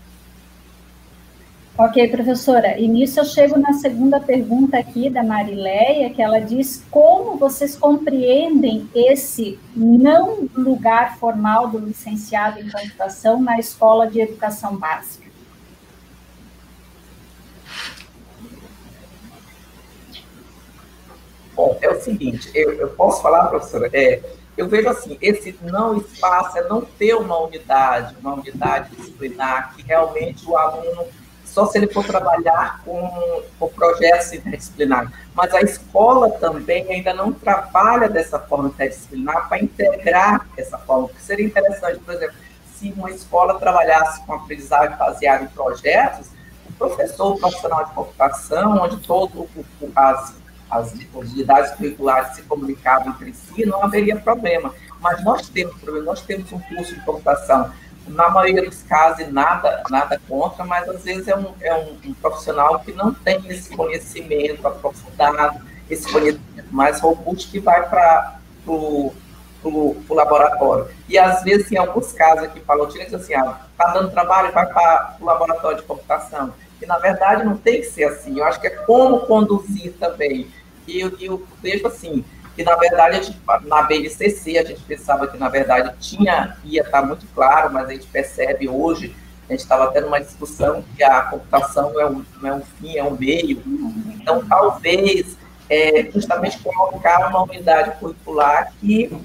Ok, 1.79 2.09
professora. 2.09 2.79
E 2.79 2.89
nisso 2.89 3.21
eu 3.21 3.25
chego 3.27 3.59
na 3.59 3.75
segunda 3.75 4.19
pergunta 4.19 4.79
aqui 4.79 5.11
da 5.11 5.23
Marileia, 5.23 6.09
que 6.09 6.23
ela 6.23 6.39
diz 6.39 6.83
como 6.91 7.37
vocês 7.37 7.77
compreendem 7.77 8.89
esse 8.95 9.59
não 9.77 10.49
lugar 10.57 11.19
formal 11.19 11.69
do 11.69 11.79
licenciado 11.79 12.61
em 12.61 12.71
computação 12.71 13.43
na 13.43 13.59
escola 13.59 14.07
de 14.07 14.21
educação 14.21 14.75
básica? 14.77 15.26
Bom, 21.57 21.79
é 21.81 21.89
o 21.89 21.99
seguinte, 21.99 22.51
eu, 22.55 22.73
eu 22.75 22.89
posso 22.91 23.23
falar, 23.23 23.47
professora, 23.47 23.89
é, 23.95 24.21
eu 24.59 24.69
vejo 24.69 24.91
assim, 24.91 25.17
esse 25.23 25.59
não 25.63 25.97
espaço 25.97 26.59
é 26.59 26.69
não 26.69 26.83
ter 26.83 27.15
uma 27.15 27.41
unidade, 27.41 28.15
uma 28.21 28.35
unidade 28.35 28.95
disciplinar 28.95 29.75
que 29.75 29.83
realmente 29.83 30.47
o 30.47 30.55
aluno, 30.55 31.07
só 31.47 31.65
se 31.65 31.79
ele 31.79 31.87
for 31.87 32.05
trabalhar 32.05 32.83
com, 32.85 33.43
com 33.59 33.69
projetos 33.69 34.35
interdisciplinares, 34.35 35.11
mas 35.35 35.55
a 35.55 35.63
escola 35.63 36.31
também 36.33 36.87
ainda 36.93 37.15
não 37.15 37.33
trabalha 37.33 38.07
dessa 38.07 38.39
forma 38.39 38.69
interdisciplinar 38.69 39.49
para 39.49 39.59
integrar 39.59 40.47
essa 40.59 40.77
forma, 40.77 41.09
que 41.09 41.23
seria 41.23 41.47
interessante, 41.47 41.99
por 42.01 42.13
exemplo, 42.13 42.37
se 42.75 42.93
uma 42.95 43.11
escola 43.11 43.59
trabalhasse 43.59 44.23
com 44.27 44.35
aprendizagem 44.35 44.95
baseada 44.99 45.45
em 45.45 45.49
projetos, 45.49 46.27
o 46.69 46.73
professor 46.75 47.33
o 47.33 47.39
profissional 47.39 47.87
de 47.87 47.93
computação, 47.93 48.77
onde 48.83 48.99
todo 48.99 49.49
as 49.95 50.35
as 50.71 50.93
unidades 51.15 51.73
curriculares 51.73 52.35
se 52.35 52.43
comunicavam 52.43 53.13
entre 53.13 53.33
si, 53.33 53.65
não 53.65 53.83
haveria 53.83 54.17
problema. 54.17 54.75
Mas 55.01 55.23
nós 55.23 55.49
temos 55.49 55.77
problema, 55.77 56.07
nós 56.07 56.23
temos 56.23 56.51
um 56.53 56.59
curso 56.59 56.95
de 56.95 57.01
computação, 57.03 57.71
na 58.09 58.29
maioria 58.29 58.63
dos 58.63 58.83
casos, 58.83 59.29
nada, 59.33 59.83
nada 59.91 60.21
contra, 60.29 60.65
mas 60.65 60.89
às 60.89 61.03
vezes 61.03 61.27
é 61.27 61.37
um, 61.37 61.53
é 61.61 61.75
um, 61.75 62.11
um 62.11 62.15
profissional 62.15 62.79
que 62.81 62.93
não 62.93 63.13
tem 63.13 63.45
esse 63.49 63.75
conhecimento 63.77 64.67
aprofundado, 64.67 65.61
esse 65.91 66.11
conhecimento 66.13 66.73
mais 66.73 67.01
robusto 67.01 67.51
que 67.51 67.59
vai 67.59 67.89
para 67.89 68.39
o 68.69 69.13
laboratório. 70.09 70.89
E 71.09 71.19
às 71.19 71.43
vezes, 71.43 71.71
em 71.73 71.79
alguns 71.79 72.13
casos 72.13 72.45
aqui, 72.45 72.61
falou, 72.61 72.87
diz 72.87 73.13
assim, 73.13 73.35
ah, 73.35 73.61
tá 73.77 73.89
dando 73.93 74.13
trabalho, 74.13 74.53
vai 74.53 74.67
para 74.67 75.17
o 75.21 75.25
laboratório 75.25 75.79
de 75.79 75.83
computação 75.83 76.55
que 76.79 76.87
na 76.87 76.99
verdade 76.99 77.45
não 77.45 77.57
tem 77.57 77.81
que 77.81 77.87
ser 77.87 78.05
assim. 78.05 78.39
Eu 78.39 78.45
acho 78.45 78.61
que 78.61 78.67
é 78.67 78.71
como 78.71 79.21
conduzir 79.21 79.95
também. 79.99 80.49
E 80.87 81.01
eu, 81.01 81.17
eu 81.21 81.47
vejo 81.63 81.87
assim, 81.87 82.25
que 82.55 82.63
na 82.63 82.77
verdade 82.77 83.23
gente, 83.23 83.41
na 83.65 83.83
BNCC 83.83 84.59
a 84.59 84.65
gente 84.65 84.81
pensava 84.83 85.27
que 85.27 85.37
na 85.37 85.49
verdade 85.49 85.95
tinha, 86.01 86.57
ia 86.65 86.83
estar 86.83 87.03
muito 87.03 87.27
claro, 87.35 87.73
mas 87.73 87.89
a 87.89 87.93
gente 87.93 88.07
percebe 88.07 88.69
hoje, 88.69 89.15
a 89.49 89.53
gente 89.53 89.61
estava 89.61 89.91
tendo 89.93 90.07
uma 90.09 90.21
discussão 90.21 90.83
que 90.97 91.03
a 91.03 91.23
computação 91.23 91.99
é 92.01 92.07
um, 92.07 92.25
não 92.41 92.51
é 92.51 92.55
um 92.55 92.63
fim, 92.63 92.97
é 92.97 93.05
um 93.05 93.17
meio. 93.17 93.63
Então, 94.15 94.45
talvez, 94.45 95.37
é, 95.69 96.11
justamente 96.13 96.59
colocar 96.59 97.29
uma 97.29 97.43
unidade 97.43 97.99
curricular 97.99 98.73
que 98.81 99.17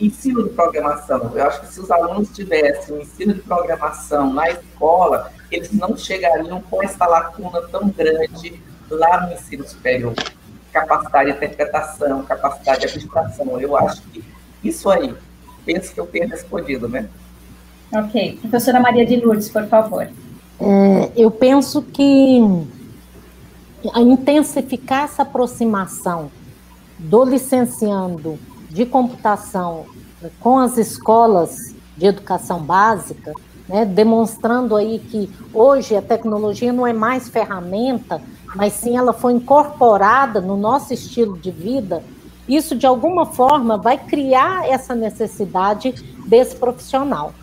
ensino 0.00 0.44
de 0.44 0.50
programação. 0.50 1.32
Eu 1.34 1.44
acho 1.44 1.60
que 1.60 1.72
se 1.72 1.80
os 1.80 1.90
alunos 1.90 2.30
tivessem 2.30 2.96
o 2.96 3.00
ensino 3.00 3.34
de 3.34 3.40
programação 3.40 4.32
na 4.32 4.48
escola, 4.50 5.32
eles 5.50 5.72
não 5.72 5.96
chegariam 5.96 6.60
com 6.62 6.82
essa 6.82 7.06
lacuna 7.06 7.62
tão 7.68 7.88
grande 7.88 8.60
lá 8.90 9.26
no 9.26 9.32
ensino 9.32 9.66
superior. 9.66 10.14
Capacidade 10.72 11.30
de 11.30 11.36
interpretação, 11.36 12.22
capacidade 12.24 12.80
de 12.80 12.86
abstração. 12.86 13.60
Eu 13.60 13.76
acho 13.76 14.02
que 14.02 14.22
isso 14.62 14.90
aí, 14.90 15.14
penso 15.64 15.92
que 15.92 16.00
eu 16.00 16.06
tenho 16.06 16.28
respondido, 16.28 16.88
né? 16.88 17.08
Ok. 17.92 18.38
Professora 18.42 18.80
Maria 18.80 19.06
de 19.06 19.16
Lourdes, 19.16 19.48
por 19.48 19.66
favor. 19.66 20.02
É, 20.60 21.12
eu 21.16 21.30
penso 21.30 21.82
que 21.82 22.40
intensificar 23.96 25.04
essa 25.04 25.22
aproximação 25.22 26.30
do 26.98 27.24
licenciando 27.24 28.38
de 28.68 28.84
computação 28.84 29.86
com 30.40 30.58
as 30.58 30.76
escolas 30.76 31.74
de 31.96 32.06
educação 32.06 32.60
básica 32.60 33.32
né, 33.68 33.84
demonstrando 33.84 34.74
aí 34.74 34.98
que 34.98 35.30
hoje 35.52 35.94
a 35.94 36.02
tecnologia 36.02 36.72
não 36.72 36.86
é 36.86 36.92
mais 36.92 37.28
ferramenta, 37.28 38.22
mas 38.54 38.72
sim 38.72 38.96
ela 38.96 39.12
foi 39.12 39.34
incorporada 39.34 40.40
no 40.40 40.56
nosso 40.56 40.94
estilo 40.94 41.36
de 41.36 41.50
vida, 41.50 42.02
isso 42.48 42.74
de 42.74 42.86
alguma 42.86 43.26
forma 43.26 43.76
vai 43.76 43.98
criar 43.98 44.66
essa 44.66 44.94
necessidade 44.94 45.92
desse 46.26 46.56
profissional. 46.56 47.34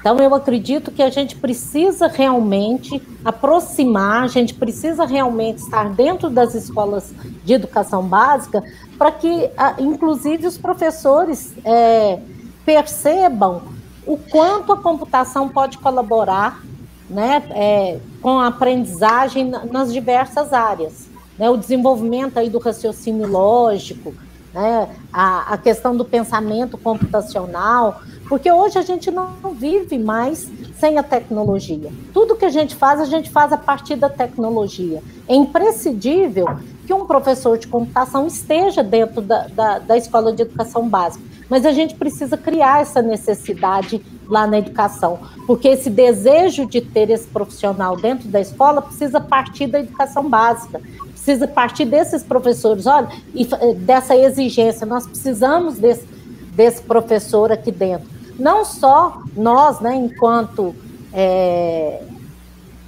Então, 0.00 0.16
eu 0.16 0.34
acredito 0.34 0.90
que 0.90 1.00
a 1.00 1.10
gente 1.10 1.36
precisa 1.36 2.08
realmente 2.08 3.00
aproximar, 3.24 4.24
a 4.24 4.26
gente 4.26 4.52
precisa 4.52 5.04
realmente 5.04 5.58
estar 5.58 5.90
dentro 5.90 6.28
das 6.28 6.56
escolas 6.56 7.14
de 7.44 7.52
educação 7.52 8.02
básica 8.02 8.64
para 8.98 9.12
que, 9.12 9.48
inclusive, 9.78 10.44
os 10.44 10.58
professores 10.58 11.54
é, 11.64 12.18
percebam 12.66 13.62
o 14.06 14.16
quanto 14.16 14.72
a 14.72 14.76
computação 14.76 15.48
pode 15.48 15.78
colaborar 15.78 16.62
né, 17.08 17.42
é, 17.50 17.98
com 18.20 18.38
a 18.38 18.48
aprendizagem 18.48 19.50
nas 19.70 19.92
diversas 19.92 20.52
áreas. 20.52 21.10
Né, 21.38 21.48
o 21.48 21.56
desenvolvimento 21.56 22.38
aí 22.38 22.50
do 22.50 22.58
raciocínio 22.58 23.26
lógico, 23.26 24.14
né, 24.52 24.88
a, 25.12 25.54
a 25.54 25.58
questão 25.58 25.96
do 25.96 26.04
pensamento 26.04 26.76
computacional, 26.76 28.02
porque 28.28 28.50
hoje 28.50 28.78
a 28.78 28.82
gente 28.82 29.10
não 29.10 29.28
vive 29.54 29.98
mais 29.98 30.50
sem 30.78 30.98
a 30.98 31.02
tecnologia. 31.02 31.90
Tudo 32.12 32.36
que 32.36 32.44
a 32.44 32.50
gente 32.50 32.74
faz, 32.74 33.00
a 33.00 33.04
gente 33.04 33.30
faz 33.30 33.52
a 33.52 33.58
partir 33.58 33.96
da 33.96 34.08
tecnologia. 34.08 35.02
É 35.28 35.34
imprescindível 35.34 36.46
que 36.86 36.92
um 36.92 37.06
professor 37.06 37.58
de 37.58 37.66
computação 37.66 38.26
esteja 38.26 38.82
dentro 38.82 39.20
da, 39.20 39.46
da, 39.48 39.78
da 39.78 39.96
escola 39.96 40.32
de 40.32 40.42
educação 40.42 40.88
básica, 40.88 41.24
mas 41.52 41.66
a 41.66 41.72
gente 41.72 41.94
precisa 41.96 42.34
criar 42.38 42.80
essa 42.80 43.02
necessidade 43.02 44.02
lá 44.26 44.46
na 44.46 44.56
educação, 44.56 45.18
porque 45.46 45.68
esse 45.68 45.90
desejo 45.90 46.64
de 46.64 46.80
ter 46.80 47.10
esse 47.10 47.26
profissional 47.28 47.94
dentro 47.94 48.26
da 48.26 48.40
escola 48.40 48.80
precisa 48.80 49.20
partir 49.20 49.66
da 49.66 49.80
educação 49.80 50.30
básica, 50.30 50.80
precisa 51.10 51.46
partir 51.46 51.84
desses 51.84 52.22
professores, 52.22 52.86
olha, 52.86 53.08
e 53.34 53.44
dessa 53.74 54.16
exigência, 54.16 54.86
nós 54.86 55.06
precisamos 55.06 55.76
desse, 55.76 56.08
desse 56.54 56.80
professor 56.80 57.52
aqui 57.52 57.70
dentro. 57.70 58.08
Não 58.38 58.64
só 58.64 59.20
nós, 59.36 59.78
né, 59.78 59.94
enquanto 59.94 60.74
é, 61.12 62.02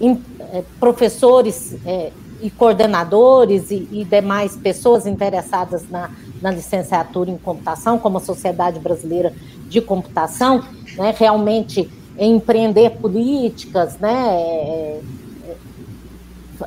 é, 0.01 0.65
professores 0.81 1.77
é, 1.85 2.13
e 2.41 2.51
coordenadores 2.51 3.71
e, 3.71 3.89
e, 3.91 4.05
demais 4.05 4.57
pessoas 4.57 5.07
interessadas 5.07 5.89
na, 5.89 6.11
na, 6.41 6.51
licenciatura 6.51 7.31
em 7.31 7.39
computação, 7.39 7.99
como 7.99 8.19
a 8.19 8.21
Sociedade 8.21 8.79
Brasileira 8.79 9.33
de 9.69 9.81
Computação, 9.81 10.65
né, 10.97 11.15
realmente 11.17 11.91
empreender 12.19 12.91
políticas, 12.91 13.99
né, 13.99 14.13
é, 14.13 15.01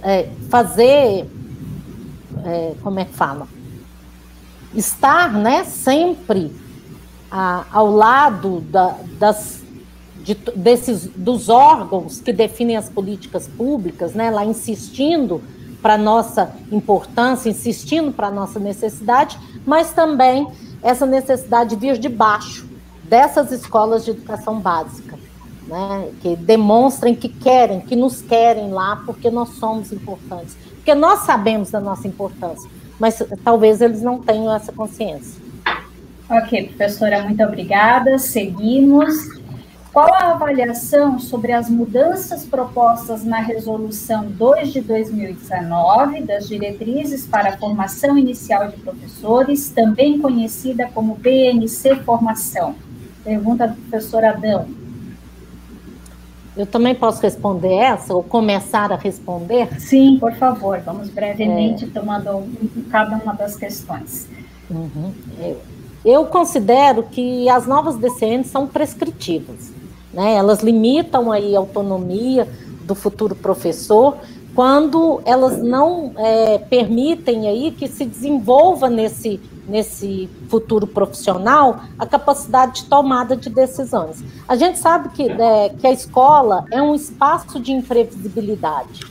é, 0.04 0.30
fazer, 0.50 1.26
é, 2.46 2.74
como 2.82 3.00
é 3.00 3.06
que 3.06 3.14
fala? 3.14 3.48
Estar 4.74 5.32
né, 5.34 5.64
sempre 5.64 6.52
a, 7.32 7.66
ao 7.72 7.92
lado 7.92 8.62
da, 8.62 8.96
das, 9.20 9.62
de, 10.24 10.36
desses, 10.56 11.08
dos 11.16 11.50
órgãos 11.50 12.20
que 12.20 12.34
definem 12.34 12.78
as 12.78 12.90
políticas 12.90 13.48
públicas, 13.48 14.14
né, 14.14 14.30
lá 14.30 14.46
insistindo 14.46 15.42
para 15.88 15.98
nossa 15.98 16.52
importância, 16.70 17.50
insistindo 17.50 18.12
para 18.12 18.30
nossa 18.30 18.60
necessidade, 18.60 19.40
mas 19.66 19.94
também 19.94 20.46
essa 20.84 21.06
necessidade 21.06 21.70
de 21.70 21.76
vir 21.78 21.98
de 21.98 22.10
baixo 22.10 22.68
dessas 23.06 23.54
escolas 23.54 24.04
de 24.04 24.12
educação 24.12 24.60
básica, 24.60 25.18
né, 25.66 26.10
que 26.22 26.36
demonstrem 26.36 27.16
que 27.16 27.30
querem, 27.30 27.80
que 27.80 27.96
nos 27.96 28.22
querem 28.22 28.70
lá 28.70 29.02
porque 29.06 29.32
nós 29.32 29.48
somos 29.52 29.94
importantes, 29.94 30.58
porque 30.76 30.94
nós 30.94 31.22
sabemos 31.22 31.72
da 31.72 31.80
nossa 31.80 32.06
importância, 32.06 32.70
mas 33.00 33.24
talvez 33.42 33.80
eles 33.80 34.02
não 34.02 34.20
tenham 34.20 34.54
essa 34.54 34.74
consciência. 34.74 35.42
Ok, 36.30 36.68
professora, 36.68 37.24
muito 37.24 37.42
obrigada. 37.42 38.18
Seguimos. 38.18 39.40
Qual 39.98 40.14
a 40.14 40.34
avaliação 40.34 41.18
sobre 41.18 41.52
as 41.52 41.68
mudanças 41.68 42.46
propostas 42.46 43.24
na 43.24 43.40
Resolução 43.40 44.28
2 44.30 44.72
de 44.72 44.82
2019 44.82 46.22
das 46.22 46.48
diretrizes 46.48 47.26
para 47.26 47.50
a 47.50 47.58
formação 47.58 48.16
inicial 48.16 48.68
de 48.68 48.78
professores, 48.78 49.72
também 49.72 50.20
conhecida 50.20 50.88
como 50.94 51.16
BNC 51.16 51.96
Formação? 52.04 52.76
Pergunta 53.24 53.70
do 53.70 53.74
professor 53.74 54.24
Adão. 54.24 54.68
Eu 56.56 56.68
também 56.68 56.94
posso 56.94 57.20
responder 57.24 57.74
essa 57.74 58.14
ou 58.14 58.22
começar 58.22 58.92
a 58.92 58.98
responder? 58.98 59.82
Sim, 59.82 60.20
por 60.20 60.34
favor. 60.34 60.80
Vamos 60.82 61.10
brevemente 61.10 61.86
é... 61.86 61.88
tomando 61.88 62.48
cada 62.92 63.16
uma 63.16 63.34
das 63.34 63.56
questões. 63.56 64.30
Uhum. 64.70 65.12
Eu 65.40 65.60
eu 66.08 66.26
considero 66.26 67.04
que 67.04 67.50
as 67.50 67.68
novas 67.68 67.98
DCNs 67.98 68.48
são 68.48 68.66
prescritivas, 68.66 69.74
né? 70.18 70.34
Elas 70.34 70.62
limitam 70.62 71.32
aí 71.32 71.56
a 71.56 71.60
autonomia 71.60 72.50
do 72.86 72.96
futuro 72.96 73.36
professor 73.36 74.18
quando 74.56 75.22
elas 75.24 75.62
não 75.62 76.12
é, 76.18 76.58
permitem 76.58 77.48
aí 77.48 77.70
que 77.70 77.88
se 77.88 78.04
desenvolva 78.04 78.90
nesse, 78.90 79.40
nesse 79.68 80.28
futuro 80.50 80.88
profissional 80.88 81.82
a 82.00 82.08
capacidade 82.08 82.82
de 82.82 82.86
tomada 82.86 83.38
de 83.38 83.52
decisões. 83.52 84.24
A 84.48 84.56
gente 84.56 84.80
sabe 84.80 85.10
que, 85.10 85.30
é, 85.30 85.70
que 85.70 85.86
a 85.86 85.92
escola 85.92 86.66
é 86.72 86.82
um 86.82 86.96
espaço 86.96 87.60
de 87.60 87.72
imprevisibilidade. 87.72 89.02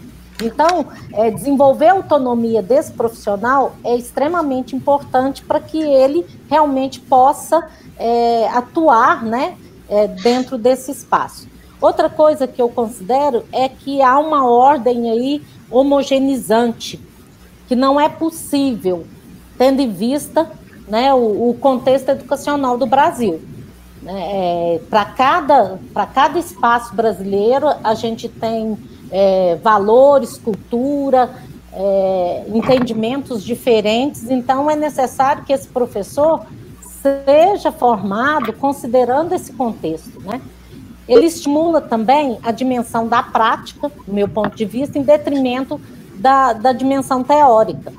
Então, 0.42 0.86
é, 1.12 1.30
desenvolver 1.30 1.86
a 1.86 1.92
autonomia 1.92 2.60
desse 2.60 2.90
profissional 2.90 3.76
é 3.84 3.94
extremamente 3.94 4.74
importante 4.74 5.44
para 5.44 5.60
que 5.60 5.78
ele 5.78 6.26
realmente 6.50 6.98
possa 6.98 7.68
é, 7.96 8.48
atuar 8.48 9.24
né, 9.24 9.56
é, 9.88 10.06
dentro 10.06 10.58
desse 10.58 10.90
espaço. 10.90 11.48
Outra 11.80 12.08
coisa 12.08 12.46
que 12.46 12.60
eu 12.60 12.68
considero 12.68 13.44
é 13.52 13.68
que 13.68 14.00
há 14.00 14.18
uma 14.18 14.48
ordem 14.48 15.10
aí 15.10 15.42
homogeneizante, 15.70 16.98
que 17.68 17.76
não 17.76 18.00
é 18.00 18.08
possível, 18.08 19.06
tendo 19.58 19.80
em 19.80 19.90
vista 19.90 20.50
né, 20.88 21.12
o, 21.12 21.50
o 21.50 21.54
contexto 21.54 22.08
educacional 22.10 22.78
do 22.78 22.86
Brasil. 22.86 23.40
Né, 24.02 24.12
é, 24.14 24.80
para 24.88 25.04
cada, 25.04 25.78
cada 26.14 26.38
espaço 26.38 26.94
brasileiro, 26.94 27.68
a 27.82 27.94
gente 27.94 28.28
tem 28.28 28.78
é, 29.10 29.56
valores, 29.62 30.38
cultura, 30.38 31.30
é, 31.72 32.44
entendimentos 32.54 33.44
diferentes. 33.44 34.30
Então, 34.30 34.70
é 34.70 34.76
necessário 34.76 35.44
que 35.44 35.52
esse 35.52 35.68
professor 35.68 36.46
seja 37.24 37.70
formado 37.72 38.52
considerando 38.52 39.34
esse 39.34 39.52
contexto, 39.52 40.20
né? 40.20 40.40
Ele 41.08 41.26
estimula 41.26 41.80
também 41.80 42.38
a 42.42 42.50
dimensão 42.50 43.06
da 43.06 43.22
prática, 43.22 43.90
do 44.06 44.12
meu 44.12 44.28
ponto 44.28 44.56
de 44.56 44.64
vista, 44.64 44.98
em 44.98 45.02
detrimento 45.02 45.80
da, 46.16 46.52
da 46.52 46.72
dimensão 46.72 47.22
teórica. 47.22 47.92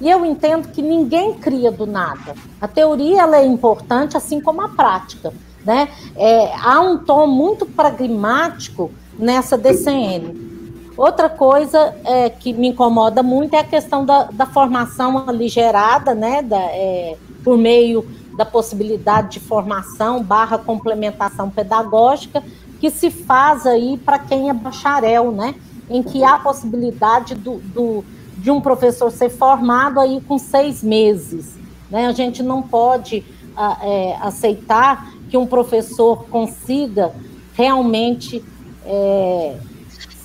E 0.00 0.10
eu 0.10 0.24
entendo 0.24 0.68
que 0.68 0.80
ninguém 0.80 1.34
cria 1.34 1.70
do 1.70 1.86
nada. 1.86 2.34
A 2.60 2.66
teoria 2.66 3.22
ela 3.22 3.36
é 3.36 3.44
importante, 3.44 4.16
assim 4.16 4.40
como 4.40 4.62
a 4.62 4.68
prática. 4.68 5.32
Né? 5.64 5.88
É, 6.16 6.52
há 6.56 6.80
um 6.80 6.98
tom 6.98 7.26
muito 7.26 7.66
pragmático 7.66 8.90
nessa 9.18 9.56
DCN. 9.56 10.54
Outra 10.96 11.28
coisa 11.28 11.94
é, 12.04 12.30
que 12.30 12.52
me 12.52 12.68
incomoda 12.68 13.22
muito 13.22 13.54
é 13.54 13.58
a 13.58 13.64
questão 13.64 14.04
da, 14.06 14.24
da 14.24 14.46
formação 14.46 15.24
aligerada, 15.26 16.14
né, 16.14 16.40
da, 16.40 16.60
é, 16.60 17.16
por 17.42 17.58
meio 17.58 18.06
da 18.36 18.44
possibilidade 18.44 19.32
de 19.32 19.40
formação 19.40 20.22
barra 20.22 20.58
complementação 20.58 21.50
pedagógica, 21.50 22.42
que 22.80 22.90
se 22.90 23.10
faz 23.10 23.66
aí 23.66 23.96
para 23.96 24.18
quem 24.18 24.50
é 24.50 24.52
bacharel, 24.52 25.30
né, 25.32 25.54
em 25.88 26.02
que 26.02 26.22
há 26.24 26.34
a 26.34 26.38
possibilidade 26.38 27.34
do, 27.34 27.58
do, 27.58 28.04
de 28.36 28.50
um 28.50 28.60
professor 28.60 29.10
ser 29.10 29.30
formado 29.30 30.00
aí 30.00 30.20
com 30.20 30.38
seis 30.38 30.82
meses. 30.82 31.54
Né? 31.90 32.06
A 32.06 32.12
gente 32.12 32.42
não 32.42 32.62
pode 32.62 33.24
a, 33.56 33.78
é, 33.82 34.16
aceitar 34.20 35.12
que 35.30 35.36
um 35.36 35.46
professor 35.46 36.24
consiga 36.26 37.12
realmente 37.54 38.44
é, 38.84 39.56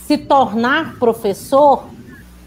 se 0.05 0.17
tornar 0.17 0.97
professor 0.97 1.85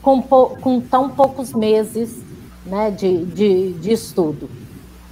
com, 0.03 0.21
com 0.21 0.81
tão 0.81 1.09
poucos 1.09 1.53
meses 1.53 2.23
né, 2.67 2.91
de, 2.91 3.25
de, 3.25 3.73
de 3.75 3.93
estudo. 3.93 4.51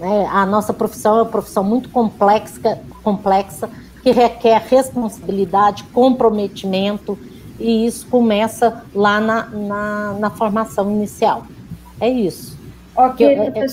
Né? 0.00 0.26
A 0.32 0.46
nossa 0.46 0.72
profissão 0.72 1.18
é 1.18 1.22
uma 1.22 1.28
profissão 1.30 1.62
muito 1.62 1.90
complexa, 1.90 2.80
complexa, 3.04 3.68
que 4.02 4.10
requer 4.10 4.62
responsabilidade, 4.66 5.84
comprometimento, 5.84 7.18
e 7.58 7.84
isso 7.86 8.06
começa 8.06 8.82
lá 8.94 9.20
na, 9.20 9.46
na, 9.46 10.12
na 10.14 10.30
formação 10.30 10.90
inicial. 10.90 11.44
É 12.00 12.08
isso. 12.08 12.58
Ok, 12.96 13.26
é, 13.26 13.52
é, 13.54 13.66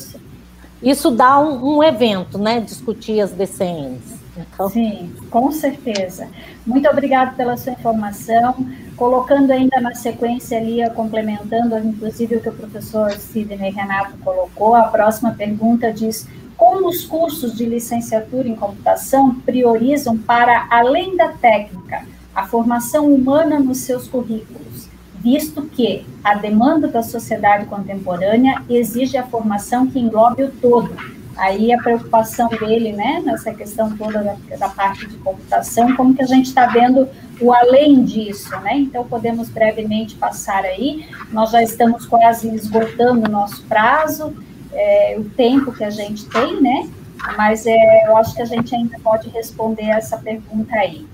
Isso 0.84 1.10
dá 1.10 1.40
um, 1.40 1.78
um, 1.78 1.84
evento, 1.84 2.38
né? 2.38 2.60
Discutir 2.60 3.22
as 3.22 3.32
DCNs. 3.32 4.17
Então... 4.38 4.70
Sim, 4.70 5.14
com 5.30 5.52
certeza. 5.52 6.28
Muito 6.66 6.88
obrigada 6.90 7.32
pela 7.32 7.58
sua 7.58 7.74
informação. 7.74 8.56
Colocando 8.96 9.52
ainda 9.52 9.80
na 9.80 9.94
sequência 9.94 10.58
ali, 10.58 10.88
complementando, 10.92 11.78
inclusive 11.78 12.36
o 12.36 12.42
que 12.42 12.50
o 12.50 12.54
professor 12.54 13.12
Sidney 13.12 13.72
Renato 13.72 14.18
colocou, 14.18 14.76
a 14.76 14.84
próxima 14.84 15.32
pergunta 15.32 15.92
diz 15.94 16.28
como 16.58 16.90
os 16.90 17.06
cursos 17.06 17.56
de 17.56 17.66
licenciatura 17.66 18.48
em 18.48 18.56
computação 18.56 19.36
priorizam 19.36 20.18
para, 20.18 20.68
além 20.72 21.16
da 21.16 21.28
técnica, 21.30 22.04
a 22.34 22.48
formação 22.48 23.14
humana 23.14 23.60
nos 23.60 23.80
seus 23.80 24.08
currículos, 24.08 24.90
visto 25.20 25.62
que 25.64 26.06
a 26.24 26.34
demanda 26.34 26.88
da 26.88 27.04
sociedade 27.04 27.66
contemporânea 27.66 28.64
exige 28.68 29.18
a 29.18 29.28
formação 29.28 29.86
que 29.86 30.00
englobe 30.00 30.44
o 30.44 30.52
todo, 30.52 30.96
Aí 31.38 31.72
a 31.72 31.78
preocupação 31.78 32.50
dele, 32.50 32.94
né, 32.94 33.22
nessa 33.24 33.54
questão 33.54 33.96
toda 33.96 34.24
da, 34.24 34.58
da 34.58 34.70
parte 34.70 35.06
de 35.08 35.18
computação, 35.18 35.96
como 35.96 36.16
que 36.16 36.24
a 36.24 36.26
gente 36.26 36.48
está 36.48 36.66
vendo 36.66 37.08
o 37.40 37.54
além 37.54 38.04
disso, 38.04 38.50
né? 38.62 38.78
Então 38.78 39.04
podemos 39.08 39.48
brevemente 39.48 40.16
passar 40.16 40.66
aí. 40.66 41.08
Nós 41.32 41.52
já 41.52 41.62
estamos 41.62 42.08
quase 42.08 42.54
esgotando 42.54 43.28
o 43.28 43.32
nosso 43.32 43.64
prazo, 43.66 44.36
é, 44.74 45.16
o 45.20 45.26
tempo 45.26 45.72
que 45.72 45.84
a 45.84 45.92
gente 45.92 46.26
tem, 46.26 46.60
né? 46.60 46.90
Mas 47.38 47.68
é, 47.68 48.08
eu 48.08 48.18
acho 48.18 48.36
que 48.36 48.42
a 48.42 48.46
gente 48.46 48.74
ainda 48.74 48.98
pode 49.00 49.30
responder 49.30 49.86
essa 49.86 50.18
pergunta 50.18 50.76
aí. 50.76 51.06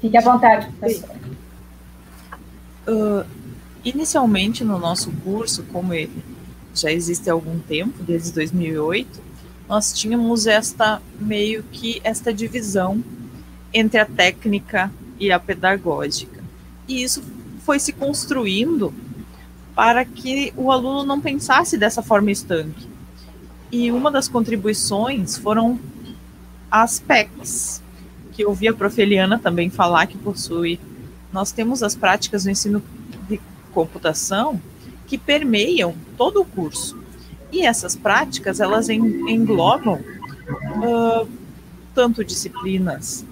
Fique 0.00 0.16
à 0.16 0.20
vontade, 0.20 0.70
professor. 0.78 1.10
Uh, 2.86 3.26
inicialmente 3.84 4.62
no 4.62 4.78
nosso 4.78 5.10
curso, 5.24 5.64
como 5.72 5.92
ele 5.92 6.37
já 6.80 6.92
existe 6.92 7.28
há 7.28 7.32
algum 7.32 7.58
tempo, 7.58 8.02
desde 8.02 8.32
2008, 8.32 9.20
nós 9.68 9.92
tínhamos 9.92 10.46
esta 10.46 11.02
meio 11.20 11.62
que 11.64 12.00
esta 12.02 12.32
divisão 12.32 13.02
entre 13.72 14.00
a 14.00 14.06
técnica 14.06 14.90
e 15.20 15.30
a 15.30 15.38
pedagógica. 15.38 16.42
E 16.86 17.02
isso 17.02 17.22
foi 17.64 17.78
se 17.78 17.92
construindo 17.92 18.94
para 19.74 20.04
que 20.04 20.52
o 20.56 20.72
aluno 20.72 21.04
não 21.04 21.20
pensasse 21.20 21.76
dessa 21.76 22.02
forma 22.02 22.30
estanque. 22.30 22.88
E 23.70 23.92
uma 23.92 24.10
das 24.10 24.26
contribuições 24.26 25.36
foram 25.36 25.78
as 26.70 26.98
PECs, 26.98 27.82
que 28.32 28.42
eu 28.42 28.48
ouvi 28.48 28.68
a 28.68 28.72
prof. 28.72 29.00
Eliana 29.00 29.38
também 29.38 29.68
falar 29.68 30.06
que 30.06 30.16
possui. 30.16 30.80
Nós 31.32 31.52
temos 31.52 31.82
as 31.82 31.94
práticas 31.94 32.44
do 32.44 32.50
ensino 32.50 32.82
de 33.28 33.38
computação 33.72 34.60
que 35.08 35.18
permeiam 35.18 35.94
todo 36.16 36.42
o 36.42 36.44
curso. 36.44 36.96
E 37.50 37.64
essas 37.64 37.96
práticas, 37.96 38.60
elas 38.60 38.88
englobam 38.90 39.94
uh, 39.96 41.28
tanto 41.94 42.22
disciplinas 42.22 43.24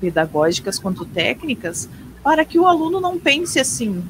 pedagógicas 0.00 0.78
quanto 0.78 1.04
técnicas, 1.04 1.88
para 2.24 2.44
que 2.44 2.58
o 2.58 2.66
aluno 2.66 3.00
não 3.00 3.18
pense 3.18 3.60
assim, 3.60 4.02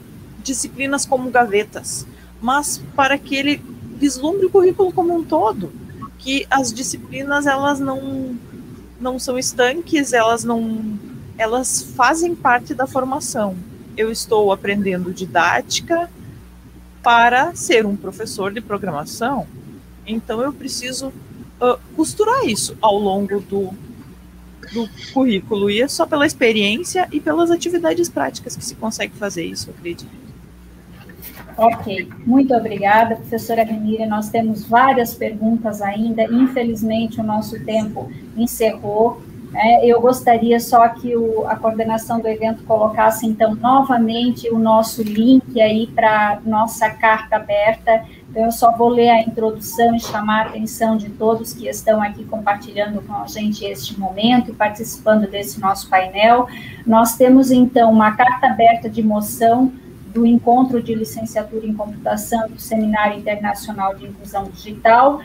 disciplinas 0.42 1.05
como 1.05 1.30
gavetas, 1.30 2.06
mas 2.40 2.80
para 2.94 3.18
que 3.18 3.34
ele 3.34 3.62
vislumbre 3.97 4.47
o 4.47 4.51
currículo 4.51 4.92
como 4.92 5.14
um 5.14 5.24
todo, 5.24 5.72
que 6.18 6.47
as 6.48 6.72
disciplinas 6.72 7.47
elas 7.47 7.80
não 7.80 8.38
não 9.01 9.18
são 9.18 9.38
estanques, 9.38 10.12
elas 10.12 10.44
não 10.44 10.98
elas 11.36 11.82
fazem 11.97 12.34
parte 12.34 12.74
da 12.74 12.86
formação. 12.86 13.56
Eu 13.97 14.10
estou 14.10 14.52
aprendendo 14.52 15.12
didática, 15.12 16.09
para 17.02 17.55
ser 17.55 17.86
um 17.86 17.97
professor 17.97 18.52
de 18.52 18.60
programação. 18.60 19.47
Então 20.06 20.40
eu 20.43 20.52
preciso 20.52 21.09
uh, 21.09 21.78
costurar 21.97 22.44
isso 22.47 22.77
ao 22.81 22.98
longo 22.98 23.40
do, 23.40 23.70
do 24.72 24.89
currículo. 25.12 25.70
E 25.70 25.82
é 25.82 25.89
só 25.89 26.06
pela 26.06 26.27
experiência 26.27 27.09
e 27.12 27.20
pelas 27.20 27.51
atividades 27.51 28.09
práticas 28.09 28.56
que 28.56 28.64
se 28.64 28.74
consegue 28.74 29.14
fazer 29.16 29.44
isso, 29.44 29.70
eu 29.70 29.74
acredito. 29.74 30.20
Ok, 31.56 32.09
muito 32.24 32.55
obrigada, 32.55 33.16
professora 33.16 33.62
Renira. 33.62 34.06
Nós 34.06 34.31
temos 34.31 34.64
várias 34.64 35.12
perguntas 35.12 35.82
ainda. 35.82 36.24
Infelizmente, 36.24 37.20
o 37.20 37.22
nosso 37.22 37.62
tempo 37.64 38.10
encerrou. 38.36 39.22
É, 39.52 39.85
eu 39.85 40.01
gostaria 40.01 40.60
só 40.60 40.86
que 40.89 41.16
o, 41.16 41.47
a 41.47 41.56
coordenação 41.56 42.20
do 42.20 42.28
evento 42.28 42.62
colocasse, 42.62 43.27
então, 43.27 43.55
novamente 43.55 44.48
o 44.48 44.59
nosso 44.59 45.02
link 45.02 45.60
aí 45.60 45.89
para 45.89 46.40
nossa 46.44 46.89
carta 46.90 47.36
aberta. 47.36 48.05
Então, 48.31 48.44
eu 48.44 48.52
só 48.52 48.70
vou 48.70 48.89
ler 48.89 49.09
a 49.10 49.20
introdução 49.22 49.94
e 49.97 50.01
chamar 50.01 50.47
a 50.47 50.48
atenção 50.51 50.97
de 50.97 51.10
todos 51.10 51.52
que 51.52 51.66
estão 51.66 52.01
aqui 52.01 52.24
compartilhando 52.24 53.02
com 53.02 53.12
a 53.12 53.27
gente 53.27 53.64
este 53.64 53.98
momento 53.98 54.52
e 54.52 54.55
participando 54.55 55.28
desse 55.28 55.60
nosso 55.60 55.89
painel. 55.90 56.47
Nós 56.86 57.16
temos, 57.16 57.51
então, 57.51 57.90
uma 57.90 58.12
carta 58.12 58.47
aberta 58.47 58.89
de 58.89 59.02
moção 59.02 59.72
do 60.12 60.27
encontro 60.27 60.82
de 60.82 60.94
licenciatura 60.94 61.66
em 61.66 61.74
computação 61.74 62.48
do 62.48 62.60
Seminário 62.60 63.18
Internacional 63.18 63.94
de 63.94 64.06
Inclusão 64.06 64.44
Digital, 64.44 65.20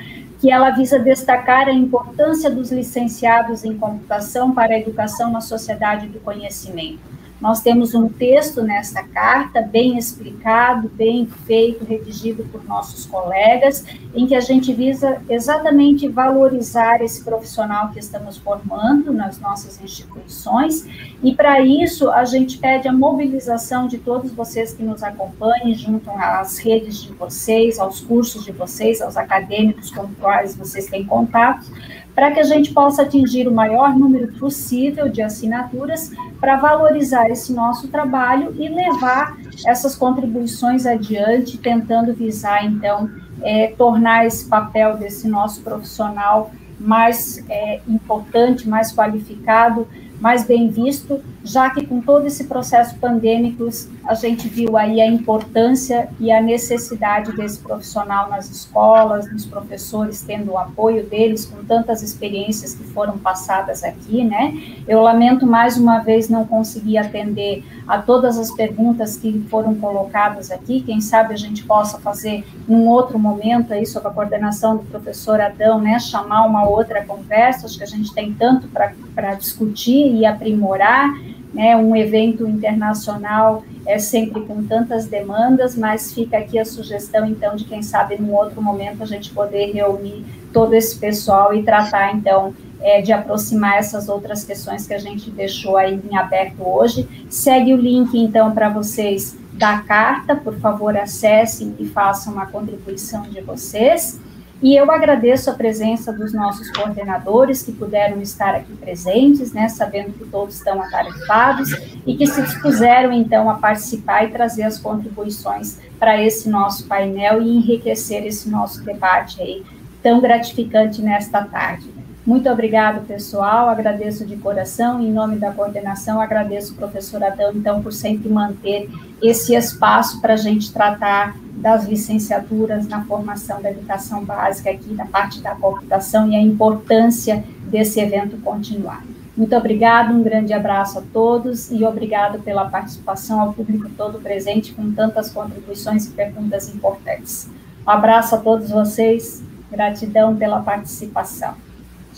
que 0.46 0.52
ela 0.52 0.70
visa 0.70 1.00
destacar 1.00 1.68
a 1.68 1.74
importância 1.74 2.52
dos 2.52 2.72
licenciados 2.72 3.64
em 3.64 3.76
computação 3.76 4.54
para 4.54 4.76
a 4.76 4.78
educação 4.78 5.32
na 5.32 5.42
sociedade 5.42 6.08
do 6.08 6.20
conhecimento. 6.20 7.00
Nós 7.40 7.62
temos 7.62 7.94
um 7.94 8.08
texto 8.08 8.62
nesta 8.62 9.04
carta, 9.04 9.62
bem 9.62 9.98
explicado, 9.98 10.90
bem 10.90 11.26
feito, 11.46 11.84
redigido 11.84 12.46
por 12.46 12.64
nossos 12.66 13.06
colegas, 13.06 13.84
em 14.14 14.26
que 14.26 14.34
a 14.34 14.40
gente 14.40 14.74
visa 14.74 15.22
exatamente 15.30 16.08
valorizar 16.08 17.02
esse 17.02 17.24
profissional 17.24 17.92
que 17.92 18.00
estamos 18.00 18.38
formando 18.38 19.12
nas 19.12 19.38
nossas 19.40 19.82
instituições, 19.82 20.88
e 21.22 21.36
para 21.36 21.60
isso 21.60 22.10
a 22.10 22.24
gente 22.24 22.58
pede 22.58 22.88
a 22.88 22.94
mobilização 22.94 23.88
de 23.88 23.98
todos 23.98 24.32
vocês 24.32 24.74
que 24.74 24.84
nos 24.84 25.04
acompanhem, 25.04 25.76
junto 25.76 26.10
às 26.12 26.58
redes 26.58 27.04
de 27.04 27.12
vocês, 27.14 27.80
aos 27.80 28.00
cursos 28.00 28.46
de 28.46 28.54
vocês, 28.54 29.02
aos 29.02 29.18
acadêmicos 29.18 29.92
com 29.92 30.04
os 30.04 30.18
quais 30.20 30.56
vocês 30.56 30.86
têm 30.86 31.06
contato, 31.06 31.66
para 32.16 32.32
que 32.32 32.40
a 32.40 32.44
gente 32.44 32.74
possa 32.74 33.02
atingir 33.02 33.46
o 33.46 33.54
maior 33.54 33.96
número 33.96 34.32
possível 34.40 35.10
de 35.10 35.22
assinaturas 35.22 36.12
para 36.40 36.56
valorizar 36.56 37.30
esse 37.30 37.54
nosso 37.54 37.90
trabalho 37.90 38.56
e 38.58 38.70
levar 38.70 39.38
essas 39.68 39.96
contribuições 39.96 40.86
adiante, 40.86 41.58
tentando 41.58 42.14
visar, 42.14 42.66
então, 42.66 43.10
é, 43.42 43.68
tornar 43.78 44.26
esse 44.26 44.48
papel 44.48 44.96
desse 44.96 45.28
nosso 45.28 45.62
profissional 45.62 46.52
mais 46.80 47.44
é, 47.50 47.82
importante, 47.88 48.68
mais 48.68 48.94
qualificado, 48.94 49.88
mais 50.20 50.46
bem 50.46 50.70
visto, 50.70 51.22
já 51.46 51.70
que 51.70 51.86
com 51.86 52.02
todo 52.02 52.26
esse 52.26 52.46
processo 52.46 52.98
pandêmico 52.98 53.70
a 54.04 54.16
gente 54.16 54.50
viu 54.50 54.76
aí 54.76 55.00
a 55.00 55.06
importância 55.06 56.10
e 56.20 56.32
a 56.32 56.42
necessidade 56.42 57.32
desse 57.34 57.60
profissional 57.60 58.28
nas 58.30 58.50
escolas, 58.50 59.30
dos 59.30 59.46
professores 59.46 60.24
tendo 60.24 60.54
o 60.54 60.58
apoio 60.58 61.06
deles 61.06 61.46
com 61.46 61.64
tantas 61.64 62.02
experiências 62.02 62.74
que 62.74 62.84
foram 62.84 63.20
passadas 63.20 63.84
aqui, 63.84 64.24
né? 64.24 64.60
Eu 64.88 65.02
lamento 65.02 65.46
mais 65.46 65.78
uma 65.78 66.00
vez 66.00 66.30
não 66.30 66.46
conseguir 66.46 66.98
atender 66.98 67.64
a 67.88 68.00
todas 68.00 68.40
as 68.40 68.52
perguntas 68.52 69.16
que 69.16 69.46
foram 69.48 69.76
colocadas 69.76 70.50
aqui. 70.50 70.82
Quem 70.82 71.00
sabe 71.00 71.36
a 71.36 71.38
gente 71.38 71.64
possa 71.64 72.00
fazer 72.00 72.44
num 72.68 72.88
outro 72.88 73.20
momento 73.20 73.72
aí 73.72 73.86
sob 73.86 74.08
a 74.08 74.12
coordenação 74.12 74.78
do 74.78 74.84
professor 74.84 75.40
Adão, 75.40 75.80
né? 75.80 76.00
Chamar 76.00 76.46
uma 76.46 76.68
outra 76.68 77.06
conversa. 77.06 77.68
Acho 77.68 77.78
que 77.78 77.84
a 77.84 77.88
gente 77.88 78.12
tem 78.14 78.34
tanto 78.34 78.68
para 78.68 79.36
discutir 79.36 80.12
e 80.16 80.26
aprimorar 80.26 81.14
né, 81.56 81.76
um 81.78 81.96
evento 81.96 82.46
internacional 82.46 83.64
é 83.86 83.98
sempre 83.98 84.42
com 84.42 84.62
tantas 84.64 85.06
demandas, 85.08 85.76
mas 85.76 86.14
fica 86.14 86.38
aqui 86.38 86.60
a 86.60 86.66
sugestão, 86.66 87.26
então, 87.26 87.56
de 87.56 87.64
quem 87.64 87.82
sabe, 87.82 88.22
num 88.22 88.34
outro 88.34 88.62
momento, 88.62 89.02
a 89.02 89.06
gente 89.06 89.32
poder 89.32 89.72
reunir 89.72 90.26
todo 90.52 90.74
esse 90.74 90.98
pessoal 90.98 91.56
e 91.56 91.64
tratar, 91.64 92.14
então, 92.14 92.54
é, 92.82 93.02
de 93.02 93.14
aproximar 93.14 93.78
essas 93.78 94.10
outras 94.10 94.44
questões 94.44 94.86
que 94.86 94.94
a 94.94 95.00
gente 95.00 95.32
deixou 95.32 95.78
aí 95.78 96.00
em 96.12 96.18
aberto 96.18 96.62
hoje. 96.62 97.08
Segue 97.30 97.74
o 97.74 97.78
link, 97.78 98.14
então, 98.20 98.52
para 98.52 98.68
vocês 98.68 99.38
da 99.54 99.78
carta, 99.80 100.36
por 100.36 100.56
favor, 100.60 100.98
acessem 100.98 101.74
e 101.80 101.86
façam 101.86 102.34
uma 102.34 102.48
contribuição 102.48 103.22
de 103.24 103.40
vocês. 103.40 104.20
E 104.62 104.76
eu 104.76 104.90
agradeço 104.90 105.50
a 105.50 105.54
presença 105.54 106.14
dos 106.14 106.34
nossos 106.34 106.72
coordenadores 106.72 107.62
que 107.62 107.72
puderam 107.72 108.22
estar 108.22 108.56
aqui 108.56 108.74
presentes, 108.78 109.52
né, 109.52 109.68
sabendo 109.68 110.14
que 110.14 110.26
todos 110.26 110.56
estão 110.56 110.82
atarefados 110.82 111.72
e 112.06 112.16
que 112.16 112.26
se 112.26 112.42
dispuseram 112.42 113.12
então 113.12 113.50
a 113.50 113.56
participar 113.56 114.24
e 114.24 114.32
trazer 114.32 114.64
as 114.64 114.80
contribuições 114.80 115.80
para 116.00 116.22
esse 116.22 116.50
nosso 116.50 116.88
painel 116.88 117.42
e 117.42 117.58
enriquecer 117.58 118.26
esse 118.26 118.50
nosso 118.50 118.84
debate 118.84 119.42
aí 119.42 119.64
tão 120.02 120.22
gratificante 120.22 121.02
nesta 121.02 121.44
tarde. 121.44 121.95
Muito 122.26 122.50
obrigado, 122.50 123.06
pessoal. 123.06 123.70
Agradeço 123.70 124.26
de 124.26 124.36
coração. 124.36 125.00
Em 125.00 125.12
nome 125.12 125.38
da 125.38 125.52
coordenação, 125.52 126.20
agradeço 126.20 126.74
o 126.74 126.76
professor 126.76 127.24
Adão, 127.24 127.52
então, 127.54 127.84
por 127.84 127.94
sempre 127.94 128.28
manter 128.30 128.90
esse 129.22 129.54
espaço 129.54 130.20
para 130.20 130.34
a 130.34 130.38
gente 130.38 130.74
tratar 130.74 131.36
das 131.56 131.86
licenciaturas 131.86 132.88
na 132.88 133.06
formação 133.06 133.62
da 133.62 133.70
educação 133.70 134.26
básica 134.26 134.72
aqui 134.72 134.92
na 134.94 135.06
parte 135.06 135.40
da 135.40 135.54
computação 135.54 136.28
e 136.28 136.36
a 136.36 136.42
importância 136.42 137.44
desse 137.70 138.00
evento 138.00 138.38
continuar. 138.38 139.04
Muito 139.38 139.56
obrigado, 139.56 140.14
um 140.14 140.24
grande 140.24 140.54
abraço 140.54 140.98
a 140.98 141.04
todos 141.14 141.70
e 141.70 141.84
obrigado 141.84 142.40
pela 142.40 142.70
participação 142.70 143.40
ao 143.40 143.54
público 143.54 143.90
todo 143.96 144.20
presente 144.20 144.74
com 144.74 144.92
tantas 144.94 145.30
contribuições 145.30 146.08
e 146.08 146.12
perguntas 146.12 146.74
importantes. 146.74 147.48
Um 147.86 147.92
abraço 147.92 148.34
a 148.34 148.38
todos 148.40 148.72
vocês, 148.72 149.44
gratidão 149.70 150.36
pela 150.36 150.62
participação. 150.62 151.65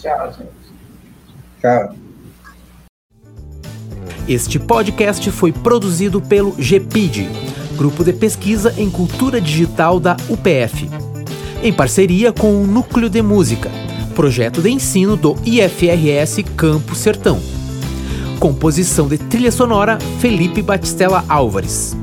Tchau, 0.02 0.34
gente. 0.34 0.52
Tchau. 1.60 1.96
Este 4.28 4.60
podcast 4.60 5.32
foi 5.32 5.52
produzido 5.52 6.22
pelo 6.22 6.52
GPID, 6.52 7.30
Grupo 7.78 8.04
de 8.04 8.14
Pesquisa 8.14 8.74
em 8.78 8.90
Cultura 8.90 9.40
Digital 9.40 10.00
da 10.00 10.18
UPF, 10.30 10.90
em 11.64 11.72
parceria 11.72 12.34
com 12.34 12.62
o 12.62 12.68
Núcleo 12.68 13.10
de 13.10 13.22
Música, 13.22 13.72
projeto 14.14 14.62
de 14.62 14.70
ensino 14.70 15.16
do 15.16 15.36
IFRS 15.46 16.44
Campo 16.56 16.94
Sertão. 16.94 17.40
Composição 18.40 19.08
de 19.08 19.18
trilha 19.18 19.52
sonora 19.52 19.98
Felipe 20.20 20.62
Batistella 20.62 21.24
Álvares. 21.28 21.96